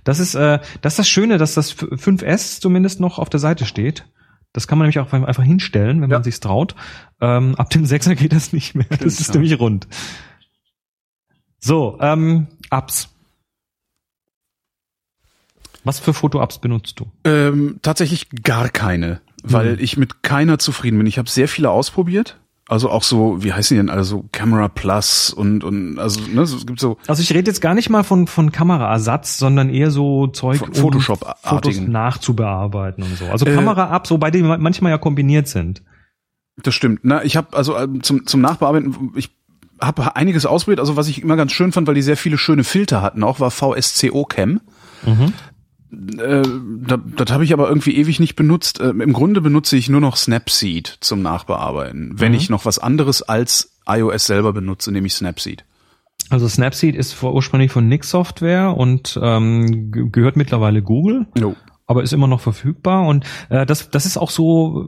Das 0.03 0.19
ist, 0.19 0.35
äh, 0.35 0.59
das 0.81 0.93
ist 0.93 0.99
das 0.99 1.09
Schöne, 1.09 1.37
dass 1.37 1.53
das 1.53 1.75
5S 1.77 2.59
zumindest 2.59 2.99
noch 2.99 3.17
auf 3.17 3.29
der 3.29 3.39
Seite 3.39 3.65
steht. 3.65 4.05
Das 4.53 4.67
kann 4.67 4.77
man 4.79 4.85
nämlich 4.87 4.99
auch 4.99 5.13
einfach 5.13 5.43
hinstellen, 5.43 6.01
wenn 6.01 6.09
Ja. 6.09 6.17
man 6.17 6.23
sich's 6.23 6.39
traut. 6.39 6.75
Ähm, 7.21 7.55
ab 7.55 7.69
dem 7.69 7.83
6er 7.85 8.15
geht 8.15 8.33
das 8.33 8.51
nicht 8.53 8.73
mehr. 8.75 8.87
das 8.89 9.19
ist 9.19 9.27
ja. 9.29 9.33
nämlich 9.35 9.59
rund. 9.59 9.87
So, 11.59 11.97
ähm, 12.01 12.47
Apps. 12.71 13.09
Was 15.83 15.99
für 15.99 16.13
Foto-Apps 16.13 16.59
benutzt 16.59 16.99
du? 16.99 17.11
Ähm, 17.23 17.79
tatsächlich 17.81 18.29
gar 18.43 18.69
keine, 18.69 19.21
weil 19.43 19.73
Mhm. 19.73 19.79
ich 19.81 19.97
mit 19.97 20.23
keiner 20.23 20.59
zufrieden 20.59 20.97
bin. 20.97 21.07
Ich 21.07 21.17
habe 21.17 21.29
sehr 21.29 21.47
viele 21.47 21.69
ausprobiert. 21.69 22.39
Also 22.69 22.89
auch 22.91 23.01
so, 23.03 23.43
wie 23.43 23.51
heißen 23.51 23.75
die 23.75 23.79
denn? 23.79 23.89
Also 23.89 24.25
Camera 24.31 24.67
Plus 24.69 25.31
und 25.33 25.63
und 25.63 25.97
also 25.97 26.21
ne, 26.21 26.45
so- 26.45 26.55
es 26.57 26.65
gibt 26.67 26.79
so 26.79 26.97
Also 27.07 27.21
ich 27.23 27.33
rede 27.33 27.49
jetzt 27.49 27.61
gar 27.61 27.73
nicht 27.73 27.89
mal 27.89 28.03
von, 28.03 28.27
von 28.27 28.51
Kameraersatz, 28.51 29.37
sondern 29.39 29.69
eher 29.69 29.89
so 29.91 30.27
Zeug, 30.27 30.59
Von 30.59 30.69
um 30.69 30.75
Photoshop-artigen. 30.75 31.73
Fotos 31.75 31.77
nachzubearbeiten 31.87 33.03
und 33.03 33.17
so. 33.17 33.25
Also 33.25 33.45
Äh, 33.47 33.55
Kamera-Apps, 33.55 34.11
wobei 34.11 34.29
die 34.31 34.43
manchmal 34.43 34.91
ja 34.91 34.97
kombiniert 34.99 35.47
sind. 35.47 35.81
Das 36.61 36.75
stimmt. 36.75 36.99
Na, 37.03 37.23
ich 37.23 37.35
habe 37.37 37.57
also 37.57 37.75
ähm, 37.77 38.03
zum 38.03 38.27
zum 38.27 38.41
Nachbearbeiten, 38.41 39.13
ich 39.15 39.31
habe 39.81 40.15
einiges 40.15 40.45
ausprobiert. 40.45 40.79
Also 40.79 40.95
was 40.95 41.07
ich 41.07 41.21
immer 41.23 41.37
ganz 41.37 41.51
schön 41.53 41.71
fand, 41.71 41.87
weil 41.87 41.95
die 41.95 42.01
sehr 42.01 42.17
viele 42.17 42.37
schöne 42.37 42.63
Filter 42.63 43.01
hatten, 43.01 43.23
auch 43.23 43.39
war 43.39 43.49
VSCO 43.49 44.25
Cam. 44.25 44.61
Mhm. 45.05 45.33
Äh, 45.91 46.43
da, 46.85 46.97
das 46.97 47.31
habe 47.31 47.43
ich 47.43 47.53
aber 47.53 47.67
irgendwie 47.67 47.95
ewig 47.97 48.19
nicht 48.19 48.35
benutzt. 48.35 48.79
Äh, 48.79 48.89
Im 48.89 49.13
Grunde 49.13 49.41
benutze 49.41 49.75
ich 49.77 49.89
nur 49.89 50.01
noch 50.01 50.15
Snapseed 50.17 50.97
zum 50.99 51.21
Nachbearbeiten, 51.21 52.13
wenn 52.15 52.31
Mhm. 52.33 52.37
ich 52.37 52.49
noch 52.49 52.65
was 52.65 52.77
anderes 52.79 53.21
als 53.23 53.77
iOS 53.87 54.27
selber 54.27 54.53
benutze, 54.53 54.91
nämlich 54.91 55.13
Snapseed. 55.15 55.65
Also 56.29 56.47
Snapseed 56.47 56.95
ist 56.95 57.21
ursprünglich 57.23 57.71
von 57.71 57.87
Nix 57.87 58.11
Software 58.11 58.77
und 58.77 59.19
ähm, 59.21 59.91
ge- 59.91 60.09
gehört 60.11 60.35
mittlerweile 60.35 60.83
Google, 60.83 61.25
Jo. 61.35 61.55
aber 61.87 62.03
ist 62.03 62.13
immer 62.13 62.27
noch 62.27 62.41
verfügbar. 62.41 63.07
Und 63.07 63.25
äh, 63.49 63.65
das, 63.65 63.89
das 63.89 64.05
ist 64.05 64.17
auch 64.17 64.29
so 64.29 64.87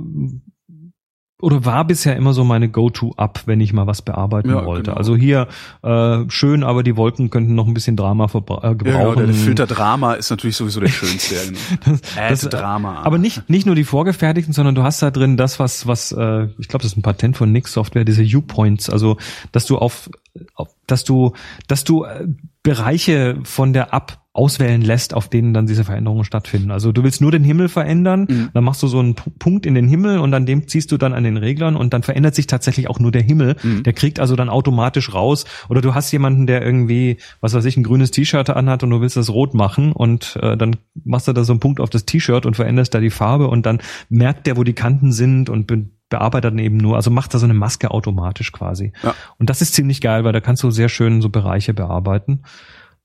oder 1.41 1.65
war 1.65 1.85
bisher 1.85 2.15
immer 2.15 2.33
so 2.33 2.43
meine 2.43 2.69
Go-To-App, 2.69 3.41
wenn 3.45 3.59
ich 3.59 3.73
mal 3.73 3.87
was 3.87 4.01
bearbeiten 4.01 4.49
Ja, 4.49 4.65
wollte. 4.65 4.83
genau. 4.83 4.97
Also 4.97 5.15
hier 5.15 5.47
äh, 5.83 6.19
schön, 6.29 6.63
aber 6.63 6.83
die 6.83 6.95
Wolken 6.97 7.29
könnten 7.29 7.55
noch 7.55 7.67
ein 7.67 7.73
bisschen 7.73 7.95
Drama 7.95 8.25
äh, 8.25 8.27
Ja, 8.27 8.73
gebrauchen. 8.73 8.75
genau, 8.83 9.15
der, 9.15 9.33
Filter 9.33 9.67
Drama 9.67 10.13
ist 10.13 10.29
natürlich 10.29 10.55
sowieso 10.55 10.79
der 10.79 10.87
schönste. 10.89 11.35
Ja, 11.35 11.41
genau. 11.45 11.97
Das- 12.29 12.45
Add 12.45 12.57
Drama. 12.57 13.01
Aber 13.03 13.17
nicht, 13.17 13.49
nicht 13.49 13.65
nur 13.65 13.75
die 13.75 13.83
vorgefertigten, 13.83 14.53
sondern 14.53 14.75
du 14.75 14.83
hast 14.83 15.01
da 15.01 15.11
drin 15.11 15.37
das, 15.37 15.59
was, 15.59 15.87
was, 15.87 16.11
äh, 16.11 16.45
ich 16.59 16.67
glaube, 16.67 16.83
das 16.83 16.91
ist 16.93 16.97
ein 16.97 17.01
Patent 17.01 17.35
von 17.37 17.51
Nix 17.51 17.73
Software, 17.73 18.05
diese 18.05 18.23
U-Points, 18.23 18.89
also 18.89 19.17
dass 19.51 19.65
du 19.65 19.77
auf, 19.77 20.09
auf 20.55 20.69
dass 20.87 21.03
du, 21.03 21.33
dass 21.67 21.83
du 21.83 22.03
äh, 22.05 22.27
Bereiche 22.63 23.37
von 23.43 23.73
der 23.73 23.93
App 23.93 24.19
auswählen 24.33 24.81
lässt, 24.81 25.13
auf 25.13 25.27
denen 25.27 25.53
dann 25.53 25.65
diese 25.67 25.83
Veränderungen 25.83 26.23
stattfinden. 26.23 26.71
Also 26.71 26.93
du 26.93 27.03
willst 27.03 27.19
nur 27.19 27.31
den 27.31 27.43
Himmel 27.43 27.67
verändern, 27.67 28.27
Mhm. 28.29 28.49
dann 28.53 28.63
machst 28.63 28.81
du 28.81 28.87
so 28.87 28.99
einen 28.99 29.15
P- 29.15 29.29
Punkt 29.37 29.65
in 29.65 29.75
den 29.75 29.89
Himmel 29.89 30.19
und 30.19 30.33
an 30.33 30.45
dem 30.45 30.69
ziehst 30.69 30.89
du 30.93 30.97
dann 30.97 31.13
an 31.13 31.25
den 31.25 31.35
Reglern 31.35 31.75
und 31.75 31.93
dann 31.93 32.01
verändert 32.01 32.33
sich 32.35 32.47
tatsächlich 32.47 32.89
auch 32.89 32.99
nur 32.99 33.11
der 33.11 33.23
Himmel. 33.23 33.57
Mhm. 33.61 33.83
Der 33.83 33.91
kriegt 33.91 34.21
also 34.21 34.37
dann 34.37 34.47
automatisch 34.47 35.13
raus. 35.13 35.43
Oder 35.67 35.81
du 35.81 35.93
hast 35.95 36.11
jemanden, 36.13 36.47
der 36.47 36.61
irgendwie, 36.61 37.17
was 37.41 37.53
weiß 37.53 37.65
ich, 37.65 37.75
ein 37.75 37.83
grünes 37.83 38.11
T-Shirt 38.11 38.49
anhat 38.51 38.83
und 38.83 38.89
du 38.91 39.01
willst 39.01 39.17
das 39.17 39.29
rot 39.29 39.53
machen 39.53 39.91
und 39.91 40.37
äh, 40.41 40.55
dann 40.55 40.77
machst 41.03 41.27
du 41.27 41.33
da 41.33 41.43
so 41.43 41.51
einen 41.51 41.59
Punkt 41.59 41.81
auf 41.81 41.89
das 41.89 42.05
T-Shirt 42.05 42.45
und 42.45 42.55
veränderst 42.55 42.93
da 42.93 43.01
die 43.01 43.09
Farbe 43.09 43.49
und 43.49 43.65
dann 43.65 43.79
merkt 44.07 44.47
der, 44.47 44.55
wo 44.55 44.63
die 44.63 44.73
Kanten 44.73 45.11
sind 45.11 45.49
und 45.49 45.67
be 45.67 45.87
bearbeitet 46.09 46.51
dann 46.51 46.59
eben 46.59 46.75
nur, 46.75 46.97
also 46.97 47.09
macht 47.09 47.33
da 47.33 47.39
so 47.39 47.45
eine 47.45 47.53
Maske 47.53 47.89
automatisch 47.91 48.51
quasi. 48.51 48.91
Ja. 49.01 49.15
Und 49.39 49.49
das 49.49 49.61
ist 49.61 49.73
ziemlich 49.73 50.01
geil, 50.01 50.25
weil 50.25 50.33
da 50.33 50.41
kannst 50.41 50.61
du 50.61 50.69
sehr 50.69 50.89
schön 50.89 51.21
so 51.21 51.29
Bereiche 51.29 51.73
bearbeiten. 51.73 52.41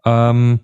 Ähm, 0.04 0.58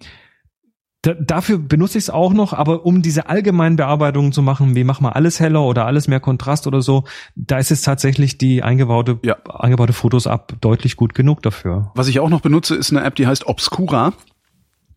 da, 1.02 1.14
dafür 1.14 1.58
benutze 1.58 1.98
ich 1.98 2.04
es 2.04 2.10
auch 2.10 2.32
noch, 2.32 2.52
aber 2.52 2.86
um 2.86 3.02
diese 3.02 3.28
allgemeinen 3.28 3.76
Bearbeitungen 3.76 4.32
zu 4.32 4.40
machen, 4.40 4.76
wie 4.76 4.84
mach 4.84 5.00
mal 5.00 5.10
alles 5.10 5.40
heller 5.40 5.62
oder 5.62 5.84
alles 5.86 6.06
mehr 6.06 6.20
Kontrast 6.20 6.66
oder 6.68 6.80
so, 6.80 7.04
da 7.34 7.58
ist 7.58 7.72
es 7.72 7.82
tatsächlich 7.82 8.38
die 8.38 8.62
eingebaute, 8.62 9.18
Ja. 9.24 9.36
eingebaute 9.46 9.92
Fotos 9.92 10.26
ab 10.28 10.54
deutlich 10.60 10.96
gut 10.96 11.14
genug 11.14 11.42
dafür. 11.42 11.90
Was 11.96 12.06
ich 12.08 12.20
auch 12.20 12.28
noch 12.30 12.40
benutze, 12.40 12.76
ist 12.76 12.92
eine 12.92 13.02
App, 13.04 13.16
die 13.16 13.26
heißt 13.26 13.46
Obscura. 13.46 14.12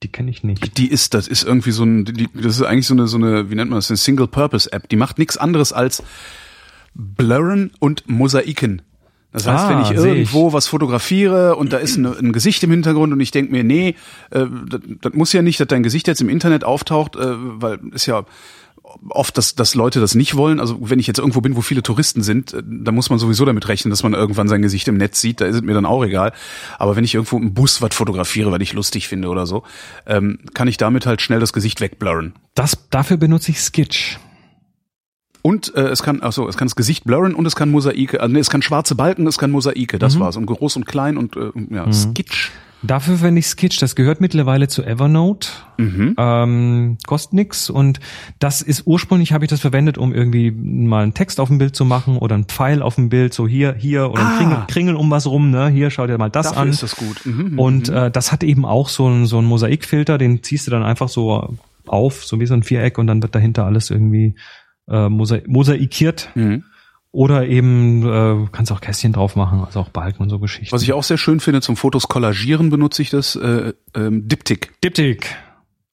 Die 0.03 0.09
kenne 0.09 0.29
ich 0.29 0.43
nicht. 0.43 0.77
Die 0.77 0.87
ist, 0.91 1.15
das 1.15 1.27
ist 1.27 1.43
irgendwie 1.43 1.71
so 1.71 1.83
ein, 1.83 2.05
die, 2.05 2.29
das 2.33 2.57
ist 2.57 2.61
eigentlich 2.61 2.85
so 2.85 2.93
eine, 2.93 3.07
so 3.07 3.17
eine, 3.17 3.49
wie 3.49 3.55
nennt 3.55 3.71
man 3.71 3.77
das, 3.77 3.89
eine 3.89 3.97
Single-Purpose-App. 3.97 4.87
Die 4.89 4.97
macht 4.97 5.17
nichts 5.17 5.37
anderes 5.37 5.73
als 5.73 6.03
Blurren 6.93 7.71
und 7.79 8.07
Mosaiken. 8.07 8.81
Das 9.35 9.47
heißt, 9.47 9.65
Ah, 9.65 9.69
wenn 9.69 9.81
ich 9.81 9.87
seh 9.87 9.93
ich. 10.11 10.17
irgendwo 10.33 10.53
was 10.53 10.67
fotografiere 10.67 11.55
und 11.55 11.73
da 11.73 11.77
ist 11.77 11.97
eine, 11.97 12.11
ein 12.17 12.31
Gesicht 12.31 12.63
im 12.63 12.71
Hintergrund 12.71 13.11
und 13.13 13.19
ich 13.19 13.31
denke 13.31 13.51
mir, 13.51 13.63
nee, 13.63 13.95
äh, 14.31 14.45
das, 14.69 14.81
das 15.01 15.13
muss 15.13 15.33
ja 15.33 15.41
nicht, 15.41 15.59
dass 15.59 15.67
dein 15.67 15.83
Gesicht 15.83 16.07
jetzt 16.07 16.21
im 16.21 16.29
Internet 16.29 16.63
auftaucht, 16.63 17.15
äh, 17.15 17.19
weil 17.35 17.79
ist 17.91 18.05
ja 18.05 18.23
oft, 19.09 19.37
dass, 19.37 19.55
dass 19.55 19.75
Leute 19.75 19.99
das 19.99 20.15
nicht 20.15 20.35
wollen. 20.37 20.59
Also 20.59 20.77
wenn 20.81 20.99
ich 20.99 21.07
jetzt 21.07 21.17
irgendwo 21.19 21.41
bin, 21.41 21.55
wo 21.55 21.61
viele 21.61 21.83
Touristen 21.83 22.21
sind, 22.23 22.53
äh, 22.53 22.61
da 22.65 22.91
muss 22.91 23.09
man 23.09 23.19
sowieso 23.19 23.43
damit 23.43 23.67
rechnen, 23.67 23.89
dass 23.89 24.03
man 24.03 24.13
irgendwann 24.13 24.47
sein 24.47 24.61
Gesicht 24.61 24.87
im 24.87 24.97
Netz 24.97 25.19
sieht. 25.19 25.41
Da 25.41 25.45
ist 25.45 25.55
es 25.55 25.61
mir 25.63 25.73
dann 25.73 25.85
auch 25.85 26.03
egal. 26.05 26.31
Aber 26.77 26.95
wenn 26.95 27.03
ich 27.03 27.13
irgendwo 27.15 27.37
im 27.37 27.53
Bus 27.53 27.81
was 27.81 27.93
fotografiere, 27.93 28.51
weil 28.51 28.61
ich 28.61 28.73
lustig 28.73 29.07
finde 29.07 29.27
oder 29.27 29.45
so, 29.47 29.63
ähm, 30.05 30.39
kann 30.53 30.67
ich 30.67 30.77
damit 30.77 31.05
halt 31.05 31.21
schnell 31.21 31.39
das 31.39 31.51
Gesicht 31.51 31.81
wegblurren. 31.81 32.33
Das, 32.53 32.77
dafür 32.89 33.17
benutze 33.17 33.51
ich 33.51 33.59
Skitch. 33.59 34.17
Und 35.45 35.75
äh, 35.75 35.89
es 35.89 36.01
kann, 36.01 36.21
also 36.21 36.47
es 36.49 36.57
kann 36.57 36.67
das 36.67 36.75
Gesicht 36.75 37.03
blurren 37.03 37.35
und 37.35 37.45
es 37.45 37.55
kann 37.55 37.69
Mosaike, 37.69 38.19
also 38.19 38.33
nee, 38.33 38.39
es 38.39 38.49
kann 38.49 38.63
schwarze 38.63 38.95
Balken, 38.95 39.27
es 39.27 39.37
kann 39.37 39.51
Mosaike, 39.51 39.99
das 39.99 40.19
war's. 40.19 40.37
Und 40.37 40.47
groß 40.47 40.75
und 40.77 40.87
klein 40.87 41.17
und 41.17 41.35
äh, 41.37 41.51
ja, 41.69 41.85
Skitch. 41.93 42.49
Dafür 42.81 43.17
verwende 43.17 43.37
ich 43.37 43.45
Skitch. 43.45 43.77
Das 43.79 43.95
gehört 43.95 44.21
mittlerweile 44.21 44.67
zu 44.67 44.83
Evernote. 44.83 45.49
Mhm. 45.77 46.15
Ähm, 46.17 46.97
kostet 47.05 47.33
nix 47.33 47.69
und 47.69 47.99
das 48.39 48.63
ist 48.63 48.87
ursprünglich 48.87 49.33
habe 49.33 49.45
ich 49.45 49.49
das 49.51 49.59
verwendet, 49.59 49.99
um 49.99 50.15
irgendwie 50.15 50.49
mal 50.49 51.03
einen 51.03 51.13
Text 51.13 51.39
auf 51.39 51.49
dem 51.49 51.59
Bild 51.59 51.75
zu 51.75 51.85
machen 51.85 52.17
oder 52.17 52.33
einen 52.33 52.45
Pfeil 52.45 52.81
auf 52.81 52.95
dem 52.95 53.09
Bild, 53.09 53.35
so 53.35 53.47
hier, 53.47 53.75
hier 53.77 54.09
oder 54.09 54.21
ein 54.21 54.27
Ah. 54.27 54.37
Kringel, 54.37 54.57
Kringel 54.67 54.95
um 54.95 55.11
was 55.11 55.27
rum, 55.27 55.51
ne? 55.51 55.67
Hier 55.69 55.91
schau 55.91 56.07
dir 56.07 56.17
mal 56.17 56.29
das 56.31 56.47
Dafür 56.47 56.63
an. 56.63 56.69
ist 56.69 56.81
das 56.81 56.95
gut. 56.95 57.23
Mhm. 57.23 57.59
Und 57.59 57.89
äh, 57.89 58.09
das 58.09 58.31
hat 58.31 58.43
eben 58.43 58.65
auch 58.65 58.89
so 58.89 59.05
einen 59.05 59.27
so 59.27 59.37
einen 59.37 59.45
Mosaikfilter, 59.45 60.17
den 60.17 60.41
ziehst 60.41 60.65
du 60.65 60.71
dann 60.71 60.81
einfach 60.81 61.07
so 61.07 61.55
auf, 61.85 62.25
so 62.25 62.39
wie 62.39 62.47
so 62.47 62.55
ein 62.55 62.63
Viereck 62.63 62.97
und 62.97 63.05
dann 63.05 63.21
wird 63.21 63.35
dahinter 63.35 63.65
alles 63.67 63.91
irgendwie 63.91 64.33
äh, 64.89 65.09
mosa 65.09 65.39
mosaikiert. 65.45 66.29
Mhm. 66.35 66.63
Oder 67.11 67.47
eben 67.47 68.03
äh, 68.03 68.47
kannst 68.51 68.73
auch 68.73 68.81
Kästchen 68.81 69.13
drauf 69.13 69.37
machen, 69.37 69.63
also 69.63 69.79
auch 69.79 69.87
Balken 69.87 70.23
und 70.23 70.29
so 70.29 70.37
Geschichten. 70.37 70.73
Was 70.73 70.83
ich 70.83 70.91
auch 70.91 71.03
sehr 71.03 71.17
schön 71.17 71.39
finde, 71.39 71.61
zum 71.61 71.77
Fotos 71.77 72.09
kollagieren 72.09 72.69
benutze 72.69 73.01
ich 73.01 73.09
das 73.09 73.37
äh, 73.37 73.71
ähm, 73.95 74.27
Diptyk. 74.27 74.73
Diptyk. 74.81 75.33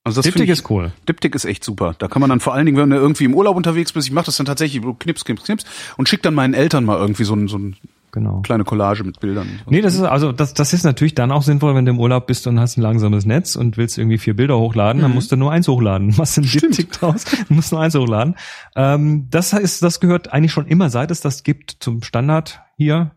Also 0.02 0.20
das 0.20 0.32
finde 0.32 0.44
ich, 0.44 0.50
ist 0.50 0.68
cool. 0.68 0.90
Diptyk 1.08 1.36
ist 1.36 1.44
echt 1.44 1.62
super. 1.62 1.94
Da 1.96 2.08
kann 2.08 2.18
man 2.20 2.28
dann 2.28 2.40
vor 2.40 2.54
allen 2.54 2.66
Dingen, 2.66 2.76
wenn 2.76 2.90
du 2.90 2.96
irgendwie 2.96 3.24
im 3.24 3.34
Urlaub 3.34 3.56
unterwegs 3.56 3.92
bist, 3.92 4.08
ich 4.08 4.12
mache 4.12 4.26
das 4.26 4.36
dann 4.36 4.46
tatsächlich, 4.46 4.82
knips, 4.98 5.24
knips, 5.24 5.44
knips 5.44 5.64
und 5.96 6.08
schick 6.08 6.22
dann 6.22 6.34
meinen 6.34 6.54
Eltern 6.54 6.84
mal 6.84 6.98
irgendwie 6.98 7.22
so, 7.22 7.34
ein, 7.34 7.46
so 7.46 7.56
eine 7.56 7.74
Genau. 8.12 8.42
kleine 8.42 8.64
Collage 8.64 9.04
mit 9.04 9.20
Bildern. 9.20 9.48
Nee, 9.66 9.80
das 9.80 9.94
ist 9.94 10.02
also 10.02 10.32
das, 10.32 10.52
das 10.52 10.74
ist 10.74 10.84
natürlich 10.84 11.14
dann 11.14 11.32
auch 11.32 11.42
sinnvoll, 11.42 11.74
wenn 11.74 11.86
du 11.86 11.92
im 11.92 11.98
Urlaub 11.98 12.26
bist 12.26 12.46
und 12.46 12.60
hast 12.60 12.76
ein 12.76 12.82
langsames 12.82 13.24
Netz 13.24 13.56
und 13.56 13.78
willst 13.78 13.96
irgendwie 13.96 14.18
vier 14.18 14.36
Bilder 14.36 14.58
hochladen, 14.58 15.00
dann 15.00 15.14
musst 15.14 15.32
du 15.32 15.36
nur 15.36 15.50
eins 15.50 15.66
hochladen. 15.66 16.14
Machst 16.18 16.36
einen 16.36 16.46
Diptyk 16.46 16.92
draus, 16.92 17.24
musst 17.48 17.72
nur 17.72 17.80
eins 17.80 17.94
hochladen. 17.94 18.34
Ähm, 18.76 19.28
das 19.30 19.54
heißt, 19.54 19.82
das 19.82 19.98
gehört 19.98 20.30
eigentlich 20.30 20.52
schon 20.52 20.66
immer, 20.66 20.90
seit 20.90 21.10
es 21.10 21.22
das 21.22 21.42
gibt, 21.42 21.78
zum 21.80 22.02
Standard 22.02 22.60
hier. 22.76 23.12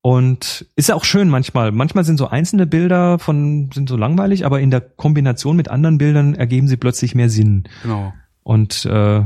Und 0.00 0.66
ist 0.76 0.90
ja 0.90 0.94
auch 0.94 1.04
schön 1.04 1.28
manchmal. 1.28 1.72
Manchmal 1.72 2.04
sind 2.04 2.18
so 2.18 2.28
einzelne 2.28 2.66
Bilder 2.66 3.18
von 3.18 3.70
sind 3.72 3.88
so 3.88 3.96
langweilig, 3.96 4.46
aber 4.46 4.60
in 4.60 4.70
der 4.70 4.82
Kombination 4.82 5.56
mit 5.56 5.68
anderen 5.68 5.98
Bildern 5.98 6.34
ergeben 6.36 6.68
sie 6.68 6.76
plötzlich 6.76 7.16
mehr 7.16 7.30
Sinn. 7.30 7.64
Genau. 7.82 8.12
Und 8.44 8.84
äh, 8.84 9.24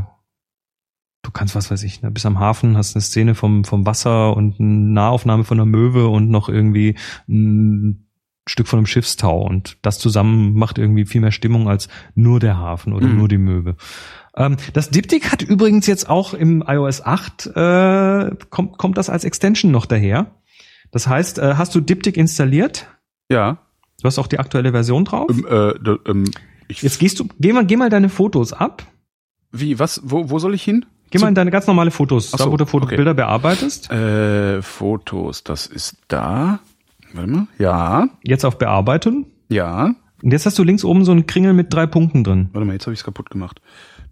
du 1.28 1.32
kannst, 1.32 1.54
was 1.54 1.70
weiß 1.70 1.82
ich, 1.82 2.00
ne, 2.00 2.10
bis 2.10 2.24
am 2.24 2.38
Hafen 2.40 2.74
hast 2.78 2.96
eine 2.96 3.02
Szene 3.02 3.34
vom, 3.34 3.64
vom 3.64 3.84
Wasser 3.84 4.34
und 4.34 4.58
eine 4.58 4.68
Nahaufnahme 4.70 5.44
von 5.44 5.58
einer 5.60 5.66
Möwe 5.66 6.08
und 6.08 6.30
noch 6.30 6.48
irgendwie 6.48 6.96
ein 7.28 8.06
Stück 8.46 8.66
von 8.66 8.78
einem 8.78 8.86
Schiffstau. 8.86 9.42
Und 9.42 9.76
das 9.82 9.98
zusammen 9.98 10.54
macht 10.54 10.78
irgendwie 10.78 11.04
viel 11.04 11.20
mehr 11.20 11.32
Stimmung 11.32 11.68
als 11.68 11.88
nur 12.14 12.40
der 12.40 12.56
Hafen 12.56 12.94
oder 12.94 13.06
Mhm. 13.06 13.18
nur 13.18 13.28
die 13.28 13.36
Möwe. 13.36 13.76
Ähm, 14.36 14.56
das 14.72 14.88
Diptyk 14.88 15.30
hat 15.30 15.42
übrigens 15.42 15.86
jetzt 15.86 16.08
auch 16.08 16.32
im 16.32 16.64
iOS 16.66 17.02
8, 17.04 17.46
äh, 17.54 18.30
kommt, 18.48 18.78
kommt 18.78 18.96
das 18.96 19.10
als 19.10 19.24
Extension 19.24 19.70
noch 19.70 19.84
daher. 19.84 20.34
Das 20.90 21.06
heißt, 21.08 21.38
äh, 21.40 21.56
hast 21.56 21.74
du 21.74 21.82
Diptyk 21.82 22.16
installiert? 22.16 22.86
Ja. 23.30 23.58
Du 24.00 24.04
hast 24.06 24.18
auch 24.18 24.28
die 24.28 24.38
aktuelle 24.38 24.70
Version 24.72 25.04
drauf? 25.04 25.28
Ähm, 25.30 25.44
äh, 25.46 26.10
ähm, 26.10 26.24
Jetzt 26.70 26.98
gehst 27.00 27.18
du, 27.20 27.28
geh 27.38 27.52
mal, 27.52 27.66
geh 27.66 27.76
mal 27.76 27.90
deine 27.90 28.08
Fotos 28.08 28.54
ab. 28.54 28.86
wie, 29.52 29.78
was, 29.78 30.00
wo, 30.04 30.30
wo 30.30 30.38
soll 30.38 30.54
ich 30.54 30.62
hin? 30.62 30.86
Geh 31.10 31.18
mal 31.18 31.28
in 31.28 31.34
deine 31.34 31.50
ganz 31.50 31.66
normale 31.66 31.90
Fotos, 31.90 32.32
Ach 32.34 32.38
da 32.38 32.44
so, 32.44 32.52
wo 32.52 32.56
du 32.56 32.66
Foto 32.66 32.84
okay. 32.86 32.96
Bilder 32.96 33.14
bearbeitest. 33.14 33.90
Äh, 33.90 34.60
Fotos, 34.62 35.42
das 35.44 35.66
ist 35.66 35.96
da. 36.08 36.60
Warte 37.14 37.30
mal. 37.30 37.46
Ja, 37.58 38.08
Jetzt 38.22 38.44
auf 38.44 38.58
Bearbeiten. 38.58 39.26
ja. 39.48 39.94
Und 40.20 40.32
jetzt 40.32 40.46
hast 40.46 40.58
du 40.58 40.64
links 40.64 40.82
oben 40.84 41.04
so 41.04 41.12
einen 41.12 41.26
Kringel 41.26 41.52
mit 41.52 41.72
drei 41.72 41.86
Punkten 41.86 42.24
drin. 42.24 42.48
Warte 42.52 42.66
mal, 42.66 42.72
jetzt 42.72 42.86
habe 42.86 42.92
ich 42.92 42.98
es 42.98 43.04
kaputt 43.04 43.30
gemacht. 43.30 43.60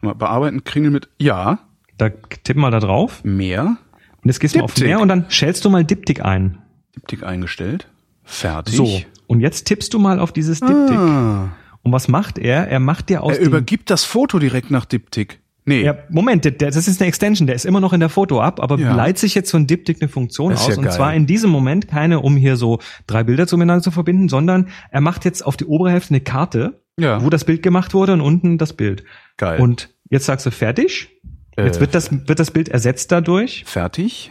Mal 0.03 0.15
bearbeiten, 0.15 0.63
Kringel 0.63 0.93
mit 0.93 1.09
Ja, 1.19 1.59
Da 1.99 2.11
tipp 2.11 2.57
mal 2.57 2.71
da 2.71 2.79
drauf. 2.79 3.25
mehr, 3.25 3.77
Und 4.23 4.27
jetzt 4.27 4.39
gehst 4.39 4.55
du 4.55 4.61
auf 4.61 4.79
mehr 4.79 5.01
und 5.01 5.09
dann 5.09 5.25
schälst 5.31 5.65
du 5.65 5.71
mal 5.71 5.85
Diptyk 5.85 6.25
ein. 6.25 6.59
Diptyk 6.95 7.25
eingestellt. 7.25 7.89
Fertig. 8.23 8.77
So. 8.77 9.01
Und 9.27 9.41
jetzt 9.41 9.65
tippst 9.65 9.93
du 9.95 9.99
mal 9.99 10.21
auf 10.21 10.31
dieses 10.31 10.61
Diptyk. 10.61 10.97
Ah. 10.97 11.49
Und 11.83 11.91
was 11.93 12.07
macht 12.07 12.39
er? 12.39 12.69
Er 12.69 12.79
macht 12.79 13.09
dir 13.09 13.25
aus 13.25 13.37
Er 13.37 13.45
übergibt 13.45 13.91
das 13.91 14.05
Foto 14.05 14.39
direkt 14.39 14.71
nach 14.71 14.85
Diptyk. 14.85 15.41
Nee. 15.69 15.83
Ja, 15.83 15.97
Moment, 16.09 16.45
das 16.63 16.77
ist 16.77 17.01
eine 17.01 17.09
Extension, 17.09 17.47
der 17.49 17.57
ist 17.57 17.67
immer 17.67 17.81
noch 17.81 17.93
in 17.93 17.99
der 18.01 18.09
Foto-App, 18.09 18.61
aber 18.61 18.79
Ja. 18.79 18.95
leitet 18.95 19.19
sich 19.19 19.35
jetzt 19.35 19.51
von 19.51 19.67
Diptyk 19.67 20.01
eine 20.01 20.09
Funktion 20.09 20.53
aus. 20.53 20.69
ja 20.69 20.77
und 20.77 20.85
geil. 20.85 20.93
zwar 20.93 21.13
in 21.15 21.27
diesem 21.27 21.51
Moment 21.51 21.89
keine, 21.89 22.21
um 22.21 22.37
hier 22.37 22.57
so 22.57 22.79
drei 23.09 23.25
Bilder 23.25 23.47
zueinander 23.49 23.83
zu 23.83 23.91
verbinden, 23.91 24.29
sondern 24.29 24.69
er 24.91 25.01
macht 25.01 25.25
jetzt 25.25 25.45
auf 25.45 25.57
die 25.57 25.65
obere 25.65 25.91
Hälfte 25.91 26.15
eine 26.15 26.21
Karte, 26.21 26.81
Ja. 26.97 27.21
wo 27.23 27.31
das 27.31 27.45
Bild 27.45 27.63
gemacht 27.65 27.95
wurde 27.95 28.13
und 28.13 28.21
unten 28.21 28.59
das 28.59 28.75
Bild. 28.75 29.03
Geil. 29.37 29.61
Und 29.61 29.91
jetzt 30.09 30.27
sagst 30.27 30.47
du 30.47 30.51
fertig. 30.53 31.09
Jetzt 31.59 31.79
Äh, 31.79 31.81
wird 31.81 31.95
das, 31.97 32.11
wird 32.13 32.39
das 32.39 32.51
Bild 32.53 32.69
ersetzt 32.69 33.11
dadurch. 33.11 33.65
Fertig. 33.67 34.31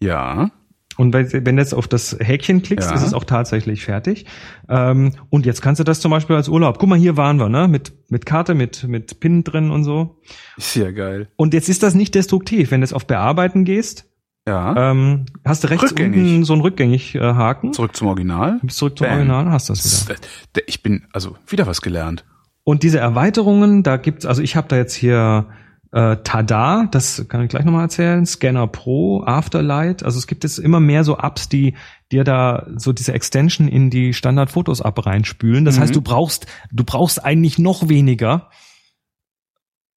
Ja. 0.00 0.50
Und 0.96 1.12
wenn 1.12 1.44
du 1.56 1.62
jetzt 1.62 1.74
auf 1.74 1.88
das 1.88 2.16
Häkchen 2.18 2.62
klickst, 2.62 2.88
Ja. 2.90 2.96
ist 2.96 3.02
es 3.06 3.12
auch 3.14 3.24
tatsächlich 3.24 3.84
fertig. 3.84 4.24
Ähm, 4.68 5.12
und 5.30 5.44
jetzt 5.46 5.60
kannst 5.60 5.78
du 5.78 5.84
das 5.84 6.00
zum 6.00 6.10
Beispiel 6.10 6.36
als 6.36 6.48
Urlaub. 6.48 6.78
Guck 6.78 6.88
mal, 6.88 6.98
hier 6.98 7.16
waren 7.16 7.38
wir, 7.38 7.48
ne? 7.48 7.68
Mit, 7.68 7.92
mit 8.08 8.24
Karte, 8.24 8.54
mit, 8.54 8.84
mit 8.88 9.20
Pin 9.20 9.44
drin 9.44 9.70
und 9.70 9.84
so. 9.84 10.20
Ist 10.56 10.74
ja 10.76 10.90
geil. 10.92 11.28
Und 11.36 11.52
jetzt 11.54 11.68
ist 11.68 11.82
das 11.82 11.94
nicht 11.94 12.14
destruktiv. 12.14 12.70
Wenn 12.70 12.80
du 12.80 12.84
jetzt 12.86 12.94
auf 12.94 13.06
Bearbeiten 13.06 13.64
gehst, 13.64 14.06
Ja. 14.48 14.90
ähm, 14.92 15.26
hast 15.44 15.64
du 15.64 15.68
rechts 15.68 15.90
Rückgängig. 15.90 16.16
unten 16.18 16.44
so 16.44 16.52
einen 16.54 16.62
Rückgängig-Haken. 16.62 17.72
Zurück 17.72 17.94
zum 17.96 18.08
Original. 18.08 18.58
Bist 18.62 18.78
zurück 18.78 18.96
zum 18.96 19.06
Bam. 19.06 19.16
Original, 19.16 19.50
hast 19.50 19.68
das 19.68 20.08
wieder. 20.08 20.14
Äh, 20.56 20.60
Ich 20.66 20.82
bin, 20.82 21.02
also, 21.12 21.36
wieder 21.46 21.66
was 21.66 21.82
gelernt. 21.82 22.24
Und 22.64 22.82
diese 22.82 22.98
Erweiterungen, 22.98 23.82
da 23.82 23.96
gibt's, 23.96 24.24
also 24.24 24.40
ich 24.42 24.56
habe 24.56 24.66
da 24.68 24.76
jetzt 24.76 24.94
hier 24.94 25.46
äh, 25.92 26.16
Tada, 26.24 26.86
das 26.90 27.26
kann 27.28 27.42
ich 27.42 27.48
gleich 27.48 27.64
nochmal 27.64 27.82
erzählen, 27.84 28.26
Scanner 28.26 28.66
Pro, 28.66 29.22
Afterlight, 29.24 30.02
also 30.02 30.18
es 30.18 30.26
gibt 30.26 30.44
jetzt 30.44 30.58
immer 30.58 30.80
mehr 30.80 31.04
so 31.04 31.16
Apps, 31.18 31.48
die 31.48 31.74
dir 32.12 32.24
da 32.24 32.66
so 32.76 32.92
diese 32.92 33.12
Extension 33.12 33.68
in 33.68 33.90
die 33.90 34.12
Standard-Fotos-App 34.14 35.06
reinspülen. 35.06 35.64
Das 35.64 35.76
Mhm. 35.76 35.80
heißt, 35.82 35.96
du 35.96 36.00
brauchst, 36.02 36.46
du 36.72 36.84
brauchst 36.84 37.24
eigentlich 37.24 37.58
noch 37.58 37.88
weniger 37.88 38.50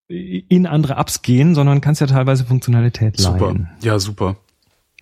in 0.08 0.66
andere 0.66 0.94
Apps 0.94 1.20
gehen, 1.22 1.54
sondern 1.54 1.80
kannst 1.82 2.00
ja 2.00 2.06
teilweise 2.06 2.46
Funktionalität 2.46 3.18
Super. 3.18 3.48
leihen. 3.48 3.68
Ja, 3.82 3.98
super. 3.98 4.36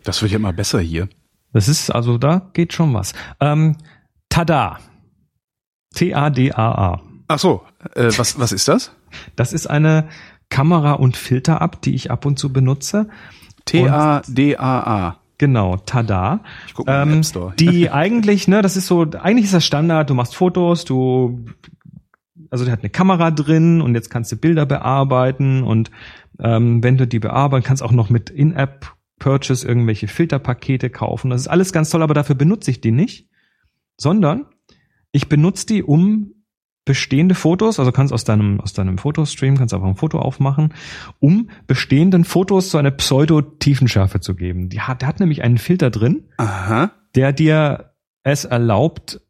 Das 0.03 0.21
wird 0.21 0.33
ja 0.33 0.37
immer 0.39 0.53
besser 0.53 0.81
hier. 0.81 1.09
Das 1.53 1.69
ist, 1.69 1.91
also 1.91 2.19
da 2.19 2.51
geht 2.55 2.73
schon 2.73 2.93
was. 2.93 3.13
Ähm, 3.41 3.77
Tada. 4.29 4.81
T-A-D-A-A. 5.95 7.01
Ach 7.29 7.39
so, 7.39 7.63
äh, 7.95 8.11
was, 8.17 8.39
was 8.39 8.53
ist 8.53 8.69
das? 8.69 8.93
Das 9.37 9.53
ist 9.53 9.67
eine 9.69 10.09
Kamera- 10.49 10.93
und 10.93 11.17
Filter-App, 11.17 11.81
die 11.83 11.95
ich 11.95 12.11
ab 12.11 12.25
und 12.27 12.39
zu 12.39 12.53
benutze. 12.53 13.09
T-A-D-A-A. 13.65 15.19
Genau, 15.39 15.77
tada. 15.77 16.41
Ich 16.67 16.75
guck 16.75 16.87
mal 16.87 17.03
Ähm, 17.03 17.19
App 17.19 17.25
Store. 17.27 17.55
die 17.59 17.91
eigentlich, 17.91 18.49
ne, 18.49 18.63
das 18.63 18.77
ist 18.77 18.87
so, 18.87 19.03
eigentlich 19.03 19.47
ist 19.47 19.55
das 19.55 19.67
Standard, 19.67 20.09
du 20.09 20.15
machst 20.15 20.35
Fotos, 20.35 20.85
du, 20.85 21.45
also 22.51 22.65
der 22.65 22.73
hat 22.73 22.81
eine 22.81 22.91
Kamera 22.91 23.31
drin 23.31 23.83
und 23.83 23.95
jetzt 23.95 24.09
kannst 24.09 24.33
du 24.33 24.37
Bilder 24.37 24.65
bearbeiten 24.65 25.63
und 25.63 25.91
ähm, 26.39 26.83
wenn 26.83 26.97
du 26.97 27.07
die 27.07 27.19
bearbeiten, 27.19 27.65
kannst 27.65 27.83
auch 27.83 27.93
noch 27.93 28.09
mit 28.09 28.31
In-App 28.31 28.95
Purchase 29.19 29.67
irgendwelche 29.67 30.09
Filterpakete 30.09 30.91
kaufen. 30.91 31.31
Das 31.31 31.43
ist 31.43 31.49
alles 31.49 31.73
ganz 31.73 31.91
toll, 31.91 32.03
aber 32.03 32.15
dafür 32.15 32.35
benutze 32.35 32.71
ich 32.71 32.81
die 32.81 32.91
nicht, 32.91 33.29
sondern 33.97 34.47
ich 35.11 35.29
benutze 35.29 35.67
die, 35.67 35.83
um 35.83 36.33
bestehende 36.87 37.35
Fotos, 37.35 37.79
also 37.79 37.93
kannst 37.93 38.15
aus 38.15 38.25
deinem, 38.25 38.61
aus 38.61 38.73
deinem 38.73 38.97
Fotostream, 38.97 39.59
kannst 39.59 39.75
einfach 39.75 39.89
ein 39.89 39.97
Foto 39.97 40.19
aufmachen, 40.19 40.73
um 41.19 41.51
bestehenden 41.67 42.25
Fotos 42.25 42.71
so 42.71 42.79
eine 42.79 42.93
Pseudo-Tiefenschärfe 42.93 44.21
zu 44.21 44.35
geben. 44.35 44.71
Die 44.71 44.81
hat, 44.81 45.03
der 45.03 45.09
hat 45.09 45.21
nämlich 45.21 45.43
einen 45.43 45.59
Filter 45.59 45.91
drin, 45.91 46.25
Aha. 46.39 46.93
der 47.15 47.33
dir 47.35 47.91
es 48.23 48.47
erlaubt, 48.47 49.21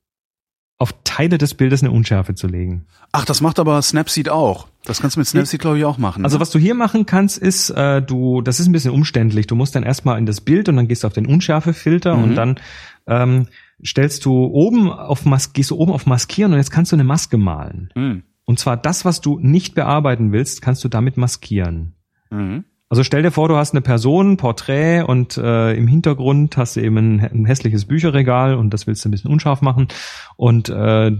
auf 0.78 0.94
Teile 1.04 1.38
des 1.38 1.54
Bildes 1.54 1.82
eine 1.82 1.90
Unschärfe 1.90 2.34
zu 2.34 2.46
legen. 2.46 2.84
Ach, 3.10 3.24
das 3.24 3.40
macht 3.40 3.58
aber 3.58 3.80
Snapseed 3.80 4.28
auch. 4.28 4.68
Das 4.84 5.00
kannst 5.00 5.16
du 5.16 5.20
mit 5.20 5.26
Snapseed, 5.26 5.58
glaube 5.60 5.78
ich, 5.78 5.86
auch 5.86 5.96
machen. 5.96 6.24
Also 6.24 6.36
ne? 6.36 6.42
was 6.42 6.50
du 6.50 6.58
hier 6.58 6.74
machen 6.74 7.06
kannst, 7.06 7.38
ist, 7.38 7.70
äh, 7.70 8.02
du, 8.02 8.42
das 8.42 8.60
ist 8.60 8.66
ein 8.66 8.72
bisschen 8.72 8.90
umständlich. 8.92 9.46
Du 9.46 9.54
musst 9.54 9.74
dann 9.74 9.82
erstmal 9.82 10.18
in 10.18 10.26
das 10.26 10.42
Bild 10.42 10.68
und 10.68 10.76
dann 10.76 10.86
gehst 10.86 11.02
du 11.02 11.06
auf 11.06 11.14
den 11.14 11.24
Unschärfefilter 11.26 12.16
Mhm. 12.16 12.22
und 12.22 12.34
dann 12.34 12.60
ähm, 13.06 13.46
stellst 13.84 14.24
du 14.24 14.32
oben 14.32 14.90
auf 14.90 15.24
Mas 15.24 15.52
gehst 15.52 15.70
du 15.70 15.76
oben 15.76 15.92
auf 15.92 16.06
Maskieren 16.06 16.52
und 16.52 16.58
jetzt 16.58 16.70
kannst 16.70 16.92
du 16.92 16.96
eine 16.96 17.04
Maske 17.04 17.36
malen. 17.36 17.90
Hm. 17.94 18.22
Und 18.44 18.58
zwar 18.58 18.76
das, 18.76 19.04
was 19.04 19.20
du 19.20 19.38
nicht 19.40 19.74
bearbeiten 19.74 20.32
willst, 20.32 20.62
kannst 20.62 20.84
du 20.84 20.88
damit 20.88 21.16
maskieren. 21.16 21.96
Mhm. 22.30 22.64
Also 22.88 23.02
stell 23.02 23.22
dir 23.24 23.32
vor, 23.32 23.48
du 23.48 23.56
hast 23.56 23.72
eine 23.74 23.80
Person, 23.80 24.32
ein 24.32 24.36
Porträt 24.36 25.02
und 25.02 25.36
äh, 25.36 25.74
im 25.74 25.88
Hintergrund 25.88 26.56
hast 26.56 26.76
du 26.76 26.80
eben 26.82 26.96
ein, 26.96 27.20
ein 27.20 27.44
hässliches 27.44 27.84
Bücherregal 27.86 28.54
und 28.54 28.70
das 28.72 28.86
willst 28.86 29.04
du 29.04 29.08
ein 29.08 29.10
bisschen 29.10 29.32
unscharf 29.32 29.60
machen. 29.60 29.88
Und 30.36 30.68
äh, 30.68 31.10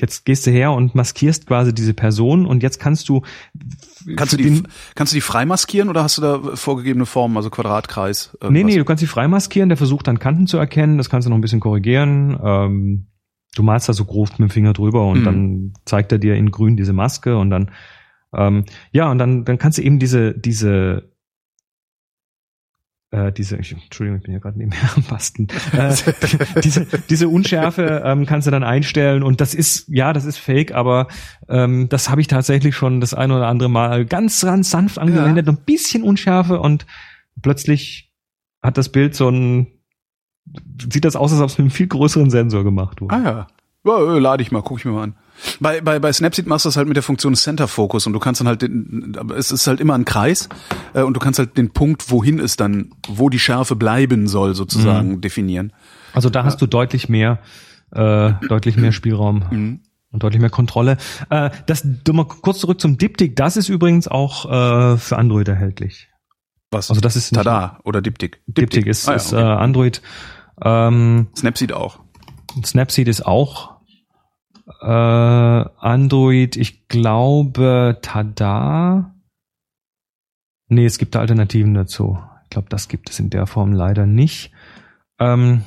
jetzt 0.00 0.24
gehst 0.24 0.44
du 0.44 0.50
her 0.50 0.72
und 0.72 0.96
maskierst 0.96 1.46
quasi 1.46 1.72
diese 1.72 1.94
Person 1.94 2.46
und 2.46 2.64
jetzt 2.64 2.80
kannst 2.80 3.08
du 3.08 3.22
Kannst 4.16 4.32
du 4.32 4.36
die, 4.38 4.42
den- 4.44 4.66
kannst 4.96 5.12
du 5.12 5.16
die 5.16 5.20
freimaskieren 5.20 5.88
oder 5.88 6.02
hast 6.02 6.18
du 6.18 6.22
da 6.22 6.40
vorgegebene 6.56 7.06
Formen, 7.06 7.36
also 7.36 7.48
Quadrat, 7.48 7.86
Kreis? 7.86 8.36
Nee, 8.40 8.46
irgendwas? 8.48 8.64
nee, 8.72 8.78
du 8.78 8.84
kannst 8.84 9.00
sie 9.00 9.06
freimaskieren, 9.06 9.68
der 9.68 9.78
versucht 9.78 10.08
dann 10.08 10.18
Kanten 10.18 10.48
zu 10.48 10.58
erkennen, 10.58 10.98
das 10.98 11.08
kannst 11.10 11.26
du 11.26 11.30
noch 11.30 11.38
ein 11.38 11.42
bisschen 11.42 11.60
korrigieren. 11.60 12.36
Ähm, 12.42 13.06
du 13.54 13.62
malst 13.62 13.88
da 13.88 13.92
so 13.92 14.04
grob 14.04 14.30
mit 14.30 14.40
dem 14.40 14.50
Finger 14.50 14.72
drüber 14.72 15.06
und 15.06 15.20
Mhm. 15.20 15.24
dann 15.24 15.72
zeigt 15.84 16.10
er 16.10 16.18
dir 16.18 16.34
in 16.34 16.50
grün 16.50 16.76
diese 16.76 16.92
Maske 16.92 17.38
und 17.38 17.50
dann 17.50 17.70
ähm, 18.36 18.64
ja, 18.92 19.10
und 19.10 19.18
dann, 19.18 19.44
dann 19.44 19.58
kannst 19.58 19.78
du 19.78 19.82
eben 19.82 19.98
diese, 19.98 20.34
diese 20.34 21.14
äh, 23.14 23.32
diese, 23.32 23.56
ich, 23.58 23.72
Entschuldigung, 23.72 24.18
ich 24.18 24.24
bin 24.24 24.32
ja 24.32 24.40
gerade 24.40 24.58
nebenher 24.58 24.90
am 24.96 25.04
Basteln. 25.04 25.48
Äh, 25.72 25.94
diese, 26.64 26.86
diese 27.08 27.28
Unschärfe 27.28 28.02
ähm, 28.04 28.26
kannst 28.26 28.46
du 28.46 28.50
dann 28.50 28.64
einstellen 28.64 29.22
und 29.22 29.40
das 29.40 29.54
ist, 29.54 29.86
ja, 29.88 30.12
das 30.12 30.24
ist 30.24 30.38
fake, 30.38 30.72
aber 30.72 31.06
ähm, 31.48 31.88
das 31.88 32.10
habe 32.10 32.20
ich 32.20 32.26
tatsächlich 32.26 32.74
schon 32.74 33.00
das 33.00 33.14
eine 33.14 33.36
oder 33.36 33.46
andere 33.46 33.68
Mal 33.68 34.04
ganz, 34.04 34.40
ganz 34.40 34.70
sanft 34.70 34.98
angewendet, 34.98 35.48
ein 35.48 35.58
bisschen 35.64 36.02
Unschärfe 36.02 36.58
und 36.60 36.86
plötzlich 37.40 38.12
hat 38.62 38.78
das 38.78 38.88
Bild 38.88 39.14
so 39.14 39.28
ein, 39.28 39.68
sieht 40.92 41.04
das 41.04 41.14
aus, 41.14 41.32
als 41.32 41.40
ob 41.40 41.48
es 41.48 41.58
mit 41.58 41.66
einem 41.66 41.70
viel 41.70 41.86
größeren 41.86 42.30
Sensor 42.30 42.64
gemacht 42.64 43.00
wurde. 43.00 43.14
Ah 43.14 43.22
ja. 43.22 43.46
Ja, 43.84 43.98
äh, 43.98 44.18
lade 44.18 44.42
ich 44.42 44.50
mal, 44.52 44.62
guck 44.62 44.78
ich 44.78 44.84
mir 44.84 44.92
mal 44.92 45.02
an. 45.02 45.14
Bei, 45.60 45.80
bei, 45.80 45.98
bei 45.98 46.12
Snapseed 46.12 46.46
machst 46.46 46.64
du 46.64 46.68
das 46.68 46.76
halt 46.76 46.86
mit 46.86 46.96
der 46.96 47.02
Funktion 47.02 47.34
Center 47.34 47.66
Focus 47.68 48.06
und 48.06 48.12
du 48.12 48.18
kannst 48.20 48.40
dann 48.40 48.48
halt, 48.48 48.62
den, 48.62 49.16
es 49.36 49.50
ist 49.50 49.66
halt 49.66 49.80
immer 49.80 49.94
ein 49.94 50.04
Kreis 50.04 50.48
äh, 50.94 51.02
und 51.02 51.14
du 51.14 51.20
kannst 51.20 51.38
halt 51.38 51.56
den 51.58 51.70
Punkt, 51.70 52.10
wohin 52.10 52.38
es 52.38 52.56
dann, 52.56 52.90
wo 53.08 53.28
die 53.28 53.38
Schärfe 53.40 53.74
bleiben 53.76 54.26
soll, 54.28 54.54
sozusagen 54.54 55.20
definieren. 55.20 55.72
Also 56.12 56.30
da 56.30 56.44
hast 56.44 56.62
du 56.62 56.66
deutlich 56.66 57.08
mehr, 57.08 57.40
äh, 57.90 58.32
deutlich 58.48 58.76
mehr 58.76 58.92
Spielraum 58.92 59.44
Mhm. 59.50 59.80
und 60.12 60.22
deutlich 60.22 60.40
mehr 60.40 60.50
Kontrolle. 60.50 60.96
Äh, 61.30 61.50
das, 61.66 61.82
du 62.04 62.12
mal 62.12 62.24
kurz 62.26 62.60
zurück 62.60 62.80
zum 62.80 62.96
Diptyk. 62.96 63.34
Das 63.36 63.56
ist 63.56 63.68
übrigens 63.68 64.06
auch 64.08 64.46
äh, 64.46 64.96
für 64.98 65.18
Android 65.18 65.48
erhältlich. 65.48 66.08
Was? 66.70 66.90
Also 66.90 67.00
das 67.00 67.16
ist 67.16 67.34
Tada 67.34 67.80
oder 67.84 68.00
Diptyk. 68.00 68.40
Diptyk 68.46 68.86
ist, 68.86 69.08
Ah, 69.08 69.12
ja, 69.12 69.16
ist 69.16 69.32
okay. 69.32 69.42
äh, 69.42 69.46
Android. 69.46 70.00
Ähm, 70.62 71.26
Snapseed 71.36 71.72
auch. 71.72 71.98
Snapseed 72.64 73.08
ist 73.08 73.26
auch 73.26 73.73
äh, 74.80 74.84
Android. 74.86 76.56
Ich 76.56 76.88
glaube 76.88 77.98
Tada. 78.02 79.14
Nee, 80.68 80.86
es 80.86 80.98
gibt 80.98 81.14
da 81.14 81.20
Alternativen 81.20 81.74
dazu. 81.74 82.18
Ich 82.44 82.50
glaube, 82.50 82.68
das 82.68 82.88
gibt 82.88 83.10
es 83.10 83.18
in 83.20 83.30
der 83.30 83.46
Form 83.46 83.72
leider 83.72 84.06
nicht. 84.06 84.52
Ähm, 85.18 85.64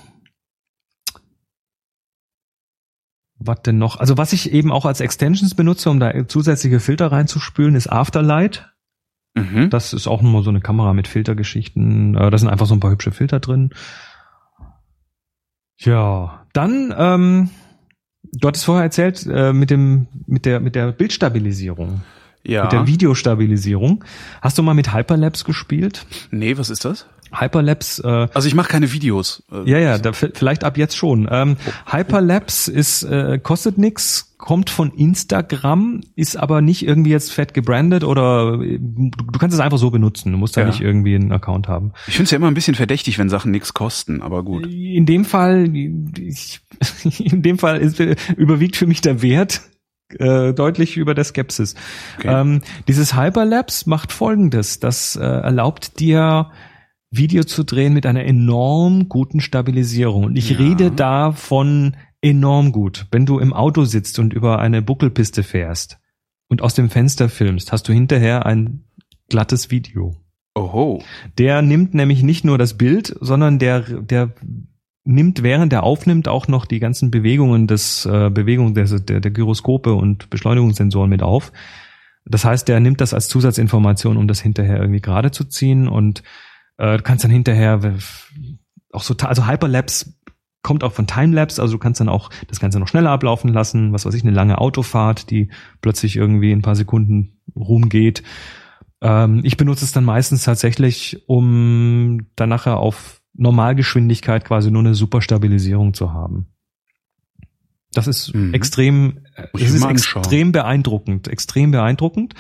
was 3.40 3.62
denn 3.62 3.78
noch? 3.78 4.00
Also 4.00 4.18
was 4.18 4.34
ich 4.34 4.52
eben 4.52 4.72
auch 4.72 4.86
als 4.86 5.00
Extensions 5.00 5.54
benutze, 5.54 5.90
um 5.90 6.00
da 6.00 6.28
zusätzliche 6.28 6.80
Filter 6.80 7.12
reinzuspülen, 7.12 7.76
ist 7.76 7.92
Afterlight. 7.92 8.74
Mhm. 9.36 9.70
Das 9.70 9.94
ist 9.94 10.08
auch 10.08 10.24
nur 10.24 10.44
so 10.44 10.50
eine 10.50 10.62
Kamera 10.62 10.94
mit 10.94 11.08
Filtergeschichten. 11.08 12.16
Äh, 12.16 12.32
Da 12.32 12.38
sind 12.38 12.50
einfach 12.50 12.66
so 12.66 12.74
ein 12.74 12.80
paar 12.80 12.92
hübsche 12.92 13.12
Filter 13.12 13.40
drin. 13.40 13.70
Ja, 15.80 16.48
dann, 16.54 16.94
ähm, 16.98 17.50
du 18.34 18.48
hattest 18.48 18.66
vorher 18.66 18.84
erzählt, 18.84 19.26
äh, 19.32 19.54
mit 19.54 19.70
dem, 19.70 20.08
mit 20.26 20.46
der, 20.46 20.60
mit 20.60 20.76
der 20.76 20.92
Bildstabilisierung, 20.92 22.02
ja. 22.44 22.64
mit 22.64 22.72
der 22.72 22.88
Videostabilisierung. 22.88 24.04
Hast 24.42 24.58
du 24.58 24.64
mal 24.64 24.74
mit 24.74 24.94
Hyperlapse 24.94 25.44
gespielt? 25.46 26.06
nee, 26.32 26.58
was 26.58 26.70
ist 26.70 26.86
das? 26.86 27.06
Hyperlapse, 27.32 28.04
äh, 28.04 28.28
Also 28.34 28.48
ich 28.48 28.56
mache 28.56 28.70
keine 28.70 28.92
Videos. 28.92 29.44
Äh, 29.52 29.70
ja, 29.70 29.78
ja, 29.80 29.98
da, 29.98 30.14
vielleicht 30.14 30.64
ab 30.64 30.78
jetzt 30.78 30.96
schon. 30.96 31.28
Ähm, 31.30 31.58
Hyperlapse 31.92 32.72
ist 32.72 33.04
äh, 33.04 33.40
kostet 33.40 33.78
nix, 33.78 34.27
kommt 34.38 34.70
von 34.70 34.92
Instagram, 34.92 36.02
ist 36.16 36.38
aber 36.38 36.62
nicht 36.62 36.86
irgendwie 36.86 37.10
jetzt 37.10 37.32
fett 37.34 37.54
gebrandet 37.56 38.04
oder 38.04 38.58
du, 38.58 39.12
kannst 39.40 39.56
es 39.56 39.60
einfach 39.60 39.80
so 39.80 39.90
benutzen. 39.90 40.32
Du 40.32 40.38
musst 40.38 40.56
da 40.56 40.62
Ja. 40.62 40.68
nicht 40.68 40.82
irgendwie 40.82 41.16
einen 41.16 41.32
Account 41.32 41.68
haben. 41.68 41.92
Ich 42.08 42.14
finde 42.16 42.26
es 42.26 42.32
ja 42.32 42.38
immer 42.38 42.48
ein 42.48 42.54
bisschen 42.54 42.76
verdächtig, 42.76 43.18
wenn 43.18 43.30
Sachen 43.30 43.52
nichts 43.52 43.74
kosten, 43.74 44.22
aber 44.22 44.44
gut. 44.44 44.68
In 44.68 45.06
dem 45.08 45.26
Fall, 45.26 45.76
ich, 45.76 46.60
in 47.20 47.42
dem 47.42 47.58
Fall 47.58 47.80
ist, 47.80 48.00
überwiegt 48.38 48.76
für 48.76 48.86
mich 48.86 49.02
der 49.02 49.22
Wert 49.24 49.62
äh, 50.20 50.54
deutlich 50.54 50.98
über 50.98 51.16
der 51.16 51.24
Skepsis. 51.24 51.74
Okay. 52.20 52.28
Ähm, 52.30 52.62
dieses 52.88 53.16
Hyperlapse 53.20 53.90
macht 53.90 54.12
Folgendes: 54.12 54.80
Das 54.80 55.16
äh, 55.16 55.22
erlaubt 55.24 56.00
dir 56.00 56.52
Video 57.10 57.44
zu 57.44 57.64
drehen 57.64 57.94
mit 57.94 58.06
einer 58.06 58.24
enorm 58.26 59.10
guten 59.10 59.40
Stabilisierung. 59.40 60.26
Und 60.26 60.36
ich 60.38 60.52
Ja. 60.52 60.58
rede 60.58 60.92
da 60.92 61.32
von 61.32 61.96
enorm 62.22 62.72
gut. 62.72 63.06
Wenn 63.12 63.26
du 63.26 63.40
im 63.40 63.54
Auto 63.54 63.86
sitzt 63.86 64.20
und 64.20 64.34
über 64.34 64.60
eine 64.60 64.82
Buckelpiste 64.82 65.44
fährst 65.44 66.00
und 66.48 66.62
aus 66.62 66.74
dem 66.74 66.90
Fenster 66.90 67.30
filmst, 67.30 67.72
hast 67.72 67.88
du 67.88 67.94
hinterher 67.94 68.46
ein 68.46 68.86
glattes 69.30 69.72
Video. 69.72 70.16
Oho. 70.56 71.04
Der 71.38 71.62
nimmt 71.62 71.94
nämlich 71.94 72.24
nicht 72.24 72.44
nur 72.44 72.58
das 72.58 72.78
Bild, 72.78 73.16
sondern 73.22 73.60
der, 73.60 73.82
der 73.82 74.34
nimmt, 75.04 75.44
während 75.44 75.72
er 75.72 75.84
aufnimmt, 75.84 76.28
auch 76.28 76.48
noch 76.48 76.66
die 76.66 76.80
ganzen 76.80 77.12
Bewegungen 77.12 77.68
des, 77.68 78.06
äh, 78.06 78.30
Bewegung 78.30 78.74
der, 78.74 78.86
der, 78.86 79.20
der 79.20 79.32
Gyroskope 79.32 79.94
und 79.94 80.30
Beschleunigungssensoren 80.30 81.10
mit 81.10 81.22
auf. 81.22 81.52
Das 82.26 82.44
heißt, 82.44 82.68
der 82.68 82.80
nimmt 82.80 83.00
das 83.00 83.14
als 83.14 83.30
Zusatzinformation, 83.30 84.18
um 84.18 84.28
das 84.28 84.42
hinterher 84.42 84.80
irgendwie 84.80 85.00
gerade 85.00 85.32
zu 85.32 85.46
ziehen 85.46 85.88
und 85.88 86.24
äh, 86.78 86.98
du 86.98 87.04
kannst 87.04 87.24
dann 87.24 87.32
hinterher 87.32 87.84
w- 87.84 87.94
auch 88.92 89.04
so, 89.04 89.16
also 89.18 89.48
Hyperlapse 89.48 90.14
kommt 90.68 90.84
auch 90.84 90.92
von 90.92 91.08
Timelapse, 91.08 91.62
also 91.62 91.74
du 91.76 91.80
kannst 91.80 92.02
dann 92.02 92.10
auch 92.10 92.30
das 92.50 92.60
Ganze 92.60 92.78
noch 92.80 92.90
schneller 92.90 93.10
ablaufen 93.12 93.52
lassen, 93.54 93.94
was 93.94 94.06
weiß 94.06 94.14
ich, 94.14 94.24
eine 94.24 94.34
lange 94.34 94.58
Autofahrt, 94.60 95.30
die 95.32 95.50
plötzlich 95.82 96.18
irgendwie 96.18 96.52
in 96.52 96.60
ein 96.60 96.62
paar 96.62 96.76
Sekunden 96.76 97.38
rumgeht. 97.56 98.22
Ähm, 99.02 99.42
ich 99.44 99.56
benutze 99.56 99.86
es 99.86 99.94
dann 99.94 100.04
meistens 100.04 100.44
tatsächlich, 100.44 101.24
um 101.28 102.28
dann 102.36 102.50
nachher 102.50 102.78
auf 102.78 103.22
Normalgeschwindigkeit 103.34 104.44
quasi 104.44 104.70
nur 104.70 104.82
eine 104.82 104.94
Superstabilisierung 104.94 105.94
zu 105.94 106.12
haben. 106.12 106.48
Das 107.94 108.06
ist 108.08 108.36
Mhm. 108.36 108.54
extrem, 108.54 109.20
das 109.54 109.62
ist 109.72 109.84
anschauen. 109.84 110.22
extrem 110.24 110.52
beeindruckend, 110.52 111.28
extrem 111.30 111.72
beeindruckend. 111.72 112.34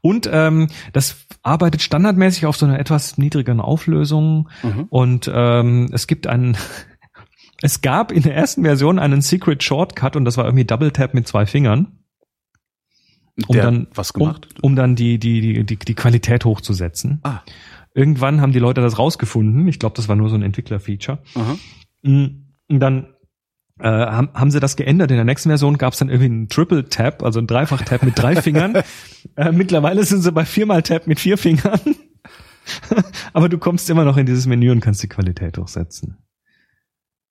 Und 0.00 0.30
ähm, 0.32 0.68
das 0.92 1.16
arbeitet 1.42 1.82
standardmäßig 1.82 2.46
auf 2.46 2.56
so 2.56 2.66
einer 2.66 2.78
etwas 2.78 3.18
niedrigeren 3.18 3.60
Auflösung. 3.60 4.48
Mhm. 4.62 4.86
Und 4.90 5.30
ähm, 5.34 5.88
es 5.92 6.06
gibt 6.06 6.26
einen, 6.28 6.56
es 7.62 7.80
gab 7.80 8.12
in 8.12 8.22
der 8.22 8.34
ersten 8.34 8.62
Version 8.62 8.98
einen 8.98 9.22
Secret 9.22 9.62
Shortcut 9.62 10.16
und 10.16 10.24
das 10.24 10.36
war 10.36 10.44
irgendwie 10.44 10.64
Double 10.64 10.90
Tap 10.90 11.14
mit 11.14 11.26
zwei 11.26 11.46
Fingern 11.46 11.98
um 13.48 13.54
Der 13.54 13.64
dann 13.64 13.86
was 13.94 14.12
gemacht? 14.12 14.48
Um, 14.60 14.72
um 14.72 14.76
dann 14.76 14.94
die, 14.94 15.18
die, 15.18 15.40
die, 15.40 15.64
die, 15.64 15.76
die 15.76 15.94
Qualität 15.94 16.44
hochzusetzen. 16.44 17.20
Ah. 17.22 17.40
Irgendwann 17.94 18.40
haben 18.40 18.52
die 18.52 18.58
Leute 18.58 18.80
das 18.80 18.98
rausgefunden. 18.98 19.68
Ich 19.68 19.78
glaube, 19.78 19.96
das 19.96 20.08
war 20.08 20.16
nur 20.16 20.28
so 20.28 20.34
ein 20.34 20.42
Entwickler-Feature. 20.42 21.18
Mm, 22.02 22.26
Und 22.68 22.80
dann 22.80 23.14
äh, 23.78 23.88
haben, 23.88 24.30
haben 24.34 24.50
sie 24.50 24.60
das 24.60 24.76
geändert. 24.76 25.10
In 25.10 25.16
der 25.16 25.24
nächsten 25.24 25.48
Version 25.48 25.78
gab 25.78 25.92
es 25.92 25.98
dann 25.98 26.08
irgendwie 26.08 26.26
einen 26.26 26.48
Triple 26.48 26.88
Tap, 26.88 27.22
also 27.22 27.38
einen 27.38 27.46
Dreifach-Tap 27.46 28.02
mit 28.02 28.18
drei 28.18 28.36
Fingern. 28.42 28.82
Äh, 29.36 29.52
mittlerweile 29.52 30.04
sind 30.04 30.22
sie 30.22 30.32
bei 30.32 30.44
viermal 30.44 30.82
Tap 30.82 31.06
mit 31.06 31.20
vier 31.20 31.38
Fingern. 31.38 31.80
Aber 33.32 33.48
du 33.48 33.58
kommst 33.58 33.88
immer 33.90 34.04
noch 34.04 34.16
in 34.16 34.26
dieses 34.26 34.46
Menü 34.46 34.70
und 34.70 34.80
kannst 34.80 35.02
die 35.02 35.08
Qualität 35.08 35.58
hochsetzen. 35.58 36.18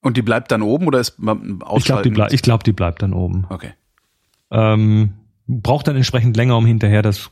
Und 0.02 0.18
die 0.18 0.22
bleibt 0.22 0.52
dann 0.52 0.62
oben 0.62 0.88
oder 0.88 1.00
ist 1.00 1.16
beim 1.24 1.62
Ich 1.78 1.86
glaube, 1.86 2.02
die, 2.02 2.10
bleib, 2.10 2.34
ich 2.34 2.42
glaub, 2.42 2.64
die 2.64 2.74
bleibt 2.74 3.02
dann 3.02 3.14
oben. 3.14 3.46
Okay. 3.50 3.72
Ähm, 4.50 5.14
braucht 5.48 5.88
dann 5.88 5.96
entsprechend 5.96 6.36
länger, 6.36 6.58
um 6.58 6.66
hinterher 6.66 7.02
das 7.02 7.30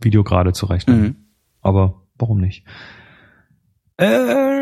Video 0.00 0.22
gerade 0.22 0.52
zu 0.52 0.66
rechnen. 0.66 1.00
Mhm. 1.00 1.16
Aber 1.62 2.02
warum 2.16 2.38
nicht? 2.38 2.64
Äh, 3.96 4.59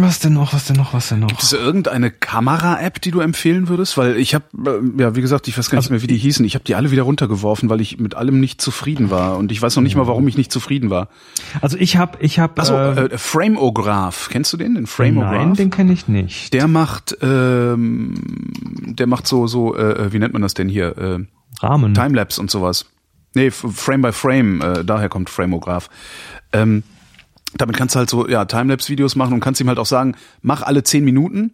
was 0.00 0.18
denn 0.18 0.34
noch, 0.34 0.52
was 0.52 0.66
denn 0.66 0.76
noch, 0.76 0.94
was 0.94 1.08
denn 1.08 1.20
noch? 1.20 1.28
Gibt 1.28 1.42
es 1.42 1.52
irgendeine 1.52 2.10
Kamera-App, 2.10 3.00
die 3.00 3.10
du 3.10 3.20
empfehlen 3.20 3.68
würdest? 3.68 3.96
Weil 3.96 4.16
ich 4.16 4.34
habe, 4.34 4.44
äh, 4.66 5.00
ja, 5.02 5.14
wie 5.14 5.20
gesagt, 5.20 5.48
ich 5.48 5.56
weiß 5.56 5.70
gar 5.70 5.76
nicht 5.78 5.86
Also 5.86 5.94
mehr, 5.94 6.02
wie 6.02 6.06
die 6.06 6.16
hießen. 6.16 6.44
Ich 6.44 6.54
habe 6.54 6.64
die 6.64 6.74
alle 6.74 6.90
wieder 6.90 7.02
runtergeworfen, 7.02 7.68
weil 7.68 7.80
ich 7.80 7.98
mit 7.98 8.14
allem 8.14 8.40
nicht 8.40 8.60
zufrieden 8.60 9.10
war. 9.10 9.36
Und 9.36 9.52
ich 9.52 9.60
weiß 9.60 9.76
noch 9.76 9.82
nicht 9.82 9.96
mal, 9.96 10.06
warum 10.06 10.26
ich 10.28 10.36
nicht 10.36 10.52
zufrieden 10.52 10.90
war. 10.90 11.08
Also 11.60 11.76
ich 11.78 11.96
habe, 11.96 12.18
ich 12.20 12.38
habe, 12.38 12.60
Achso, 12.60 12.74
äh, 12.74 13.06
äh, 13.06 13.18
Frameograph. 13.18 14.28
Kennst 14.30 14.52
du 14.52 14.56
den? 14.56 14.74
Den 14.74 14.86
Frameograph? 14.86 15.32
nein, 15.32 15.54
den 15.54 15.70
kenne 15.70 15.92
ich 15.92 16.08
nicht. 16.08 16.52
der 16.52 16.68
macht, 16.68 17.16
ähm, 17.22 18.14
der 18.86 19.06
macht 19.06 19.26
so, 19.26 19.46
so, 19.46 19.76
äh, 19.76 20.12
wie 20.12 20.18
nennt 20.18 20.32
man 20.32 20.42
das 20.42 20.54
denn 20.54 20.68
hier? 20.68 20.96
Äh, 20.98 21.18
Rahmen. 21.60 21.94
Timelapse 21.94 22.40
und 22.40 22.50
sowas. 22.50 22.86
Nee, 23.34 23.50
Frame 23.50 24.02
by 24.02 24.12
Frame, 24.12 24.60
äh, 24.60 24.84
daher 24.84 25.08
kommt 25.08 25.28
Frameograph. 25.28 25.90
Ähm, 26.52 26.84
damit 27.56 27.76
kannst 27.76 27.94
du 27.94 27.98
halt 28.00 28.10
so, 28.10 28.28
ja, 28.28 28.44
Timelapse-Videos 28.44 29.16
machen 29.16 29.34
und 29.34 29.40
kannst 29.40 29.60
ihm 29.60 29.68
halt 29.68 29.78
auch 29.78 29.86
sagen, 29.86 30.16
mach 30.42 30.62
alle 30.62 30.82
zehn 30.82 31.04
Minuten. 31.04 31.52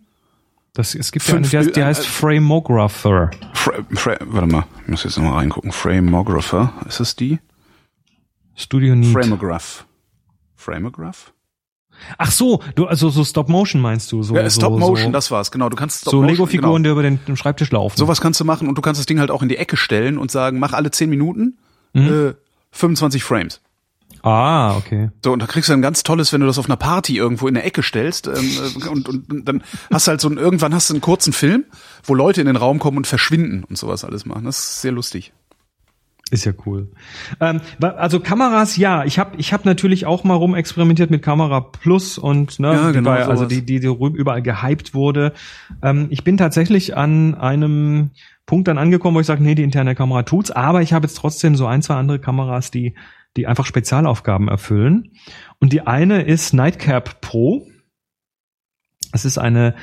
Das, 0.72 0.94
es 0.94 1.10
gibt 1.12 1.26
ja 1.26 1.34
eine, 1.34 1.44
Fünf- 1.46 1.50
die 1.50 1.58
heißt, 1.58 1.76
die 1.76 1.80
äh, 1.80 1.84
heißt 1.84 2.04
äh, 2.04 2.08
Frameographer. 2.08 3.30
Fra 3.54 3.72
Fra 3.94 4.16
warte 4.20 4.46
mal, 4.46 4.64
ich 4.82 4.88
muss 4.88 5.04
jetzt 5.04 5.16
nochmal 5.18 5.34
reingucken. 5.34 5.72
Frameographer, 5.72 6.72
ist 6.88 7.00
das 7.00 7.16
die? 7.16 7.38
Studio 8.54 8.94
Need. 8.94 9.12
Frameograph. 9.12 9.84
Frameograph? 10.56 11.32
Ach 12.16 12.30
so, 12.30 12.62
du, 12.76 12.86
also 12.86 13.10
so 13.10 13.24
Stop 13.24 13.48
Motion 13.48 13.80
meinst 13.82 14.10
du? 14.12 14.22
So, 14.22 14.34
Ja, 14.34 14.48
Stop 14.48 14.78
Motion, 14.78 15.06
so, 15.08 15.12
das 15.12 15.30
war's, 15.30 15.50
genau. 15.50 15.68
Du 15.68 15.76
kannst 15.76 16.02
Stop 16.02 16.12
so 16.12 16.22
Lego-Figuren, 16.22 16.82
genau. 16.82 16.94
die 16.94 17.00
über 17.00 17.02
den, 17.02 17.22
den 17.26 17.36
Schreibtisch 17.36 17.70
laufen. 17.72 17.96
Sowas 17.96 18.20
kannst 18.20 18.40
du 18.40 18.44
machen 18.44 18.68
und 18.68 18.76
du 18.78 18.82
kannst 18.82 18.98
das 18.98 19.06
Ding 19.06 19.18
halt 19.20 19.30
auch 19.30 19.42
in 19.42 19.48
die 19.48 19.56
Ecke 19.56 19.76
stellen 19.76 20.16
und 20.18 20.30
sagen, 20.30 20.58
mach 20.58 20.72
alle 20.72 20.90
zehn 20.90 21.10
Minuten 21.10 21.58
Mhm. 21.92 22.28
äh, 22.28 22.34
25 22.70 23.24
Frames. 23.24 23.60
Ah, 24.22 24.76
okay. 24.76 25.10
So, 25.24 25.32
und 25.32 25.40
da 25.40 25.46
kriegst 25.46 25.68
du 25.68 25.72
ein 25.72 25.82
ganz 25.82 26.02
tolles, 26.02 26.32
wenn 26.32 26.40
du 26.40 26.46
das 26.46 26.58
auf 26.58 26.66
einer 26.66 26.76
Party 26.76 27.16
irgendwo 27.16 27.48
in 27.48 27.54
der 27.54 27.64
Ecke 27.64 27.82
stellst. 27.82 28.26
Ähm, 28.26 28.34
äh, 28.34 28.88
und, 28.88 29.08
und, 29.08 29.30
und 29.30 29.48
dann 29.48 29.62
hast 29.90 30.06
du 30.06 30.10
halt 30.10 30.20
so 30.20 30.28
einen, 30.28 30.38
irgendwann 30.38 30.74
hast 30.74 30.90
du 30.90 30.94
einen 30.94 31.00
kurzen 31.00 31.32
Film, 31.32 31.64
wo 32.04 32.14
Leute 32.14 32.40
in 32.40 32.46
den 32.46 32.56
Raum 32.56 32.78
kommen 32.78 32.98
und 32.98 33.06
verschwinden 33.06 33.64
und 33.64 33.78
sowas 33.78 34.04
alles 34.04 34.26
machen. 34.26 34.44
Das 34.44 34.58
ist 34.58 34.82
sehr 34.82 34.92
lustig. 34.92 35.32
Ist 36.30 36.44
ja 36.44 36.52
cool. 36.64 36.88
Ähm, 37.40 37.60
also 37.80 38.20
Kameras, 38.20 38.76
ja. 38.76 39.04
Ich 39.04 39.18
habe 39.18 39.36
ich 39.38 39.52
hab 39.52 39.64
natürlich 39.64 40.06
auch 40.06 40.22
mal 40.22 40.34
rumexperimentiert 40.34 41.10
mit 41.10 41.22
Kamera 41.22 41.60
Plus 41.60 42.18
und 42.18 42.60
ne, 42.60 42.72
Ja, 42.72 42.86
die 42.88 42.92
genau, 42.92 43.10
bei, 43.10 43.24
also 43.24 43.46
die, 43.46 43.62
die, 43.62 43.80
die 43.80 43.86
überall 43.86 44.42
gehypt 44.42 44.94
wurde. 44.94 45.32
Ähm, 45.82 46.06
ich 46.10 46.22
bin 46.22 46.36
tatsächlich 46.36 46.96
an 46.96 47.34
einem 47.34 48.10
Punkt 48.46 48.68
dann 48.68 48.78
angekommen, 48.78 49.16
wo 49.16 49.20
ich 49.20 49.26
sage, 49.26 49.42
nee, 49.42 49.56
die 49.56 49.64
interne 49.64 49.96
Kamera 49.96 50.22
tut's, 50.22 50.52
aber 50.52 50.82
ich 50.82 50.92
habe 50.92 51.06
jetzt 51.06 51.16
trotzdem 51.16 51.56
so 51.56 51.66
ein, 51.66 51.82
zwei 51.82 51.94
andere 51.94 52.20
Kameras, 52.20 52.70
die, 52.70 52.94
die 53.36 53.46
einfach 53.46 53.66
Spezialaufgaben 53.66 54.48
erfüllen. 54.48 55.12
Und 55.60 55.72
die 55.72 55.86
eine 55.86 56.22
ist 56.22 56.52
Nightcap 56.52 57.20
Pro. 57.20 57.66
Es 59.12 59.24
ist 59.24 59.38
eine 59.38 59.74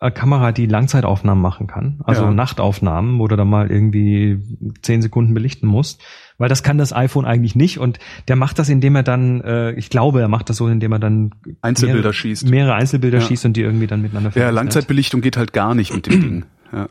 äh, 0.00 0.10
Kamera, 0.12 0.52
die 0.52 0.66
Langzeitaufnahmen 0.66 1.42
machen 1.42 1.66
kann, 1.66 2.00
also 2.04 2.22
Ja. 2.22 2.30
Nachtaufnahmen, 2.30 3.18
wo 3.18 3.26
du 3.26 3.34
dann 3.34 3.48
mal 3.50 3.70
irgendwie 3.72 4.38
zehn 4.82 5.02
Sekunden 5.02 5.34
belichten 5.34 5.66
musst, 5.66 6.00
weil 6.38 6.48
das 6.48 6.62
kann 6.62 6.78
das 6.78 6.92
iPhone 6.92 7.24
eigentlich 7.24 7.56
nicht 7.56 7.78
und 7.80 7.98
der 8.28 8.36
macht 8.36 8.60
das, 8.60 8.68
indem 8.68 8.94
er 8.94 9.02
dann, 9.02 9.40
äh, 9.40 9.72
ich 9.72 9.90
glaube, 9.90 10.20
er 10.20 10.28
macht 10.28 10.48
das 10.50 10.58
so, 10.58 10.68
indem 10.68 10.92
er 10.92 11.00
dann 11.00 11.32
Einzelbilder 11.60 11.98
mehrere, 11.98 12.12
schießt. 12.12 12.48
mehrere 12.48 12.74
Einzelbilder 12.74 13.18
Ja. 13.18 13.24
schießt 13.24 13.46
und 13.46 13.56
die 13.56 13.62
irgendwie 13.62 13.88
dann 13.88 14.00
miteinander 14.02 14.30
Ja. 14.38 14.50
Langzeitbelichtung 14.50 15.22
geht 15.22 15.36
halt 15.36 15.52
gar 15.52 15.74
nicht 15.74 15.92
mit 15.92 16.06
dem 16.06 16.20
Ding. 16.22 16.44
Ja. 16.72 16.88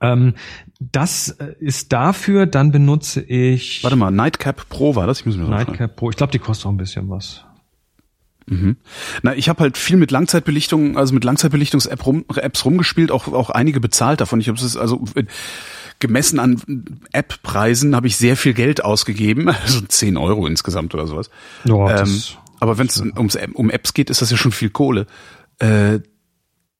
Ähm, 0.00 0.34
das 0.78 1.28
äh, 1.28 1.54
ist 1.60 1.92
dafür, 1.92 2.46
dann 2.46 2.72
benutze 2.72 3.20
ich 3.20 3.84
Warte 3.84 3.96
mal, 3.96 4.10
Nightcap 4.10 4.68
Pro 4.68 4.94
war 4.94 5.06
das? 5.06 5.20
Ich 5.20 5.26
muss 5.26 5.36
mir. 5.36 5.44
Nightcap 5.44 5.94
Pro. 5.96 6.10
Ich 6.10 6.16
glaube, 6.16 6.32
die 6.32 6.38
kostet 6.38 6.66
auch 6.66 6.70
ein 6.70 6.78
bisschen 6.78 7.08
was. 7.10 7.44
Na, 9.22 9.34
ich 9.36 9.48
habe 9.48 9.60
halt 9.60 9.78
viel 9.78 9.96
mit 9.96 10.10
Langzeitbelichtung, 10.10 10.96
also 10.96 11.14
mit 11.14 11.22
Langzeitbelichtungs-Apps 11.22 12.04
rum, 12.04 12.24
Apps 12.34 12.64
rumgespielt, 12.64 13.12
auch 13.12 13.28
auch 13.28 13.50
einige 13.50 13.78
bezahlt 13.78 14.20
davon. 14.20 14.40
Ich 14.40 14.48
habe 14.48 14.58
es 14.58 14.76
also 14.76 15.04
äh, 15.14 15.24
gemessen 16.00 16.40
an 16.40 17.00
App-Preisen 17.12 17.94
habe 17.94 18.08
ich 18.08 18.16
sehr 18.16 18.36
viel 18.36 18.54
Geld 18.54 18.82
ausgegeben, 18.82 19.48
also 19.62 19.80
10 19.82 20.16
Euro 20.16 20.46
insgesamt 20.46 20.94
oder 20.94 21.06
sowas. 21.06 21.30
Ja, 21.64 22.00
Ähm, 22.02 22.22
aber 22.58 22.76
wenn 22.76 22.88
es 22.88 23.00
ums 23.00 23.38
um 23.54 23.70
Apps 23.70 23.94
geht, 23.94 24.10
ist 24.10 24.20
das 24.20 24.30
ja 24.30 24.36
schon 24.36 24.52
viel 24.52 24.70
Kohle. 24.70 25.06
Äh, 25.60 26.00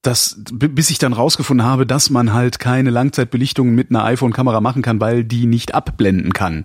das, 0.02 0.36
bis 0.50 0.90
ich 0.90 0.98
dann 0.98 1.12
rausgefunden 1.12 1.66
habe, 1.66 1.86
dass 1.86 2.10
man 2.10 2.32
halt 2.32 2.58
keine 2.58 2.90
Langzeitbelichtung 2.90 3.74
mit 3.74 3.90
einer 3.90 4.04
iPhone-Kamera 4.04 4.60
machen 4.60 4.82
kann, 4.82 5.00
weil 5.00 5.24
die 5.24 5.46
nicht 5.46 5.74
abblenden 5.74 6.32
kann. 6.32 6.64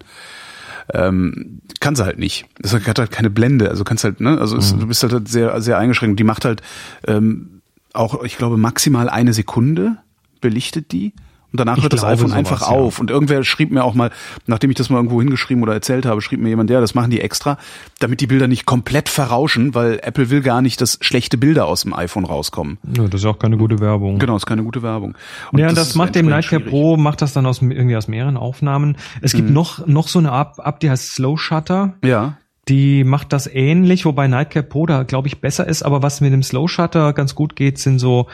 Ähm, 0.93 1.61
kann 1.79 1.95
sie 1.95 2.05
halt 2.05 2.19
nicht. 2.19 2.45
Das 2.59 2.73
hat 2.73 2.99
halt 2.99 3.11
keine 3.11 3.29
Blende. 3.29 3.69
Also 3.69 3.83
kannst 3.83 4.03
halt, 4.03 4.21
ne, 4.21 4.39
also 4.39 4.55
es, 4.55 4.77
du 4.77 4.87
bist 4.87 5.03
halt 5.03 5.27
sehr, 5.27 5.59
sehr 5.59 5.77
eingeschränkt. 5.77 6.19
Die 6.19 6.23
macht 6.23 6.45
halt 6.45 6.61
ähm, 7.07 7.61
auch, 7.91 8.23
ich 8.23 8.37
glaube, 8.37 8.57
maximal 8.57 9.09
eine 9.09 9.33
Sekunde 9.33 9.97
belichtet 10.41 10.91
die. 10.91 11.13
Und 11.55 11.59
danach 11.61 11.77
Ich 11.77 11.83
hört 11.83 11.93
das 11.93 12.03
iPhone 12.03 12.27
sowas, 12.27 12.37
einfach 12.37 12.61
ja. 12.61 12.67
auf. 12.67 12.99
Und 12.99 13.09
irgendwer 13.09 13.43
schrieb 13.43 13.71
mir 13.71 13.83
auch 13.83 13.93
mal, 13.93 14.11
nachdem 14.45 14.69
ich 14.71 14.75
das 14.75 14.89
mal 14.89 14.97
irgendwo 14.97 15.21
hingeschrieben 15.21 15.63
oder 15.63 15.73
erzählt 15.73 16.05
habe, 16.05 16.21
schrieb 16.21 16.39
mir 16.41 16.49
jemand, 16.49 16.69
ja, 16.69 16.81
das 16.81 16.93
machen 16.95 17.09
die 17.11 17.21
extra, 17.21 17.57
damit 17.99 18.19
die 18.21 18.27
Bilder 18.27 18.47
nicht 18.47 18.65
komplett 18.65 19.07
verrauschen, 19.09 19.73
weil 19.73 19.99
Apple 20.03 20.29
will 20.29 20.41
gar 20.41 20.61
nicht, 20.61 20.81
dass 20.81 20.97
schlechte 21.01 21.37
Bilder 21.37 21.65
aus 21.65 21.83
dem 21.83 21.93
iPhone 21.93 22.25
rauskommen. 22.25 22.77
ja, 22.95 23.07
das 23.07 23.21
ist 23.21 23.25
auch 23.25 23.39
keine 23.39 23.57
gute 23.57 23.79
Werbung. 23.79 24.19
Genau, 24.19 24.35
ist 24.35 24.45
keine 24.45 24.63
gute 24.63 24.83
Werbung. 24.83 25.15
ja, 25.55 25.71
das, 25.71 25.89
ist 25.89 25.95
macht 25.95 26.15
dem 26.15 26.25
Nightcap. 26.27 26.65
Pro, 26.67 26.97
macht 26.97 27.21
das 27.21 27.31
dann 27.33 27.45
aus 27.45 27.61
irgendwie 27.61 27.95
aus 27.95 28.07
mehreren 28.07 28.37
Aufnahmen. 28.37 28.97
Es 29.21 29.33
gibt 29.33 29.47
Mhm. 29.47 29.53
noch 29.55 29.87
noch 29.87 30.07
so 30.09 30.19
eine 30.19 30.29
App, 30.31 30.59
App, 30.65 30.79
die 30.81 30.89
heißt 30.89 31.13
Slow 31.13 31.37
Shutter. 31.37 31.93
Ja, 32.03 32.37
Die 32.67 33.03
macht 33.03 33.31
das 33.31 33.45
ähnlich, 33.47 34.05
wobei 34.05 34.27
Nightcap 34.27 34.67
Pro 34.69 34.87
da 34.87 35.03
glaube 35.03 35.27
ich 35.27 35.39
besser 35.39 35.67
ist. 35.67 35.83
Aber 35.83 36.01
was 36.01 36.19
mit 36.19 36.33
dem 36.33 36.41
Slow 36.43 36.67
Shutter 36.67 37.13
ganz 37.13 37.35
gut 37.35 37.55
geht, 37.55 37.77
sind 37.77 37.99
so 37.99 38.27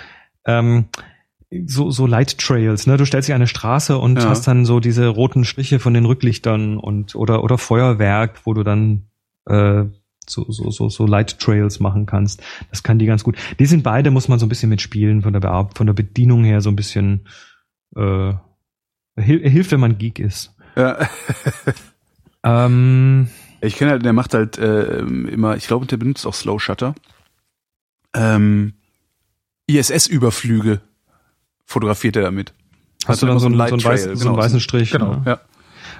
ähm, 0.45 0.85
so, 1.65 1.91
so 1.91 2.05
Light 2.05 2.37
Trails, 2.37 2.87
ne? 2.87 2.97
Du 2.97 3.05
stellst 3.05 3.27
dich 3.27 3.33
an 3.35 3.41
eine 3.41 3.47
Straße 3.47 3.97
und 3.97 4.17
Ja. 4.19 4.29
hast 4.29 4.47
dann 4.47 4.65
so 4.65 4.79
diese 4.79 5.07
roten 5.07 5.43
Striche 5.43 5.79
von 5.79 5.93
den 5.93 6.05
Rücklichtern 6.05 6.77
und 6.77 7.15
oder 7.15 7.43
oder 7.43 7.57
Feuerwerk, 7.57 8.41
wo 8.45 8.53
du 8.53 8.63
dann 8.63 9.07
äh, 9.47 9.83
so, 10.27 10.45
so, 10.49 10.69
so, 10.71 10.87
so 10.87 11.05
Light 11.05 11.39
Trails 11.39 11.79
machen 11.79 12.05
kannst. 12.05 12.41
Das 12.69 12.83
kann 12.83 12.99
die 12.99 13.05
ganz 13.05 13.23
gut. 13.23 13.35
Die 13.59 13.65
sind 13.65 13.83
beide, 13.83 14.11
muss 14.11 14.27
man 14.29 14.39
so 14.39 14.45
ein 14.45 14.49
bisschen 14.49 14.69
mitspielen, 14.69 15.21
von 15.23 15.33
der 15.33 15.39
Bear 15.41 15.69
von 15.75 15.87
der 15.87 15.93
Bedienung 15.93 16.43
her 16.45 16.61
so 16.61 16.69
ein 16.69 16.75
bisschen 16.77 17.27
äh, 17.97 18.33
hil 19.17 19.49
hilft, 19.49 19.71
wenn 19.71 19.79
man 19.81 19.97
Geek 19.97 20.19
ist. 20.19 20.55
ja. 20.75 20.97
Ähm, 22.43 23.29
Ich 23.61 23.75
kenne 23.75 23.91
halt, 23.91 24.03
der 24.05 24.13
macht 24.13 24.33
halt 24.33 24.57
äh, 24.57 24.97
immer, 25.01 25.55
ich 25.57 25.67
glaube, 25.67 25.85
der 25.85 25.97
benutzt 25.97 26.25
auch 26.25 26.33
Slow 26.33 26.57
Shutter. 26.59 26.95
Ähm, 28.15 28.73
ISS-Überflüge 29.67 30.81
fotografiert 31.65 32.15
er 32.15 32.23
damit. 32.23 32.53
hast 33.05 33.21
du 33.21 33.27
Hat 33.27 33.33
dann 33.33 33.39
so 33.39 33.47
einen, 33.47 33.55
so 33.57 33.63
einen, 33.65 33.71
Light 33.71 33.71
weiß, 33.73 33.81
Trail, 33.81 33.97
so 33.97 34.09
einen 34.09 34.19
genau. 34.19 34.37
weißen 34.37 34.59
Strich? 34.59 34.91
Genau, 34.91 35.15
ne? 35.15 35.23
ja. 35.25 35.39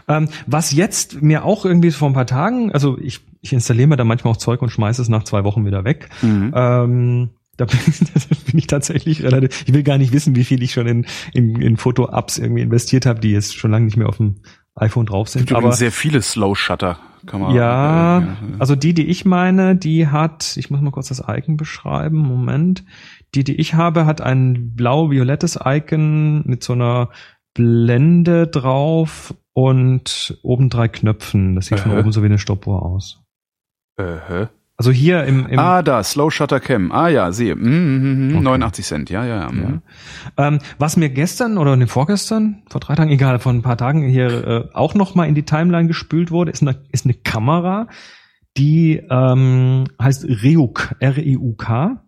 Ähm, 0.08 0.30
was 0.48 0.72
jetzt 0.72 1.22
mir 1.22 1.46
auch 1.46 1.66
irgendwie 1.66 1.92
vor 1.92 2.10
ein 2.10 2.14
paar 2.14 2.26
Tagen, 2.26 2.72
also 2.72 2.98
ich, 3.00 3.22
ich 3.42 3.54
installiere 3.54 3.88
mir 3.88 3.98
da 3.98 4.04
manchmal 4.04 4.34
auch 4.34 4.38
Zeug 4.38 4.62
und 4.62 4.70
schmeiße 4.70 5.02
es 5.02 5.10
nach 5.10 5.24
zwei 5.24 5.44
Wochen 5.44 5.66
wieder 5.66 5.84
weg. 5.84 6.10
Mhm. 6.22 6.52
Ähm, 6.56 7.30
da 7.58 7.66
bin, 7.66 7.80
da 8.14 8.36
bin 8.46 8.58
ich 8.58 8.68
tatsächlich 8.68 9.24
relativ, 9.24 9.64
ich 9.68 9.74
will 9.74 9.84
gar 9.84 9.98
nicht 9.98 10.14
wissen, 10.14 10.36
wie 10.36 10.44
viel 10.44 10.64
ich 10.64 10.74
schon 10.74 10.88
in, 10.88 11.06
in, 11.34 11.62
in 11.62 11.78
Foto-Apps 11.78 12.38
irgendwie 12.38 12.62
investiert 12.62 13.06
habe, 13.06 13.20
die 13.20 13.32
jetzt 13.32 13.56
schon 13.56 13.72
lange 13.72 13.86
nicht 13.86 13.98
mehr 13.98 14.10
auf 14.10 14.18
dem 14.18 14.38
iPhone 14.76 15.06
drauf 15.06 15.28
Es 15.28 15.34
sind. 15.34 15.48
gibt 15.48 15.58
Aber 15.58 15.72
sehr 15.74 15.92
viele 15.92 16.22
Slow 16.22 16.56
Shutter. 16.56 16.98
Kann 17.26 17.42
man, 17.42 17.54
ja, 17.54 18.36
also 18.58 18.76
die, 18.76 18.96
die 18.96 19.06
ich 19.06 19.26
meine, 19.26 19.76
die 19.76 20.08
hat, 20.08 20.58
ich 20.58 20.72
muss 20.72 20.82
mal 20.82 20.90
kurz 20.90 21.10
das 21.10 21.24
Icon 21.28 21.56
beschreiben, 21.56 22.18
Moment. 22.18 22.84
Die, 23.34 23.44
die 23.44 23.56
ich 23.56 23.76
habe, 23.76 24.06
hat 24.06 24.22
ein 24.22 24.76
blau-violettes 24.76 25.60
Icon 25.64 26.44
mit 26.45 26.64
so 26.64 26.74
einer 26.74 27.10
Blende 27.53 28.48
drauf 28.48 29.34
und 29.53 30.38
oben 30.44 30.70
drei 30.70 30.88
Knöpfen. 30.88 31.56
Das 31.56 31.68
sieht 31.68 31.80
von 31.80 31.91
Aha. 31.91 31.99
oben 31.99 32.12
so 32.12 32.22
wie 32.22 32.28
eine 32.28 32.40
Stoppuhr 32.40 32.84
aus. 32.84 33.22
hä? 33.98 34.48
Also 34.82 34.90
hier 34.90 35.26
im, 35.26 35.45
im 35.45 35.60
ah, 35.60 35.84
da, 35.84 36.03
Slow 36.03 36.32
Shutter 36.32 36.60
Cam. 36.60 36.91
Ah 36.91 37.08
ja, 37.08 37.32
sehe. 37.32 37.56
Mhm, 37.56 37.62
mhm, 37.64 38.28
mhm. 38.30 38.36
Okay. 38.38 38.44
89 38.44 38.86
Cent, 38.86 39.10
ja, 39.12 39.24
ja, 39.26 39.41
ja. 39.41 39.52
Mhm. 39.52 39.82
Ähm, 40.38 40.58
was 40.80 40.98
mir 40.98 41.10
gestern 41.10 41.60
oder 41.60 41.76
ne, 41.76 41.86
vorgestern, 41.86 42.64
vor 42.68 42.82
drei 42.82 42.95
Tagen, 42.95 43.12
egal, 43.12 43.38
vor 43.38 43.53
ein 43.53 43.62
paar 43.62 43.78
Tagen 43.78 44.02
hier 44.02 44.48
äh, 44.48 44.70
auch 44.74 44.95
noch 44.95 45.14
mal 45.14 45.28
in 45.28 45.36
die 45.36 45.45
Timeline 45.45 45.88
gespült 45.88 46.32
wurde, 46.32 46.49
ist 46.49 46.64
eine, 46.64 46.82
ist 46.91 47.06
eine 47.06 47.14
Kamera, 47.14 47.90
die 48.58 48.99
ähm, 49.08 49.84
heißt 50.02 50.26
Reuk, 50.44 50.95
R-E-U-K. 50.98 52.03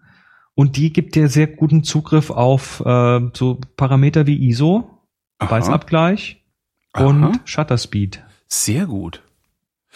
Und 0.55 0.77
die 0.77 0.93
gibt 0.93 1.15
dir 1.15 1.29
sehr 1.29 1.47
guten 1.47 1.83
Zugriff 1.83 2.29
auf 2.29 2.81
äh, 2.85 3.21
so 3.33 3.59
Parameter 3.75 4.27
wie 4.27 4.47
ISO, 4.49 4.89
Aha. 5.39 5.49
Weißabgleich 5.51 6.43
Aha. 6.93 7.05
und 7.05 7.39
Shutter 7.45 7.77
Speed. 7.77 8.21
Sehr 8.47 8.85
gut. 8.85 9.23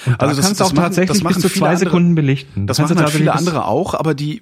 Und 0.05 0.13
Also 0.13 0.17
da 0.19 0.27
das- 0.27 0.45
kannst 0.45 0.61
das 0.61 0.67
auch 0.69 0.73
machen- 0.73 0.83
tatsächlich 0.85 1.23
bis 1.23 1.39
zu 1.39 1.49
zwei 1.49 1.67
andere- 1.69 1.79
Sekunden 1.85 2.15
belichten. 2.15 2.65
Das 2.67 2.77
kannst 2.77 2.89
machen 2.91 2.97
halt 2.99 3.05
tatsächlich 3.13 3.29
viele 3.31 3.37
andere 3.37 3.65
auch, 3.65 3.93
aber 3.93 4.13
die, 4.15 4.41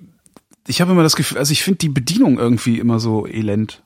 ich 0.68 0.80
habe 0.82 0.92
immer 0.94 1.04
das 1.04 1.16
Gefühl, 1.16 1.38
also 1.38 1.52
ich 1.52 1.64
finde 1.64 1.80
die 1.80 1.90
Bedienung 1.90 2.38
irgendwie 2.40 2.80
immer 2.80 3.00
so 3.00 3.28
elend. 3.28 3.82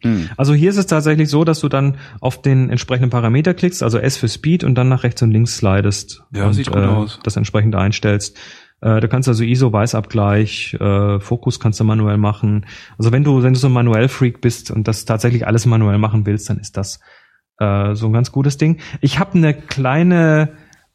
Hm. 0.00 0.28
Also 0.36 0.52
hier 0.54 0.68
ist 0.70 0.76
es 0.76 0.86
tatsächlich 0.86 1.28
so, 1.30 1.44
dass 1.44 1.60
du 1.60 1.68
dann 1.68 1.96
auf 2.20 2.40
den 2.42 2.68
entsprechenden 2.68 3.08
Parameter 3.10 3.54
klickst, 3.54 3.82
also 3.82 3.98
S 3.98 4.16
für 4.18 4.28
Speed 4.28 4.64
und 4.64 4.74
dann 4.74 4.88
nach 4.88 5.02
rechts 5.02 5.22
und 5.22 5.30
links 5.30 5.56
slidest 5.56 6.22
Ja, 6.34 6.46
und 6.46 6.52
sieht 6.54 6.66
gut 6.70 6.76
äh, 6.82 6.86
aus. 6.86 7.20
das 7.22 7.36
entsprechend 7.36 7.74
einstellst. 7.74 8.36
Äh, 8.84 9.00
du 9.00 9.08
kannst 9.08 9.28
also 9.28 9.42
ISO 9.42 9.72
Weißabgleich, 9.72 10.74
äh, 10.74 11.18
Fokus 11.18 11.58
kannst 11.58 11.80
du 11.80 11.84
manuell 11.84 12.18
machen. 12.18 12.66
Also 12.98 13.10
wenn 13.12 13.24
du 13.24 13.42
wenn 13.42 13.54
du 13.54 13.58
so 13.58 13.68
ein 13.68 13.72
manuell 13.72 14.08
Freak 14.08 14.40
bist 14.40 14.70
und 14.70 14.86
das 14.86 15.06
tatsächlich 15.06 15.46
alles 15.46 15.64
manuell 15.66 15.98
machen 15.98 16.26
willst, 16.26 16.50
dann 16.50 16.58
ist 16.58 16.76
das 16.76 17.00
äh, 17.58 17.94
so 17.94 18.06
ein 18.06 18.12
ganz 18.12 18.30
gutes 18.30 18.58
Ding. 18.58 18.80
Ich 19.00 19.18
habe 19.18 19.34
eine 19.38 19.54
kleine 19.54 20.50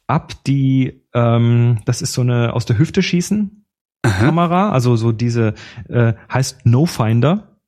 App, 0.06 0.32
die 0.46 1.02
ähm, 1.14 1.80
das 1.84 2.00
ist 2.00 2.12
so 2.12 2.20
eine 2.22 2.52
aus 2.54 2.64
der 2.64 2.78
Hüfte 2.78 3.02
schießen 3.02 3.66
Kamera, 4.02 4.70
also 4.70 4.96
so 4.96 5.12
diese 5.12 5.54
äh, 5.88 6.14
heißt 6.32 6.64
No 6.66 6.86
Finder. 6.86 7.58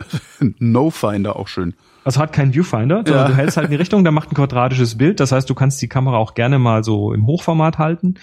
No 0.58 0.90
Finder 0.90 1.36
auch 1.36 1.48
schön. 1.48 1.74
Also 2.04 2.20
hat 2.20 2.32
keinen 2.32 2.52
Viewfinder, 2.54 3.02
sondern 3.06 3.24
Ja. 3.24 3.28
du 3.28 3.36
hältst 3.36 3.56
halt 3.56 3.66
in 3.66 3.70
die 3.72 3.76
Richtung, 3.76 4.02
der 4.02 4.12
macht 4.12 4.30
ein 4.32 4.34
quadratisches 4.34 4.96
Bild. 4.96 5.20
Das 5.20 5.30
heißt, 5.32 5.48
du 5.50 5.54
kannst 5.54 5.80
die 5.82 5.88
Kamera 5.88 6.16
auch 6.16 6.34
gerne 6.34 6.58
mal 6.58 6.82
so 6.84 7.12
im 7.12 7.26
Hochformat 7.26 7.78
halten. 7.78 8.14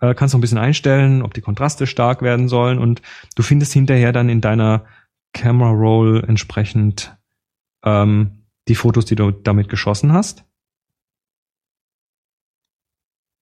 Äh, 0.00 0.14
kannst 0.14 0.34
noch 0.34 0.38
ein 0.38 0.40
bisschen 0.40 0.58
einstellen, 0.58 1.22
ob 1.22 1.34
die 1.34 1.40
Kontraste 1.40 1.86
stark 1.86 2.22
werden 2.22 2.48
sollen 2.48 2.78
und 2.78 3.02
du 3.36 3.42
findest 3.42 3.72
hinterher 3.72 4.12
dann 4.12 4.28
in 4.28 4.40
deiner 4.40 4.84
Camera 5.32 5.70
Roll 5.70 6.24
entsprechend 6.26 7.16
ähm, 7.84 8.46
die 8.68 8.74
Fotos, 8.74 9.04
die 9.04 9.14
du 9.14 9.30
damit 9.30 9.68
geschossen 9.68 10.12
hast. 10.12 10.44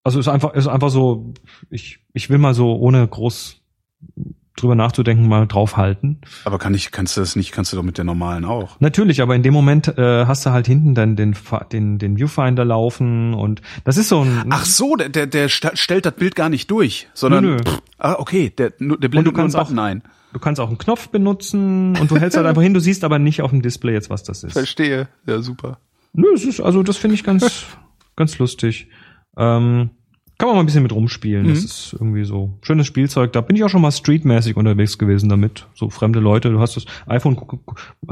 Also 0.05 0.19
ist 0.19 0.29
einfach, 0.29 0.55
ist 0.55 0.67
einfach 0.67 0.91
so, 0.91 1.35
ich, 1.71 2.01
ich 2.13 2.31
will 2.31 2.39
mal 2.39 2.55
so 2.55 2.77
ohne 2.77 3.07
groß 3.07 3.63
drüber 4.61 4.75
nachzudenken 4.75 5.29
mal 5.29 5.47
draufhalten. 5.47 6.21
Aber 6.45 6.59
kann 6.59 6.75
ich, 6.75 6.91
kannst 6.91 7.17
du 7.17 7.21
das 7.21 7.37
nicht, 7.37 7.53
kannst 7.53 7.73
du 7.73 7.77
doch 7.77 7.83
mit 7.83 7.97
der 7.99 8.05
normalen 8.05 8.45
auch. 8.45 8.79
Natürlich, 8.81 9.23
aber 9.23 9.35
in 9.35 9.43
dem 9.43 9.55
Moment 9.55 9.89
äh, 9.99 10.27
hast 10.27 10.45
du 10.47 10.51
halt 10.51 10.67
hinten 10.67 10.95
dann 10.95 11.17
den, 11.17 11.35
Fa- 11.35 11.65
den, 11.65 11.99
den 11.99 12.17
Viewfinder 12.19 12.65
laufen 12.65 13.35
und 13.35 13.63
das 13.85 13.97
ist 13.97 14.09
so 14.09 14.23
ein. 14.23 14.47
Ach 14.51 14.65
so, 14.65 14.97
der, 14.97 15.09
der, 15.09 15.27
der 15.27 15.49
stellt 15.49 16.05
das 16.07 16.15
Bild 16.15 16.35
gar 16.37 16.49
nicht 16.49 16.71
durch, 16.71 17.09
sondern, 17.15 17.45
Nö, 17.45 17.51
nö. 17.57 17.59
Pff, 17.65 17.83
ah, 17.99 18.17
okay, 18.19 18.51
der, 18.51 18.73
nur- 18.79 18.99
der 18.99 19.09
blendet 19.09 19.33
du 19.33 19.37
kannst 19.37 19.55
nur 19.57 19.61
einen 19.63 19.69
Button 19.69 19.79
auch- 19.79 19.85
ein. 19.85 20.03
Du 20.33 20.39
kannst 20.41 20.61
auch 20.61 20.69
einen 20.69 20.77
Knopf 20.77 21.09
benutzen 21.09 21.97
und 21.99 22.11
du 22.11 22.19
hältst 22.19 22.37
halt 22.37 22.47
einfach 22.47 22.61
hin, 22.61 22.75
du 22.75 22.81
siehst 22.81 23.03
aber 23.03 23.19
nicht 23.19 23.41
auf 23.41 23.51
dem 23.51 23.63
Display 23.63 23.95
jetzt, 23.95 24.11
was 24.11 24.25
das 24.25 24.45
ist. 24.45 24.53
Verstehe. 24.53 25.09
Ja, 25.27 25.41
super. 25.41 25.79
Nö, 26.13 26.27
es 26.35 26.45
ist, 26.45 26.61
also 26.61 26.83
das 26.83 26.99
finde 26.99 27.15
ich 27.15 27.25
ganz, 27.25 27.65
ganz 28.17 28.39
lustig. 28.39 28.89
Ähm, 29.39 29.91
kann 30.39 30.48
man 30.48 30.56
mal 30.56 30.60
ein 30.62 30.66
bisschen 30.66 30.85
mit 30.85 30.93
rumspielen. 30.93 31.48
Das 31.48 31.59
Mhm. 31.59 31.65
ist 31.65 31.93
irgendwie 31.94 32.24
so 32.24 32.56
schönes 32.62 32.86
Spielzeug. 32.86 33.32
Da 33.32 33.40
bin 33.40 33.56
ich 33.56 33.65
auch 33.65 33.69
schon 33.69 33.82
mal 33.82 33.90
streetmäßig 33.90 34.56
unterwegs 34.56 34.97
gewesen 34.97 35.28
damit. 35.28 35.66
So 35.74 35.90
fremde 35.90 36.20
Leute, 36.20 36.51
du 36.51 36.60
hast 36.60 36.77
das 36.77 36.85
iPhone, 37.06 37.36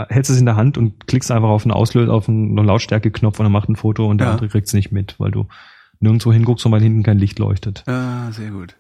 hältst 0.09 0.31
es 0.31 0.39
in 0.41 0.45
der 0.47 0.57
Hand 0.57 0.77
und 0.77 1.07
klickst 1.07 1.31
einfach 1.31 1.49
auf 1.49 1.63
einen 1.65 1.71
Auslöser, 1.73 2.13
auf 2.13 2.29
einen 2.29 2.57
Lautstärke-Knopf 2.57 3.39
und 3.39 3.45
dann 3.45 3.53
macht 3.53 3.69
ein 3.69 3.77
Foto 3.77 4.07
und 4.07 4.19
der 4.19 4.27
Ja. 4.27 4.33
andere 4.33 4.49
kriegt's 4.49 4.73
nicht 4.73 4.91
mit, 4.93 5.15
weil 5.19 5.31
du 5.31 5.47
nirgendwo 6.01 6.33
hinguckst 6.33 6.67
und 6.67 6.73
weil 6.73 6.83
hinten 6.83 7.03
kein 7.05 7.19
Licht 7.19 7.39
leuchtet. 7.39 7.85
Ah, 7.87 8.31
sehr 8.33 8.51
gut. 8.51 8.75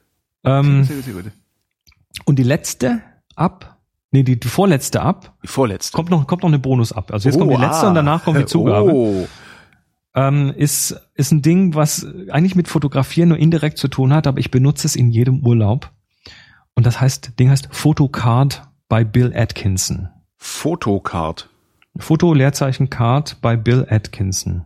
Ähm, 0.45 0.85
sehr 0.85 0.97
gut, 0.97 1.05
sehr 1.05 1.15
gut. 1.15 1.25
und 2.25 2.39
die 2.39 2.43
letzte 2.45 3.01
App, 3.37 3.77
nee, 4.11 4.23
die, 4.25 4.41
die 4.41 4.49
vorletzte 4.49 5.03
ab. 5.03 5.35
Die 5.43 5.49
vorletzte. 5.49 5.95
Kommt 5.95 6.11
noch, 6.11 6.27
kommt 6.27 6.43
noch 6.43 6.49
eine 6.51 6.59
Bonus 6.59 6.93
ab. 6.93 7.13
Also 7.13 7.29
jetzt 7.29 7.37
Oh, 7.37 7.41
kommt 7.41 7.53
die 7.53 7.57
letzte 7.61 7.87
ah. 7.87 7.89
und 7.91 7.95
danach 7.95 8.25
kommt 8.25 8.39
die 8.39 8.45
Zugabe. 8.47 8.91
Oh. 8.93 9.29
Ähm, 10.17 10.53
ist, 10.57 10.97
ist 11.15 11.31
ein 11.31 11.43
Ding, 11.43 11.75
was 11.75 12.07
eigentlich 12.31 12.57
mit 12.57 12.69
Fotografieren 12.69 13.29
nur 13.29 13.39
indirekt 13.39 13.79
zu 13.79 13.89
tun 13.89 14.13
hat, 14.13 14.27
aber 14.27 14.41
ich 14.41 14.51
benutze 14.51 14.87
es 14.87 14.97
in 14.97 15.11
jedem 15.11 15.47
Urlaub. 15.47 15.93
Und 16.75 16.87
das 16.87 17.01
heißt, 17.01 17.39
Ding 17.39 17.51
heißt 17.51 17.69
Photocard 17.71 18.63
bei 18.89 19.05
Bill 19.05 19.33
Atkinson. 19.37 20.09
Fotocard. 20.37 21.51
Foto 21.99 22.35
Leerzeichen 22.35 22.91
Card 22.91 23.41
bei 23.41 23.57
Bill 23.57 23.87
Atkinson. 23.89 24.65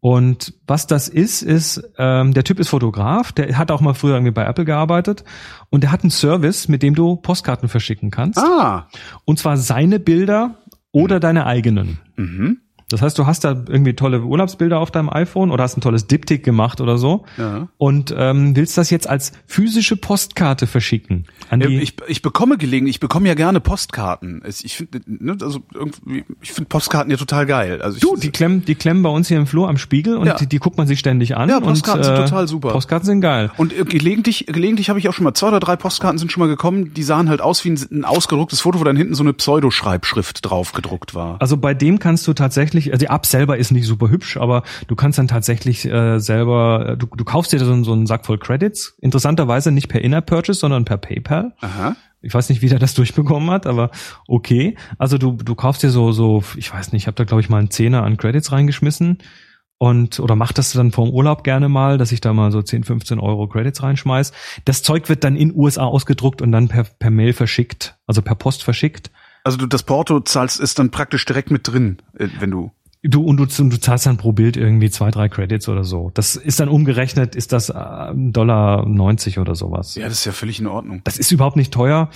Und 0.00 0.52
was 0.66 0.86
das 0.86 1.08
ist, 1.08 1.40
ist, 1.40 1.82
ähm, 1.96 2.34
der 2.34 2.44
Typ 2.44 2.58
ist 2.58 2.68
Fotograf, 2.68 3.32
der 3.32 3.56
hat 3.56 3.70
auch 3.70 3.80
mal 3.80 3.94
früher 3.94 4.14
irgendwie 4.14 4.32
bei 4.32 4.44
Apple 4.44 4.66
gearbeitet 4.66 5.24
und 5.70 5.82
der 5.82 5.92
hat 5.92 6.02
einen 6.02 6.10
Service, 6.10 6.68
mit 6.68 6.82
dem 6.82 6.94
du 6.94 7.16
Postkarten 7.16 7.70
verschicken 7.70 8.10
kannst. 8.10 8.38
Ah. 8.38 8.88
Und 9.24 9.38
zwar 9.38 9.56
seine 9.56 9.98
Bilder 9.98 10.58
oder 10.92 11.20
deine 11.20 11.46
eigenen. 11.46 12.00
Mhm. 12.16 12.60
Das 12.94 13.02
heißt, 13.02 13.18
du 13.18 13.26
hast 13.26 13.42
da 13.42 13.50
irgendwie 13.50 13.94
tolle 13.94 14.22
Urlaubsbilder 14.22 14.78
auf 14.78 14.92
deinem 14.92 15.10
iPhone 15.10 15.50
oder 15.50 15.64
hast 15.64 15.76
ein 15.76 15.80
tolles 15.80 16.06
Diptych 16.06 16.44
gemacht 16.44 16.80
oder 16.80 16.96
so 16.96 17.24
Ja. 17.36 17.66
und 17.76 18.14
ähm, 18.16 18.54
willst 18.54 18.78
das 18.78 18.90
jetzt 18.90 19.08
als 19.08 19.32
physische 19.46 19.96
Postkarte 19.96 20.68
verschicken 20.68 21.26
Ich, 21.50 21.94
ich 22.08 22.22
bekomme 22.22 22.56
gelegentlich, 22.58 22.96
ich 22.96 23.00
bekomme 23.00 23.28
ja 23.28 23.34
gerne 23.34 23.60
Postkarten. 23.60 24.42
Ich 24.62 24.76
finde, 24.76 25.00
ne, 25.06 25.36
also 25.40 25.60
irgendwie, 25.72 26.24
ich 26.42 26.52
finde 26.52 26.68
Postkarten 26.68 27.10
ja 27.10 27.16
total 27.16 27.46
geil. 27.46 27.80
Also 27.82 27.96
ich, 27.96 28.02
du, 28.02 28.16
die 28.16 28.30
klemmen, 28.30 28.64
die 28.64 28.74
klemmen 28.74 29.02
bei 29.02 29.08
uns 29.10 29.28
hier 29.28 29.36
im 29.38 29.46
Flur 29.46 29.68
am 29.68 29.76
Spiegel 29.78 30.16
und 30.16 30.26
Ja. 30.26 30.34
die, 30.36 30.46
die 30.46 30.58
guckt 30.58 30.76
man 30.78 30.86
sich 30.86 30.98
ständig 30.98 31.36
an. 31.36 31.48
Ja, 31.48 31.60
Postkarten 31.60 32.00
und, 32.00 32.16
sind 32.16 32.26
total 32.28 32.48
super. 32.48 32.70
Postkarten 32.70 33.06
sind 33.06 33.20
geil. 33.20 33.50
Und 33.56 33.72
äh, 33.78 33.84
gelegentlich, 33.84 34.46
gelegentlich 34.46 34.88
habe 34.88 34.98
ich 34.98 35.08
auch 35.08 35.12
schon 35.12 35.24
mal 35.24 35.34
zwei 35.34 35.48
oder 35.48 35.60
drei 35.60 35.76
Postkarten 35.76 36.18
sind 36.18 36.32
schon 36.32 36.40
mal 36.40 36.48
gekommen, 36.48 36.92
die 36.94 37.02
sahen 37.02 37.28
halt 37.28 37.40
aus 37.40 37.64
wie 37.64 37.70
ein, 37.70 37.80
ein 37.92 38.04
ausgedrucktes 38.04 38.60
Foto, 38.60 38.80
wo 38.80 38.84
dann 38.84 38.96
hinten 38.96 39.14
so 39.14 39.22
eine 39.22 39.32
Pseudoschreibschrift 39.32 40.44
drauf 40.48 40.72
gedruckt 40.72 41.14
war. 41.14 41.36
Also 41.40 41.56
bei 41.56 41.74
dem 41.74 41.98
kannst 41.98 42.26
du 42.26 42.32
tatsächlich, 42.32 42.92
also 42.92 43.04
die 43.04 43.12
App 43.12 43.26
selber 43.26 43.56
ist 43.58 43.70
nicht 43.70 43.86
super 43.86 44.08
hübsch, 44.10 44.36
aber 44.36 44.62
du 44.88 44.94
kannst 44.96 45.18
dann 45.18 45.28
tatsächlich 45.28 45.84
äh, 45.84 46.18
selber, 46.20 46.90
äh, 46.90 46.96
du, 46.96 47.06
du 47.06 47.24
kaufst 47.24 47.52
dir 47.52 47.58
so, 47.58 47.72
einen- 47.72 47.84
so 47.84 47.92
einen 47.92 48.06
Sack 48.06 48.26
voll 48.26 48.38
Credits. 48.38 48.96
Interessanterweise 49.00 49.70
nicht 49.72 49.88
per 49.88 50.00
In-App-Purchase, 50.00 50.58
sondern 50.58 50.84
per 50.84 50.96
PayPal. 50.98 51.33
Aha. 51.60 51.96
Ich 52.22 52.32
weiß 52.32 52.48
nicht, 52.48 52.62
wie 52.62 52.68
der 52.68 52.78
das 52.78 52.94
durchbekommen 52.94 53.50
hat, 53.50 53.66
aber 53.66 53.90
okay. 54.26 54.76
Also 54.98 55.18
du, 55.18 55.32
du 55.32 55.54
kaufst 55.54 55.82
dir 55.82 55.90
so, 55.90 56.10
so, 56.12 56.42
ich 56.56 56.72
weiß 56.72 56.92
nicht, 56.92 57.02
ich 57.02 57.06
habe 57.06 57.16
da 57.16 57.24
glaube 57.24 57.42
ich 57.42 57.50
mal 57.50 57.58
einen 57.58 57.70
Zehner 57.70 58.02
an 58.02 58.16
Credits 58.16 58.50
reingeschmissen 58.50 59.18
und 59.78 60.20
oder 60.20 60.36
mach 60.36 60.52
das 60.52 60.72
dann 60.72 60.92
vorm 60.92 61.10
Urlaub 61.10 61.44
gerne 61.44 61.68
mal, 61.68 61.98
dass 61.98 62.12
ich 62.12 62.20
da 62.20 62.32
mal 62.32 62.50
so 62.52 62.62
10, 62.62 62.84
15 62.84 63.18
Euro 63.18 63.48
Credits 63.48 63.82
reinschmeiß. 63.82 64.32
Das 64.64 64.82
Zeug 64.82 65.08
wird 65.08 65.24
dann 65.24 65.36
in 65.36 65.54
USA 65.54 65.84
ausgedruckt 65.84 66.40
und 66.40 66.52
dann 66.52 66.68
per, 66.68 66.84
per 66.84 67.10
Mail 67.10 67.32
verschickt, 67.32 67.98
also 68.06 68.22
per 68.22 68.34
Post 68.34 68.62
verschickt. 68.62 69.10
Also 69.42 69.58
du 69.58 69.66
das 69.66 69.82
Porto 69.82 70.20
zahlst 70.20 70.60
ist 70.60 70.78
dann 70.78 70.90
praktisch 70.90 71.24
direkt 71.26 71.50
mit 71.50 71.68
drin, 71.68 71.98
äh, 72.18 72.28
wenn 72.38 72.50
du. 72.50 72.72
Du 73.06 73.22
und 73.22 73.36
du, 73.36 73.62
und 73.62 73.70
du 73.70 73.78
zahlst 73.78 74.06
dann 74.06 74.16
pro 74.16 74.32
Bild 74.32 74.56
irgendwie 74.56 74.88
zwei, 74.88 75.10
drei 75.10 75.28
Credits 75.28 75.68
oder 75.68 75.84
so. 75.84 76.10
Das 76.14 76.36
ist 76.36 76.58
dann 76.58 76.70
umgerechnet, 76.70 77.36
ist 77.36 77.52
das 77.52 77.68
äh, 77.68 77.74
Dollar 78.14 78.88
90 78.88 79.38
oder 79.38 79.54
sowas. 79.54 79.94
Ja, 79.94 80.04
das 80.04 80.14
ist 80.20 80.24
ja 80.24 80.32
völlig 80.32 80.58
in 80.58 80.66
Ordnung. 80.66 81.02
Das 81.04 81.18
ist 81.18 81.30
überhaupt 81.30 81.56
nicht 81.56 81.70
teuer. 81.70 82.08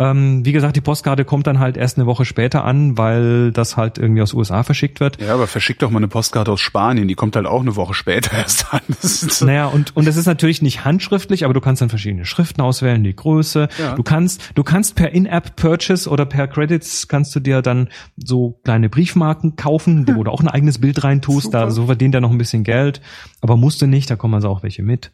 Ähm, 0.00 0.44
wie 0.44 0.50
gesagt, 0.50 0.74
die 0.74 0.80
Postkarte 0.80 1.24
kommt 1.24 1.46
dann 1.46 1.60
halt 1.60 1.76
erst 1.76 1.96
eine 1.96 2.06
Woche 2.06 2.24
später 2.24 2.64
an, 2.64 2.98
weil 2.98 3.52
das 3.52 3.76
halt 3.76 3.98
irgendwie 3.98 4.20
aus 4.20 4.34
USA 4.34 4.64
verschickt 4.64 4.98
wird. 4.98 5.20
Ja, 5.22 5.34
aber 5.34 5.46
verschick 5.46 5.78
doch 5.78 5.90
mal 5.90 5.98
eine 5.98 6.08
Postkarte 6.08 6.50
aus 6.50 6.60
Spanien, 6.60 7.06
die 7.06 7.14
kommt 7.14 7.36
halt 7.36 7.46
auch 7.46 7.60
eine 7.60 7.76
Woche 7.76 7.94
später 7.94 8.36
erst 8.36 8.74
an. 8.74 8.80
Das 8.88 9.20
so, 9.20 9.44
Naja, 9.44 9.66
und, 9.66 9.96
und 9.96 10.08
es 10.08 10.16
ist 10.16 10.26
natürlich 10.26 10.60
nicht 10.60 10.84
handschriftlich, 10.84 11.44
aber 11.44 11.54
du 11.54 11.60
kannst 11.60 11.82
dann 11.82 11.88
verschiedene 11.88 12.24
Schriften 12.24 12.62
auswählen, 12.62 13.04
die 13.04 13.14
Größe. 13.14 13.68
Ja. 13.78 13.94
Du 13.94 14.02
kannst, 14.02 14.42
du 14.56 14.64
kannst 14.64 14.96
per 14.96 15.12
In-App-Purchase 15.12 16.10
oder 16.10 16.26
per 16.26 16.48
Credits 16.48 17.06
kannst 17.06 17.34
du 17.36 17.40
dir 17.40 17.62
dann 17.62 17.88
so 18.16 18.58
kleine 18.64 18.88
Briefmarken 18.88 19.54
kaufen, 19.54 20.08
wo 20.08 20.24
du 20.24 20.31
auch 20.32 20.40
ein 20.40 20.48
eigenes 20.48 20.80
Bild 20.80 21.04
reintust. 21.04 21.52
Da 21.54 21.60
Super. 21.60 21.70
so 21.70 21.86
verdient 21.86 22.14
er 22.14 22.20
noch 22.20 22.30
ein 22.30 22.38
bisschen 22.38 22.64
Geld, 22.64 23.00
aber 23.40 23.56
musste 23.56 23.86
nicht, 23.86 24.10
da 24.10 24.16
kommen 24.16 24.34
also 24.34 24.48
auch 24.48 24.62
welche 24.62 24.82
mit. 24.82 25.12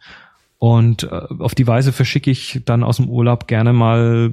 Und 0.59 1.05
äh, 1.05 1.27
auf 1.39 1.55
die 1.55 1.67
Weise 1.67 1.93
verschicke 1.93 2.31
ich 2.31 2.63
dann 2.65 2.83
aus 2.83 2.97
dem 2.97 3.09
Urlaub 3.09 3.47
gerne 3.47 3.73
mal 3.73 4.33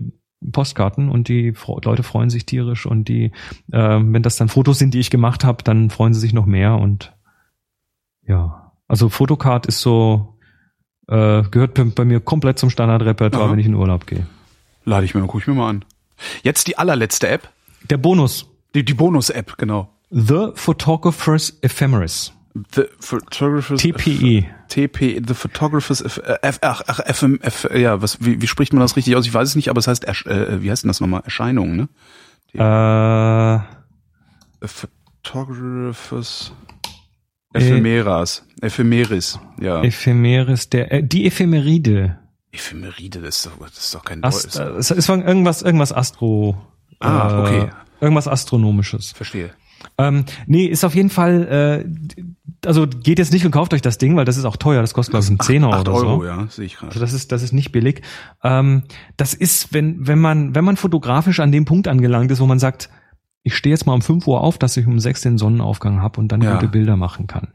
Postkarten 0.51 1.09
und 1.09 1.27
die 1.27 1.53
Leute 1.83 2.03
freuen 2.03 2.29
sich 2.29 2.45
tierisch 2.45 2.85
und 2.85 3.07
die, 3.07 3.31
äh, 3.71 3.99
wenn 3.99 4.23
das 4.23 4.35
dann 4.35 4.49
Fotos 4.49 4.79
sind, 4.79 4.93
die 4.93 4.99
ich 4.99 5.09
gemacht 5.09 5.43
habe, 5.43 5.63
dann 5.63 5.89
freuen 5.89 6.13
sie 6.13 6.19
sich 6.19 6.33
noch 6.33 6.45
mehr 6.45 6.77
und 6.77 7.13
ja, 8.27 8.73
also 8.87 9.09
Fotocard 9.09 9.65
ist 9.65 9.81
so 9.81 10.37
äh, 11.07 11.43
gehört 11.43 11.95
bei, 11.95 12.05
mir 12.05 12.19
komplett 12.19 12.59
zum 12.59 12.69
Standardrepertoire, 12.69 13.51
wenn 13.51 13.59
ich 13.59 13.65
in 13.67 13.75
Urlaub 13.75 14.07
gehe. 14.07 14.27
lade 14.83 15.05
ich 15.05 15.13
mir 15.13 15.21
mal, 15.21 15.27
guck 15.27 15.41
ich 15.41 15.47
mir 15.47 15.53
mal 15.53 15.69
an. 15.69 15.85
Jetzt 16.43 16.67
die 16.67 16.77
allerletzte 16.77 17.27
App, 17.27 17.49
Der 17.89 17.97
Bonus 17.97 18.47
die, 18.75 18.83
die 18.83 18.93
Bonus-App, 18.93 19.57
genau. 19.57 19.89
The 20.11 20.51
Photographer's 20.55 21.57
Ephemeris 21.61 22.31
The 22.73 22.85
Photographers 22.99 23.81
TPE. 23.81 24.45
TP, 24.69 25.21
The 25.27 25.33
Photographers 25.33 26.01
F, 26.01 26.19
äh, 26.19 26.37
F, 26.41 26.59
ach, 26.61 26.81
ach, 26.87 26.99
FM, 27.05 27.39
F, 27.41 27.67
ja, 27.75 28.01
was, 28.01 28.23
wie, 28.23 28.41
wie 28.41 28.47
spricht 28.47 28.71
man 28.71 28.79
das 28.79 28.95
richtig 28.95 29.15
aus? 29.17 29.25
Ich 29.27 29.33
weiß 29.33 29.49
es 29.49 29.55
nicht, 29.55 29.69
aber 29.69 29.79
es 29.79 29.87
heißt, 29.87 30.05
Ersch, 30.05 30.25
äh, 30.25 30.61
wie 30.63 30.71
heißt 30.71 30.83
denn 30.83 30.87
das 30.87 31.01
nochmal? 31.01 31.21
Erscheinung, 31.25 31.75
ne? 31.75 31.89
Äh, 32.53 33.59
The 34.61 34.67
Photographers 34.67 36.53
Ephemeras, 37.53 38.45
Ephemeris, 38.61 39.39
ja. 39.59 39.81
Ephemeris, 39.83 40.69
der 40.69 40.91
äh, 40.91 41.03
die 41.03 41.25
Ephemeride. 41.25 42.19
Ephemeride, 42.51 43.21
das 43.21 43.37
ist 43.37 43.45
doch, 43.47 43.57
das 43.59 43.77
ist 43.77 43.95
doch 43.95 44.03
kein 44.03 44.23
Ast, 44.23 44.57
Deutsch. 44.57 44.65
äh, 44.65 44.77
es 44.77 44.91
ist 44.91 45.09
irgendwas 45.09 45.61
irgendwas 45.61 45.91
Astro 45.93 46.57
Ah, 46.99 47.41
okay. 47.41 47.63
äh, 47.63 47.69
irgendwas 48.01 48.27
astronomisches. 48.27 49.11
Verstehe. 49.11 49.51
Ähm, 49.97 50.25
nee, 50.47 50.65
ist 50.65 50.83
auf 50.83 50.95
jeden 50.95 51.09
Fall, 51.09 51.83
äh, 51.85 52.25
also 52.67 52.87
geht 52.87 53.19
jetzt 53.19 53.31
nicht 53.33 53.45
und 53.45 53.51
kauft 53.51 53.73
euch 53.73 53.81
das 53.81 53.97
Ding, 53.97 54.15
weil 54.15 54.25
das 54.25 54.37
ist 54.37 54.45
auch 54.45 54.57
teuer, 54.57 54.81
das 54.81 54.93
kostet 54.93 55.11
glaube 55.11 55.23
ich 55.23 55.29
einen 55.29 55.39
Zehner 55.39 55.79
oder 55.79 55.93
Euro, 55.93 56.19
so. 56.21 56.25
ja, 56.25 56.47
sehe 56.49 56.65
ich 56.65 56.75
Also 56.75 56.87
gerade. 56.87 56.99
das 56.99 57.13
ist, 57.13 57.31
das 57.31 57.43
ist 57.43 57.53
nicht 57.53 57.71
billig. 57.71 58.01
Ähm, 58.43 58.83
das 59.17 59.33
ist, 59.33 59.73
wenn, 59.73 60.07
wenn 60.07 60.19
man, 60.19 60.55
wenn 60.55 60.65
man 60.65 60.77
fotografisch 60.77 61.39
an 61.39 61.51
dem 61.51 61.65
Punkt 61.65 61.87
angelangt 61.87 62.31
ist, 62.31 62.39
wo 62.39 62.45
man 62.45 62.59
sagt, 62.59 62.89
ich 63.47 63.55
stehe 63.55 63.73
jetzt 63.75 63.85
mal 63.85 63.93
um 63.93 64.01
5 64.01 64.25
Uhr 64.25 64.41
auf, 64.41 64.57
dass 64.57 64.75
ich 64.75 64.87
um 64.87 64.99
6 64.99 65.21
den 65.21 65.37
Sonnenaufgang 65.37 66.01
habe 66.01 66.19
und 66.19 66.31
dann 66.31 66.41
Ja. 66.41 66.55
gute 66.55 66.67
Bilder 66.67 66.97
machen 66.97 67.27
kann. 67.27 67.49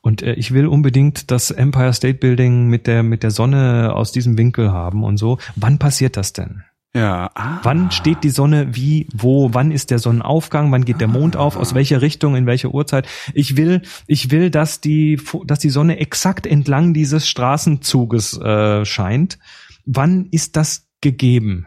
Und 0.00 0.22
äh, 0.22 0.34
ich 0.34 0.54
will 0.54 0.68
unbedingt 0.68 1.32
das 1.32 1.50
Empire 1.50 1.92
State 1.92 2.18
Building 2.18 2.68
mit 2.68 2.86
der, 2.86 3.02
mit 3.02 3.24
der 3.24 3.32
Sonne 3.32 3.92
aus 3.94 4.12
diesem 4.12 4.38
Winkel 4.38 4.70
haben 4.70 5.02
und 5.02 5.16
so. 5.16 5.38
Wann 5.56 5.78
passiert 5.78 6.16
das 6.16 6.32
denn? 6.32 6.62
Ja, 6.94 7.30
ah. 7.34 7.60
Wann 7.62 7.90
steht 7.90 8.22
die 8.22 8.30
Sonne 8.30 8.76
wie, 8.76 9.08
wo, 9.14 9.54
wann 9.54 9.70
ist 9.70 9.90
der 9.90 9.98
Sonnenaufgang, 9.98 10.70
wann 10.72 10.84
geht 10.84 11.00
der 11.00 11.08
Mond 11.08 11.36
auf, 11.36 11.56
aus 11.56 11.74
welcher 11.74 12.02
Richtung, 12.02 12.36
in 12.36 12.44
welcher 12.44 12.74
Uhrzeit? 12.74 13.08
Ich 13.32 13.56
will, 13.56 13.80
ich 14.06 14.30
will, 14.30 14.50
dass 14.50 14.82
die, 14.82 15.18
dass 15.46 15.58
die 15.58 15.70
Sonne 15.70 15.98
exakt 16.00 16.46
entlang 16.46 16.92
dieses 16.92 17.26
Straßenzuges 17.28 18.38
äh, 18.38 18.84
scheint. 18.84 19.38
Wann 19.86 20.26
ist 20.26 20.56
das 20.56 20.86
gegeben? 21.00 21.66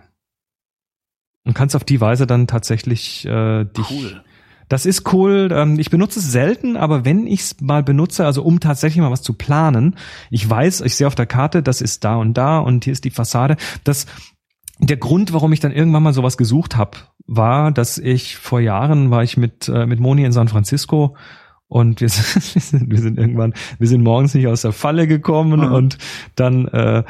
Und 1.44 1.56
kannst 1.56 1.76
auf 1.76 1.84
die 1.84 2.02
Weise 2.02 2.28
dann 2.28 2.46
tatsächlich 2.46 3.26
äh, 3.26 3.66
dich. 3.66 3.90
Cool. 3.90 4.24
Das 4.68 4.86
ist 4.86 5.12
cool. 5.14 5.50
Ähm, 5.52 5.80
ich 5.80 5.90
benutze 5.90 6.20
es 6.20 6.32
selten, 6.32 6.78
aber 6.78 7.06
wenn 7.06 7.26
ich 7.26 7.42
es 7.42 7.62
mal 7.62 7.84
benutze, 7.84 8.26
also 8.26 8.44
um 8.44 8.60
tatsächlich 8.60 9.02
mal 9.02 9.12
was 9.12 9.22
zu 9.22 9.34
planen, 9.34 9.96
ich 10.30 10.48
weiß, 10.48 10.82
ich 10.82 10.96
sehe 10.96 11.08
auf 11.08 11.16
der 11.16 11.28
Karte, 11.28 11.64
das 11.64 11.82
ist 11.82 12.04
da 12.04 12.16
und 12.16 12.36
da 12.36 12.60
und 12.60 12.84
hier 12.84 12.94
ist 12.94 13.06
die 13.06 13.12
Fassade. 13.12 13.58
Das 13.84 14.08
der 14.80 14.98
Grund, 14.98 15.34
warum 15.34 15.54
ich 15.54 15.60
dann 15.60 15.72
irgendwann 15.72 16.04
mal 16.04 16.14
sowas 16.14 16.38
gesucht 16.38 16.76
habe, 16.76 16.98
war, 17.28 17.72
dass 17.72 17.98
ich 17.98 18.36
vor 18.38 18.60
Jahren 18.60 19.10
war 19.12 19.24
ich 19.24 19.38
mit 19.38 19.68
äh, 19.70 19.86
mit 19.86 20.00
Moni 20.00 20.24
in 20.26 20.32
San 20.32 20.48
Francisco 20.48 21.16
und 21.68 22.02
wir 22.02 22.10
sind, 22.10 22.56
wir 22.56 22.62
sind, 22.62 22.92
wir 22.92 23.00
sind 23.00 23.18
irgendwann, 23.18 23.54
wir 23.80 23.88
sind 23.88 24.04
morgens 24.04 24.34
nicht 24.34 24.48
aus 24.48 24.62
der 24.62 24.74
Falle 24.74 25.08
gekommen 25.08 25.62
Mhm. 25.62 25.74
und 25.74 25.98
dann 26.36 26.68
äh, 26.68 27.04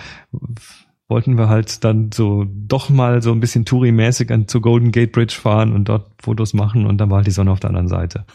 wollten 1.07 1.37
wir 1.37 1.49
halt 1.49 1.83
dann 1.83 2.11
so 2.13 2.45
doch 2.47 2.89
mal 2.89 3.21
so 3.21 3.31
ein 3.31 3.39
bisschen 3.39 3.65
Touri-mäßig 3.65 4.47
zur 4.47 4.61
Golden 4.61 4.91
Gate 4.91 5.11
Bridge 5.11 5.35
fahren 5.39 5.73
und 5.73 5.89
dort 5.89 6.09
Fotos 6.21 6.53
machen 6.53 6.85
und 6.85 6.97
dann 6.99 7.09
war 7.09 7.17
halt 7.17 7.27
die 7.27 7.31
Sonne 7.31 7.51
auf 7.51 7.59
der 7.59 7.69
anderen 7.69 7.87
Seite. 7.89 8.25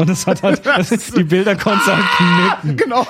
Und 0.00 0.08
das 0.08 0.26
hat 0.26 0.42
halt, 0.42 0.62
die 1.16 1.24
Bilder 1.24 1.56
konntest 1.56 1.88
du 1.88 1.92
halt 1.92 2.06
knicken. 2.16 2.76
Genau. 2.78 3.06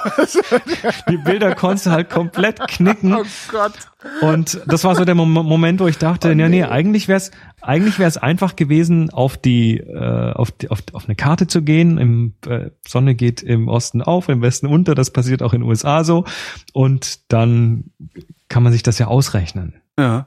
Die 1.08 1.18
Bilder 1.18 1.54
konntest 1.54 1.86
du 1.86 1.90
halt 1.92 2.10
komplett 2.10 2.58
knicken. 2.66 3.14
oh 3.14 3.22
Gott. 3.48 3.74
Und 4.22 4.60
das 4.66 4.82
war 4.82 4.96
so 4.96 5.04
der 5.04 5.14
Mom 5.14 5.32
Moment, 5.32 5.78
wo 5.78 5.86
ich 5.86 5.98
dachte, 5.98 6.32
ja, 6.32 6.48
nee, 6.48 6.64
eigentlich 6.64 7.06
wär's, 7.06 7.30
eigentlich 7.60 8.00
wär's 8.00 8.16
einfach 8.16 8.56
gewesen, 8.56 9.10
auf 9.10 9.36
die, 9.36 9.76
äh, 9.76 10.32
auf, 10.32 10.50
die 10.50 10.68
auf, 10.68 10.80
auf 10.92 11.04
eine 11.04 11.14
Karte 11.14 11.46
zu 11.46 11.62
gehen. 11.62 11.96
Im, 11.96 12.34
äh, 12.44 12.70
Sonne 12.84 13.14
geht 13.14 13.40
im 13.40 13.68
Osten 13.68 14.02
auf, 14.02 14.28
im 14.28 14.42
Westen 14.42 14.66
unter. 14.66 14.96
Das 14.96 15.12
passiert 15.12 15.44
auch 15.44 15.52
in 15.52 15.60
den 15.60 15.68
USA 15.68 16.02
so. 16.02 16.24
Und 16.72 17.32
dann 17.32 17.84
kann 18.48 18.64
man 18.64 18.72
sich 18.72 18.82
das 18.82 18.98
ja 18.98 19.06
ausrechnen. 19.06 19.74
Ja. 19.96 20.26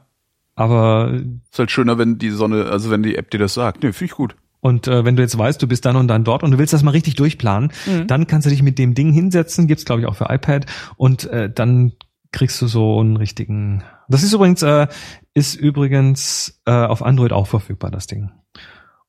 Aber 0.54 1.12
Ist 1.50 1.58
halt 1.58 1.70
schöner, 1.70 1.98
wenn 1.98 2.16
die 2.16 2.30
Sonne, 2.30 2.70
also 2.70 2.90
wenn 2.90 3.02
die 3.02 3.16
App 3.16 3.30
dir 3.30 3.38
das 3.38 3.52
sagt. 3.52 3.82
Nee, 3.82 3.92
finde 3.92 4.12
ich 4.12 4.16
gut. 4.16 4.34
Und 4.64 4.88
äh, 4.88 5.04
wenn 5.04 5.14
du 5.14 5.20
jetzt 5.22 5.36
weißt, 5.36 5.60
du 5.60 5.68
bist 5.68 5.84
dann 5.84 5.94
und 5.96 6.08
dann 6.08 6.24
dort 6.24 6.42
und 6.42 6.52
du 6.52 6.58
willst 6.58 6.72
das 6.72 6.82
mal 6.82 6.92
richtig 6.92 7.16
durchplanen, 7.16 7.70
Mhm. 7.86 8.06
dann 8.06 8.26
kannst 8.26 8.46
du 8.46 8.50
dich 8.50 8.62
mit 8.62 8.78
dem 8.78 8.94
Ding 8.94 9.12
hinsetzen, 9.12 9.66
gibt's 9.66 9.84
glaube 9.84 10.00
ich 10.00 10.06
auch 10.08 10.14
für 10.16 10.28
iPad 10.30 10.64
und 10.96 11.24
äh, 11.24 11.50
dann 11.52 11.92
kriegst 12.32 12.62
du 12.62 12.66
so 12.66 12.98
einen 12.98 13.18
richtigen. 13.18 13.84
Das 14.08 14.22
ist 14.22 14.32
übrigens, 14.32 14.62
äh, 14.62 14.86
ist 15.34 15.54
übrigens 15.54 16.62
äh, 16.64 16.70
auf 16.72 17.02
Android 17.02 17.32
auch 17.34 17.46
verfügbar, 17.46 17.90
das 17.90 18.06
Ding. 18.06 18.30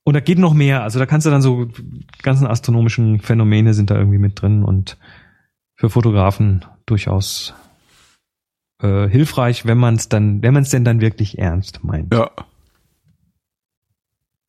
Und 0.04 0.12
da 0.12 0.20
geht 0.20 0.38
noch 0.38 0.52
mehr. 0.52 0.82
Also 0.82 0.98
da 0.98 1.06
kannst 1.06 1.26
du 1.26 1.30
dann 1.30 1.40
so 1.40 1.68
ganzen 2.22 2.46
astronomischen 2.46 3.20
Phänomene 3.20 3.72
sind 3.72 3.88
da 3.90 3.96
irgendwie 3.96 4.18
mit 4.18 4.38
drin 4.42 4.62
und 4.62 4.98
für 5.74 5.88
Fotografen 5.88 6.66
durchaus 6.84 7.54
äh, 8.82 9.08
hilfreich, 9.08 9.64
wenn 9.64 9.78
man 9.78 9.94
es 9.94 10.10
dann, 10.10 10.42
wenn 10.42 10.52
man 10.52 10.64
es 10.64 10.70
denn 10.70 10.84
dann 10.84 11.00
wirklich 11.00 11.38
ernst 11.38 11.82
meint. 11.82 12.12
Ja. 12.12 12.30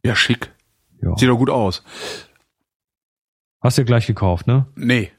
Ja, 0.03 0.13
schick. 0.13 0.51
Ja. 1.01 1.15
Sieht 1.17 1.29
doch 1.29 1.37
gut 1.37 1.49
aus. 1.49 1.83
Hast 3.61 3.77
du 3.77 3.81
ja 3.81 3.85
gleich 3.85 4.07
gekauft, 4.07 4.47
ne? 4.47 4.65
Nee. 4.75 5.11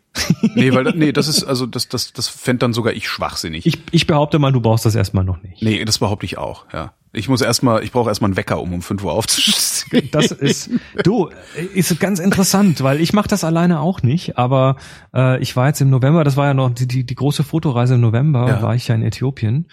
nee, 0.54 0.72
weil 0.72 0.84
nee, 0.96 1.12
das 1.12 1.28
ist 1.28 1.44
also 1.44 1.66
das 1.66 1.88
das 1.88 2.12
das 2.12 2.28
fänd 2.28 2.62
dann 2.62 2.72
sogar 2.72 2.92
ich 2.92 3.08
schwachsinnig. 3.08 3.66
Ich, 3.66 3.78
ich 3.92 4.06
behaupte 4.06 4.38
mal, 4.38 4.52
du 4.52 4.60
brauchst 4.60 4.84
das 4.84 4.94
erstmal 4.94 5.22
noch 5.24 5.42
nicht. 5.42 5.62
nee, 5.62 5.84
das 5.84 5.98
behaupte 5.98 6.26
ich 6.26 6.38
auch, 6.38 6.64
ja. 6.72 6.94
Ich 7.12 7.28
muss 7.28 7.40
erstmal, 7.40 7.82
ich 7.84 7.92
brauche 7.92 8.08
erstmal 8.10 8.28
einen 8.28 8.36
Wecker, 8.36 8.60
um 8.60 8.72
um 8.74 8.82
5 8.82 9.02
Uhr 9.04 9.12
aufzustehen. 9.12 10.08
Das 10.12 10.30
ist 10.30 10.70
du 11.04 11.30
ist 11.74 11.98
ganz 12.00 12.18
interessant, 12.18 12.82
weil 12.82 13.00
ich 13.00 13.12
mache 13.12 13.28
das 13.28 13.44
alleine 13.44 13.80
auch 13.80 14.02
nicht, 14.02 14.38
aber 14.38 14.76
äh, 15.14 15.40
ich 15.40 15.56
war 15.56 15.68
jetzt 15.68 15.80
im 15.80 15.90
November, 15.90 16.24
das 16.24 16.36
war 16.36 16.46
ja 16.46 16.54
noch 16.54 16.70
die 16.70 16.86
die, 16.88 17.04
die 17.04 17.14
große 17.14 17.44
Fotoreise 17.44 17.94
im 17.94 18.00
November, 18.00 18.48
Ja. 18.48 18.62
war 18.62 18.74
ich 18.74 18.88
ja 18.88 18.94
in 18.94 19.02
Äthiopien 19.02 19.68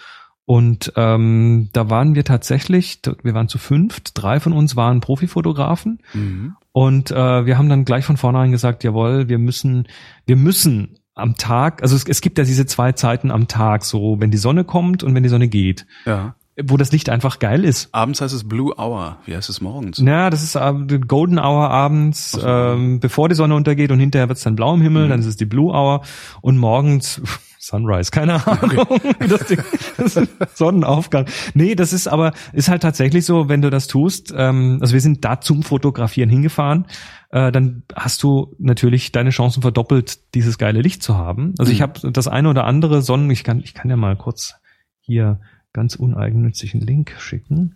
und 0.46 0.92
ähm, 0.96 1.68
da 1.72 1.90
waren 1.90 2.14
wir 2.14 2.24
tatsächlich, 2.24 3.00
wir 3.22 3.34
waren 3.34 3.48
zu 3.48 3.58
fünft, 3.58 4.12
drei 4.14 4.40
von 4.40 4.52
uns 4.52 4.76
waren 4.76 5.00
Profifotografen 5.00 5.98
Mhm. 6.14 6.54
und 6.72 7.10
äh, 7.10 7.44
wir 7.46 7.58
haben 7.58 7.68
dann 7.68 7.84
gleich 7.84 8.04
von 8.04 8.16
vornherein 8.16 8.52
gesagt, 8.52 8.84
jawohl, 8.84 9.28
wir 9.28 9.38
müssen, 9.38 9.86
wir 10.24 10.36
müssen 10.36 10.98
am 11.14 11.34
Tag, 11.36 11.82
also 11.82 11.96
es, 11.96 12.04
es 12.06 12.20
gibt 12.20 12.38
ja 12.38 12.44
diese 12.44 12.66
zwei 12.66 12.92
Zeiten 12.92 13.30
am 13.30 13.48
Tag, 13.48 13.84
so 13.84 14.20
wenn 14.20 14.30
die 14.30 14.36
Sonne 14.38 14.64
kommt 14.64 15.02
und 15.02 15.14
wenn 15.14 15.22
die 15.22 15.28
Sonne 15.30 15.48
geht, 15.48 15.86
Ja. 16.04 16.34
wo 16.62 16.76
das 16.76 16.92
Licht 16.92 17.08
einfach 17.08 17.38
geil 17.38 17.64
ist. 17.64 17.88
Abends 17.92 18.20
heißt 18.20 18.34
es 18.34 18.46
Blue 18.46 18.72
Hour. 18.78 19.16
Wie 19.24 19.34
heißt 19.34 19.48
es 19.50 19.60
morgens? 19.60 19.98
Ja, 19.98 20.30
das 20.30 20.42
ist 20.42 20.54
äh, 20.56 20.98
Golden 21.08 21.38
Hour 21.38 21.70
abends, 21.70 22.32
so. 22.32 22.46
ähm, 22.46 23.00
bevor 23.00 23.28
die 23.30 23.34
Sonne 23.34 23.54
untergeht 23.56 23.90
und 23.90 23.98
hinterher 23.98 24.28
wird's 24.28 24.42
dann 24.44 24.56
blau 24.56 24.74
im 24.74 24.80
Himmel, 24.82 25.06
Mhm. 25.06 25.08
dann 25.10 25.20
ist 25.20 25.26
es 25.26 25.36
die 25.36 25.44
Blue 25.46 25.72
Hour 25.72 26.02
und 26.42 26.56
morgens 26.58 27.20
Sunrise, 27.66 28.10
keine 28.12 28.46
Ahnung, 28.46 28.86
wie 29.18 29.26
das 29.28 29.46
Ding, 29.46 29.58
das 29.96 30.16
ist 30.16 30.30
Sonnenaufgang. 30.54 31.26
Nee, 31.54 31.74
das 31.74 31.92
ist 31.92 32.06
aber, 32.06 32.32
ist 32.52 32.68
halt 32.68 32.82
tatsächlich 32.82 33.24
so, 33.24 33.48
wenn 33.48 33.60
du 33.60 33.70
das 33.70 33.88
tust, 33.88 34.32
ähm, 34.36 34.78
also 34.80 34.92
wir 34.92 35.00
sind 35.00 35.24
da 35.24 35.40
zum 35.40 35.62
Fotografieren 35.64 36.30
hingefahren, 36.30 36.86
äh, 37.30 37.50
dann 37.50 37.82
hast 37.94 38.22
du 38.22 38.54
natürlich 38.58 39.10
deine 39.10 39.30
Chancen 39.30 39.62
verdoppelt, 39.62 40.34
dieses 40.34 40.58
geile 40.58 40.80
Licht 40.80 41.02
zu 41.02 41.16
haben. 41.16 41.54
Also 41.58 41.72
ich 41.72 41.78
Mhm. 41.80 41.82
habe 41.82 42.12
das 42.12 42.28
eine 42.28 42.48
oder 42.50 42.64
andere 42.64 43.02
Sonnen, 43.02 43.30
ich 43.30 43.42
kann, 43.42 43.60
ich 43.60 43.74
kann 43.74 43.90
ja 43.90 43.96
mal 43.96 44.16
kurz 44.16 44.54
hier 45.00 45.40
ganz 45.72 45.96
uneigennützigen 45.96 46.80
Link 46.80 47.14
schicken. 47.18 47.74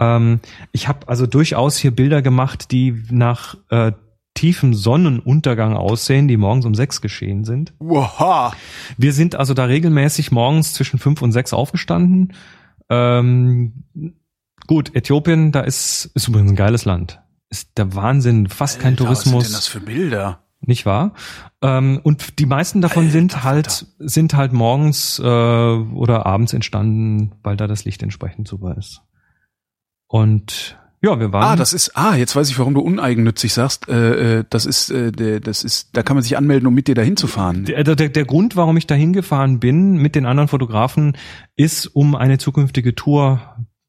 Ähm, 0.00 0.40
ich 0.72 0.88
habe 0.88 1.06
also 1.08 1.26
durchaus 1.26 1.76
hier 1.76 1.90
Bilder 1.92 2.20
gemacht, 2.20 2.72
die 2.72 3.04
nach 3.10 3.56
äh, 3.70 3.92
tiefem 4.34 4.74
Sonnenuntergang 4.74 5.76
aussehen, 5.76 6.28
die 6.28 6.36
morgens 6.36 6.64
um 6.64 6.74
sechs 6.74 7.00
geschehen 7.00 7.44
sind. 7.44 7.74
Wow. 7.78 8.54
Wir 8.96 9.12
sind 9.12 9.34
also 9.34 9.54
da 9.54 9.64
regelmäßig 9.64 10.32
morgens 10.32 10.72
zwischen 10.72 10.98
fünf 10.98 11.20
und 11.22 11.32
sechs 11.32 11.52
aufgestanden. 11.52 12.32
Ähm, 12.88 13.84
gut, 14.66 14.94
Äthiopien, 14.94 15.52
da 15.52 15.60
ist, 15.60 16.10
ist 16.14 16.28
übrigens 16.28 16.52
ein 16.52 16.56
geiles 16.56 16.84
Land. 16.84 17.20
Ist 17.50 17.76
der 17.76 17.94
Wahnsinn, 17.94 18.48
fast 18.48 18.80
kein 18.80 18.92
Alter, 18.92 19.08
Was 19.10 19.22
sind 19.22 19.32
Tourismus 19.32 19.44
denn 19.44 19.54
das 19.54 19.66
für 19.68 19.80
Bilder? 19.80 20.44
nicht 20.62 20.86
wahr? 20.86 21.14
Ähm, 21.62 22.00
und 22.02 22.38
die 22.38 22.46
meisten 22.46 22.80
davon 22.80 23.04
Alter 23.04 23.12
sind 23.12 23.44
halt 23.44 23.86
sind 23.98 24.34
halt 24.34 24.52
morgens 24.52 25.18
äh, 25.18 25.22
oder 25.22 26.26
abends 26.26 26.52
entstanden, 26.52 27.32
weil 27.42 27.56
da 27.56 27.66
das 27.66 27.84
Licht 27.84 28.02
entsprechend 28.02 28.48
super 28.48 28.76
ist. 28.76 29.02
Und 30.06 30.78
ja, 31.02 31.18
wir 31.18 31.32
waren. 31.32 31.44
Ah, 31.44 31.56
das 31.56 31.72
ist, 31.72 31.96
ah, 31.96 32.14
jetzt 32.14 32.36
weiß 32.36 32.50
ich, 32.50 32.58
warum 32.58 32.74
du 32.74 32.80
uneigennützig 32.80 33.54
sagst. 33.54 33.88
Äh, 33.88 34.40
äh, 34.40 34.44
das 34.48 34.66
ist, 34.66 34.90
äh, 34.90 35.40
das 35.40 35.64
ist, 35.64 35.96
da 35.96 36.02
kann 36.02 36.16
man 36.16 36.22
sich 36.22 36.36
anmelden, 36.36 36.66
um 36.66 36.74
mit 36.74 36.88
dir 36.88 36.94
dahin 36.94 37.16
zu 37.16 37.26
fahren. 37.26 37.64
der, 37.64 37.82
der, 37.84 38.08
der 38.08 38.24
Grund, 38.24 38.56
warum 38.56 38.76
ich 38.76 38.86
da 38.86 38.94
hingefahren 38.94 39.60
bin 39.60 39.96
mit 39.96 40.14
den 40.14 40.26
anderen 40.26 40.48
Fotografen, 40.48 41.16
ist, 41.56 41.86
um 41.86 42.14
eine 42.14 42.38
zukünftige 42.38 42.94
Tour 42.94 43.40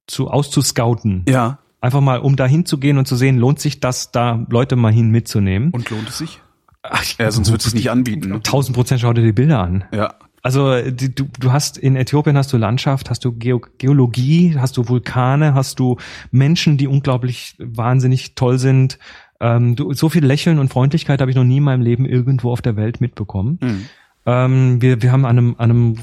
zu 0.07 0.29
auszuscouten. 0.29 1.25
Ja. 1.27 1.59
Einfach 1.81 2.01
mal, 2.01 2.19
um 2.19 2.35
da 2.35 2.45
hinzugehen 2.45 2.97
und 2.97 3.07
zu 3.07 3.15
sehen, 3.15 3.37
lohnt 3.37 3.59
sich 3.59 3.79
das, 3.79 4.11
da 4.11 4.45
Leute 4.49 4.75
mal 4.75 4.93
hin 4.93 5.09
mitzunehmen. 5.09 5.71
Und 5.71 5.89
lohnt 5.89 6.09
es 6.09 6.19
sich? 6.19 6.41
Ach, 6.83 7.03
Ja, 7.19 7.31
sonst 7.31 7.49
würdest 7.51 7.67
du 7.67 7.69
es 7.69 7.73
nicht 7.75 7.91
anbieten. 7.91 8.29
Ne? 8.29 8.35
1000 8.35 8.75
Prozent 8.75 9.01
schau 9.01 9.13
dir 9.13 9.23
die 9.23 9.31
Bilder 9.31 9.59
an. 9.59 9.83
Ja. 9.91 10.15
Also 10.41 10.81
die, 10.81 11.13
du, 11.13 11.27
du 11.39 11.51
hast 11.51 11.77
in 11.77 11.95
Äthiopien 11.95 12.37
hast 12.37 12.51
du 12.51 12.57
Landschaft, 12.57 13.09
hast 13.09 13.23
du 13.23 13.31
Geo 13.31 13.61
Geologie, 13.77 14.55
hast 14.57 14.77
du 14.77 14.87
Vulkane, 14.87 15.53
hast 15.53 15.79
du 15.79 15.97
Menschen, 16.31 16.77
die 16.77 16.87
unglaublich 16.87 17.55
wahnsinnig 17.59 18.35
toll 18.35 18.57
sind. 18.57 18.97
Ähm, 19.39 19.75
du, 19.75 19.93
so 19.93 20.09
viel 20.09 20.25
Lächeln 20.25 20.59
und 20.59 20.69
Freundlichkeit 20.69 21.21
habe 21.21 21.31
ich 21.31 21.37
noch 21.37 21.43
nie 21.43 21.57
in 21.57 21.63
meinem 21.63 21.81
Leben 21.81 22.05
irgendwo 22.05 22.51
auf 22.51 22.61
der 22.61 22.75
Welt 22.75 23.01
mitbekommen. 23.01 23.59
Hm. 23.61 23.85
Ähm, 24.25 24.81
wir, 24.81 25.01
wir 25.01 25.11
haben 25.11 25.25
an 25.25 25.37
einem, 25.37 25.55
an 25.57 25.69
einem, 25.69 25.97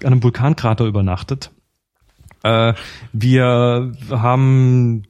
an 0.00 0.12
einem 0.12 0.22
Vulkankrater 0.22 0.84
übernachtet. 0.84 1.50
Äh, 2.42 2.74
wir 3.12 3.92
haben 4.10 5.02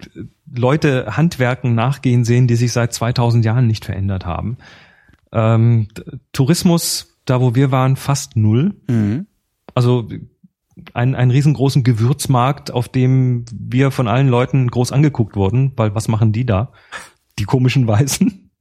Leute 0.52 1.16
Handwerken 1.16 1.74
nachgehen 1.74 2.24
sehen, 2.24 2.46
die 2.46 2.56
sich 2.56 2.72
seit 2.72 2.92
2000 2.92 3.44
Jahren 3.44 3.66
nicht 3.66 3.84
verändert 3.84 4.26
haben. 4.26 4.56
Ähm, 5.32 5.88
Tourismus, 6.32 7.09
da 7.30 7.40
wo 7.40 7.54
wir 7.54 7.70
waren, 7.70 7.96
fast 7.96 8.36
null. 8.36 8.74
Mhm. 8.88 9.26
Also 9.74 10.08
ein, 10.94 11.14
einen 11.14 11.30
riesengroßen 11.30 11.84
Gewürzmarkt, 11.84 12.70
auf 12.70 12.88
dem 12.88 13.44
wir 13.52 13.90
von 13.90 14.08
allen 14.08 14.28
Leuten 14.28 14.68
groß 14.68 14.92
angeguckt 14.92 15.36
wurden, 15.36 15.72
weil 15.76 15.94
was 15.94 16.08
machen 16.08 16.32
die 16.32 16.46
da? 16.46 16.72
Die 17.38 17.44
komischen 17.44 17.86
Weißen. 17.86 18.46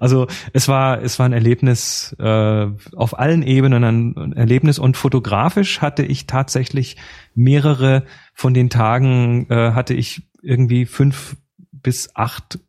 Also 0.00 0.26
es 0.54 0.66
war 0.66 1.02
es 1.02 1.18
war 1.18 1.26
ein 1.26 1.34
Erlebnis 1.34 2.16
äh, 2.18 2.68
auf 2.96 3.18
allen 3.18 3.42
Ebenen 3.42 3.84
ein 3.84 4.32
Erlebnis 4.32 4.78
und 4.78 4.96
fotografisch 4.96 5.82
hatte 5.82 6.02
ich 6.04 6.26
tatsächlich 6.26 6.96
mehrere 7.34 8.04
von 8.32 8.54
den 8.54 8.70
Tagen 8.70 9.46
äh, 9.50 9.72
hatte 9.72 9.92
ich 9.92 10.22
irgendwie 10.40 10.86
fünf 10.86 11.36
bis 11.70 12.16
acht 12.16 12.60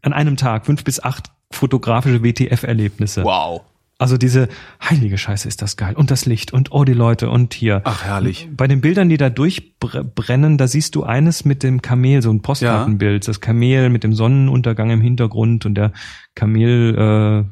an 0.00 0.14
einem 0.14 0.38
Tag 0.38 0.64
fünf 0.64 0.82
bis 0.82 0.98
acht 0.98 1.30
fotografische 1.50 2.22
WTF-Erlebnisse. 2.22 3.22
Wow. 3.22 3.64
Also 3.98 4.16
diese 4.16 4.48
heilige 4.80 5.18
Scheiße 5.18 5.48
ist 5.48 5.60
das 5.60 5.76
geil 5.76 5.94
und 5.96 6.12
das 6.12 6.24
Licht 6.24 6.52
und 6.52 6.70
oh 6.70 6.84
die 6.84 6.92
Leute 6.92 7.30
und 7.30 7.52
hier. 7.52 7.80
Ach, 7.82 8.04
herrlich. 8.04 8.48
Bei 8.56 8.68
den 8.68 8.80
Bildern, 8.80 9.08
die 9.08 9.16
da 9.16 9.28
durchbrennen, 9.28 10.56
da 10.56 10.68
siehst 10.68 10.94
du 10.94 11.02
eines 11.02 11.44
mit 11.44 11.64
dem 11.64 11.82
Kamel, 11.82 12.22
so 12.22 12.30
ein 12.30 12.40
Postkartenbild, 12.40 13.26
das 13.26 13.40
Kamel 13.40 13.90
mit 13.90 14.04
dem 14.04 14.14
Sonnenuntergang 14.14 14.90
im 14.90 15.00
Hintergrund 15.00 15.66
und 15.66 15.74
der 15.74 15.92
Kamel 16.36 17.48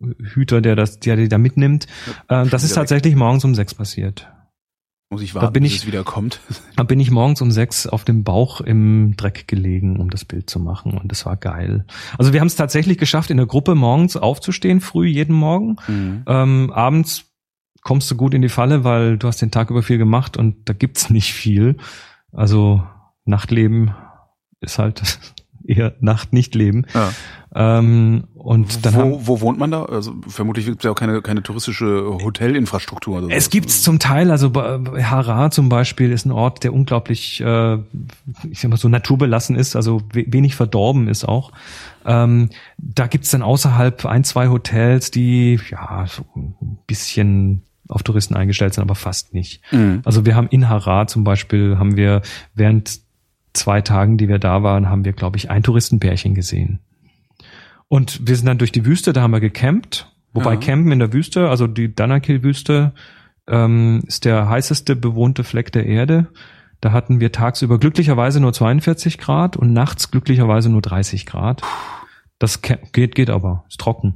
äh, 0.00 0.04
Hüter, 0.34 0.60
der 0.60 0.74
das, 0.74 0.98
der 0.98 1.14
die 1.14 1.28
da 1.28 1.38
mitnimmt. 1.38 1.86
Äh, 2.28 2.46
das 2.46 2.64
ist 2.64 2.74
tatsächlich 2.74 3.14
morgens 3.14 3.44
um 3.44 3.54
sechs 3.54 3.72
passiert. 3.72 4.28
Muss 5.12 5.22
ich 5.22 5.34
warten, 5.34 5.52
bin 5.52 5.64
bis 5.64 5.72
ich- 5.72 5.78
es 5.80 5.86
wieder 5.86 6.04
kommt. 6.04 6.40
Da 6.76 6.84
bin 6.84 7.00
ich 7.00 7.10
morgens 7.10 7.42
um 7.42 7.50
sechs 7.50 7.86
auf 7.86 8.04
dem 8.04 8.22
Bauch 8.24 8.60
im 8.60 9.16
Dreck 9.16 9.48
gelegen, 9.48 9.98
um 9.98 10.08
das 10.08 10.24
Bild 10.24 10.48
zu 10.48 10.60
machen 10.60 10.96
und 10.96 11.10
das 11.10 11.26
war 11.26 11.36
geil. 11.36 11.84
Also 12.16 12.32
wir 12.32 12.40
haben 12.40 12.46
es 12.46 12.54
tatsächlich 12.56 12.96
geschafft, 12.96 13.30
in 13.30 13.36
der 13.36 13.46
Gruppe 13.46 13.74
morgens 13.74 14.16
aufzustehen, 14.16 14.80
früh 14.80 15.06
jeden 15.08 15.34
Morgen. 15.34 15.76
Mhm. 15.88 16.22
Ähm, 16.26 16.72
abends 16.72 17.24
kommst 17.82 18.10
du 18.10 18.16
gut 18.16 18.34
in 18.34 18.42
die 18.42 18.48
Falle, 18.48 18.84
weil 18.84 19.18
du 19.18 19.26
hast 19.26 19.42
den 19.42 19.50
Tag 19.50 19.70
über 19.70 19.82
viel 19.82 19.98
gemacht 19.98 20.36
und 20.36 20.68
da 20.68 20.72
gibt's 20.74 21.10
nicht 21.10 21.32
viel. 21.34 21.76
Also 22.32 22.82
Nachtleben 23.24 23.94
ist 24.60 24.78
halt 24.78 25.02
eher 25.64 25.94
Nacht 26.00 26.32
nicht 26.32 26.54
leben. 26.54 26.86
Ja. 26.94 27.10
Ähm, 27.52 28.24
und 28.34 28.86
dann 28.86 28.94
haben, 28.94 29.10
wo, 29.12 29.26
wo 29.26 29.40
wohnt 29.40 29.58
man 29.58 29.70
da? 29.72 29.84
Also 29.84 30.14
vermutlich 30.28 30.66
gibt 30.66 30.78
es 30.78 30.84
ja 30.84 30.92
auch 30.92 30.94
keine, 30.94 31.20
keine 31.20 31.42
touristische 31.42 32.04
Hotelinfrastruktur. 32.22 33.18
Es 33.18 33.22
sowas. 33.24 33.50
gibt's 33.50 33.82
zum 33.82 33.98
Teil, 33.98 34.30
also 34.30 34.50
bei- 34.50 34.78
bei 34.78 35.02
Hara 35.04 35.50
zum 35.50 35.68
Beispiel 35.68 36.12
ist 36.12 36.24
ein 36.26 36.30
Ort, 36.32 36.62
der 36.64 36.72
unglaublich, 36.72 37.40
äh, 37.40 37.74
ich 38.48 38.60
sag 38.60 38.70
mal 38.70 38.76
so 38.76 38.88
naturbelassen 38.88 39.56
ist, 39.56 39.74
also 39.76 40.00
we 40.12 40.24
wenig 40.28 40.54
verdorben 40.54 41.08
ist 41.08 41.24
auch. 41.24 41.52
Ähm, 42.06 42.50
da 42.78 43.06
gibt's 43.08 43.30
dann 43.30 43.42
außerhalb 43.42 44.06
ein, 44.06 44.24
zwei 44.24 44.48
Hotels, 44.48 45.10
die 45.10 45.60
ja 45.70 46.06
so 46.08 46.22
ein 46.36 46.78
bisschen 46.86 47.62
auf 47.88 48.04
Touristen 48.04 48.36
eingestellt 48.36 48.74
sind, 48.74 48.82
aber 48.82 48.94
fast 48.94 49.34
nicht. 49.34 49.60
Mhm. 49.72 50.02
Also 50.04 50.24
wir 50.24 50.36
haben 50.36 50.46
in 50.48 50.68
Harar 50.68 51.08
zum 51.08 51.24
Beispiel, 51.24 51.76
haben 51.78 51.96
wir 51.96 52.22
während 52.54 53.00
zwei 53.52 53.80
Tagen, 53.80 54.16
die 54.16 54.28
wir 54.28 54.38
da 54.38 54.62
waren, 54.62 54.88
haben 54.88 55.04
wir, 55.04 55.12
glaube 55.12 55.36
ich, 55.36 55.50
ein 55.50 55.62
Touristenpärchen 55.62 56.34
gesehen. 56.34 56.80
Und 57.88 58.26
wir 58.26 58.36
sind 58.36 58.46
dann 58.46 58.58
durch 58.58 58.72
die 58.72 58.84
Wüste, 58.84 59.12
da 59.12 59.22
haben 59.22 59.32
wir 59.32 59.40
gecampt. 59.40 60.06
Wobei 60.32 60.54
Ja. 60.54 60.60
Campen 60.60 60.92
in 60.92 61.00
der 61.00 61.12
Wüste, 61.12 61.48
also 61.48 61.66
die 61.66 61.92
Danakil-Wüste, 61.92 62.92
ähm, 63.48 64.02
ist 64.06 64.24
der 64.24 64.48
heißeste 64.48 64.94
bewohnte 64.94 65.42
Fleck 65.42 65.72
der 65.72 65.86
Erde. 65.86 66.28
Da 66.80 66.92
hatten 66.92 67.18
wir 67.18 67.32
tagsüber 67.32 67.78
glücklicherweise 67.78 68.40
nur 68.40 68.52
42 68.52 69.18
Grad 69.18 69.56
und 69.56 69.72
nachts 69.72 70.10
glücklicherweise 70.10 70.70
nur 70.70 70.82
30 70.82 71.26
Grad. 71.26 71.62
Das 72.38 72.62
geht, 72.62 73.14
geht 73.14 73.28
aber, 73.28 73.64
ist 73.68 73.80
trocken. 73.80 74.14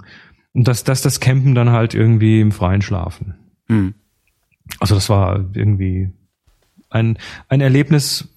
Und 0.52 0.68
das, 0.68 0.84
das, 0.84 1.02
das 1.02 1.18
Campen 1.18 1.54
dann 1.54 1.70
halt 1.70 1.94
irgendwie 1.94 2.40
im 2.40 2.52
Freien 2.52 2.80
schlafen. 2.80 3.34
Mhm. 3.66 3.94
Also 4.78 4.94
das 4.94 5.08
war 5.10 5.44
irgendwie 5.52 6.10
ein, 6.90 7.18
ein 7.48 7.60
Erlebnis 7.60 8.28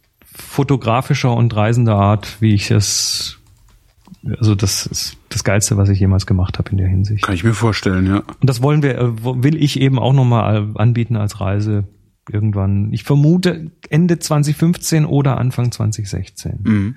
fotografischer 0.58 1.36
und 1.36 1.56
reisender 1.56 1.96
Art, 1.96 2.38
wie 2.42 2.54
ich 2.56 2.72
es, 2.72 3.38
also 4.40 4.56
das 4.56 4.88
ist 4.88 5.18
das 5.30 5.44
Geilste, 5.44 5.78
was 5.78 5.88
ich 5.90 6.00
jemals 6.00 6.26
gemacht 6.26 6.58
habe 6.58 6.72
in 6.72 6.78
der 6.78 6.88
Hinsicht. 6.88 7.24
Kann 7.24 7.36
ich 7.36 7.44
mir 7.44 7.54
vorstellen, 7.54 8.08
ja. 8.08 8.18
Und 8.18 8.50
das 8.50 8.64
wollen 8.64 8.82
wir, 8.82 8.98
äh, 8.98 9.12
will 9.24 9.56
ich 9.56 9.80
eben 9.80 10.00
auch 10.00 10.14
nochmal 10.14 10.72
anbieten 10.76 11.16
als 11.16 11.40
Reise 11.40 11.84
irgendwann. 12.32 12.92
Ich 12.92 13.04
vermute 13.04 13.70
Ende 13.90 14.18
2015 14.18 15.06
oder 15.06 15.38
Anfang 15.38 15.72
2016. 15.72 16.60
Mhm. 16.64 16.96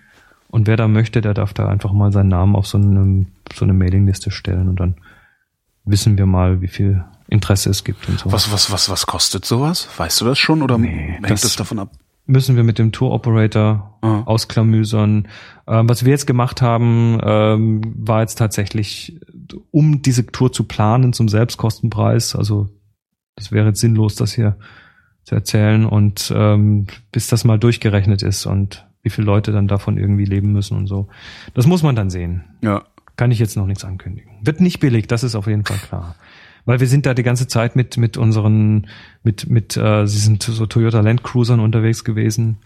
Und 0.48 0.66
wer 0.66 0.78
da 0.78 0.88
möchte, 0.88 1.20
der 1.20 1.34
darf 1.34 1.52
da 1.52 1.68
einfach 1.68 1.92
mal 1.92 2.12
seinen 2.12 2.28
Namen 2.30 2.56
auf 2.56 2.66
so 2.66 2.78
eine, 2.78 3.26
so 3.54 3.64
eine 3.66 3.74
Mailingliste 3.74 4.30
stellen 4.30 4.68
und 4.70 4.80
dann 4.80 4.94
wissen 5.84 6.16
wir 6.16 6.24
mal, 6.26 6.62
wie 6.62 6.68
viel 6.68 7.04
Interesse 7.28 7.68
es 7.68 7.84
gibt 7.84 8.08
und 8.08 8.18
so. 8.20 8.32
Was, 8.32 8.50
was, 8.52 8.72
was, 8.72 8.88
was 8.88 9.06
kostet 9.06 9.44
sowas? 9.44 9.86
Weißt 9.98 10.18
du 10.22 10.24
das 10.24 10.38
schon 10.38 10.62
oder 10.62 10.78
Nee, 10.78 11.12
hängt 11.12 11.30
das- 11.30 11.42
das 11.42 11.56
davon 11.56 11.78
ab? 11.78 11.90
Müssen 12.30 12.56
wir 12.56 12.64
mit 12.64 12.78
dem 12.78 12.92
Tour 12.92 13.10
Operator 13.12 13.98
Ah. 14.02 14.22
ausklamüsern. 14.24 15.28
Ähm, 15.68 15.88
was 15.88 16.04
wir 16.04 16.10
jetzt 16.10 16.26
gemacht 16.26 16.62
haben, 16.62 17.18
ähm, 17.22 17.82
war 17.98 18.22
jetzt 18.22 18.36
tatsächlich, 18.36 19.20
um 19.70 20.00
diese 20.00 20.24
Tour 20.26 20.52
zu 20.52 20.64
planen 20.64 21.12
zum 21.12 21.28
Selbstkostenpreis. 21.28 22.34
Also 22.34 22.68
das 23.36 23.52
wäre 23.52 23.68
jetzt 23.68 23.80
sinnlos, 23.80 24.14
das 24.14 24.32
hier 24.32 24.56
zu 25.24 25.34
erzählen 25.34 25.84
und 25.84 26.32
ähm, 26.34 26.86
bis 27.12 27.26
das 27.28 27.44
mal 27.44 27.58
durchgerechnet 27.58 28.22
ist 28.22 28.46
und 28.46 28.86
wie 29.02 29.10
viele 29.10 29.26
Leute 29.26 29.52
dann 29.52 29.68
davon 29.68 29.98
irgendwie 29.98 30.24
leben 30.24 30.52
müssen 30.52 30.76
und 30.78 30.86
so. 30.86 31.08
Das 31.54 31.66
muss 31.66 31.82
man 31.82 31.94
dann 31.94 32.08
sehen. 32.10 32.44
Ja. 32.62 32.84
Kann 33.16 33.30
ich 33.30 33.38
jetzt 33.38 33.56
noch 33.56 33.66
nichts 33.66 33.84
ankündigen. 33.84 34.32
Wird 34.42 34.62
nicht 34.62 34.80
billig, 34.80 35.06
das 35.08 35.24
ist 35.24 35.34
auf 35.34 35.46
jeden 35.46 35.64
Fall 35.66 35.76
klar. 35.76 36.14
Weil 36.64 36.80
wir 36.80 36.86
sind 36.86 37.06
da 37.06 37.14
die 37.14 37.22
ganze 37.22 37.48
Zeit 37.48 37.76
mit 37.76 37.96
mit 37.96 38.16
unseren 38.16 38.86
mit 39.22 39.48
mit 39.48 39.76
äh, 39.76 40.06
sie 40.06 40.18
sind 40.18 40.42
so 40.42 40.66
Toyota 40.66 41.00
Land 41.00 41.22
Cruisern 41.22 41.60
unterwegs 41.60 42.04
gewesen. 42.04 42.58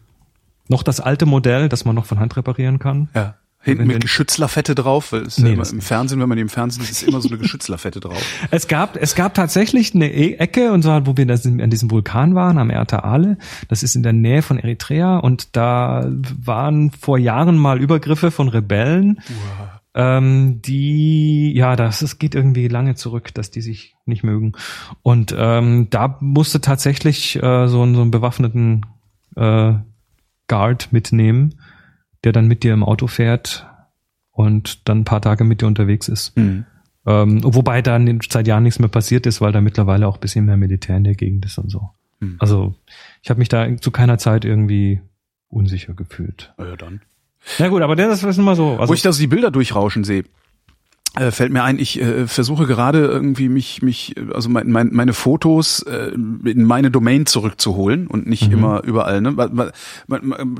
Noch 0.68 0.82
das 0.82 1.00
alte 1.00 1.26
Modell, 1.26 1.68
das 1.68 1.84
man 1.84 1.94
noch 1.94 2.06
von 2.06 2.18
Hand 2.18 2.36
reparieren 2.36 2.78
kann. 2.78 3.08
Ja. 3.14 3.34
Hinten 3.66 3.86
mit 3.86 4.02
Geschützlafette 4.02 4.74
drauf, 4.74 5.12
weil 5.12 5.22
es 5.22 5.38
Nee, 5.38 5.48
ja 5.48 5.54
immer 5.54 5.66
im. 5.70 5.80
Fernsehen, 5.80 6.20
wenn 6.20 6.28
man 6.28 6.36
die 6.36 6.42
im 6.42 6.50
Fernsehen 6.50 6.82
sieht, 6.84 6.90
ist 6.92 7.02
immer 7.04 7.22
so 7.22 7.30
eine 7.30 7.38
Geschützlafette 7.38 7.98
drauf. 7.98 8.22
Es 8.50 8.68
gab 8.68 8.94
es 8.96 9.14
gab 9.14 9.32
tatsächlich 9.32 9.94
eine 9.94 10.12
E- 10.12 10.34
Ecke 10.34 10.70
und 10.72 10.82
zwar 10.82 11.06
wo 11.06 11.16
wir 11.16 11.24
das 11.24 11.46
an 11.46 11.70
diesem 11.70 11.90
Vulkan 11.90 12.34
waren 12.34 12.58
am 12.58 12.68
Erta 12.68 12.98
Ale. 12.98 13.38
Das 13.68 13.82
ist 13.82 13.94
in 13.96 14.02
der 14.02 14.12
Nähe 14.12 14.42
von 14.42 14.58
Eritrea 14.58 15.16
und 15.16 15.56
da 15.56 16.06
waren 16.44 16.90
vor 16.90 17.16
Jahren 17.16 17.56
mal 17.56 17.80
Übergriffe 17.80 18.30
von 18.30 18.48
Rebellen. 18.48 19.20
Ähm, 19.94 20.60
die, 20.62 21.52
ja, 21.54 21.76
das, 21.76 22.02
es 22.02 22.18
geht 22.18 22.34
irgendwie 22.34 22.68
lange 22.68 22.94
zurück, 22.94 23.32
dass 23.34 23.50
die 23.50 23.60
sich 23.60 23.94
nicht 24.06 24.24
mögen. 24.24 24.52
Und 25.02 25.34
ähm, 25.36 25.88
da 25.90 26.16
musste 26.20 26.60
tatsächlich 26.60 27.36
äh, 27.42 27.68
so, 27.68 27.82
einen, 27.82 27.94
so 27.94 28.02
einen 28.02 28.10
bewaffneten 28.10 28.86
äh, 29.36 29.74
Guard 30.48 30.92
mitnehmen, 30.92 31.54
der 32.24 32.32
dann 32.32 32.48
mit 32.48 32.62
dir 32.62 32.72
im 32.72 32.82
Auto 32.84 33.06
fährt 33.06 33.66
und 34.32 34.88
dann 34.88 35.00
ein 35.00 35.04
paar 35.04 35.22
Tage 35.22 35.44
mit 35.44 35.60
dir 35.62 35.66
unterwegs 35.66 36.08
ist. 36.08 36.36
Mhm. 36.36 36.66
Ähm, 37.06 37.40
wobei 37.44 37.82
da 37.82 37.96
in- 37.96 38.20
seit 38.28 38.46
Jahren 38.48 38.62
nichts 38.62 38.80
mehr 38.80 38.88
passiert 38.88 39.26
ist, 39.26 39.40
weil 39.40 39.52
da 39.52 39.60
mittlerweile 39.60 40.08
auch 40.08 40.16
ein 40.16 40.20
bisschen 40.20 40.46
mehr 40.46 40.56
Militär 40.56 40.96
in 40.96 41.04
der 41.04 41.14
Gegend 41.14 41.44
ist 41.44 41.58
und 41.58 41.70
so. 41.70 41.90
Hm. 42.20 42.36
Also 42.38 42.74
ich 43.22 43.28
habe 43.30 43.38
mich 43.38 43.50
da 43.50 43.76
zu 43.76 43.90
keiner 43.90 44.16
Zeit 44.16 44.44
irgendwie 44.46 45.02
unsicher 45.48 45.92
gefühlt. 45.94 46.54
Ja, 46.58 46.76
dann. 46.76 47.02
Na 47.58 47.68
gut, 47.68 47.82
aber 47.82 47.96
das 47.96 48.22
ist 48.22 48.38
immer 48.38 48.56
so. 48.56 48.72
Also, 48.78 48.88
Wo 48.88 48.94
ich 48.94 49.02
da 49.02 49.12
so 49.12 49.20
die 49.20 49.26
Bilder 49.26 49.50
durchrauschen 49.50 50.04
sehe, 50.04 50.24
äh, 51.16 51.30
fällt 51.30 51.52
mir 51.52 51.62
ein, 51.62 51.78
ich 51.78 52.00
äh, 52.00 52.26
versuche 52.26 52.66
gerade 52.66 53.04
irgendwie 53.06 53.48
mich, 53.48 53.82
mich, 53.82 54.14
also 54.32 54.48
mein, 54.48 54.70
mein, 54.72 54.88
meine 54.92 55.12
Fotos 55.12 55.80
äh, 55.82 56.10
in 56.14 56.64
meine 56.64 56.90
Domain 56.90 57.26
zurückzuholen 57.26 58.06
und 58.08 58.26
nicht 58.26 58.48
Mhm. 58.48 58.52
immer 58.54 58.82
überall. 58.84 59.20
Ne? 59.20 59.34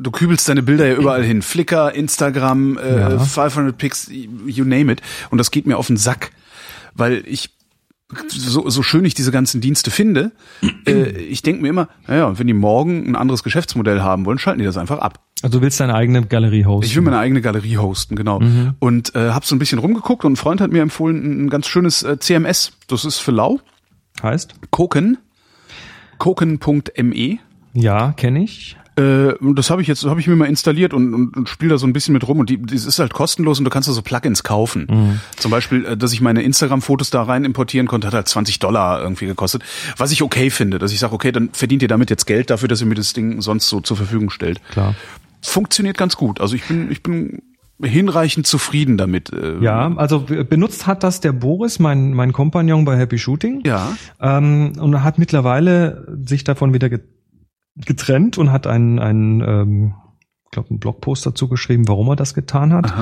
Du 0.01 0.11
kübelst 0.13 0.49
deine 0.49 0.63
Bilder 0.63 0.87
ja 0.87 0.95
überall 0.95 1.25
hin. 1.25 1.43
Flickr, 1.43 1.93
Instagram, 1.95 2.79
äh, 2.79 3.01
Ja. 3.01 3.19
500 3.19 3.77
Pics, 3.77 4.09
you 4.47 4.65
name 4.65 4.93
it. 4.93 5.01
Und 5.31 5.39
das 5.39 5.51
geht 5.51 5.67
mir 5.67 5.77
auf 5.77 5.89
den 5.89 5.97
Sack, 5.97 6.31
weil 6.95 7.25
ich 7.27 7.51
so, 8.29 8.69
so 8.69 8.83
schön 8.83 9.05
ich 9.05 9.15
diese 9.15 9.31
ganzen 9.33 9.61
Dienste 9.61 9.91
finde, 9.91 10.33
äh, 10.87 11.11
ich 11.11 11.43
denke 11.43 11.63
mir 11.63 11.69
immer, 11.69 11.89
naja, 12.07 12.39
wenn 12.39 12.47
die 12.47 12.53
morgen 12.55 13.07
ein 13.07 13.17
anderes 13.17 13.43
Geschäftsmodell 13.43 14.01
haben 14.03 14.25
wollen, 14.27 14.39
schalten 14.39 14.59
die 14.61 14.65
das 14.65 14.77
einfach 14.77 14.99
ab. 14.99 15.21
also 15.43 15.59
du 15.59 15.63
willst 15.63 15.81
deine 15.81 15.95
eigene 15.95 16.25
Galerie 16.27 16.65
hosten. 16.65 16.87
Ich 16.87 16.97
will 16.97 17.03
meine 17.03 17.19
eigene 17.19 17.41
Galerie 17.41 17.79
hosten, 17.79 18.17
genau. 18.17 18.41
Und 18.79 19.15
äh, 19.15 19.31
habe 19.31 19.45
so 19.47 19.55
ein 19.55 19.59
bisschen 19.59 19.79
rumgeguckt 19.79 20.25
und 20.25 20.33
ein 20.33 20.37
Freund 20.37 20.61
hat 20.61 20.73
mir 20.73 20.83
empfohlen, 20.83 21.45
ein 21.47 21.51
ganz 21.51 21.67
schönes 21.67 22.03
äh, 22.03 22.19
CMS. 22.19 22.73
Das 22.89 23.05
ist 23.05 23.19
für 23.19 23.33
lau. 23.33 23.61
heißt? 24.23 24.55
Koken. 24.71 25.19
Koken.me. 26.19 27.39
Ja, 27.75 28.13
kenne 28.13 28.45
ich. 28.45 28.77
Äh, 28.97 29.33
und 29.35 29.59
das 29.59 29.71
habe 29.71 29.83
ich 29.83 29.89
jetzt, 29.89 30.05
habe 30.05 30.21
ich 30.21 30.27
mir 30.29 30.37
mal 30.37 30.47
installiert 30.47 30.95
und, 30.95 31.13
und, 31.15 31.37
und 31.37 31.49
spiele 31.49 31.71
da 31.73 31.79
so 31.79 31.87
ein 31.87 31.93
bisschen 31.93 32.13
mit 32.13 32.27
rum. 32.29 32.39
Und 32.39 32.49
die, 32.51 32.61
das 32.63 32.85
ist 32.87 32.99
halt 32.99 33.13
kostenlos 33.13 33.59
und 33.59 33.65
du 33.65 33.71
kannst 33.71 33.89
da 33.89 33.93
so 33.93 34.03
Plugins 34.03 34.43
kaufen. 34.45 35.19
Zum 35.37 35.51
Beispiel, 35.51 35.85
äh, 35.85 35.97
dass 35.97 36.13
ich 36.13 36.21
meine 36.21 36.43
Instagram-Fotos 36.43 37.11
da 37.11 37.23
rein 37.25 37.45
importieren 37.45 37.87
konnte, 37.89 38.07
hat 38.07 38.15
halt 38.15 38.29
20 38.29 38.59
Dollar 38.61 39.03
irgendwie 39.03 39.27
gekostet. 39.27 39.63
Was 39.97 40.13
ich 40.13 40.23
okay 40.23 40.51
finde, 40.51 40.79
dass 40.79 40.93
ich 40.93 40.99
sage, 41.01 41.13
okay, 41.15 41.33
dann 41.33 41.51
verdient 41.53 41.83
ihr 41.83 41.89
damit 41.89 42.11
jetzt 42.11 42.27
Geld 42.27 42.51
dafür, 42.51 42.69
dass 42.69 42.81
ihr 42.81 42.87
mir 42.87 42.95
das 42.95 43.13
Ding 43.13 43.41
sonst 43.41 43.69
so 43.69 43.81
zur 43.81 43.97
Verfügung 43.97 44.31
stellt. 44.31 44.61
Klar. 44.71 44.95
Funktioniert 45.43 45.99
ganz 45.99 46.17
gut. 46.17 46.41
Also 46.41 46.55
ich 46.57 46.65
bin, 46.65 46.91
ich 46.91 47.03
bin 47.03 47.43
hinreichend 47.83 48.47
zufrieden 48.47 48.97
damit. 48.97 49.33
äh, 49.33 49.59
Ja, 49.61 49.93
also 49.97 50.21
be- 50.21 50.45
benutzt 50.45 50.87
hat 50.87 51.03
das 51.03 51.21
der 51.21 51.33
Boris, 51.33 51.79
mein, 51.81 52.15
mein 52.15 52.33
Kompagnon 52.33 52.85
bei 52.85 52.97
Happy 52.97 53.19
Shooting. 53.19 53.63
Ja. 53.67 53.97
Ähm, 54.21 54.73
und 54.79 55.03
hat 55.03 55.19
mittlerweile 55.19 56.07
sich 56.25 56.45
davon 56.45 56.73
wieder 56.73 56.89
getrennt 57.77 58.39
und 58.39 58.53
hat 58.53 58.67
einen, 58.67 58.99
einen 58.99 59.41
ähm, 59.41 59.95
ich 60.45 60.51
glaube, 60.51 60.71
einen 60.71 60.79
Blogpost 60.79 61.27
dazu 61.27 61.49
geschrieben, 61.49 61.89
warum 61.89 62.09
er 62.09 62.17
das 62.17 62.33
getan 62.33 62.73
hat. 62.73 62.93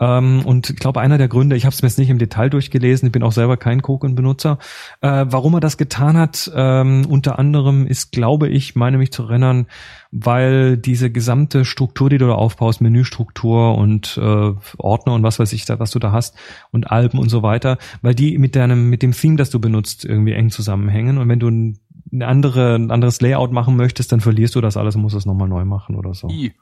Ähm, 0.00 0.42
und 0.46 0.70
ich 0.70 0.76
glaube, 0.76 1.00
einer 1.00 1.18
der 1.18 1.28
Gründe, 1.28 1.56
ich 1.56 1.66
habe 1.66 1.74
es 1.74 1.82
mir 1.82 1.88
jetzt 1.88 1.98
nicht 1.98 2.08
im 2.08 2.18
Detail 2.18 2.48
durchgelesen, 2.48 3.06
ich 3.06 3.12
bin 3.12 3.22
auch 3.22 3.32
selber 3.32 3.58
kein 3.58 3.82
Koken-Benutzer, 3.82 4.58
äh, 5.02 5.26
warum 5.28 5.54
er 5.54 5.60
das 5.60 5.76
getan 5.76 6.16
hat, 6.16 6.50
ähm, 6.54 7.04
unter 7.06 7.38
anderem 7.38 7.86
ist, 7.86 8.10
glaube 8.10 8.48
ich, 8.48 8.74
meine 8.76 8.96
mich 8.96 9.12
zu 9.12 9.24
erinnern, 9.24 9.66
weil 10.10 10.78
diese 10.78 11.10
gesamte 11.10 11.66
Struktur, 11.66 12.08
die 12.08 12.18
du 12.18 12.26
da 12.26 12.34
aufbaust, 12.34 12.80
Menüstruktur 12.80 13.76
und 13.76 14.18
äh, 14.20 14.52
Ordner 14.78 15.14
und 15.14 15.22
was 15.22 15.38
weiß 15.38 15.52
ich 15.52 15.66
da, 15.66 15.78
was 15.78 15.90
du 15.90 15.98
da 15.98 16.12
hast 16.12 16.34
und 16.70 16.90
Alben 16.90 17.18
und 17.18 17.28
so 17.28 17.42
weiter, 17.42 17.76
weil 18.00 18.14
die 18.14 18.38
mit 18.38 18.56
deinem, 18.56 18.88
mit 18.88 19.02
dem 19.02 19.12
Theme, 19.12 19.36
das 19.36 19.50
du 19.50 19.60
benutzt, 19.60 20.04
irgendwie 20.04 20.32
eng 20.32 20.50
zusammenhängen. 20.50 21.18
Und 21.18 21.28
wenn 21.28 21.40
du 21.40 21.48
ein, 21.48 21.78
eine 22.12 22.26
andere, 22.26 22.74
ein 22.74 22.90
anderes 22.90 23.20
Layout 23.20 23.52
machen 23.52 23.76
möchtest, 23.76 24.12
dann 24.12 24.20
verlierst 24.20 24.54
du 24.54 24.60
das 24.60 24.76
alles 24.76 24.96
und 24.96 25.02
musst 25.02 25.16
es 25.16 25.26
nochmal 25.26 25.48
neu 25.48 25.64
machen 25.64 25.96
oder 25.96 26.14
so. 26.14 26.28
I. 26.28 26.52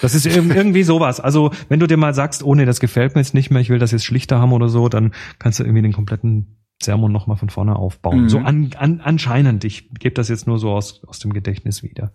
Das 0.00 0.14
ist 0.14 0.26
irg- 0.26 0.54
irgendwie 0.54 0.82
sowas. 0.82 1.20
Also, 1.20 1.50
wenn 1.68 1.80
du 1.80 1.86
dir 1.86 1.96
mal 1.96 2.14
sagst, 2.14 2.42
oh 2.42 2.54
nee, 2.54 2.64
das 2.64 2.80
gefällt 2.80 3.14
mir 3.14 3.20
jetzt 3.20 3.34
nicht 3.34 3.50
mehr, 3.50 3.60
ich 3.60 3.68
will 3.70 3.78
das 3.78 3.90
jetzt 3.92 4.04
schlichter 4.04 4.40
haben 4.40 4.52
oder 4.52 4.68
so, 4.68 4.88
dann 4.88 5.12
kannst 5.38 5.58
du 5.58 5.64
irgendwie 5.64 5.82
den 5.82 5.92
kompletten 5.92 6.56
Sermon 6.82 7.12
nochmal 7.12 7.36
von 7.36 7.50
vorne 7.50 7.76
aufbauen. 7.76 8.22
Mhm. 8.22 8.28
So 8.30 8.38
an, 8.38 8.70
an, 8.78 9.00
anscheinend. 9.04 9.64
Ich 9.64 9.90
gebe 9.98 10.14
das 10.14 10.28
jetzt 10.28 10.46
nur 10.46 10.58
so 10.58 10.70
aus, 10.70 11.02
aus 11.06 11.18
dem 11.18 11.32
Gedächtnis 11.32 11.82
wieder. 11.82 12.12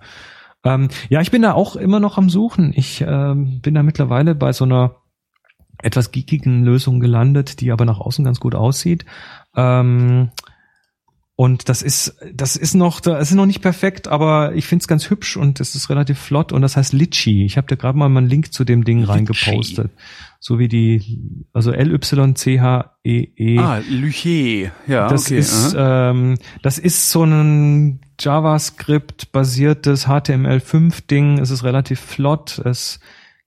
Ähm, 0.63 0.87
ja, 1.09 1.21
ich 1.21 1.29
bin 1.29 1.43
da 1.43 1.53
auch 1.53 1.75
immer 1.75 1.99
noch 1.99 2.17
am 2.17 2.31
Suchen. 2.31 2.73
Ich 2.75 3.05
ähm, 3.07 3.61
bin 3.61 3.75
da 3.75 3.83
mittlerweile 3.83 4.33
bei 4.33 4.51
so 4.51 4.65
einer 4.65 4.95
etwas 5.83 6.11
geekigen 6.11 6.63
Lösung 6.63 6.99
gelandet, 6.99 7.61
die 7.61 7.71
aber 7.71 7.85
nach 7.85 7.99
außen 7.99 8.25
ganz 8.25 8.39
gut 8.39 8.55
aussieht. 8.55 9.05
Ähm, 9.55 10.31
und 11.37 11.67
das 11.67 11.81
ist, 11.81 12.15
das 12.33 12.55
ist 12.55 12.75
noch, 12.75 13.01
das 13.01 13.29
ist 13.31 13.35
noch 13.35 13.45
nicht 13.45 13.61
perfekt, 13.61 14.07
aber 14.07 14.53
ich 14.55 14.65
find's 14.65 14.87
ganz 14.87 15.09
hübsch 15.09 15.35
und 15.35 15.59
es 15.59 15.75
ist 15.75 15.89
relativ 15.89 16.17
flott 16.17 16.51
und 16.53 16.61
das 16.61 16.77
heißt 16.77 16.93
Litchi. 16.93 17.45
Ich 17.45 17.57
habe 17.57 17.67
dir 17.67 17.75
gerade 17.75 17.97
mal 17.97 18.05
einen 18.05 18.27
Link 18.27 18.53
zu 18.53 18.63
dem 18.63 18.85
Ding 18.85 18.99
Litchi. 18.99 19.11
reingepostet. 19.11 19.91
So 20.39 20.59
wie 20.59 20.67
die, 20.67 21.43
also 21.53 21.71
L-Y-C-H-E-E. 21.71 23.57
Ah, 23.59 23.79
Lüche. 23.89 24.71
Ja, 24.87 25.07
Das 25.09 25.25
okay. 25.25 25.39
ist, 25.39 25.75
aha. 25.75 26.11
ähm, 26.11 26.37
das 26.61 26.77
ist 26.77 27.09
so 27.09 27.23
ein 27.25 27.99
JavaScript-basiertes 28.19 30.07
HTML5-Ding. 30.07 31.39
Es 31.39 31.49
ist 31.51 31.63
relativ 31.63 31.99
flott. 31.99 32.59
Es 32.63 32.99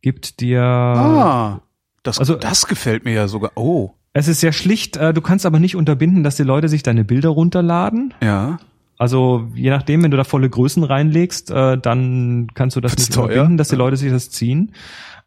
gibt 0.03 0.41
dir, 0.41 0.63
ah, 0.63 1.61
das, 2.03 2.19
also- 2.19 2.35
das 2.37 2.67
gefällt 2.67 3.05
mir 3.05 3.15
ja 3.15 3.29
sogar. 3.29 3.53
Oh, 3.55 3.93
es 4.19 4.29
ist 4.29 4.41
sehr 4.41 4.53
schlicht. 4.53 4.97
Äh, 4.97 5.15
du 5.15 5.21
kannst 5.21 5.47
aber 5.47 5.59
nicht 5.59 5.77
unterbinden, 5.77 6.23
dass 6.23 6.37
die 6.37 6.43
Leute 6.43 6.69
sich 6.69 6.83
deine 6.83 7.05
Bilder 7.05 7.31
runterladen. 7.31 8.15
ja. 8.21 8.59
Also 9.01 9.47
je 9.55 9.71
nachdem, 9.71 10.03
wenn 10.03 10.11
du 10.11 10.17
da 10.17 10.25
volle 10.25 10.51
Größen 10.51 10.83
reinlegst, 10.83 11.53
äh, 11.53 11.79
dann 11.79 12.49
kannst 12.55 12.75
du 12.75 12.81
das 12.81 12.93
Wird's 12.93 13.09
nicht 13.09 13.15
teuer? 13.15 13.27
überbinden, 13.27 13.57
dass 13.57 13.69
die 13.69 13.77
Leute 13.77 13.97
sich 13.97 14.11
das 14.11 14.29
ziehen. 14.31 14.73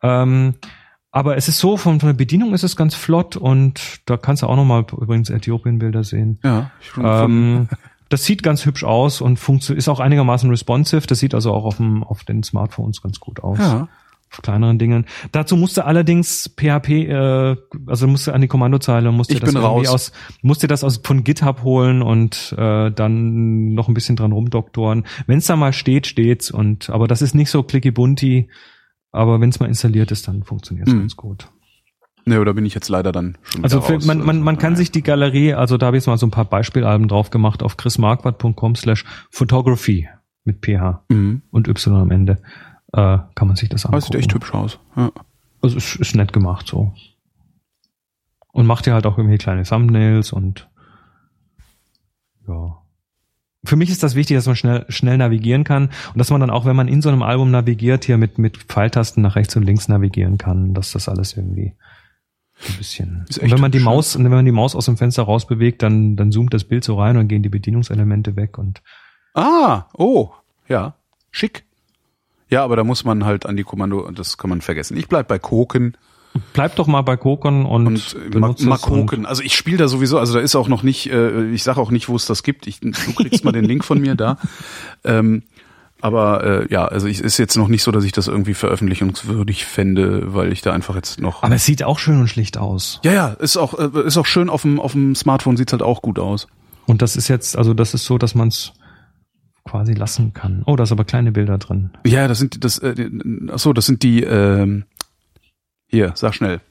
Ähm, 0.04 0.56
aber 1.10 1.38
es 1.38 1.48
ist 1.48 1.60
so, 1.60 1.78
von, 1.78 2.02
von 2.02 2.08
der 2.08 2.14
Bedienung 2.14 2.54
ist 2.54 2.64
es 2.64 2.76
ganz 2.76 2.96
flott 2.96 3.38
und 3.38 4.02
da 4.06 4.18
kannst 4.18 4.44
du 4.44 4.48
auch 4.48 4.58
nochmal 4.58 4.86
übrigens 4.92 5.30
Äthiopien-Bilder 5.30 6.04
sehen. 6.04 6.40
Ja. 6.44 6.72
Ähm, 6.98 7.70
das 8.10 8.26
sieht 8.26 8.44
ganz 8.44 8.66
hübsch 8.66 8.84
aus 8.84 9.22
und 9.22 9.40
ist 9.70 9.88
auch 9.88 10.02
einigermaßen 10.02 10.50
responsive. 10.50 11.08
Das 11.08 11.20
sieht 11.20 11.34
also 11.34 11.54
auch 11.54 11.64
auf, 11.64 11.78
dem, 11.78 12.04
auf 12.04 12.26
den 12.26 12.44
Smartphones 12.44 13.02
ganz 13.02 13.22
gut 13.22 13.42
aus. 13.42 13.58
ja. 13.58 13.88
Kleineren 14.42 14.80
Dingen. 14.80 15.06
Dazu 15.32 15.58
musste 15.58 15.86
allerdings 15.86 16.54
PHP, 16.56 16.90
äh, 17.10 17.56
also 17.88 18.08
musste 18.08 18.34
an 18.34 18.42
die 18.42 18.48
Kommandozeile, 18.48 19.12
musste 19.12 19.34
Ich 19.34 19.40
das 19.42 19.50
irgendwie 19.54 19.66
raus. 19.68 19.88
aus, 19.90 20.12
musste 20.42 20.68
das 20.68 20.84
aus 20.84 21.02
von 21.04 21.24
GitHub 21.24 21.64
holen 21.64 22.02
und 22.02 22.56
äh, 22.58 22.92
dann 22.92 23.74
noch 23.74 23.88
ein 23.88 23.94
bisschen 23.94 24.16
dran 24.16 24.32
rumdoktoren. 24.32 25.06
Wenn 25.28 25.40
es 25.40 25.48
da 25.48 25.56
mal 25.56 25.74
steht, 25.74 26.08
steht's. 26.08 26.50
Und 26.52 26.90
aber 26.90 27.08
das 27.08 27.22
ist 27.22 27.36
nicht 27.36 27.50
so 27.52 27.64
clicky 27.64 27.92
bunti. 27.92 28.50
Aber 29.12 29.42
wenn 29.42 29.50
es 29.50 29.60
mal 29.60 29.68
installiert 29.68 30.12
ist, 30.12 30.28
dann 30.30 30.44
funktioniert 30.44 30.88
es 30.88 30.94
Mhm. 30.94 31.00
ganz 31.00 31.16
gut. 31.18 31.50
Ne, 32.24 32.40
oder 32.40 32.54
bin 32.54 32.66
ich 32.66 32.76
jetzt 32.76 32.88
leider 32.88 33.12
dann 33.12 33.38
schon 33.44 33.64
Also 33.64 33.80
raus? 33.80 34.06
man, 34.06 34.20
man, 34.24 34.42
man 34.42 34.58
kann 34.60 34.76
sich 34.76 34.92
die 34.92 35.02
Galerie, 35.02 35.54
also 35.56 35.78
da 35.78 35.88
habe 35.88 35.98
ich 35.98 36.02
jetzt 36.04 36.08
mal 36.08 36.18
so 36.18 36.28
ein 36.28 36.32
paar 36.32 36.46
Beispielalben 36.46 37.08
drauf 37.08 37.32
gemacht 37.32 37.64
auf 37.64 37.78
chrismarquardt.com 37.78 38.76
slash 38.76 39.04
photography 39.32 40.08
mit 40.46 40.62
PH 40.66 41.04
Mhm. 41.10 41.42
und 41.52 41.68
Y 41.68 41.96
am 42.00 42.12
Ende. 42.12 42.38
Äh, 42.94 43.20
kann 43.36 43.48
man 43.48 43.56
sich 43.56 43.70
das 43.70 43.86
angucken. 43.86 44.04
sieht 44.04 44.16
echt 44.16 44.34
hübsch 44.34 44.54
aus. 44.54 44.80
Ja. 44.96 45.12
Also 45.62 45.78
ist, 45.78 45.96
ist 45.96 46.16
nett 46.16 46.34
gemacht 46.34 46.68
so. 46.68 46.94
Und 48.52 48.66
macht 48.66 48.86
ja 48.88 48.94
halt 48.94 49.06
auch 49.06 49.18
irgendwie 49.18 49.38
kleine 49.38 49.64
Thumbnails 49.64 50.34
und 50.34 50.68
ja. 52.48 52.78
Für 53.64 53.76
mich 53.76 53.92
ist 53.92 54.02
das 54.02 54.16
wichtig, 54.16 54.36
dass 54.36 54.48
man 54.48 54.56
schnell, 54.56 54.86
schnell 54.90 55.18
navigieren 55.18 55.64
kann 55.64 55.92
und 56.14 56.18
dass 56.18 56.32
man 56.32 56.42
dann 56.42 56.50
auch, 56.50 56.66
wenn 56.66 56.76
man 56.76 56.88
in 56.88 57.02
so 57.02 57.10
einem 57.10 57.22
Album 57.22 57.52
navigiert, 57.52 58.06
hier 58.06 58.18
mit, 58.18 58.40
mit 58.40 58.58
Pfeiltasten 58.58 59.22
nach 59.22 59.36
rechts 59.36 59.56
und 59.56 59.64
links 59.64 59.88
navigieren 59.88 60.38
kann, 60.38 60.74
dass 60.74 60.92
das 60.92 61.08
alles 61.08 61.38
irgendwie 61.38 61.76
ein 62.68 62.78
bisschen. 62.78 63.26
Wenn 63.40 63.62
man 63.62 63.72
die. 63.72 63.80
Maus, 63.80 64.18
wenn 64.18 64.30
man 64.30 64.46
die 64.46 64.52
Maus 64.52 64.76
aus 64.76 64.86
dem 64.86 64.98
Fenster 64.98 65.24
rausbewegt, 65.24 65.84
dann, 65.84 66.16
dann 66.16 66.32
zoomt 66.32 66.54
das 66.54 66.64
Bild 66.64 66.84
so 66.84 67.00
rein 67.00 67.18
und 67.18 67.28
gehen 67.28 67.44
die 67.44 67.50
Bedienungselemente 67.50 68.36
weg 68.36 68.58
und 68.58 68.82
Ah, 69.34 69.86
oh, 69.94 70.32
ja, 70.68 70.96
schick. 71.32 71.64
Ja, 72.52 72.64
aber 72.64 72.76
da 72.76 72.84
muss 72.84 73.04
man 73.06 73.26
halt 73.26 73.46
an 73.48 73.56
die 73.58 73.64
Kommando, 73.64 74.12
das 74.12 74.38
kann 74.38 74.50
man 74.50 74.62
vergessen. 74.62 74.96
Ich 74.98 75.08
bleib 75.08 75.28
bei 75.28 75.40
Koken 75.40 75.96
bleib 76.54 76.76
doch 76.76 76.88
mal 76.88 77.02
bei 77.02 77.18
Kokon 77.18 77.66
und, 77.66 77.88
und 77.88 78.36
mal 78.40 78.52
es 78.52 78.66
und- 78.66 78.82
Koken. 78.82 79.26
Also 79.26 79.44
ich 79.44 79.56
spiele 79.56 79.78
da 79.78 79.88
sowieso, 79.88 80.18
also 80.18 80.34
da 80.34 80.40
ist 80.40 80.56
auch 80.56 80.68
noch 80.68 80.84
nicht, 80.84 81.12
äh, 81.12 81.50
ich 81.52 81.64
sage 81.64 81.80
auch 81.82 81.92
nicht, 81.92 82.10
wo 82.10 82.16
es 82.16 82.26
das 82.26 82.44
gibt. 82.44 82.68
Ich, 82.68 82.80
du 82.80 82.92
kriegst 83.16 83.44
mal 83.44 83.52
den 83.52 83.66
Link 83.66 83.84
von 83.84 84.00
mir 84.00 84.16
da. 84.16 84.38
Ähm, 85.04 85.44
aber 86.00 86.44
äh, 86.44 86.68
ja, 86.72 86.86
also 86.86 87.08
ich, 87.08 87.22
ist 87.22 87.38
jetzt 87.40 87.58
noch 87.58 87.68
nicht 87.68 87.82
so, 87.82 87.92
dass 87.92 88.04
ich 88.04 88.12
das 88.12 88.28
irgendwie 88.28 88.54
veröffentlichungswürdig 88.54 89.66
fände, 89.66 90.34
weil 90.34 90.52
ich 90.52 90.62
da 90.62 90.74
einfach 90.74 90.96
jetzt 90.96 91.20
noch. 91.20 91.42
Aber 91.42 91.56
es 91.56 91.66
sieht 91.66 91.84
auch 91.84 91.98
schön 91.98 92.20
und 92.20 92.28
schlicht 92.28 92.58
aus. 92.60 93.00
ja, 93.04 93.12
ja, 93.12 93.28
ist 93.30 93.58
auch 93.58 93.74
äh, 93.80 93.90
ist 94.06 94.18
auch 94.18 94.26
schön 94.28 94.50
auf 94.50 94.62
dem 94.62 94.80
auf 94.80 94.92
dem 94.92 95.16
Smartphone 95.16 95.58
sieht's 95.58 95.72
halt 95.74 95.82
auch 95.82 96.02
gut 96.04 96.20
aus. 96.20 96.48
Und 96.86 97.02
das 97.02 97.16
ist 97.16 97.28
jetzt, 97.30 97.58
also 97.58 97.74
das 97.74 97.94
ist 97.96 98.06
so, 98.06 98.18
dass 98.20 98.36
man 98.36 98.50
es 98.50 98.74
quasi 99.64 99.94
lassen 99.94 100.34
kann. 100.34 100.64
Oh, 100.66 100.76
da 100.76 100.84
ist 100.84 100.92
aber 100.92 101.04
kleine 101.04 101.32
Bilder 101.32 101.58
drin. 101.58 101.92
Ja, 102.06 102.28
das 102.28 102.40
sind 102.40 102.64
das 102.64 102.80
äh, 102.80 103.10
ach 103.52 103.60
so, 103.60 103.74
das 103.74 103.86
sind 103.86 104.04
die 104.04 104.24
ähm, 104.24 104.86
hier, 105.88 106.14
sag 106.16 106.34
schnell. 106.34 106.62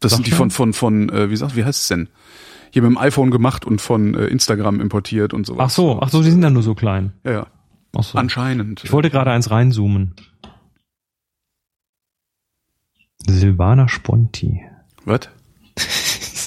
Das 0.00 0.10
Sag 0.12 0.16
sind 0.18 0.26
die 0.26 0.30
schnell. 0.30 0.50
von 0.50 0.50
von 0.50 0.72
von 0.72 1.08
äh, 1.08 1.30
wie 1.30 1.36
sagt, 1.36 1.56
wie 1.56 1.64
heißt 1.64 1.80
es 1.82 1.88
denn? 1.88 2.08
Hier 2.70 2.82
mit 2.82 2.90
dem 2.90 2.98
iPhone 2.98 3.30
gemacht 3.30 3.64
und 3.64 3.80
von 3.80 4.14
äh, 4.14 4.26
Instagram 4.26 4.80
importiert 4.80 5.32
und 5.32 5.46
sowas. 5.46 5.66
Ach 5.66 5.70
so, 5.70 6.00
ach 6.02 6.08
so, 6.08 6.22
die 6.22 6.30
sind 6.30 6.40
dann 6.40 6.52
nur 6.52 6.62
so 6.62 6.74
klein. 6.74 7.12
Ja, 7.24 7.32
ja. 7.32 7.46
Ach 7.96 8.02
so. 8.02 8.18
Anscheinend. 8.18 8.82
Ich 8.84 8.92
wollte 8.92 9.10
gerade 9.10 9.30
eins 9.30 9.50
reinzoomen. 9.50 10.14
Silvana 13.26 13.88
Sponti. 13.88 14.60
Was? 15.04 15.28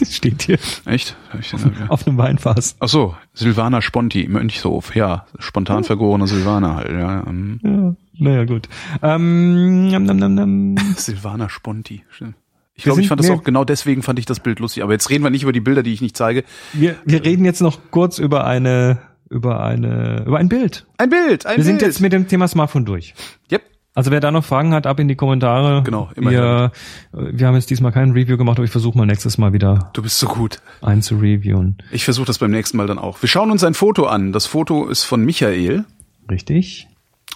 Steht 0.12 0.42
hier 0.44 0.58
Echt? 0.86 1.16
Ja. 1.34 1.88
auf 1.90 2.08
einem 2.08 2.18
Weinfass. 2.18 2.76
Ach 2.80 2.88
so, 2.88 3.16
Silvana 3.34 3.82
Sponti, 3.82 4.28
Mönchshof. 4.28 4.96
Ja, 4.96 5.26
spontan 5.40 5.84
vergorene 5.84 6.28
Silvana 6.28 6.76
halt. 6.76 6.92
Ja, 6.92 7.24
ähm, 7.28 7.60
Ja, 7.64 7.96
naja, 8.20 8.46
gut. 8.46 8.68
Ähm, 9.02 9.90
nam, 9.90 10.06
nam, 10.06 10.34
nam. 10.36 10.76
Silvana 10.96 11.50
Sponti. 11.50 12.04
Stimmt. 12.10 12.36
Ich 12.76 12.86
Wir 12.86 12.90
glaube, 12.92 13.02
ich 13.02 13.06
sind- 13.06 13.10
fand 13.10 13.20
das 13.22 13.28
wir- 13.30 13.36
auch 13.36 13.44
genau 13.44 13.64
deswegen 13.64 14.04
fand 14.04 14.20
ich 14.20 14.26
das 14.26 14.40
Bild 14.40 14.60
lustig. 14.60 14.84
Aber 14.84 14.94
jetzt 14.94 15.10
reden 15.10 15.24
wir 15.24 15.30
nicht 15.32 15.44
über 15.44 15.52
die 15.54 15.62
Bilder, 15.62 15.82
die 15.84 15.94
ich 15.94 16.02
nicht 16.02 16.16
zeige. 16.16 16.44
Wir, 16.74 16.96
wir 17.06 17.24
reden 17.26 17.44
jetzt 17.46 17.62
noch 17.62 17.80
kurz 17.92 18.20
über 18.20 18.46
eine, 18.46 19.00
über 19.30 19.64
eine, 19.64 20.24
über 20.28 20.38
ein 20.38 20.48
Bild. 20.50 20.86
Ein 20.98 21.10
Bild, 21.10 21.46
ein 21.48 21.58
Wir 21.58 21.64
sind 21.64 21.80
Bild. 21.80 21.88
jetzt 21.90 22.02
mit 22.02 22.14
dem 22.14 22.28
Thema 22.28 22.48
Smartphone 22.48 22.86
durch. 22.86 23.14
Yep. 23.52 23.64
Also 23.98 24.12
wer 24.12 24.20
da 24.20 24.30
noch 24.30 24.46
Fragen 24.46 24.76
hat, 24.76 24.86
ab 24.86 25.00
in 25.00 25.08
die 25.08 25.16
Kommentare. 25.16 25.82
Genau, 25.82 26.12
immer 26.16 26.30
wir, 26.30 26.72
wir 27.14 27.48
haben 27.48 27.56
jetzt 27.56 27.72
diesmal 27.72 27.92
kein 27.92 28.12
Review 28.12 28.38
gemacht, 28.38 28.58
aber 28.60 28.66
ich 28.66 28.70
versuche 28.70 28.96
mal 28.96 29.08
nächstes 29.08 29.40
Mal 29.40 29.54
wieder 29.54 29.90
Du 29.94 30.04
bist 30.04 30.20
so 30.20 30.28
gut. 30.28 30.60
einzureviewen. 30.84 31.78
Ich 31.90 32.06
versuche 32.06 32.28
das 32.28 32.38
beim 32.38 32.52
nächsten 32.52 32.78
Mal 32.78 32.86
dann 32.86 33.00
auch. 33.00 33.24
Wir 33.24 33.28
schauen 33.28 33.50
uns 33.50 33.64
ein 33.64 33.74
Foto 33.74 34.06
an. 34.06 34.34
Das 34.34 34.46
Foto 34.46 34.88
ist 34.88 35.04
von 35.04 35.26
Michael 35.26 35.84
Richtig? 36.30 36.88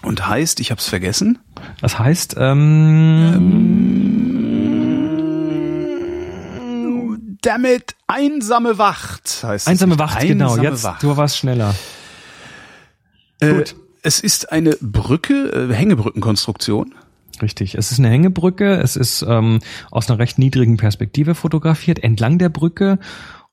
und 0.04 0.28
heißt, 0.28 0.60
ich 0.60 0.70
habe 0.70 0.78
es 0.78 0.88
vergessen. 0.88 1.40
Das 1.80 1.98
heißt, 1.98 2.36
ähm, 6.62 7.38
Damit 7.42 7.96
einsame 8.06 8.78
Wacht 8.78 9.42
heißt 9.42 9.66
einsame. 9.66 9.98
Wacht, 9.98 10.20
genau. 10.20 10.50
Einsame 10.50 10.68
Jetzt, 10.68 10.84
Wacht. 10.84 11.02
du 11.02 11.16
warst 11.16 11.38
schneller. 11.38 11.74
Äh, 13.40 13.52
Gut. 13.54 13.74
Es 14.02 14.20
ist 14.20 14.52
eine 14.52 14.76
Brücke, 14.80 15.68
äh, 15.70 15.74
Hängebrückenkonstruktion. 15.74 16.94
Richtig. 17.40 17.74
Es 17.74 17.90
ist 17.90 17.98
eine 17.98 18.10
Hängebrücke. 18.10 18.74
Es 18.76 18.96
ist 18.96 19.22
ähm, 19.26 19.60
aus 19.90 20.08
einer 20.08 20.18
recht 20.18 20.38
niedrigen 20.38 20.76
Perspektive 20.76 21.34
fotografiert, 21.34 22.02
entlang 22.02 22.38
der 22.38 22.48
Brücke. 22.48 22.98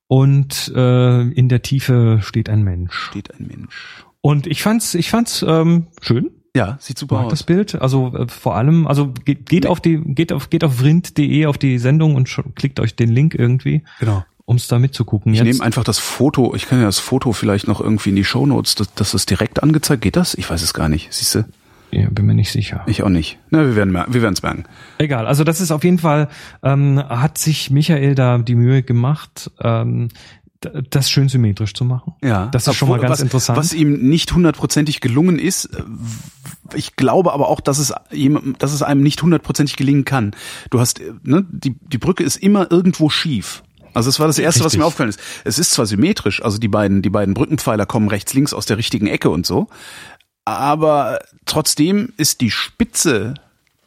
Und 0.08 0.72
äh, 0.76 1.22
in 1.22 1.50
der 1.50 1.62
Tiefe 1.62 2.20
steht 2.22 2.50
ein 2.50 2.64
Mensch. 2.64 2.94
Steht 2.94 3.34
ein 3.34 3.48
Mensch. 3.48 4.04
Und 4.22 4.48
ich 4.48 4.62
fand's, 4.62 4.96
ich 4.96 5.10
fand's 5.10 5.46
ähm, 5.48 5.88
schön. 6.02 6.32
Ja, 6.56 6.78
sieht 6.82 6.98
super 6.98 7.16
mag 7.16 7.26
aus. 7.26 7.32
das 7.32 7.44
Bild. 7.44 7.76
Also 7.76 8.14
äh, 8.16 8.28
vor 8.28 8.56
allem, 8.56 8.88
also 8.88 9.14
geht, 9.26 9.48
geht 9.48 9.68
auf 9.68 9.80
die, 9.80 9.98
geht 9.98 10.34
auf, 10.34 10.50
geht 10.50 10.64
auf 10.64 10.80
vrind.de 10.80 11.46
auf 11.46 11.58
die 11.58 11.78
Sendung 11.78 12.16
und 12.16 12.28
klickt 12.56 12.80
euch 12.80 12.96
den 12.96 13.10
Link 13.10 13.36
irgendwie, 13.36 13.84
Genau. 14.00 14.26
Ums 14.50 14.68
da 14.68 14.80
mitzugucken. 14.80 15.34
Ich 15.34 15.42
nehme 15.42 15.64
einfach 15.64 15.86
das 15.86 16.00
Foto, 16.00 16.54
ich 16.56 16.66
kann 16.66 16.80
ja 16.80 16.86
das 16.86 17.00
Foto 17.00 17.32
vielleicht 17.32 17.68
noch 17.68 17.80
irgendwie 17.80 18.10
in 18.10 18.16
die 18.18 18.26
Shownotes, 18.26 18.76
dass, 18.76 18.94
dass 18.94 19.12
das 19.12 19.26
direkt 19.26 19.64
angezeigt. 19.64 20.02
Geht 20.02 20.18
das? 20.18 20.34
Ich 20.34 20.50
weiß 20.50 20.62
es 20.62 20.74
gar 20.74 20.90
nicht. 20.90 21.08
Siehst 21.14 21.36
du? 21.36 21.46
ja, 21.92 22.08
bin 22.12 22.26
mir 22.26 22.36
nicht 22.36 22.52
sicher. 22.52 22.84
Ich 22.86 23.02
auch 23.04 23.10
nicht. 23.10 23.40
Na, 23.50 23.66
wir 23.66 23.76
werden 23.76 23.94
wir 23.94 24.22
werden 24.22 24.34
es 24.34 24.44
merken. 24.44 24.66
Egal, 24.98 25.26
also 25.26 25.44
das 25.44 25.62
ist 25.62 25.72
auf 25.72 25.84
jeden 25.84 25.98
Fall, 25.98 26.28
ähm, 26.62 27.02
hat 27.08 27.38
sich 27.38 27.72
Michael 27.72 28.16
da 28.16 28.38
die 28.38 28.56
Mühe 28.56 28.84
gemacht, 28.84 29.52
ähm, 29.60 30.10
das 30.90 31.10
schön 31.10 31.30
symmetrisch 31.30 31.74
zu 31.74 31.86
machen. 31.86 32.14
Ja, 32.22 32.48
Das 32.48 32.68
ist 32.68 32.76
schon 32.76 32.90
mal 32.90 33.00
ganz 33.00 33.14
was, 33.14 33.22
interessant. 33.22 33.58
Was 33.58 33.74
ihm 33.74 34.10
nicht 34.10 34.34
hundertprozentig 34.34 35.00
gelungen 35.00 35.40
ist, 35.40 35.66
äh, 35.66 35.84
ich 36.76 36.96
glaube 36.96 37.34
aber 37.34 37.48
auch, 37.48 37.62
dass 37.62 37.80
es 37.80 37.94
ihm, 38.12 38.56
dass 38.60 38.74
es 38.74 38.84
einem 38.84 39.02
nicht 39.02 39.22
hundertprozentig 39.24 39.78
gelingen 39.78 40.06
kann. 40.06 40.36
Du 40.70 40.80
hast, 40.80 41.00
äh, 41.00 41.14
ne, 41.24 41.46
die, 41.50 41.76
die 41.80 41.98
Brücke 41.98 42.24
ist 42.24 42.36
immer 42.36 42.70
irgendwo 42.72 43.10
schief. 43.10 43.64
Also 43.94 44.10
das 44.10 44.20
war 44.20 44.28
das 44.28 44.40
erste, 44.40 44.62
was 44.62 44.68
Richtig. 44.68 44.80
mir 44.80 44.86
aufgefallen 44.86 45.10
ist. 45.10 45.20
Es 45.44 45.60
ist 45.60 45.72
zwar 45.72 45.86
symmetrisch, 45.86 46.44
also 46.44 46.58
die 46.58 46.68
beiden, 46.68 47.02
die 47.02 47.10
beiden 47.10 47.34
Brückenpfeiler 47.34 47.86
kommen 47.86 48.08
rechts, 48.08 48.34
links 48.34 48.54
aus 48.54 48.66
der 48.66 48.78
richtigen 48.78 49.08
Ecke 49.08 49.30
und 49.30 49.46
so, 49.46 49.68
aber 50.46 51.20
trotzdem 51.46 52.14
ist 52.18 52.42
die 52.42 52.52
Spitze 52.52 53.36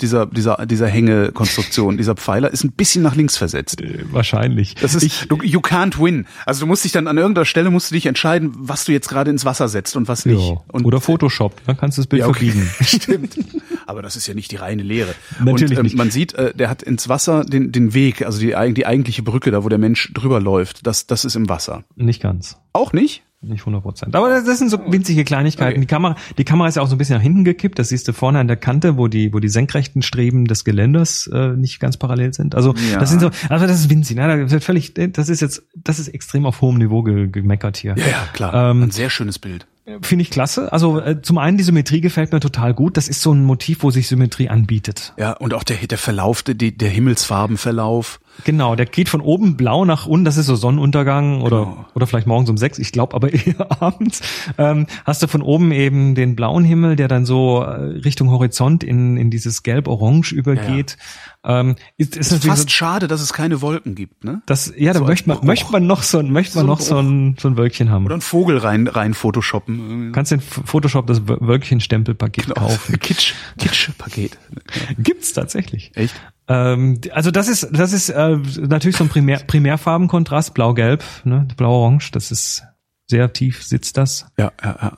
dieser, 0.03 0.27
dieser, 0.27 0.67
dieser 0.67 0.89
Hängekonstruktion, 0.89 1.97
dieser 1.97 2.15
Pfeiler, 2.15 2.53
ist 2.53 2.65
ein 2.65 2.73
bisschen 2.73 3.03
nach 3.03 3.15
links 3.15 3.37
versetzt. 3.37 3.81
Äh, 3.81 4.05
Wahrscheinlich. 4.11 4.75
Das 4.75 4.95
ist, 4.95 5.27
du, 5.29 5.39
you 5.43 5.61
can't 5.61 6.03
win. 6.03 6.27
Also 6.45 6.61
du 6.61 6.67
musst 6.67 6.85
dich 6.85 6.93
dann 6.93 7.07
an 7.07 7.17
irgendeiner 7.17 7.45
Stelle 7.45 7.71
musst 7.71 7.91
du 7.91 7.95
dich 7.95 8.07
entscheiden, 8.07 8.53
was 8.57 8.85
du 8.85 8.93
jetzt 8.93 9.09
gerade 9.09 9.31
ins 9.31 9.45
Wasser 9.45 9.69
setzt 9.69 9.97
und 9.97 10.09
was 10.09 10.27
nicht. 10.27 10.57
Und 10.69 10.85
Oder 10.85 11.01
Photoshop, 11.01 11.61
dann 11.67 11.77
kannst 11.77 11.99
du 11.99 12.03
das 12.03 12.07
Bild 12.07 12.21
ja, 12.21 12.29
okay. 12.29 12.51
verbiegen. 12.51 12.71
Stimmt. 12.85 13.39
Aber 13.87 14.03
das 14.03 14.17
ist 14.17 14.27
ja 14.27 14.35
nicht 14.35 14.51
die 14.51 14.57
reine 14.57 14.83
Lehre. 14.83 15.15
Natürlich 15.43 15.79
und, 15.79 15.85
nicht. 15.85 15.97
Man 15.97 16.11
sieht, 16.11 16.35
äh, 16.35 16.55
der 16.55 16.69
hat 16.69 16.83
ins 16.83 17.09
Wasser 17.09 17.45
den, 17.45 17.73
den 17.73 17.95
Weg, 17.95 18.25
also 18.25 18.39
die, 18.39 18.55
die 18.75 18.87
eigentliche 18.87 19.23
Brücke, 19.23 19.51
da 19.51 19.65
wo 19.65 19.69
der 19.69 19.79
Mensch 19.79 20.13
drüber 20.13 20.41
läuft, 20.41 20.87
das, 20.87 21.07
das 21.07 21.25
ist 21.25 21.37
im 21.37 21.49
Wasser. 21.49 21.85
Nicht 21.97 22.23
ganz. 22.23 22.59
Auch 22.73 22.93
nicht? 22.93 23.23
Nicht 23.45 23.63
100 23.63 23.83
Prozent. 23.83 24.15
Aber 24.15 24.29
das, 24.29 24.45
das 24.45 24.59
sind 24.59 24.71
so 24.71 24.79
winzige 24.87 25.25
Kleinigkeiten. 25.25 25.73
Okay. 25.73 25.81
Die 25.81 25.87
Kamera, 25.87 26.15
die 26.39 26.45
Kamera 26.45 26.69
ist 26.69 26.77
ja 26.77 26.83
auch 26.83 26.87
so 26.87 26.95
ein 26.95 26.99
bisschen 26.99 27.17
nach 27.17 27.23
hinten 27.23 27.43
gekippt. 27.45 27.77
Das 27.79 27.89
siehst 27.89 28.07
du 28.07 28.13
vorne 28.13 28.39
an 28.39 28.47
der 28.47 28.57
Kante, 28.57 28.97
wo 28.97 29.09
die, 29.09 29.33
wo 29.35 29.41
die 29.41 29.49
senkrechten 29.49 30.03
Streben 30.03 30.45
des 30.47 30.65
Geländers 30.65 31.29
äh, 31.33 31.49
nicht 31.57 31.81
ganz 31.81 31.97
parallel 31.97 32.33
sind. 32.35 32.55
Also 32.55 32.73
Ja. 32.93 33.01
das 33.01 33.11
sind 33.11 33.21
so, 33.21 33.31
also 33.49 33.67
das 33.67 33.81
ist 33.81 33.91
winzig. 33.91 34.17
Ne? 34.17 34.43
Das 34.45 34.53
ist 34.53 34.65
völlig, 34.65 34.95
das 34.95 35.29
ist 35.29 35.41
jetzt, 35.41 35.65
das 35.75 35.99
ist 35.99 36.09
extrem 36.09 36.47
auf 36.47 36.61
hohem 36.61 36.79
Niveau 36.79 37.03
ge, 37.03 37.29
gemeckert 37.29 37.77
hier. 37.77 37.97
Ja, 37.99 38.07
ja, 38.07 38.29
klar. 38.33 38.71
Ähm, 38.71 38.85
Ein 38.85 38.91
sehr 38.93 39.11
schönes 39.11 39.39
Bild. 39.41 39.67
Finde 40.03 40.23
ich 40.23 40.31
klasse. 40.31 40.73
Also 40.73 41.01
äh, 41.01 41.21
zum 41.23 41.39
einen 41.39 41.57
die 41.57 41.65
Symmetrie 41.65 42.01
gefällt 42.01 42.31
mir 42.33 42.39
total 42.39 42.73
gut. 42.73 42.97
Das 42.97 43.09
ist 43.09 43.21
so 43.21 43.33
ein 43.35 43.43
Motiv, 43.45 43.83
wo 43.83 43.91
sich 43.91 44.07
Symmetrie 44.07 44.49
anbietet. 44.49 45.13
Ja, 45.19 45.33
und 45.33 45.53
auch 45.55 45.65
der, 45.65 45.77
der 45.79 45.99
Verlauf, 45.99 46.45
der, 46.45 46.55
der 46.55 46.89
Himmelsfarbenverlauf. 46.89 48.21
Genau, 48.45 48.75
der 48.75 48.87
geht 48.87 49.09
von 49.09 49.21
oben 49.21 49.57
blau 49.57 49.85
nach 49.85 50.07
unten, 50.07 50.25
das 50.25 50.37
ist 50.37 50.47
so 50.47 50.57
Sonnenuntergang 50.57 51.43
oder, 51.43 51.61
Genau. 51.61 51.85
oder 51.95 52.07
vielleicht 52.07 52.27
morgens 52.27 52.51
um 52.51 52.57
sechs, 52.57 52.79
ich 52.79 52.91
glaube 52.91 53.15
aber 53.15 53.33
eher 53.33 53.81
abends. 53.83 54.21
Ähm, 54.59 54.87
hast 55.05 55.23
du 55.23 55.27
von 55.29 55.43
oben 55.43 55.71
eben 55.71 56.15
den 56.15 56.35
blauen 56.35 56.65
Himmel, 56.65 56.97
der 56.97 57.09
dann 57.09 57.25
so 57.27 57.63
äh, 57.63 57.69
Richtung 58.01 58.31
Horizont 58.31 58.83
in, 58.85 59.17
in 59.17 59.31
dieses 59.31 59.63
Gelb-Orange 59.63 60.33
übergeht. 60.35 60.97
Ähm, 61.45 61.75
ist, 61.97 62.17
ist, 62.17 62.31
Ist 62.31 62.47
fast 62.47 62.71
schade, 62.71 63.09
dass 63.09 63.21
es 63.21 63.33
keine 63.33 63.61
Wolken 63.63 63.97
gibt, 63.97 64.23
ne? 64.23 64.43
das, 64.47 64.73
ja, 64.77 64.93
da 64.93 65.01
so 65.01 65.05
möchte 65.07 65.29
man, 65.29 65.39
Bruch. 65.39 65.45
möchte 65.47 65.73
man 65.73 65.87
noch 65.89 66.05
so, 66.05 66.19
ein- 66.19 66.31
möchte 66.31 66.57
man 66.57 66.67
So 66.67 66.73
noch 66.73 66.81
so 66.81 66.99
ein, 66.99 67.37
so 67.41 67.49
ein 67.49 67.57
Wölkchen 67.57 67.91
haben. 67.91 68.05
Oder 68.05 68.15
einen 68.15 68.23
Vogel 68.23 68.59
rein, 68.59 68.87
rein 68.87 69.13
photoshoppen. 69.13 70.13
Kannst 70.13 70.31
in 70.31 70.41
Photoshop 70.41 71.09
das 71.09 71.23
Wö- 71.23 71.45
Wölkchen-Stempelpaket 71.45 72.45
Genau. 72.47 72.55
kaufen. 72.61 72.97
Kitsch, 73.01 73.35
Kitsch-Paket. 73.59 74.39
Gibt's 74.99 75.33
tatsächlich. 75.33 75.91
Echt? 75.97 76.15
Ähm, 76.47 77.01
also 77.13 77.31
das 77.33 77.49
ist 77.49 77.69
das 77.73 77.93
ist 77.93 78.09
äh, 78.11 78.37
natürlich 78.61 78.97
so 78.97 79.03
ein 79.05 79.09
Primär, 79.11 79.39
Primärfarbenkontrast, 79.41 80.55
blau-gelb, 80.55 81.03
ne, 81.25 81.49
blau-orange, 81.57 82.11
das 82.13 82.31
ist 82.31 82.63
sehr 83.09 83.33
tief 83.33 83.63
sitzt 83.65 83.97
das 83.97 84.27
Ja, 84.39 84.53
ja, 84.63 84.77
ja. 84.81 84.93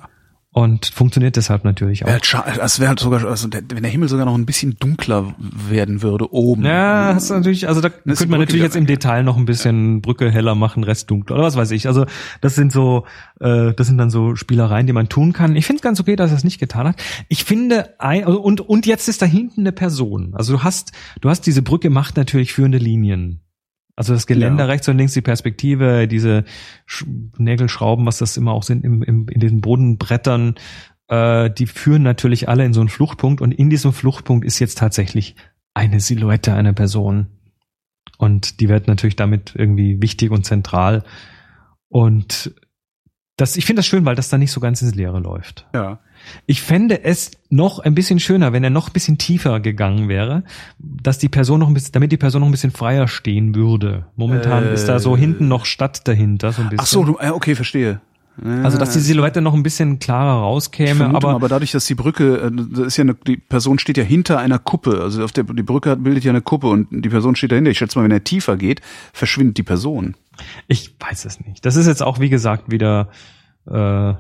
Und 0.55 0.87
funktioniert 0.87 1.35
deshalb 1.35 1.65
natürlich 1.65 2.05
auch. 2.05 2.11
Das 2.57 2.79
wäre 2.79 2.91
halt 2.91 3.01
sogar, 3.01 3.25
also 3.25 3.49
wenn 3.53 3.83
der 3.83 3.91
Himmel 3.91 4.09
sogar 4.09 4.25
noch 4.25 4.37
ein 4.37 4.47
bisschen 4.47 4.77
dunkler 4.79 5.35
werden 5.69 6.01
würde 6.01 6.33
oben. 6.33 6.65
Ja, 6.65 7.11
hast 7.13 7.29
du 7.29 7.35
natürlich, 7.35 7.67
also 7.67 7.81
da 7.81 7.89
ist 7.89 8.19
könnte 8.19 8.29
man 8.29 8.39
natürlich 8.39 8.63
jetzt 8.63 8.77
im 8.77 8.87
Detail 8.87 9.25
noch 9.25 9.37
ein 9.37 9.47
bisschen 9.47 10.01
Brücke 10.01 10.31
heller 10.31 10.55
machen, 10.55 10.85
Rest 10.85 11.11
dunkler 11.11 11.35
oder 11.35 11.45
was 11.45 11.57
weiß 11.57 11.73
ich. 11.73 11.89
Also 11.89 12.07
das 12.41 12.55
sind 12.55 12.71
so, 12.71 13.05
äh, 13.41 13.75
das 13.75 13.89
sind 13.89 13.99
dann 13.99 14.11
so 14.11 14.37
Spielereien, 14.37 14.87
die 14.87 14.93
man 14.93 15.09
tun 15.09 15.33
kann. 15.33 15.57
Ich 15.57 15.67
finde 15.67 15.83
ganz 15.83 15.99
okay, 15.99 16.15
dass 16.15 16.31
er 16.31 16.37
es 16.37 16.45
nicht 16.45 16.61
getan 16.61 16.87
hat. 16.87 17.03
Ich 17.29 17.43
finde, 17.43 18.01
ein, 18.01 18.25
also, 18.25 18.41
und 18.41 18.61
und 18.61 18.87
jetzt 18.87 19.09
ist 19.09 19.23
da 19.23 19.27
hinten 19.27 19.63
eine 19.63 19.73
Person. 19.73 20.35
Also 20.37 20.53
du 20.53 20.63
hast, 20.63 20.93
du 21.21 21.31
hast 21.31 21.41
diese 21.49 21.63
Brücke 21.63 21.91
macht 21.91 22.17
natürlich 22.17 22.53
führende 22.53 22.79
Linien. 22.79 23.44
Also 23.97 24.13
das 24.13 24.27
Geländer 24.27 24.65
Ja. 24.65 24.71
rechts 24.71 24.89
und 24.89 24.99
links, 24.99 25.13
die 25.13 25.21
Perspektive, 25.21 26.09
diese 26.09 26.45
Sch 26.87 27.05
Nägelschrauben, 27.39 28.05
was 28.07 28.19
das 28.19 28.37
immer 28.37 28.53
auch 28.53 28.65
sind, 28.65 28.85
im, 28.85 29.03
im, 29.03 29.29
in 29.29 29.41
diesen 29.41 29.61
Bodenbrettern, 29.61 30.57
äh, 31.09 31.51
die 31.51 31.67
führen 31.67 32.03
natürlich 32.03 32.49
alle 32.49 32.65
in 32.65 32.73
so 32.73 32.81
einen 32.81 32.89
Fluchtpunkt 32.89 33.41
und 33.41 33.53
in 33.53 33.71
diesem 33.71 33.93
Fluchtpunkt 33.93 34.45
ist 34.45 34.59
jetzt 34.59 34.79
tatsächlich 34.79 35.37
eine 35.75 36.01
Silhouette 36.01 36.55
einer 36.55 36.73
Person. 36.73 37.27
Und 38.19 38.61
die 38.61 38.69
wird 38.69 38.87
natürlich 38.89 39.17
damit 39.17 39.55
irgendwie 39.57 40.01
wichtig 40.01 40.31
und 40.31 40.45
zentral. 40.45 41.05
Und 41.89 42.55
das, 43.37 43.57
ich 43.57 43.65
finde 43.65 43.81
das 43.81 43.87
schön, 43.87 44.05
weil 44.05 44.15
das 44.15 44.29
dann 44.29 44.41
nicht 44.41 44.53
so 44.53 44.61
ganz 44.61 44.83
ins 44.83 44.95
Leere 44.95 45.19
läuft. 45.19 45.67
Ja. 45.75 46.01
Ich 46.47 46.63
fände 46.63 47.05
es 47.05 47.33
noch 47.51 47.79
ein 47.79 47.95
bisschen 47.95 48.19
schöner, 48.21 48.53
wenn 48.53 48.65
er 48.65 48.71
noch 48.71 48.89
ein 48.89 48.93
bisschen 48.93 49.19
tiefer 49.19 49.61
gegangen 49.61 50.09
wäre, 50.09 50.43
dass 50.79 51.19
die 51.19 51.29
Person 51.29 51.61
noch 51.61 51.69
ein 51.69 51.75
bisschen, 51.75 51.93
damit 51.93 52.13
die 52.13 52.17
Person 52.17 52.41
noch 52.41 52.49
ein 52.49 52.53
bisschen 52.53 52.71
freier 52.73 53.09
stehen 53.09 53.55
würde. 53.55 54.07
Momentan 54.17 54.65
Äh. 54.65 54.75
ist 54.75 54.87
da 54.87 54.99
so 54.99 55.17
hinten 55.17 55.49
noch 55.49 55.65
Stadt 55.67 56.07
dahinter, 56.09 56.53
so 56.53 56.63
ein 56.63 56.69
bisschen. 56.71 56.81
Ach 56.83 56.87
so, 56.87 57.05
du, 57.05 57.19
ja, 57.23 57.33
okay, 57.35 57.55
verstehe. 57.55 58.01
also, 58.65 58.79
dass 58.79 58.93
die 58.93 58.99
Silhouette 58.99 59.41
noch 59.41 59.55
ein 59.55 59.63
bisschen 59.63 60.01
klarer 60.01 60.41
rauskäme, 60.41 61.07
aber, 61.07 61.29
mal, 61.29 61.35
aber 61.37 61.49
dadurch, 61.49 61.71
dass 61.71 61.85
die 61.87 61.95
Brücke, 61.95 62.39
äh, 62.39 62.51
das 62.53 62.87
ist 62.89 62.97
ja 62.97 63.03
eine, 63.03 63.15
die 63.15 63.37
Person 63.37 63.79
steht 63.79 63.97
ja 63.97 64.03
hinter 64.03 64.41
einer 64.41 64.59
Kuppe, 64.59 65.01
also 65.03 65.23
auf 65.23 65.31
der 65.31 65.45
die 65.45 65.63
Brücke 65.63 65.97
bildet 65.97 66.25
ja 66.25 66.33
eine 66.33 66.41
Kuppe 66.43 66.67
und 66.67 66.89
die 66.91 67.09
Person 67.09 67.37
steht 67.37 67.53
dahinter. 67.53 67.71
Ich 67.71 67.79
schätze 67.79 67.97
mal, 67.97 68.05
wenn 68.05 68.11
er 68.11 68.25
tiefer 68.25 68.57
geht, 68.57 68.81
verschwindet 69.13 69.57
die 69.59 69.63
Person. 69.63 70.17
ich 70.67 70.97
weiß 70.99 71.27
es 71.27 71.39
nicht. 71.47 71.65
Das 71.65 71.77
ist 71.77 71.87
jetzt 71.87 72.03
auch, 72.03 72.19
wie 72.19 72.29
gesagt, 72.29 72.73
wieder, 72.73 73.09
äh, 73.71 74.15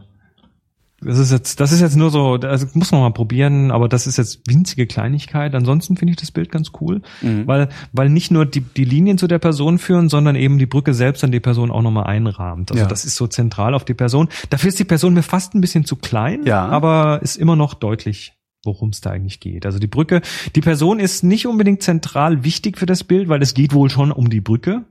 das 1.00 1.18
ist 1.18 1.32
jetzt, 1.32 1.60
das 1.60 1.70
ist 1.72 1.80
jetzt 1.80 1.96
nur 1.96 2.10
so, 2.10 2.38
das 2.38 2.74
muss 2.74 2.90
man 2.92 3.00
mal 3.02 3.10
probieren, 3.12 3.70
aber 3.70 3.88
das 3.88 4.06
ist 4.06 4.16
jetzt 4.16 4.40
winzige 4.48 4.86
Kleinigkeit. 4.86 5.54
Ansonsten 5.54 5.96
finde 5.96 6.12
ich 6.12 6.16
das 6.16 6.30
Bild 6.30 6.50
ganz 6.50 6.70
cool, 6.80 7.02
Mhm. 7.20 7.46
weil, 7.46 7.68
weil 7.92 8.08
nicht 8.08 8.30
nur 8.30 8.46
die, 8.46 8.60
die 8.60 8.84
Linien 8.84 9.18
zu 9.18 9.26
der 9.26 9.38
Person 9.38 9.78
führen, 9.78 10.08
sondern 10.08 10.34
eben 10.36 10.58
die 10.58 10.66
Brücke 10.66 10.94
selbst 10.94 11.22
an 11.24 11.32
die 11.32 11.40
Person 11.40 11.70
auch 11.70 11.82
nochmal 11.82 12.04
einrahmt. 12.04 12.70
Also 12.70 12.82
Ja. 12.84 12.88
das 12.88 13.04
ist 13.04 13.16
so 13.16 13.26
zentral 13.26 13.74
auf 13.74 13.84
die 13.84 13.94
Person. 13.94 14.28
Dafür 14.50 14.68
ist 14.68 14.78
die 14.78 14.84
Person 14.84 15.12
mir 15.14 15.22
fast 15.22 15.54
ein 15.54 15.60
bisschen 15.60 15.84
zu 15.84 15.96
klein, 15.96 16.44
Ja. 16.46 16.66
aber 16.68 17.20
ist 17.22 17.36
immer 17.36 17.56
noch 17.56 17.74
deutlich 17.74 18.32
worum 18.66 18.88
es 18.88 19.02
da 19.02 19.10
eigentlich 19.10 19.40
geht. 19.40 19.66
Also 19.66 19.78
die 19.78 19.86
Brücke, 19.86 20.22
die 20.56 20.62
Person 20.62 20.98
ist 20.98 21.22
nicht 21.22 21.46
unbedingt 21.46 21.82
zentral 21.82 22.44
wichtig 22.44 22.78
für 22.78 22.86
das 22.86 23.04
Bild, 23.04 23.28
weil 23.28 23.42
es 23.42 23.52
geht 23.52 23.74
wohl 23.74 23.90
schon 23.90 24.10
um 24.10 24.30
die 24.30 24.40
Brücke. 24.40 24.86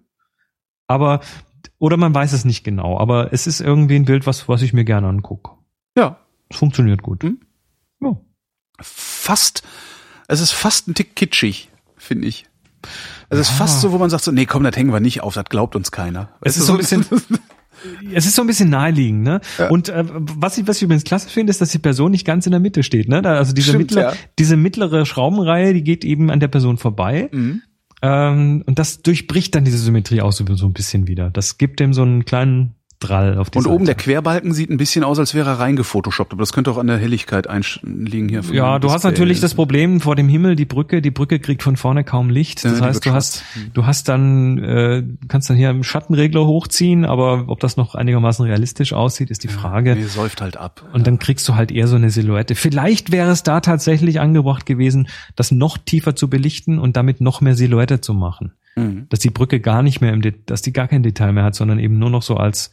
Aber, 0.85 1.21
oder 1.79 1.97
man 1.97 2.13
weiß 2.13 2.33
es 2.33 2.45
nicht 2.45 2.63
genau, 2.63 2.99
aber 2.99 3.33
es 3.33 3.47
ist 3.47 3.61
irgendwie 3.61 3.95
ein 3.95 4.05
Bild, 4.05 4.27
was, 4.27 4.47
was 4.47 4.61
ich 4.61 4.73
mir 4.73 4.85
gerne 4.85 5.07
angucke. 5.07 5.53
Ja, 5.97 6.19
Es 6.49 6.57
funktioniert 6.57 7.01
gut. 7.01 7.23
Mhm. 7.23 7.39
Ja. 8.01 8.17
fast, 8.81 9.63
es 10.27 10.39
ist 10.41 10.51
fast 10.51 10.87
ein 10.87 10.93
Tick 10.95 11.15
kitschig, 11.15 11.69
finde 11.97 12.27
ich. 12.27 12.45
Es 13.29 13.39
ist 13.39 13.49
Ja. 13.51 13.55
fast 13.55 13.81
so, 13.81 13.91
wo 13.91 13.97
man 13.97 14.09
sagt 14.09 14.23
so, 14.23 14.31
nee, 14.31 14.45
komm, 14.45 14.63
das 14.63 14.75
hängen 14.75 14.91
wir 14.91 14.99
nicht 14.99 15.21
auf, 15.21 15.33
das 15.35 15.45
glaubt 15.45 15.75
uns 15.75 15.91
keiner. 15.91 16.29
Es 16.41 16.57
ist 16.57 16.65
so 16.65 16.73
ein 16.73 16.79
bisschen- 16.79 17.05
Es 18.13 18.25
ist 18.25 18.35
so 18.35 18.41
ein 18.41 18.47
bisschen 18.47 18.69
naheliegend, 18.69 19.23
ne? 19.23 19.41
Ja. 19.57 19.67
Und 19.69 19.89
äh, 19.89 20.05
was 20.07 20.57
ich 20.57 20.65
was 20.67 20.77
ich 20.77 20.83
übrigens 20.83 21.03
klasse 21.03 21.27
finde, 21.29 21.49
ist, 21.51 21.59
dass 21.59 21.69
die 21.71 21.79
Person 21.79 22.11
nicht 22.11 22.23
ganz 22.25 22.45
in 22.45 22.51
der 22.51 22.61
Mitte 22.61 22.81
steht, 22.81 23.09
ne? 23.09 23.21
Da, 23.21 23.35
also 23.35 23.51
diese 23.51 23.69
Stimmt, 23.69 23.89
mittlere, 23.91 24.11
ja. 24.13 24.17
diese 24.39 24.55
mittlere 24.55 25.05
Schraubenreihe, 25.05 25.73
die 25.73 25.83
geht 25.83 26.05
eben 26.05 26.29
an 26.31 26.39
der 26.39 26.47
Person 26.47 26.77
vorbei. 26.77 27.27
Mhm. 27.33 27.61
Ähm, 28.01 28.63
und 28.67 28.79
das 28.79 29.01
durchbricht 29.01 29.53
dann 29.55 29.65
diese 29.65 29.77
Symmetrie 29.79 30.21
auch 30.21 30.31
so, 30.31 30.45
so 30.55 30.65
ein 30.65 30.71
bisschen 30.73 31.07
wieder. 31.07 31.29
Das 31.29 31.57
gibt 31.57 31.81
dem 31.81 31.93
so 31.93 32.03
einen 32.03 32.23
kleinen 32.23 32.75
Drall 32.99 33.37
auf 33.37 33.49
die 33.49 33.57
Und 33.57 33.65
Seite. 33.65 33.75
oben 33.75 33.85
der 33.85 33.95
Querbalken 33.95 34.53
sieht 34.53 34.69
ein 34.69 34.77
bisschen 34.77 35.03
aus, 35.03 35.19
als 35.19 35.33
wäre 35.33 35.49
er 35.49 35.59
reingefotoshoppt, 35.59 36.31
aber 36.31 36.41
das 36.41 36.53
könnte 36.53 36.71
auch 36.71 36.77
an 36.77 36.87
der 36.87 36.97
Helligkeit 36.97 37.47
liegen 37.83 38.29
hier. 38.29 38.41
Ja, 38.51 38.79
du 38.79 38.91
hast 38.91 39.03
natürlich 39.03 39.41
das 39.41 39.53
Problem 39.55 39.99
vor 39.99 40.15
dem 40.15 40.29
Himmel, 40.29 40.55
die 40.55 40.65
Brücke, 40.65 41.01
die 41.01 41.11
Brücke 41.11 41.39
kriegt 41.39 41.63
von 41.63 41.75
vorne 41.75 42.03
kaum 42.03 42.29
Licht. 42.29 42.63
Ja, 42.63 42.69
Das 42.69 42.79
die 42.79 42.85
heißt, 42.85 43.05
du 43.05 43.11
hast, 43.11 43.43
du 43.73 43.85
hast 43.85 44.07
dann, 44.07 44.57
äh, 44.59 45.03
kannst 45.27 45.49
dann 45.49 45.57
hier 45.57 45.69
einen 45.69 45.83
Schattenregler 45.83 46.45
hochziehen, 46.45 47.03
aber 47.05 47.45
ob 47.47 47.59
das 47.59 47.75
noch 47.77 47.95
einigermaßen 47.95 48.45
realistisch 48.45 48.93
aussieht, 48.93 49.29
ist 49.31 49.43
die 49.43 49.49
Frage. 49.49 49.95
Nee, 49.95 50.03
säuft 50.03 50.41
halt 50.41 50.55
ab. 50.57 50.83
Und 50.93 51.05
dann 51.05 51.19
kriegst 51.19 51.47
du 51.49 51.55
halt 51.55 51.71
eher 51.71 51.87
so 51.87 51.95
eine 51.97 52.09
Silhouette. 52.09 52.55
Vielleicht 52.55 53.11
wäre 53.11 53.31
es 53.31 53.43
da 53.43 53.59
tatsächlich 53.59 54.19
angebracht 54.21 54.65
gewesen, 54.65 55.07
das 55.35 55.51
noch 55.51 55.77
tiefer 55.77 56.15
zu 56.15 56.29
belichten 56.29 56.79
und 56.79 56.95
damit 56.95 57.19
noch 57.21 57.41
mehr 57.41 57.55
Silhouette 57.55 57.99
zu 58.01 58.13
machen. 58.13 58.53
Mhm. 58.75 59.07
Dass 59.09 59.19
die 59.19 59.29
Brücke 59.29 59.59
gar 59.59 59.83
nicht 59.83 60.01
mehr 60.01 60.13
im, 60.13 60.21
Det 60.21 60.49
dass 60.49 60.61
die 60.61 60.73
gar 60.73 60.87
kein 60.87 61.03
Detail 61.03 61.31
mehr 61.33 61.43
hat, 61.43 61.55
sondern 61.55 61.79
eben 61.79 61.99
nur 61.99 62.09
noch 62.09 62.21
so 62.23 62.37
als 62.37 62.71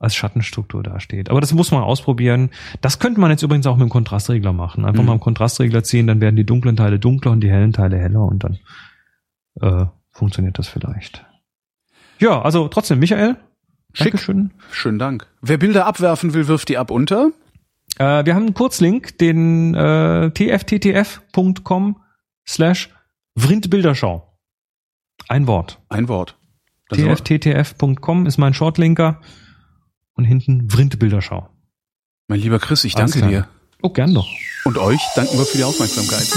als 0.00 0.14
Schattenstruktur 0.14 0.84
dasteht. 0.84 1.28
Aber 1.28 1.40
das 1.40 1.52
muss 1.52 1.72
man 1.72 1.82
ausprobieren. 1.82 2.50
Das 2.80 3.00
könnte 3.00 3.18
man 3.20 3.32
jetzt 3.32 3.42
übrigens 3.42 3.66
auch 3.66 3.76
mit 3.76 3.88
dem 3.88 3.90
Kontrastregler 3.90 4.52
machen. 4.52 4.84
Einfach 4.84 5.00
Mhm. 5.02 5.06
mal 5.06 5.12
einen 5.14 5.20
Kontrastregler 5.20 5.82
ziehen, 5.82 6.06
dann 6.06 6.20
werden 6.20 6.36
die 6.36 6.46
dunklen 6.46 6.76
Teile 6.76 7.00
dunkler 7.00 7.32
und 7.32 7.40
die 7.40 7.50
hellen 7.50 7.72
Teile 7.72 7.98
heller 7.98 8.22
und 8.22 8.44
dann 8.44 8.58
äh, 9.60 9.86
funktioniert 10.12 10.56
das 10.58 10.68
vielleicht. 10.68 11.24
Ja, 12.20 12.40
also 12.42 12.68
trotzdem, 12.68 13.00
Michael, 13.00 13.36
Schick. 13.92 14.12
Dankeschön. 14.12 14.52
Schönen 14.70 14.98
Dank. 15.00 15.26
Wer 15.42 15.58
Bilder 15.58 15.86
abwerfen 15.86 16.32
will, 16.34 16.46
wirft 16.46 16.68
die 16.68 16.78
ab 16.78 16.90
unter. 16.92 17.30
Äh, 17.98 18.24
wir 18.24 18.34
haben 18.36 18.44
einen 18.46 18.54
Kurzlink, 18.54 19.18
den 19.18 19.74
äh, 19.74 20.30
tfttf.com 20.30 21.96
slash 22.46 22.90
vrindbilderschau. 23.36 24.27
Ein 25.26 25.46
Wort. 25.46 25.80
Ein 25.88 26.08
Wort. 26.08 26.36
Tfttf.com 26.90 28.26
ist 28.26 28.38
mein 28.38 28.54
Shortlinker 28.54 29.20
und 30.14 30.24
hinten 30.24 30.70
vrindbilderschau. 30.70 31.48
Mein 32.28 32.40
lieber 32.40 32.58
Chris, 32.58 32.84
ich 32.84 32.96
Alles 32.96 33.12
danke 33.12 33.28
klar. 33.28 33.42
dir. 33.42 33.48
Oh, 33.82 33.90
gern 33.90 34.14
doch. 34.14 34.28
Und 34.64 34.78
euch 34.78 35.00
danken 35.14 35.38
wir 35.38 35.44
für 35.44 35.58
die 35.58 35.64
Aufmerksamkeit. 35.64 36.28